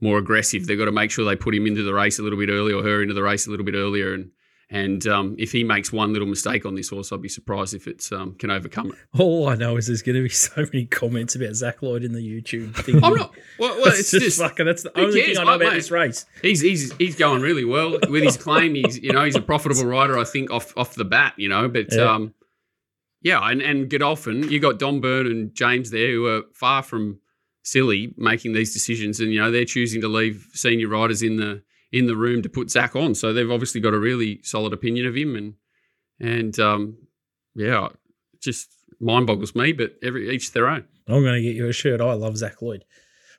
more 0.00 0.18
aggressive. 0.18 0.66
They've 0.66 0.78
got 0.78 0.86
to 0.86 0.92
make 0.92 1.10
sure 1.10 1.24
they 1.24 1.36
put 1.36 1.54
him 1.54 1.66
into 1.66 1.82
the 1.82 1.94
race 1.94 2.18
a 2.18 2.22
little 2.22 2.38
bit 2.38 2.48
earlier 2.50 2.76
or 2.76 2.82
her 2.82 3.02
into 3.02 3.14
the 3.14 3.22
race 3.22 3.46
a 3.46 3.50
little 3.50 3.64
bit 3.64 3.74
earlier 3.74 4.12
and 4.14 4.30
And 4.70 5.06
um, 5.06 5.36
if 5.38 5.52
he 5.52 5.62
makes 5.62 5.92
one 5.92 6.12
little 6.12 6.26
mistake 6.26 6.66
on 6.66 6.74
this 6.74 6.88
horse, 6.88 7.12
I'd 7.12 7.20
be 7.22 7.28
surprised 7.28 7.74
if 7.74 7.86
it 7.86 8.02
um, 8.12 8.34
can 8.34 8.50
overcome 8.50 8.88
it. 8.92 9.20
All 9.20 9.48
I 9.48 9.54
know 9.54 9.76
is 9.76 9.86
there's 9.86 10.02
going 10.02 10.16
to 10.16 10.22
be 10.22 10.28
so 10.48 10.62
many 10.72 10.86
comments 10.86 11.34
about 11.36 11.54
Zach 11.54 11.82
Lloyd 11.82 12.02
in 12.02 12.12
the 12.12 12.20
YouTube 12.20 12.74
thing. 12.74 12.96
I'm 13.04 13.14
not. 13.14 13.32
Well, 13.58 13.76
well 13.76 13.88
it's 13.88 14.10
just, 14.10 14.24
just 14.24 14.38
fucking. 14.40 14.66
That's 14.66 14.82
the 14.82 14.98
only 14.98 15.20
cares, 15.22 15.38
thing 15.38 15.38
I 15.38 15.44
know 15.44 15.58
mate, 15.58 15.64
about 15.66 15.72
mate? 15.74 15.78
this 15.78 15.90
race. 15.90 16.26
he's 16.42 16.60
he's 16.60 16.92
he's 16.96 17.14
going 17.16 17.40
really 17.42 17.64
well 17.64 17.98
with 18.08 18.24
his 18.24 18.36
claim. 18.36 18.74
He's 18.74 18.98
you 18.98 19.12
know 19.12 19.24
he's 19.24 19.36
a 19.36 19.42
profitable 19.42 19.84
rider. 19.86 20.18
I 20.18 20.24
think 20.24 20.50
off 20.50 20.76
off 20.76 20.94
the 20.94 21.04
bat. 21.04 21.34
You 21.36 21.48
know, 21.50 21.68
but 21.68 21.92
Yeah. 21.92 22.12
um, 22.14 22.34
yeah, 23.24 23.40
and 23.40 23.62
and 23.62 23.88
Godolphin, 23.88 24.50
you 24.50 24.60
got 24.60 24.78
Don 24.78 25.00
Byrne 25.00 25.26
and 25.26 25.54
James 25.54 25.90
there 25.90 26.12
who 26.12 26.26
are 26.26 26.42
far 26.52 26.82
from 26.82 27.20
silly 27.62 28.12
making 28.18 28.52
these 28.52 28.74
decisions, 28.74 29.18
and 29.18 29.32
you 29.32 29.40
know 29.40 29.50
they're 29.50 29.64
choosing 29.64 30.02
to 30.02 30.08
leave 30.08 30.46
senior 30.52 30.88
riders 30.88 31.22
in 31.22 31.38
the 31.38 31.62
in 31.90 32.06
the 32.06 32.16
room 32.16 32.42
to 32.42 32.50
put 32.50 32.70
Zach 32.70 32.94
on. 32.94 33.14
So 33.14 33.32
they've 33.32 33.50
obviously 33.50 33.80
got 33.80 33.94
a 33.94 33.98
really 33.98 34.40
solid 34.42 34.74
opinion 34.74 35.06
of 35.06 35.16
him, 35.16 35.34
and 35.34 35.54
and 36.20 36.60
um, 36.60 36.98
yeah, 37.56 37.88
just 38.40 38.68
mind 39.00 39.26
boggles 39.26 39.54
me. 39.54 39.72
But 39.72 39.94
every 40.02 40.28
each 40.28 40.52
their 40.52 40.68
own. 40.68 40.84
I'm 41.08 41.22
going 41.22 41.34
to 41.34 41.42
get 41.42 41.56
you 41.56 41.66
a 41.66 41.72
shirt. 41.72 42.02
I 42.02 42.12
love 42.12 42.36
Zach 42.36 42.60
Lloyd. 42.60 42.84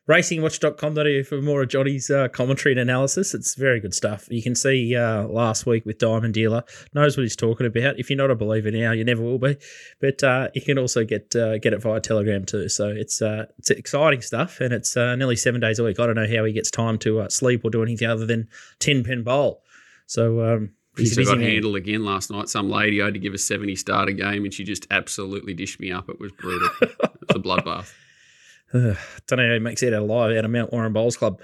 Racingwatch.com.au 0.08 1.24
for 1.24 1.41
more 1.41 1.64
of 1.64 1.70
Johnny's 1.70 2.10
uh, 2.10 2.28
commentary 2.28 2.74
and 2.74 2.80
analysis. 2.80 3.34
It's 3.34 3.56
very 3.56 3.80
good 3.80 3.93
stuff. 3.93 4.28
You 4.30 4.43
can 4.43 4.53
see 4.53 4.95
uh, 4.95 5.24
last 5.28 5.66
week 5.66 5.86
with 5.86 5.97
Diamond 5.97 6.34
Dealer, 6.36 6.64
knows 6.93 7.18
what 7.18 7.24
he's 7.24 7.36
talking 7.36 7.66
about. 7.66 7.97
If 7.99 8.10
you're 8.10 8.18
not 8.18 8.30
a 8.30 8.36
believer 8.36 8.70
now, 8.70 8.91
you 8.91 9.03
never 9.03 9.24
will 9.24 9.39
be. 9.39 9.58
But 9.99 10.24
uh, 10.24 10.49
you 10.53 10.62
can 10.62 10.78
also 10.78 11.03
get 11.06 11.36
uh, 11.36 11.58
get 11.58 11.74
it 11.74 11.82
via 11.82 11.99
Telegram 11.99 12.45
too. 12.45 12.70
So 12.70 12.89
it's 12.89 13.22
uh, 13.22 13.45
it's 13.58 13.72
exciting 13.72 14.22
stuff, 14.22 14.60
and 14.62 14.74
it's 14.74 14.95
uh, 14.95 15.16
nearly 15.16 15.36
seven 15.36 15.60
days 15.60 15.80
a 15.80 15.84
week. 15.84 15.99
I 15.99 16.06
don't 16.06 16.16
know 16.16 16.28
how 16.28 16.45
he 16.45 16.53
gets 16.53 16.70
time 16.70 16.97
to 16.99 17.22
uh, 17.22 17.30
sleep 17.30 17.62
or 17.66 17.72
do 17.72 17.82
anything 17.82 18.08
other 18.08 18.26
than 18.28 18.47
tin 18.80 19.03
pin 19.03 19.24
bowl. 19.24 19.64
So 20.06 20.41
um, 20.53 20.74
He 20.97 21.03
he's 21.03 21.18
got 21.18 21.39
man. 21.39 21.47
handled 21.49 21.78
again 21.78 22.06
last 22.06 22.30
night. 22.30 22.47
Some 22.47 22.70
lady 22.70 23.01
I 23.01 23.06
had 23.06 23.16
to 23.16 23.20
give 23.20 23.34
a 23.34 23.39
70 23.39 23.76
starter 23.76 24.12
game 24.12 24.43
and 24.43 24.53
she 24.53 24.64
just 24.64 24.86
absolutely 24.91 25.56
dished 25.56 25.80
me 25.80 25.91
up. 25.91 26.10
It 26.10 26.20
was 26.20 26.32
brutal. 26.34 26.70
it's 26.82 27.36
a 27.36 27.39
bloodbath. 27.39 27.91
Ugh, 28.76 28.97
don't 29.28 29.39
know 29.39 29.47
how 29.47 29.53
he 29.53 29.59
makes 29.59 29.82
it 29.82 29.93
out 29.93 30.01
alive 30.01 30.36
out 30.36 30.45
of 30.45 30.51
Mount 30.51 30.73
Warren 30.73 30.93
Bowls 30.93 31.17
Club. 31.17 31.41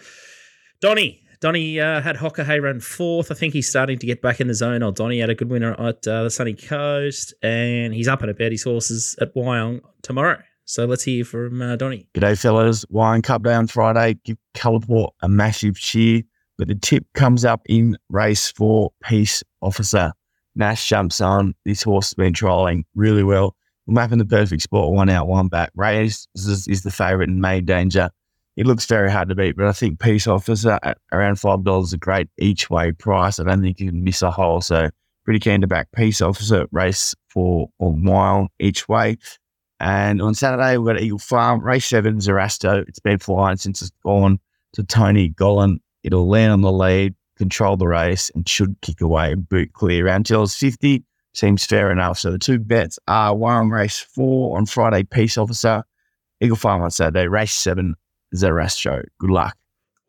Donny. 0.81 1.19
Donny 1.39 1.79
uh, 1.79 2.01
had 2.01 2.17
Hay 2.17 2.59
run 2.59 2.79
fourth. 2.79 3.31
I 3.31 3.33
think 3.33 3.53
he's 3.53 3.67
starting 3.67 3.97
to 3.97 4.05
get 4.05 4.21
back 4.21 4.39
in 4.39 4.47
the 4.47 4.53
zone. 4.53 4.83
Old 4.83 4.95
Donny 4.95 5.19
had 5.19 5.31
a 5.31 5.35
good 5.35 5.49
winner 5.49 5.73
at 5.73 6.07
uh, 6.07 6.23
the 6.23 6.29
Sunny 6.29 6.53
Coast, 6.53 7.33
and 7.41 7.95
he's 7.95 8.07
up 8.07 8.21
and 8.21 8.29
about 8.29 8.51
his 8.51 8.63
horses 8.63 9.15
at 9.19 9.33
Wyong 9.33 9.81
tomorrow. 10.03 10.39
So 10.65 10.85
let's 10.85 11.03
hear 11.03 11.25
from 11.25 11.59
uh, 11.59 11.77
Donny. 11.77 12.07
G'day, 12.13 12.39
fellas. 12.39 12.85
Wyong 12.85 13.23
Cup 13.23 13.41
Day 13.43 13.55
on 13.55 13.65
Friday. 13.65 14.19
Give 14.23 14.37
Colourport 14.53 15.15
a 15.23 15.29
massive 15.29 15.79
cheer. 15.79 16.21
But 16.59 16.67
the 16.67 16.75
tip 16.75 17.05
comes 17.15 17.43
up 17.43 17.61
in 17.65 17.97
race 18.09 18.51
four, 18.51 18.91
Peace 19.03 19.41
Officer. 19.61 20.13
Nash 20.55 20.87
jumps 20.87 21.21
on. 21.21 21.55
This 21.65 21.81
horse 21.81 22.09
has 22.09 22.13
been 22.13 22.33
trialling 22.33 22.83
really 22.93 23.23
well. 23.23 23.55
I'm 23.91 23.97
having 23.97 24.19
the 24.19 24.25
perfect 24.25 24.61
spot, 24.61 24.93
one 24.93 25.09
out, 25.09 25.27
one 25.27 25.49
back. 25.49 25.69
Reyes 25.75 26.25
is, 26.33 26.65
is 26.69 26.83
the 26.83 26.91
favourite 26.91 27.27
and 27.27 27.41
made 27.41 27.65
danger. 27.65 28.09
It 28.55 28.65
looks 28.65 28.85
very 28.85 29.11
hard 29.11 29.27
to 29.27 29.35
beat, 29.35 29.57
but 29.57 29.67
I 29.67 29.73
think 29.73 29.99
Peace 29.99 30.27
Officer 30.27 30.79
at 30.81 30.97
around 31.11 31.35
$5 31.35 31.83
is 31.83 31.91
a 31.91 31.97
great 31.97 32.29
each 32.37 32.69
way 32.69 32.93
price. 32.93 33.37
I 33.37 33.43
don't 33.43 33.61
think 33.61 33.81
you 33.81 33.89
can 33.89 34.01
miss 34.01 34.21
a 34.21 34.31
hole. 34.31 34.61
So 34.61 34.89
pretty 35.25 35.41
keen 35.41 35.59
to 35.59 35.67
back 35.67 35.89
Peace 35.93 36.21
Officer 36.21 36.67
race 36.71 37.13
for 37.27 37.67
a 37.81 37.89
mile 37.89 38.47
each 38.59 38.87
way. 38.87 39.17
And 39.81 40.21
on 40.21 40.35
Saturday, 40.35 40.77
we've 40.77 40.95
got 40.95 41.01
Eagle 41.01 41.19
Farm, 41.19 41.61
race 41.61 41.85
seven, 41.85 42.19
Zerasto. 42.19 42.87
It's 42.87 42.99
been 42.99 43.19
flying 43.19 43.57
since 43.57 43.81
it's 43.81 43.91
gone 44.05 44.39
to 44.71 44.83
Tony 44.83 45.31
Gollan. 45.31 45.79
It'll 46.03 46.29
land 46.29 46.53
on 46.53 46.61
the 46.61 46.71
lead, 46.71 47.13
control 47.37 47.75
the 47.75 47.87
race, 47.87 48.31
and 48.35 48.47
should 48.47 48.79
kick 48.81 49.01
away 49.01 49.33
and 49.33 49.49
boot 49.49 49.73
clear. 49.73 50.17
Tills 50.19 50.55
50 50.55 51.03
seems 51.33 51.65
fair 51.65 51.91
enough. 51.91 52.19
So 52.19 52.31
the 52.31 52.39
two 52.39 52.59
bets 52.59 52.99
are 53.07 53.35
Warren 53.35 53.69
race 53.69 53.99
four 53.99 54.57
on 54.57 54.65
Friday, 54.65 55.03
Peace 55.03 55.37
Officer, 55.37 55.83
Eagle 56.41 56.57
Farm 56.57 56.81
on 56.81 56.91
Saturday, 56.91 57.27
race 57.27 57.53
seven, 57.53 57.95
Zerasto. 58.35 59.03
Good 59.19 59.29
luck. 59.29 59.57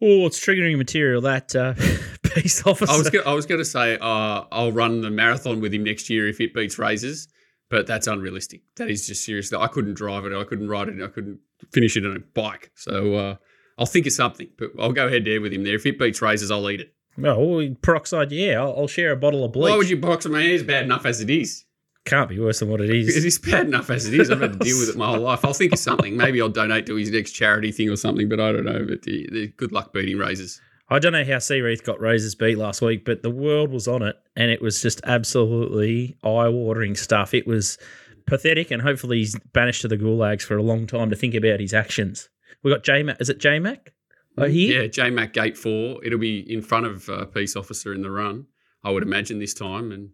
Oh, 0.01 0.27
it's 0.27 0.45
triggering 0.45 0.79
material 0.79 1.21
that 1.23 1.55
uh, 1.55 1.75
Peace 2.35 2.67
Officer. 2.67 2.93
I 2.93 2.99
was 2.99 3.11
gonna, 3.11 3.25
I 3.25 3.35
was 3.35 3.47
going 3.47 3.61
to 3.61 3.65
say 3.65 3.99
uh, 4.01 4.45
I'll 4.51 4.73
run 4.73 5.01
the 5.01 5.11
marathon 5.11 5.61
with 5.61 5.73
him 5.73 5.85
next 5.85 6.11
year 6.11 6.29
if 6.29 6.41
it 6.41 6.53
beats 6.53 6.79
Razors, 6.79 7.29
but 7.71 7.87
that's 7.87 8.09
unrealistic. 8.09 8.63
That 8.77 8.91
is 8.91 9.07
just 9.07 9.25
seriously. 9.25 9.59
I 9.59 9.69
couldn't 9.69 9.95
drive 9.95 10.25
it. 10.25 10.33
I 10.33 10.43
couldn't 10.43 10.69
ride 10.69 10.89
it. 10.89 11.01
I 11.03 11.07
couldn't 11.07 11.39
finish 11.73 11.97
it 11.97 12.05
on 12.05 12.17
a 12.17 12.21
bike. 12.21 12.73
So 12.75 13.15
uh, 13.15 13.37
I'll 13.79 13.87
think 13.87 14.07
of 14.07 14.13
something, 14.13 14.49
but 14.59 14.71
I'll 14.79 14.93
go 14.93 15.09
head 15.09 15.25
to 15.25 15.33
head 15.33 15.43
with 15.43 15.53
him 15.53 15.63
there. 15.63 15.77
If 15.77 15.87
it 15.87 16.01
beats 16.01 16.21
Razors, 16.21 16.51
I'll 16.51 16.69
eat 16.69 16.81
it. 16.81 16.95
Oh, 17.25 17.75
peroxide, 17.83 18.33
yeah. 18.33 18.61
I'll, 18.61 18.75
I'll 18.77 18.89
share 18.89 19.13
a 19.13 19.17
bottle 19.17 19.45
of 19.45 19.53
bleach. 19.53 19.71
Why 19.71 19.77
would 19.77 19.91
you 19.91 19.97
box 19.97 20.27
My 20.27 20.43
It's 20.43 20.63
bad 20.63 20.85
enough 20.85 21.07
as 21.07 21.21
it 21.21 21.31
is. 21.31 21.65
Can't 22.05 22.29
be 22.29 22.41
worse 22.41 22.59
than 22.59 22.69
what 22.69 22.81
it 22.81 22.91
is. 22.91 23.25
It's 23.25 23.39
bad 23.39 23.67
enough 23.67 23.89
as 23.89 24.07
it 24.07 24.19
is. 24.19 24.29
I've 24.29 24.41
had 24.41 24.55
to 24.55 24.59
deal 24.59 24.79
with 24.81 24.89
it 24.89 24.97
my 24.97 25.07
whole 25.07 25.21
life. 25.21 25.45
I'll 25.45 25.53
think 25.53 25.73
of 25.73 25.79
something. 25.79 26.17
Maybe 26.17 26.43
I'll 26.43 26.49
donate 26.49 26.85
to 26.87 26.97
his 26.97 27.11
next 27.11 27.31
charity 27.31 27.71
thing 27.71 27.89
or 27.91 27.97
something, 27.97 28.29
but 28.29 28.41
I 28.41 28.51
don't 28.51 28.65
know. 28.65 28.85
But 28.89 29.03
the, 29.03 29.29
the 29.31 29.47
good 29.57 29.71
luck 29.71 29.93
beating 29.93 30.19
Razors. 30.19 30.61
I 30.89 30.99
don't 30.99 31.13
know 31.13 31.25
how 31.25 31.37
Seareath 31.37 31.85
got 31.85 32.01
Razors 32.01 32.35
beat 32.35 32.59
last 32.59 32.83
week, 32.83 33.05
but 33.05 33.23
the 33.23 33.31
world 33.31 33.71
was 33.71 33.87
on 33.87 34.03
it, 34.03 34.17
and 34.35 34.51
it 34.51 34.61
was 34.61 34.83
just 34.83 35.01
absolutely 35.05 36.19
eye-watering 36.25 36.97
stuff. 36.97 37.35
It 37.35 37.47
was 37.47 37.79
pathetic, 38.27 38.73
and 38.73 38.83
hopefully 38.83 39.19
he's 39.19 39.39
banished 39.53 39.83
to 39.83 39.89
the 39.89 39.97
gulags 39.97 40.43
for 40.43 40.57
a 40.57 40.63
long 40.63 40.89
time 40.89 41.09
to 41.11 41.17
think 41.17 41.35
about 41.35 41.61
his 41.61 41.73
actions. 41.73 42.29
We 42.65 42.73
got 42.73 42.83
J 42.83 43.05
Mac. 43.05 43.21
Is 43.21 43.31
it 43.31 43.39
J 43.39 43.59
Mac? 43.61 43.93
Here. 44.39 44.83
Yeah, 44.83 44.87
J 44.89 45.11
Mac 45.11 45.33
Gate 45.33 45.57
4. 45.57 46.05
It'll 46.05 46.19
be 46.19 46.41
in 46.53 46.63
front 46.63 46.87
of 46.87 47.09
a 47.09 47.27
Peace 47.27 47.57
Officer 47.57 47.93
in 47.93 48.03
the 48.03 48.11
run, 48.11 48.47
I 48.83 48.91
would 48.91 49.03
imagine 49.03 49.39
this 49.39 49.55
time. 49.55 49.93
And 49.93 50.11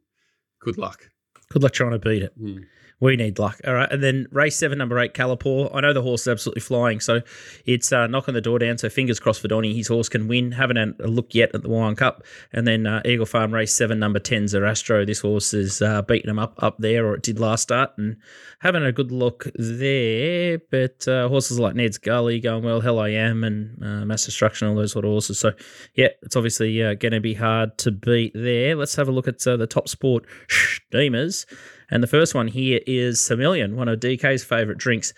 good 0.60 0.78
luck. 0.78 1.10
Good 1.50 1.62
luck 1.62 1.72
trying 1.72 1.92
to 1.92 1.98
beat 1.98 2.22
it. 2.22 2.32
Hmm. 2.38 2.58
We 3.00 3.14
need 3.14 3.38
luck. 3.38 3.60
All 3.64 3.74
right. 3.74 3.90
And 3.90 4.02
then 4.02 4.26
race 4.32 4.56
seven, 4.56 4.76
number 4.78 4.98
eight, 4.98 5.14
Calipore. 5.14 5.70
I 5.72 5.80
know 5.80 5.92
the 5.92 6.02
horse 6.02 6.22
is 6.22 6.28
absolutely 6.28 6.62
flying. 6.62 6.98
So 6.98 7.20
it's 7.64 7.92
uh, 7.92 8.08
knocking 8.08 8.34
the 8.34 8.40
door 8.40 8.58
down. 8.58 8.76
So 8.78 8.88
fingers 8.88 9.20
crossed 9.20 9.40
for 9.40 9.46
Donny. 9.46 9.72
His 9.72 9.86
horse 9.86 10.08
can 10.08 10.26
win. 10.26 10.52
Haven't 10.52 10.76
had 10.76 10.94
a 11.00 11.06
look 11.06 11.32
yet 11.32 11.54
at 11.54 11.62
the 11.62 11.68
Wine 11.68 11.94
Cup. 11.94 12.24
And 12.52 12.66
then 12.66 12.86
uh, 12.86 13.02
Eagle 13.04 13.26
Farm 13.26 13.54
race 13.54 13.72
seven, 13.72 14.00
number 14.00 14.18
10, 14.18 14.44
Zerastro. 14.44 15.06
This 15.06 15.20
horse 15.20 15.54
is 15.54 15.80
uh, 15.80 16.02
beating 16.02 16.30
him 16.30 16.40
up 16.40 16.54
up 16.58 16.78
there, 16.78 17.06
or 17.06 17.14
it 17.14 17.22
did 17.22 17.38
last 17.38 17.62
start. 17.62 17.92
And 17.98 18.16
having 18.58 18.82
a 18.82 18.90
good 18.90 19.12
look 19.12 19.46
there. 19.54 20.58
But 20.70 21.06
uh, 21.06 21.28
horses 21.28 21.60
like 21.60 21.76
Ned's 21.76 21.98
Gully 21.98 22.40
going 22.40 22.64
well, 22.64 22.80
Hell 22.80 22.98
I 22.98 23.10
Am, 23.10 23.44
and 23.44 23.80
uh, 23.80 24.04
Mass 24.06 24.24
Destruction, 24.24 24.66
all 24.66 24.74
those 24.74 24.92
sort 24.92 25.04
of 25.04 25.12
horses. 25.12 25.38
So 25.38 25.52
yeah, 25.94 26.08
it's 26.22 26.34
obviously 26.34 26.82
uh, 26.82 26.94
going 26.94 27.12
to 27.12 27.20
be 27.20 27.34
hard 27.34 27.78
to 27.78 27.92
beat 27.92 28.32
there. 28.34 28.74
Let's 28.74 28.96
have 28.96 29.08
a 29.08 29.12
look 29.12 29.28
at 29.28 29.38
the 29.38 29.68
top 29.68 29.88
sport 29.88 30.26
steamers. 30.48 31.46
And 31.90 32.02
the 32.02 32.08
first 32.08 32.34
one 32.34 32.48
here 32.48 32.80
is 32.86 33.18
Samillion, 33.18 33.74
one 33.74 33.88
of 33.88 34.00
DK's 34.00 34.44
favourite 34.44 34.78
drinks. 34.78 35.12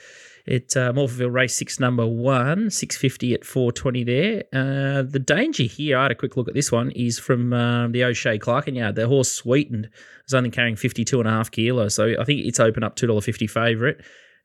It 0.47 0.77
uh, 0.77 0.93
Morphettville 0.93 1.33
race 1.33 1.55
six 1.55 1.79
number 1.79 2.07
one, 2.07 2.71
six 2.71 2.97
fifty 2.97 3.35
at 3.35 3.45
four 3.45 3.73
twenty 3.73 4.05
there. 4.05 4.45
Uh, 4.53 5.03
the 5.03 5.23
danger 5.25 5.64
here, 5.64 5.99
I 5.99 6.05
had 6.05 6.12
a 6.12 6.14
quick 6.14 6.37
look 6.37 6.49
at 6.49 6.55
this 6.55 6.73
one, 6.73 6.91
is 6.93 7.18
from 7.18 7.53
um, 7.53 7.93
the 7.93 8.05
O'Shea 8.05 8.39
Clarkin 8.39 8.77
yard. 8.77 8.95
The 8.95 9.07
horse 9.07 9.31
sweetened 9.31 9.91
is 10.27 10.35
only 10.35 10.51
carrying 10.51 10.77
52 10.77 11.21
and 11.21 11.29
a 11.29 11.33
half 11.33 11.51
kilos, 11.51 11.95
so 11.95 12.14
I 12.18 12.25
think 12.25 12.47
it's 12.47 12.59
open 12.59 12.83
up 12.83 12.97
two 12.97 13.07
dollar 13.07 13.21
fifty 13.21 13.47
favourite. 13.47 13.99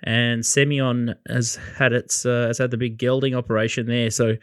And 0.04 0.46
Semyon 0.46 1.16
has 1.30 1.58
had 1.78 1.94
its 1.94 2.26
uh, 2.26 2.48
has 2.48 2.58
had 2.58 2.72
the 2.72 2.78
big 2.78 2.98
gelding 2.98 3.34
operation 3.34 3.88
there, 3.88 4.12
so 4.12 4.36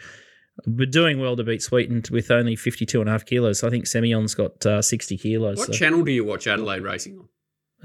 we're 0.67 0.87
doing 0.87 1.21
well 1.21 1.37
to 1.37 1.45
beat 1.45 1.63
Sweetened 1.63 2.09
with 2.11 2.31
only 2.31 2.57
52 2.57 3.01
and 3.01 3.09
a 3.09 3.13
half 3.13 3.25
kilos. 3.25 3.61
So 3.61 3.67
I 3.67 3.71
think 3.71 3.87
Semyon's 3.87 4.35
got 4.35 4.65
uh, 4.67 4.83
60 4.83 5.17
kilos. 5.17 5.59
What 5.59 5.69
so. 5.69 5.73
channel 5.73 6.03
do 6.03 6.13
you 6.13 6.25
watch 6.25 6.47
Adelaide 6.47 6.83
Racing 6.83 7.19
on? 7.19 7.29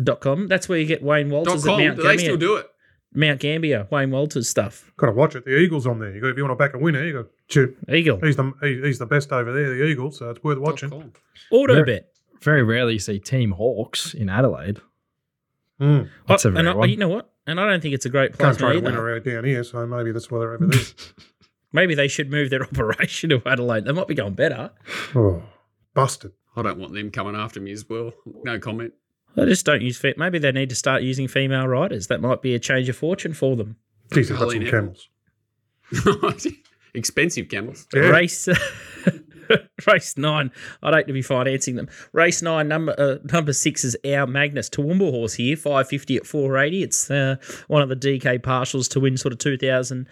Dot 0.04 0.22
com. 0.22 0.48
That's 0.48 0.68
where 0.70 0.78
you 0.78 0.86
get 0.86 1.02
Wayne 1.04 1.30
Walters 1.30 1.64
Dot 1.64 1.72
Walters 1.72 1.76
com. 1.76 1.82
at 1.82 1.86
Mount 1.88 1.98
Do 1.98 2.04
they 2.04 2.10
Gambier. 2.10 2.26
still 2.26 2.38
do 2.38 2.56
it? 2.58 2.68
Mount 3.14 3.40
Gambier, 3.40 3.88
Wayne 3.90 4.12
Walters 4.12 4.50
stuff. 4.50 4.92
Got 4.98 5.08
to 5.08 5.12
watch 5.14 5.36
it. 5.36 5.46
The 5.46 5.58
Eagles 5.58 5.88
on 5.88 6.00
there. 6.00 6.14
You 6.14 6.22
got, 6.22 6.28
if 6.28 6.38
you 6.38 6.44
want 6.46 6.52
to 6.60 6.64
back 6.64 6.74
a 6.76 6.78
winner, 6.78 7.04
you 7.04 7.14
got 7.14 7.26
Chip. 7.48 7.78
Eagle. 7.90 8.20
He's 8.22 8.36
the 8.36 8.52
he, 8.62 8.82
he's 8.82 9.00
the 9.00 9.06
best 9.06 9.32
over 9.32 9.52
there. 9.52 9.70
The 9.70 9.84
Eagles, 9.86 10.18
so 10.20 10.30
it's 10.30 10.44
worth 10.44 10.60
watching. 10.60 10.90
Dot 10.90 11.00
com. 11.02 11.14
Auto 11.52 11.74
Very- 11.76 11.86
bet. 11.86 12.10
Very 12.42 12.62
rarely 12.64 12.94
you 12.94 13.00
see 13.00 13.18
Team 13.20 13.52
Hawkes 13.54 14.14
in 14.14 14.30
Adelaide. 14.30 14.80
Mm. 15.82 16.10
That's 16.28 16.46
a 16.46 16.50
Oh, 16.52 16.56
and 16.56 16.70
I, 16.70 16.74
one. 16.76 16.90
you 16.90 16.98
know 16.98 17.08
what? 17.10 17.32
And 17.48 17.60
I 17.60 17.66
don't 17.68 17.82
think 17.82 17.94
it's 17.96 18.06
a 18.06 18.10
great 18.10 18.34
place 18.34 18.46
Can't 18.46 18.58
place 18.60 18.72
trade 18.72 18.84
a 18.84 18.88
either. 18.90 19.02
winner 19.02 19.16
out 19.16 19.24
down 19.24 19.44
here, 19.46 19.64
so 19.64 19.86
maybe 19.88 20.12
that's 20.12 20.30
why 20.30 20.40
they're 20.40 20.54
over 20.54 20.68
there. 20.68 20.80
Maybe 21.74 21.96
they 21.96 22.08
should 22.08 22.32
move 22.32 22.50
their 22.50 22.64
operation 22.72 23.30
to 23.30 23.42
Adelaide. 23.46 23.86
They 23.86 23.92
might 23.92 24.08
be 24.08 24.16
going 24.16 24.34
better. 24.36 24.72
oh, 25.16 25.44
busted. 25.94 26.32
I 26.56 26.62
don't 26.62 26.78
want 26.80 26.94
them 26.94 27.12
coming 27.12 27.36
after 27.36 27.60
me 27.60 27.72
as 27.72 27.88
well. 27.90 28.14
No 28.44 28.58
comment. 28.58 28.94
They 29.38 29.46
just 29.46 29.66
don't 29.68 29.84
use. 29.84 29.98
Fe- 29.98 30.16
Maybe 30.18 30.40
they 30.40 30.52
need 30.52 30.70
to 30.70 30.76
start 30.76 31.04
using 31.04 31.28
female 31.28 31.68
riders. 31.68 32.08
That 32.08 32.22
might 32.22 32.42
be 32.42 32.56
a 32.56 32.60
change 32.60 32.90
of 32.90 32.98
fortune 32.98 33.34
for 33.36 33.56
them. 33.56 33.76
Geez, 34.12 34.30
they've 34.30 34.38
some 34.38 34.66
camels. 34.66 35.10
Expensive 36.96 37.48
camels. 37.48 37.86
Yeah. 37.94 38.02
Race 38.10 38.50
race 39.88 40.18
nine. 40.18 40.50
I'd 40.82 40.94
hate 40.96 41.08
to 41.08 41.14
be 41.14 41.22
financing 41.22 41.76
them. 41.76 41.88
Race 42.14 42.42
nine, 42.42 42.68
number 42.68 42.96
uh, 42.98 43.18
number 43.32 43.54
six 43.54 43.84
is 43.84 43.96
our 44.06 44.26
Magnus 44.26 44.70
Toowoomba 44.72 45.12
horse 45.12 45.36
here, 45.36 45.56
five 45.56 45.88
fifty 45.88 46.18
at 46.18 46.26
four 46.26 46.58
eighty. 46.58 46.82
It's 46.82 47.12
uh, 47.12 47.36
one 47.68 47.84
of 47.84 47.90
the 47.90 47.96
DK 47.96 48.40
partials 48.40 48.90
to 48.92 49.00
win 49.00 49.18
sort 49.18 49.34
of 49.34 49.38
two 49.38 49.58
thousand 49.58 50.08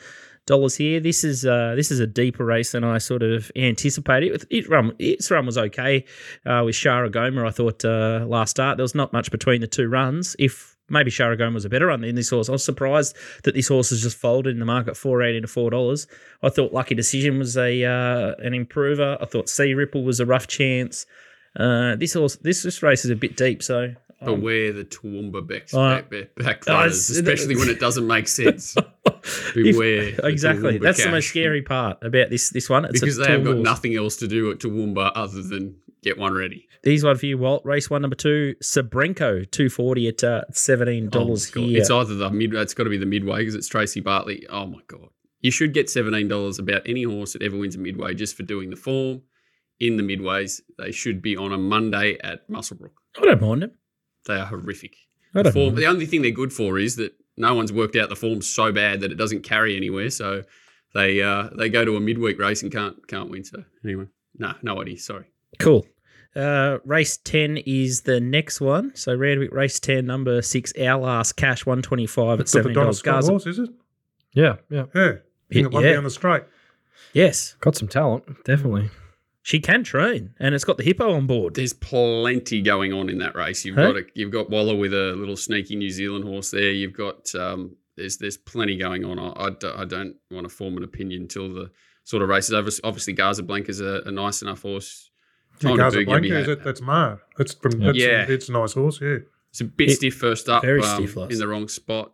dollars 0.46 0.76
here. 0.76 1.00
This 1.00 1.24
is 1.24 1.46
uh, 1.46 1.74
this 1.76 1.92
is 1.92 2.00
a 2.00 2.08
deeper 2.08 2.46
race 2.46 2.72
than 2.72 2.84
I 2.84 2.98
sort 3.00 3.24
of 3.24 3.52
anticipated. 3.56 4.32
It, 4.34 4.46
it 4.50 4.70
run 4.70 4.94
its 5.00 5.30
run 5.32 5.46
was 5.46 5.58
okay 5.58 6.06
uh, 6.46 6.64
with 6.66 6.76
Shara 6.76 7.10
Goma. 7.12 7.48
I 7.48 7.52
thought 7.52 7.84
uh, 7.84 8.26
last 8.28 8.52
start 8.52 8.78
there 8.78 8.84
was 8.84 8.96
not 8.96 9.14
much 9.14 9.32
between 9.32 9.62
the 9.62 9.68
two 9.68 9.88
runs. 9.88 10.36
If 10.40 10.78
maybe 10.90 11.10
Shara 11.10 11.38
Goma 11.38 11.56
was 11.56 11.66
a 11.66 11.70
better 11.70 11.88
run 11.88 12.02
than 12.02 12.16
this 12.16 12.30
horse, 12.30 12.48
I 12.48 12.54
was 12.54 12.64
surprised 12.64 13.16
that 13.44 13.56
this 13.56 13.68
horse 13.68 13.90
has 13.90 14.02
just 14.02 14.18
folded 14.18 14.52
in 14.52 14.60
the 14.60 14.66
market 14.66 14.96
four 14.96 15.24
eighty 15.24 15.42
to 15.42 15.48
four 15.48 15.70
dollars. 15.70 16.08
I 16.44 16.50
thought 16.50 16.74
Lucky 16.74 16.96
Decision 16.96 17.40
was 17.40 17.58
a 17.58 17.84
uh, 17.84 18.36
an 18.40 18.54
improver. 18.54 19.18
I 19.20 19.26
thought 19.26 19.50
Sea 19.50 19.74
Ripple 19.74 20.04
was 20.04 20.20
a 20.20 20.26
rough 20.26 20.48
chance. 20.48 21.06
Uh, 21.58 21.96
this 21.96 22.14
horse 22.14 22.36
this 22.38 22.64
this 22.64 22.84
race 22.84 23.06
is 23.06 23.12
a 23.12 23.16
bit 23.16 23.36
deep, 23.38 23.64
so. 23.64 23.96
Um, 24.22 24.40
Beware 24.40 24.72
the 24.72 24.86
Toowoomba 24.86 25.46
back, 25.46 25.74
Uh, 25.74 26.02
back, 26.02 26.10
back, 26.10 26.30
oh, 26.38 26.42
backfires, 26.42 27.10
especially 27.12 27.56
when 27.58 27.68
it 27.70 27.80
doesn't 27.80 28.08
make 28.08 28.28
sense. 28.28 28.76
Beware. 29.54 30.12
the 30.14 30.28
exactly. 30.28 30.78
That's 30.78 31.04
the 31.04 31.12
most 31.12 31.28
scary 31.30 31.62
part 31.62 31.98
about 32.02 32.30
this 32.30 32.50
this 32.50 32.70
one. 32.70 32.86
It's 32.86 33.00
because 33.00 33.18
they 33.18 33.28
have 33.28 33.44
got 33.44 33.58
nothing 33.58 33.96
else 33.96 34.16
to 34.18 34.28
do 34.28 34.52
at 34.52 34.60
Toowoomba 34.60 35.12
other 35.16 35.42
than 35.42 35.76
get 36.02 36.18
one 36.18 36.34
ready. 36.34 36.68
These 36.84 37.04
one 37.04 37.18
for 37.18 37.26
you, 37.26 37.38
Walt. 37.38 37.66
Race 37.66 37.90
one, 37.90 38.04
number 38.04 38.16
two, 38.16 38.56
Sabrenko, 38.64 39.50
two 39.50 39.70
forty 39.70 40.08
at 40.08 40.24
uh, 40.24 40.44
seventeen 40.52 41.10
dollars 41.10 41.52
Oh 41.56 41.60
here. 41.60 41.80
It's 41.80 41.90
either 41.90 42.16
the 42.16 42.30
mid. 42.30 42.54
It's 42.54 42.74
got 42.74 42.84
to 42.86 42.90
be 42.90 42.98
the 42.98 43.06
midway 43.06 43.40
because 43.40 43.56
it's 43.56 43.68
Tracy 43.68 44.00
Bartley. 44.00 44.46
Oh 44.50 44.68
my 44.68 44.80
god! 44.88 45.10
You 45.42 45.52
should 45.52 45.74
get 45.74 45.90
seventeen 45.90 46.28
dollars 46.28 46.60
about 46.60 46.84
any 46.86 47.04
horse 47.04 47.34
that 47.34 47.42
ever 47.42 47.58
wins 47.58 47.76
a 47.76 47.80
midway 47.80 48.14
just 48.14 48.38
for 48.38 48.44
doing 48.44 48.70
the 48.70 48.76
form 48.76 49.24
in 49.80 49.98
the 49.98 50.04
midways. 50.04 50.62
They 50.78 50.92
should 50.92 51.22
be 51.22 51.36
on 51.36 51.52
a 51.52 51.58
Monday 51.58 52.18
at 52.24 52.50
Muswellbrook. 52.50 52.92
I 53.20 53.26
don't 53.26 53.42
mind 53.42 53.64
them. 53.64 53.72
They 54.28 54.36
are 54.36 54.46
horrific. 54.46 54.96
I 55.34 55.42
don't 55.44 55.54
Form, 55.54 55.66
mind. 55.68 55.78
the 55.78 55.86
only 55.88 56.06
thing 56.06 56.22
they're 56.22 56.32
good 56.32 56.54
for 56.54 56.80
is 56.80 56.96
that 56.96 57.14
no 57.38 57.54
one's 57.54 57.72
worked 57.74 57.96
out 57.96 58.10
the 58.10 58.16
form 58.16 58.42
so 58.42 58.72
bad 58.72 59.02
that 59.02 59.12
it 59.12 59.16
doesn't 59.16 59.44
carry 59.44 59.76
anywhere. 59.76 60.10
So 60.10 60.44
they 60.94 61.22
uh, 61.22 61.50
they 61.58 61.70
go 61.70 61.84
to 61.86 61.98
a 61.98 62.00
midweek 62.00 62.40
race 62.40 62.64
and 62.64 62.72
can't 62.72 63.06
can't 63.08 63.30
win. 63.30 63.44
So 63.44 63.64
anyway, 63.84 64.06
no, 64.38 64.54
no 64.62 64.82
idea. 64.82 64.98
Sorry. 64.98 65.26
Cool. 65.60 65.86
Uh, 66.36 66.80
race 66.84 67.16
10 67.18 67.58
is 67.66 68.02
the 68.02 68.20
next 68.20 68.60
one. 68.60 68.94
So, 68.94 69.16
Randwick 69.16 69.54
race 69.54 69.80
10, 69.80 70.06
number 70.06 70.42
six, 70.42 70.74
our 70.78 71.00
last 71.00 71.38
cash, 71.38 71.66
125 71.66 72.34
at 72.34 72.42
It's 72.42 72.54
got 72.54 72.64
the 72.64 72.74
Donald 72.74 72.96
$17. 72.96 72.98
Scott 72.98 73.14
Gaza. 73.22 73.32
horse, 73.32 73.46
is 73.46 73.60
it? 73.60 73.70
Yeah, 74.34 74.58
yeah. 74.70 74.84
Yeah. 74.94 75.12
Yeah, 75.50 75.62
It 75.62 75.72
one 75.72 75.86
yeah. 75.86 75.94
down 75.94 76.04
the 76.04 76.10
straight. 76.10 76.44
Yes, 77.14 77.56
Got 77.62 77.78
some 77.78 77.88
talent, 77.88 78.26
definitely. 78.44 78.90
She 79.46 79.60
can 79.60 79.84
train, 79.84 80.34
and 80.40 80.56
it's 80.56 80.64
got 80.64 80.78
the 80.78 80.84
hippo 80.84 81.14
on 81.14 81.28
board. 81.28 81.54
There's 81.54 81.72
plenty 81.72 82.64
going 82.64 82.92
on 82.94 83.10
in 83.10 83.20
that 83.20 83.36
race. 83.36 83.64
You've 83.64 83.76
Hey? 83.76 83.84
got 83.84 83.96
a, 83.98 84.04
you've 84.16 84.32
got 84.32 84.50
Waller 84.50 84.76
with 84.76 84.92
a 84.92 85.14
little 85.16 85.38
sneaky 85.38 85.76
New 85.76 85.92
Zealand 85.92 86.24
horse 86.26 86.50
there. 86.50 86.72
You've 86.72 86.98
got 86.98 87.34
um, 87.36 87.76
there's 87.96 88.18
there's 88.18 88.38
plenty 88.38 88.76
going 88.76 89.06
on. 89.06 89.20
I, 89.20 89.46
I, 89.46 89.50
do- 89.52 89.74
I 89.78 89.86
don't 89.86 90.16
want 90.32 90.46
to 90.46 90.50
form 90.50 90.78
an 90.78 90.84
opinion 90.84 91.22
until 91.22 91.54
the 91.54 91.70
sort 92.06 92.24
of 92.24 92.30
races 92.30 92.54
over. 92.54 92.72
Obviously, 92.84 93.14
Gaza 93.14 93.44
Blanca's 93.44 93.82
a, 93.82 94.02
a 94.08 94.12
nice 94.12 94.42
enough 94.42 94.64
horse. 94.64 95.12
Yeah, 95.62 95.70
Time 95.70 95.78
to 95.78 95.84
boot, 95.92 96.08
you'll 96.10 96.20
be 96.22 96.30
Casablanca, 96.30 96.40
is 96.40 96.48
it? 96.58 96.64
That's 96.64 96.82
Mar. 96.82 97.22
That's 97.38 97.54
from. 97.54 97.80
That's, 97.82 97.98
Yeah. 98.00 98.26
It's 98.28 98.50
a 98.50 98.52
nice 98.52 98.74
horse. 98.74 99.00
Yeah. 99.00 99.18
It's 99.52 99.62
a 99.62 99.66
bit 99.66 99.92
It- 99.92 99.96
stiff 99.98 100.16
first 100.16 100.50
up, 100.50 100.64
very 100.64 100.82
um, 100.82 100.96
stiff, 101.06 101.16
Loz. 101.18 101.32
in 101.32 101.38
the 101.38 101.48
wrong 101.48 101.68
spot. 101.68 102.14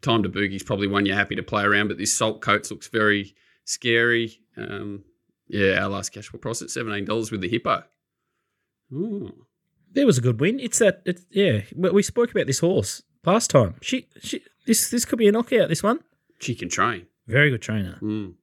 Time 0.00 0.22
to 0.22 0.30
Boogie's 0.30 0.62
probably 0.62 0.86
one 0.86 1.04
you're 1.04 1.14
happy 1.14 1.34
to 1.36 1.42
play 1.42 1.62
around, 1.62 1.88
but 1.88 1.98
this 1.98 2.12
Salt 2.14 2.40
Coats 2.40 2.70
looks 2.70 2.88
very 2.88 3.34
scary. 3.66 4.40
Um, 4.56 5.04
yeah, 5.48 5.82
our 5.82 5.88
last 5.88 6.10
cash 6.10 6.32
will 6.32 6.38
price 6.40 6.62
at 6.62 6.70
seventeen 6.70 7.04
dollars 7.04 7.30
with 7.30 7.40
the 7.40 7.48
hippo. 7.48 7.82
Ooh. 8.92 9.46
There 9.92 10.06
was 10.06 10.18
a 10.18 10.20
good 10.20 10.40
win. 10.40 10.58
It's 10.60 10.78
that, 10.80 11.02
it's, 11.04 11.24
yeah. 11.30 11.60
We 11.74 11.90
we 11.90 12.02
spoke 12.02 12.30
about 12.30 12.46
this 12.46 12.58
horse 12.58 13.02
last 13.24 13.50
time. 13.50 13.76
She, 13.80 14.08
she, 14.20 14.42
this, 14.66 14.90
this 14.90 15.04
could 15.04 15.18
be 15.18 15.28
a 15.28 15.32
knockout. 15.32 15.68
This 15.68 15.82
one, 15.82 16.00
She 16.40 16.54
can 16.54 16.68
train. 16.68 17.06
very 17.26 17.50
good 17.50 17.62
trainer. 17.62 17.98
Mm. 18.02 18.34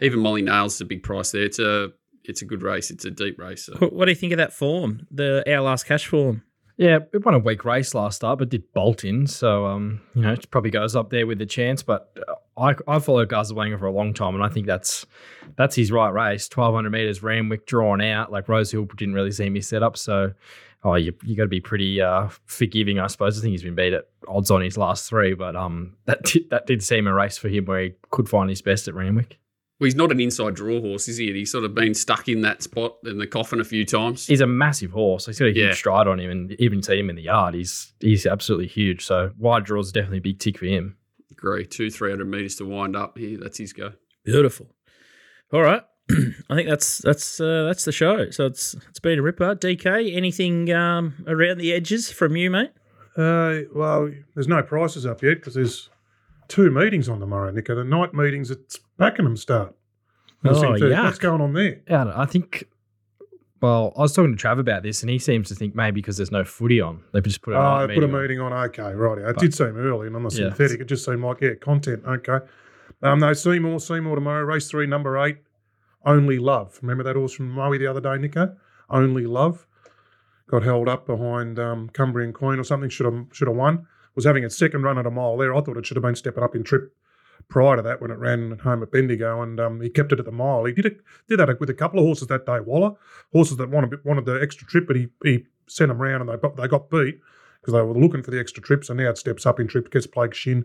Even 0.00 0.20
Molly 0.20 0.42
Nails 0.42 0.74
is 0.76 0.80
a 0.80 0.84
big 0.84 1.02
price 1.02 1.32
there. 1.32 1.42
It's 1.42 1.58
a 1.58 1.88
it's 2.24 2.42
a 2.42 2.44
good 2.44 2.62
race. 2.62 2.90
It's 2.90 3.04
a 3.04 3.10
deep 3.10 3.38
race. 3.38 3.66
So. 3.66 3.74
What, 3.78 3.92
what 3.92 4.04
do 4.04 4.12
you 4.12 4.16
think 4.16 4.32
of 4.32 4.36
that 4.38 4.52
form? 4.52 5.06
The 5.10 5.42
our 5.52 5.62
last 5.62 5.86
cash 5.86 6.06
form. 6.06 6.42
Yeah, 6.76 7.00
it 7.12 7.24
won 7.24 7.34
a 7.34 7.38
weak 7.38 7.64
race 7.64 7.92
last 7.92 8.16
start, 8.16 8.38
but 8.38 8.48
did 8.48 8.72
bolt 8.72 9.04
in. 9.04 9.26
So, 9.26 9.66
um, 9.66 10.00
you 10.14 10.22
know, 10.22 10.32
it 10.32 10.50
probably 10.50 10.70
goes 10.70 10.96
up 10.96 11.10
there 11.10 11.26
with 11.26 11.40
a 11.42 11.46
chance. 11.46 11.82
But 11.82 12.16
uh, 12.26 12.34
I, 12.60 12.74
I 12.86 12.98
followed 12.98 13.30
Casablanca 13.30 13.78
for 13.78 13.86
a 13.86 13.92
long 13.92 14.12
time, 14.14 14.34
and 14.34 14.44
I 14.44 14.48
think 14.48 14.66
that's 14.66 15.06
that's 15.56 15.74
his 15.74 15.90
right 15.90 16.10
race. 16.10 16.48
1200 16.52 16.90
meters, 16.90 17.22
Randwick 17.22 17.66
drawn 17.66 18.00
out. 18.00 18.30
Like 18.30 18.48
Rose 18.48 18.70
Hill 18.70 18.84
didn't 18.96 19.14
really 19.14 19.32
see 19.32 19.48
me 19.48 19.60
set 19.60 19.82
up. 19.82 19.96
So, 19.96 20.32
oh, 20.84 20.94
you, 20.94 21.12
you 21.24 21.36
got 21.36 21.44
to 21.44 21.48
be 21.48 21.60
pretty 21.60 22.00
uh, 22.00 22.28
forgiving, 22.46 22.98
I 22.98 23.06
suppose. 23.08 23.38
I 23.38 23.42
think 23.42 23.52
he's 23.52 23.62
been 23.62 23.74
beat 23.74 23.92
at 23.94 24.04
odds 24.28 24.50
on 24.50 24.60
his 24.60 24.76
last 24.78 25.08
three, 25.08 25.34
but 25.34 25.56
um, 25.56 25.96
that 26.04 26.22
did, 26.24 26.50
that 26.50 26.66
did 26.66 26.82
seem 26.82 27.06
a 27.06 27.14
race 27.14 27.38
for 27.38 27.48
him 27.48 27.64
where 27.64 27.80
he 27.82 27.92
could 28.10 28.28
find 28.28 28.50
his 28.50 28.62
best 28.62 28.86
at 28.88 28.94
Randwick. 28.94 29.38
Well, 29.78 29.86
he's 29.86 29.94
not 29.94 30.12
an 30.12 30.20
inside 30.20 30.54
draw 30.56 30.78
horse, 30.78 31.08
is 31.08 31.16
he? 31.16 31.32
He's 31.32 31.50
sort 31.50 31.64
of 31.64 31.74
been 31.74 31.94
stuck 31.94 32.28
in 32.28 32.42
that 32.42 32.62
spot 32.62 32.96
in 33.06 33.16
the 33.16 33.26
coffin 33.26 33.60
a 33.62 33.64
few 33.64 33.86
times. 33.86 34.26
He's 34.26 34.42
a 34.42 34.46
massive 34.46 34.90
horse. 34.90 35.24
He's 35.24 35.38
got 35.38 35.46
a 35.46 35.52
huge 35.52 35.68
Yeah. 35.68 35.72
stride 35.72 36.06
on 36.06 36.20
him, 36.20 36.30
and 36.30 36.52
even 36.60 36.82
see 36.82 36.98
him 36.98 37.08
in 37.08 37.16
the 37.16 37.22
yard. 37.22 37.54
He's 37.54 37.94
he's 37.98 38.26
absolutely 38.26 38.66
huge. 38.66 39.02
So 39.06 39.32
wide 39.38 39.64
draws 39.64 39.86
is 39.86 39.92
definitely 39.92 40.18
a 40.18 40.20
big 40.20 40.38
tick 40.38 40.58
for 40.58 40.66
him. 40.66 40.98
Agree. 41.40 41.64
Two, 41.66 41.90
three 41.90 42.10
hundred 42.10 42.28
meters 42.28 42.56
to 42.56 42.66
wind 42.66 42.94
up 42.94 43.16
here. 43.16 43.38
That's 43.40 43.58
his 43.58 43.72
go. 43.72 43.92
Beautiful. 44.24 44.68
All 45.52 45.62
right. 45.62 45.82
I 46.50 46.54
think 46.54 46.68
that's 46.68 46.98
that's 46.98 47.40
uh, 47.40 47.64
that's 47.64 47.84
the 47.84 47.92
show. 47.92 48.30
So 48.30 48.44
it's 48.46 48.74
it's 48.90 49.00
been 49.00 49.18
a 49.18 49.22
ripper. 49.22 49.54
DK, 49.56 50.14
anything 50.14 50.70
um, 50.72 51.24
around 51.26 51.58
the 51.58 51.72
edges 51.72 52.10
from 52.10 52.36
you, 52.36 52.50
mate? 52.50 52.70
Uh, 53.16 53.60
well, 53.74 54.10
there's 54.34 54.48
no 54.48 54.62
prices 54.62 55.06
up 55.06 55.22
yet 55.22 55.36
because 55.36 55.54
there's 55.54 55.88
two 56.48 56.70
meetings 56.70 57.08
on 57.08 57.20
tomorrow, 57.20 57.50
Nico. 57.50 57.74
The 57.74 57.84
night 57.84 58.12
meetings 58.12 58.50
at 58.50 58.58
Pakenham 58.98 59.36
start. 59.36 59.74
Oh, 60.44 60.52
Seem 60.54 60.74
to- 60.76 60.80
yuck. 60.86 61.04
What's 61.04 61.18
going 61.18 61.40
on 61.40 61.52
there? 61.54 61.80
Yeah, 61.88 62.04
I. 62.04 62.22
I 62.22 62.26
think. 62.26 62.64
Well, 63.60 63.92
I 63.96 64.00
was 64.00 64.14
talking 64.14 64.34
to 64.34 64.42
Trav 64.42 64.58
about 64.58 64.82
this, 64.82 65.02
and 65.02 65.10
he 65.10 65.18
seems 65.18 65.48
to 65.48 65.54
think 65.54 65.74
maybe 65.74 66.00
because 66.00 66.16
there's 66.16 66.30
no 66.32 66.44
footy 66.44 66.80
on, 66.80 67.02
they 67.12 67.20
could 67.20 67.28
just 67.30 67.42
put 67.42 67.52
a 67.54 67.58
Oh, 67.58 67.86
night 67.86 67.94
put 67.94 68.02
a 68.04 68.08
meeting 68.08 68.40
on. 68.40 68.52
Okay, 68.52 68.94
right. 68.94 69.18
It 69.18 69.24
But- 69.26 69.38
did 69.38 69.54
seem 69.54 69.76
early 69.76 70.06
and 70.06 70.16
on 70.16 70.22
the 70.22 70.30
Yeah. 70.58 70.64
It 70.66 70.86
just 70.86 71.04
seemed 71.04 71.22
like, 71.22 71.40
yeah, 71.42 71.54
content. 71.54 72.02
Okay. 72.06 72.38
Um, 73.02 73.18
no, 73.18 73.32
Seymour, 73.34 73.80
Seymour 73.80 74.14
tomorrow, 74.14 74.44
race 74.44 74.70
three, 74.70 74.86
number 74.86 75.18
eight, 75.18 75.38
Only 76.04 76.38
Love. 76.38 76.78
Remember 76.82 77.04
that 77.04 77.16
horse 77.16 77.32
from 77.34 77.50
Moe 77.50 77.76
the 77.76 77.86
other 77.86 78.00
day, 78.00 78.16
Nico? 78.16 78.56
Only 78.88 79.26
Love. 79.26 79.66
Got 80.48 80.62
held 80.62 80.88
up 80.88 81.06
behind 81.06 81.58
um, 81.58 81.90
Cumbrian 81.92 82.32
Queen 82.32 82.58
or 82.58 82.64
something. 82.64 82.88
Should 82.90 83.06
have 83.06 83.26
should 83.32 83.46
have 83.48 83.56
won. 83.56 83.86
Was 84.16 84.24
having 84.24 84.42
its 84.42 84.56
second 84.56 84.82
run 84.82 84.98
at 84.98 85.06
a 85.06 85.10
mile 85.10 85.36
there. 85.36 85.54
I 85.54 85.60
thought 85.60 85.76
it 85.76 85.86
should 85.86 85.96
have 85.96 86.02
been 86.02 86.16
stepping 86.16 86.42
up 86.42 86.56
in 86.56 86.64
trip 86.64 86.92
prior 87.50 87.76
to 87.76 87.82
that 87.82 88.00
when 88.00 88.10
it 88.10 88.18
ran 88.18 88.58
home 88.60 88.82
at 88.82 88.90
Bendigo, 88.90 89.42
and 89.42 89.60
um, 89.60 89.80
he 89.80 89.90
kept 89.90 90.12
it 90.12 90.18
at 90.18 90.24
the 90.24 90.32
mile. 90.32 90.64
He 90.64 90.72
did 90.72 90.86
it, 90.86 91.00
did 91.28 91.40
that 91.40 91.60
with 91.60 91.68
a 91.68 91.74
couple 91.74 91.98
of 91.98 92.06
horses 92.06 92.28
that 92.28 92.46
day. 92.46 92.60
Waller 92.60 92.92
horses 93.32 93.58
that 93.58 93.68
wanted 93.68 94.02
wanted 94.04 94.24
the 94.24 94.40
extra 94.40 94.66
trip, 94.66 94.86
but 94.86 94.96
he 94.96 95.08
he 95.22 95.44
sent 95.66 95.88
them 95.88 96.00
round 96.00 96.22
and 96.22 96.30
they 96.30 96.48
they 96.56 96.68
got 96.68 96.88
beat 96.90 97.20
because 97.60 97.74
they 97.74 97.82
were 97.82 97.94
looking 97.94 98.22
for 98.22 98.30
the 98.30 98.40
extra 98.40 98.62
trips, 98.62 98.88
and 98.88 98.98
now 98.98 99.10
it 99.10 99.18
steps 99.18 99.44
up 99.44 99.60
in 99.60 99.68
trip, 99.68 99.90
gets 99.90 100.06
Blake 100.06 100.34
Shinn 100.34 100.64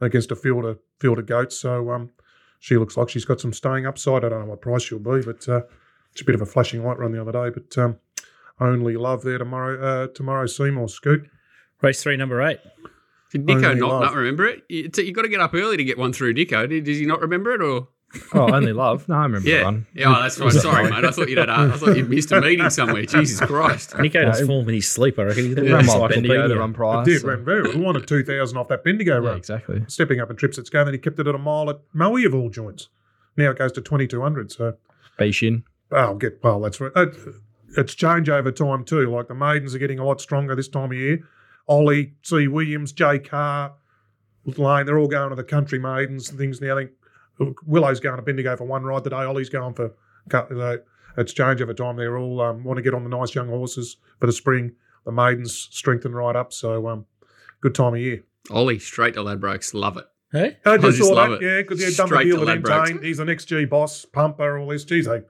against 0.00 0.30
a 0.30 0.36
field 0.36 0.64
of 0.64 0.78
field 1.00 1.18
of 1.18 1.26
goats. 1.26 1.58
So 1.58 1.90
um, 1.90 2.10
she 2.60 2.76
looks 2.76 2.96
like 2.96 3.08
she's 3.08 3.24
got 3.24 3.40
some 3.40 3.52
staying 3.52 3.86
upside. 3.86 4.24
I 4.24 4.28
don't 4.28 4.40
know 4.40 4.50
what 4.50 4.60
price 4.60 4.82
she'll 4.82 4.98
be, 4.98 5.22
but 5.22 5.48
uh, 5.48 5.62
it's 6.12 6.20
a 6.20 6.24
bit 6.24 6.34
of 6.34 6.42
a 6.42 6.46
flashing 6.46 6.84
light 6.84 6.98
run 6.98 7.12
the 7.12 7.20
other 7.20 7.32
day. 7.32 7.50
But 7.50 7.78
um, 7.78 7.96
only 8.60 8.96
love 8.96 9.22
there 9.22 9.38
tomorrow. 9.38 10.04
Uh, 10.04 10.06
tomorrow 10.08 10.46
Seymour 10.46 10.88
Scoot. 10.88 11.28
Race 11.82 12.02
three, 12.02 12.16
number 12.16 12.40
eight. 12.42 12.60
Did 13.30 13.46
Nico 13.46 13.74
not, 13.74 13.88
Love. 13.88 14.02
not 14.02 14.14
remember 14.14 14.46
it? 14.46 14.62
You, 14.68 14.88
you 14.96 15.12
got 15.12 15.22
to 15.22 15.28
get 15.28 15.40
up 15.40 15.54
early 15.54 15.76
to 15.76 15.84
get 15.84 15.98
one 15.98 16.12
through 16.12 16.34
Nico. 16.34 16.66
Did, 16.66 16.84
did 16.84 16.96
he 16.96 17.04
not 17.06 17.20
remember 17.20 17.52
it 17.54 17.62
or? 17.62 17.88
Oh, 18.32 18.52
only 18.54 18.72
love. 18.72 19.08
No, 19.08 19.16
I 19.16 19.22
remember 19.24 19.40
that 19.40 19.56
Yeah. 19.58 19.64
one. 19.64 19.86
Yeah, 19.92 20.16
oh, 20.16 20.22
that's 20.22 20.38
right. 20.38 20.52
Sorry, 20.52 20.88
mate. 20.88 21.04
I 21.04 21.10
thought 21.10 21.28
you'd 21.28 21.38
had, 21.38 21.50
I 21.50 21.72
thought 21.76 21.96
you'd 21.96 22.08
missed 22.08 22.30
a 22.30 22.40
meeting 22.40 22.70
somewhere. 22.70 23.02
Jesus 23.02 23.40
Christ. 23.40 23.98
Nico 23.98 24.24
does 24.24 24.40
it- 24.40 24.46
form 24.46 24.68
in 24.68 24.76
his 24.76 24.88
sleep, 24.88 25.18
I 25.18 25.24
reckon. 25.24 25.46
He's 25.46 25.52
It 25.56 25.58
a 25.58 25.74
ran 25.74 25.84
like 25.86 26.10
Bendigo 26.10 26.34
to 26.34 26.54
encyclopedia. 26.54 26.58
run 26.60 26.70
It 26.70 26.74
price. 26.74 27.06
did 27.06 27.20
so- 27.22 27.28
ran 27.28 27.44
very 27.44 27.62
well. 27.62 27.78
Wanted 27.80 28.06
two 28.06 28.22
thousand 28.22 28.56
off 28.58 28.68
that 28.68 28.84
Bendigo 28.84 29.20
yeah, 29.20 29.28
run. 29.30 29.36
exactly. 29.36 29.82
Stepping 29.88 30.20
up 30.20 30.30
in 30.30 30.36
trips 30.36 30.58
at 30.58 30.66
Scone, 30.66 30.84
then 30.84 30.94
he 30.94 30.98
kept 30.98 31.18
it 31.18 31.26
at 31.26 31.34
a 31.34 31.38
mile 31.38 31.68
at 31.70 31.80
Moe 31.92 32.16
of 32.24 32.34
all 32.36 32.50
joints. 32.50 32.88
Now 33.36 33.50
it 33.50 33.58
goes 33.58 33.72
to 33.72 33.80
twenty 33.80 34.06
two 34.06 34.22
hundred. 34.22 34.52
So 34.52 34.76
Blake 35.18 35.34
Shinn. 35.34 35.64
Oh, 35.90 36.14
get 36.14 36.38
well. 36.44 36.60
That's 36.60 36.80
right. 36.80 36.92
It's 37.76 37.94
change 37.94 38.28
over 38.28 38.52
time 38.52 38.84
too. 38.84 39.10
Like 39.12 39.26
the 39.26 39.34
maidens 39.34 39.74
are 39.74 39.78
getting 39.78 39.98
a 39.98 40.04
lot 40.04 40.20
stronger 40.20 40.54
this 40.54 40.68
time 40.68 40.92
of 40.92 40.96
year. 40.96 41.18
Ollie, 41.66 42.14
C. 42.22 42.48
Williams, 42.48 42.92
J. 42.92 43.18
Carr, 43.18 43.74
Lane, 44.44 44.86
they're 44.86 44.98
all 44.98 45.08
going 45.08 45.30
to 45.30 45.36
the 45.36 45.44
country 45.44 45.78
maidens 45.78 46.28
and 46.28 46.38
things 46.38 46.60
now. 46.60 46.78
I 46.78 46.86
think 47.38 47.56
Willow's 47.66 48.00
going 48.00 48.16
to 48.16 48.22
Bendigo 48.22 48.56
for 48.56 48.64
one 48.64 48.84
ride 48.84 49.04
today. 49.04 49.16
Ollie's 49.16 49.48
going 49.48 49.74
for. 49.74 49.92
So 50.30 50.78
it's 51.16 51.32
change 51.32 51.60
over 51.62 51.74
time. 51.74 51.96
They're 51.96 52.18
all 52.18 52.40
um, 52.40 52.64
want 52.64 52.76
to 52.76 52.82
get 52.82 52.94
on 52.94 53.04
the 53.04 53.10
nice 53.10 53.34
young 53.34 53.48
horses 53.48 53.96
for 54.20 54.26
the 54.26 54.32
spring. 54.32 54.72
The 55.04 55.12
maidens 55.12 55.68
strengthen 55.70 56.14
right 56.14 56.36
up. 56.36 56.52
So 56.52 56.88
um, 56.88 57.06
good 57.60 57.74
time 57.74 57.94
of 57.94 58.00
year. 58.00 58.22
Ollie, 58.50 58.78
straight 58.78 59.14
to 59.14 59.20
Ladbrokes. 59.20 59.74
Love 59.74 59.96
it. 59.96 60.06
Hey? 60.32 60.58
I 60.66 60.76
just, 60.76 60.98
just 60.98 61.08
saw 61.08 61.14
love 61.14 61.30
that. 61.30 61.42
it. 61.42 61.42
Yeah, 61.42 61.62
because 61.62 61.78
he 61.78 61.84
had 61.84 61.94
done 61.94 62.10
the 62.10 62.24
deal 62.24 62.40
with 62.40 62.48
Ladbrokes. 62.48 62.90
Entain. 62.90 63.02
He's 63.02 63.18
the 63.18 63.24
next 63.24 63.46
G 63.46 63.64
boss, 63.64 64.04
pumper, 64.04 64.58
all 64.58 64.68
this. 64.68 64.84
Geez, 64.84 65.06
hey, 65.06 65.22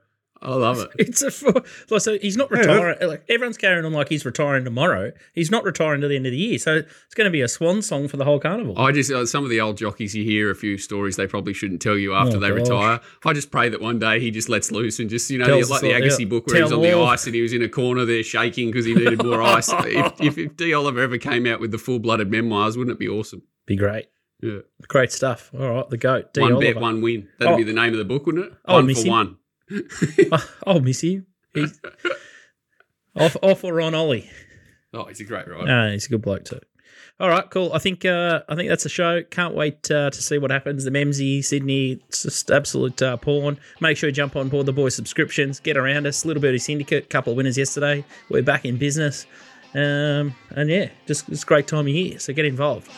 I 0.44 0.54
love 0.54 0.78
it. 0.80 0.90
It's 0.98 1.22
a 1.22 1.30
fu- 1.30 1.52
like, 1.90 2.00
so 2.00 2.18
he's 2.18 2.36
not 2.36 2.48
Yeah. 2.52 2.58
retiring. 2.58 3.08
Like 3.08 3.24
everyone's 3.28 3.56
carrying 3.56 3.84
on 3.84 3.92
like 3.92 4.08
he's 4.08 4.24
retiring 4.24 4.64
tomorrow. 4.64 5.12
He's 5.34 5.50
not 5.50 5.64
retiring 5.64 6.00
to 6.02 6.08
the 6.08 6.16
end 6.16 6.26
of 6.26 6.32
the 6.32 6.38
year, 6.38 6.58
so 6.58 6.76
it's 6.76 7.14
going 7.14 7.24
to 7.26 7.30
be 7.30 7.40
a 7.40 7.48
swan 7.48 7.82
song 7.82 8.08
for 8.08 8.16
the 8.16 8.24
whole 8.24 8.38
carnival. 8.38 8.78
I 8.78 8.92
just 8.92 9.10
uh, 9.10 9.24
some 9.26 9.44
of 9.44 9.50
the 9.50 9.60
old 9.60 9.76
jockeys 9.78 10.14
you 10.14 10.24
hear 10.24 10.50
a 10.50 10.54
few 10.54 10.78
stories 10.78 11.16
they 11.16 11.26
probably 11.26 11.54
shouldn't 11.54 11.80
tell 11.82 11.96
you 11.96 12.14
after 12.14 12.36
Oh, 12.36 12.40
they 12.40 12.48
gosh. 12.50 12.58
retire. 12.58 13.00
I 13.24 13.32
just 13.32 13.50
pray 13.50 13.68
that 13.68 13.80
one 13.80 13.98
day 13.98 14.20
he 14.20 14.30
just 14.30 14.48
lets 14.48 14.70
loose 14.70 14.98
and 15.00 15.08
just 15.10 15.30
you 15.30 15.38
know 15.38 15.46
Tells 15.46 15.70
like 15.70 15.80
the 15.80 15.94
all- 15.94 16.00
Agassi 16.00 16.20
yeah. 16.20 16.24
book 16.26 16.46
where 16.46 16.56
he 16.56 16.62
was 16.62 16.72
on 16.72 16.82
the 16.82 16.92
all. 16.92 17.06
ice 17.06 17.26
and 17.26 17.34
he 17.34 17.40
was 17.42 17.52
in 17.52 17.62
a 17.62 17.68
corner 17.68 18.04
there 18.04 18.22
shaking 18.22 18.68
because 18.70 18.84
he 18.84 18.94
needed 18.94 19.22
more 19.24 19.42
ice. 19.42 19.72
If, 19.84 20.20
if, 20.20 20.38
if 20.38 20.56
D 20.56 20.74
Oliver 20.74 21.00
ever 21.00 21.18
came 21.18 21.46
out 21.46 21.60
with 21.60 21.70
the 21.70 21.78
full 21.78 21.98
blooded 21.98 22.30
memoirs, 22.30 22.76
wouldn't 22.76 22.94
it 22.94 22.98
be 22.98 23.08
awesome? 23.08 23.42
Be 23.66 23.76
great. 23.76 24.06
Yeah, 24.42 24.58
Great 24.88 25.10
stuff. 25.12 25.50
All 25.58 25.70
right, 25.70 25.88
the 25.88 25.96
goat. 25.96 26.34
D. 26.34 26.40
one 26.40 26.52
Oliver. 26.54 26.74
bet, 26.74 26.82
one 26.82 27.00
win. 27.00 27.28
That'd 27.38 27.54
Oh. 27.54 27.56
be 27.56 27.62
the 27.62 27.72
name 27.72 27.92
of 27.92 27.98
the 27.98 28.04
book, 28.04 28.26
wouldn't 28.26 28.46
it? 28.46 28.52
Oh, 28.66 28.74
one 28.74 28.86
miss 28.86 29.00
for 29.00 29.06
him. 29.06 29.10
one. 29.12 29.36
Oh, 30.32 30.50
I'll 30.66 30.80
miss 30.80 31.02
him. 31.02 31.26
He's 31.54 31.80
off, 33.16 33.36
off 33.42 33.64
or 33.64 33.80
on 33.80 33.94
Ollie. 33.94 34.30
Oh, 34.92 35.04
he's 35.04 35.20
a 35.20 35.24
great 35.24 35.48
rider. 35.48 35.66
No, 35.66 35.90
he's 35.92 36.06
a 36.06 36.08
good 36.08 36.22
bloke 36.22 36.44
too. 36.44 36.60
All 37.20 37.28
right, 37.28 37.48
cool. 37.48 37.72
I 37.72 37.78
think 37.78 38.04
uh, 38.04 38.42
I 38.48 38.56
think 38.56 38.68
that's 38.68 38.82
the 38.82 38.88
show. 38.88 39.22
Can't 39.22 39.54
wait 39.54 39.88
uh, 39.90 40.10
to 40.10 40.22
see 40.22 40.36
what 40.36 40.50
happens. 40.50 40.84
The 40.84 40.90
Memsey, 40.90 41.42
Sydney, 41.42 42.00
it's 42.08 42.24
just 42.24 42.50
absolute 42.50 43.00
uh, 43.00 43.16
porn. 43.16 43.58
Make 43.80 43.96
sure 43.96 44.08
you 44.08 44.12
jump 44.12 44.34
on 44.34 44.48
board 44.48 44.66
the 44.66 44.72
boys 44.72 44.96
subscriptions. 44.96 45.60
Get 45.60 45.76
around 45.76 46.06
us. 46.08 46.24
Little 46.24 46.40
Birdie 46.40 46.58
Syndicate, 46.58 47.10
couple 47.10 47.32
of 47.32 47.36
winners 47.36 47.56
yesterday. 47.56 48.04
We're 48.30 48.42
back 48.42 48.64
in 48.64 48.78
business, 48.78 49.26
um, 49.74 50.34
and 50.50 50.68
yeah, 50.68 50.88
just 51.06 51.28
it's 51.28 51.44
a 51.44 51.46
great 51.46 51.68
time 51.68 51.86
of 51.86 51.88
year. 51.88 52.18
So 52.18 52.32
get 52.32 52.46
involved. 52.46 52.90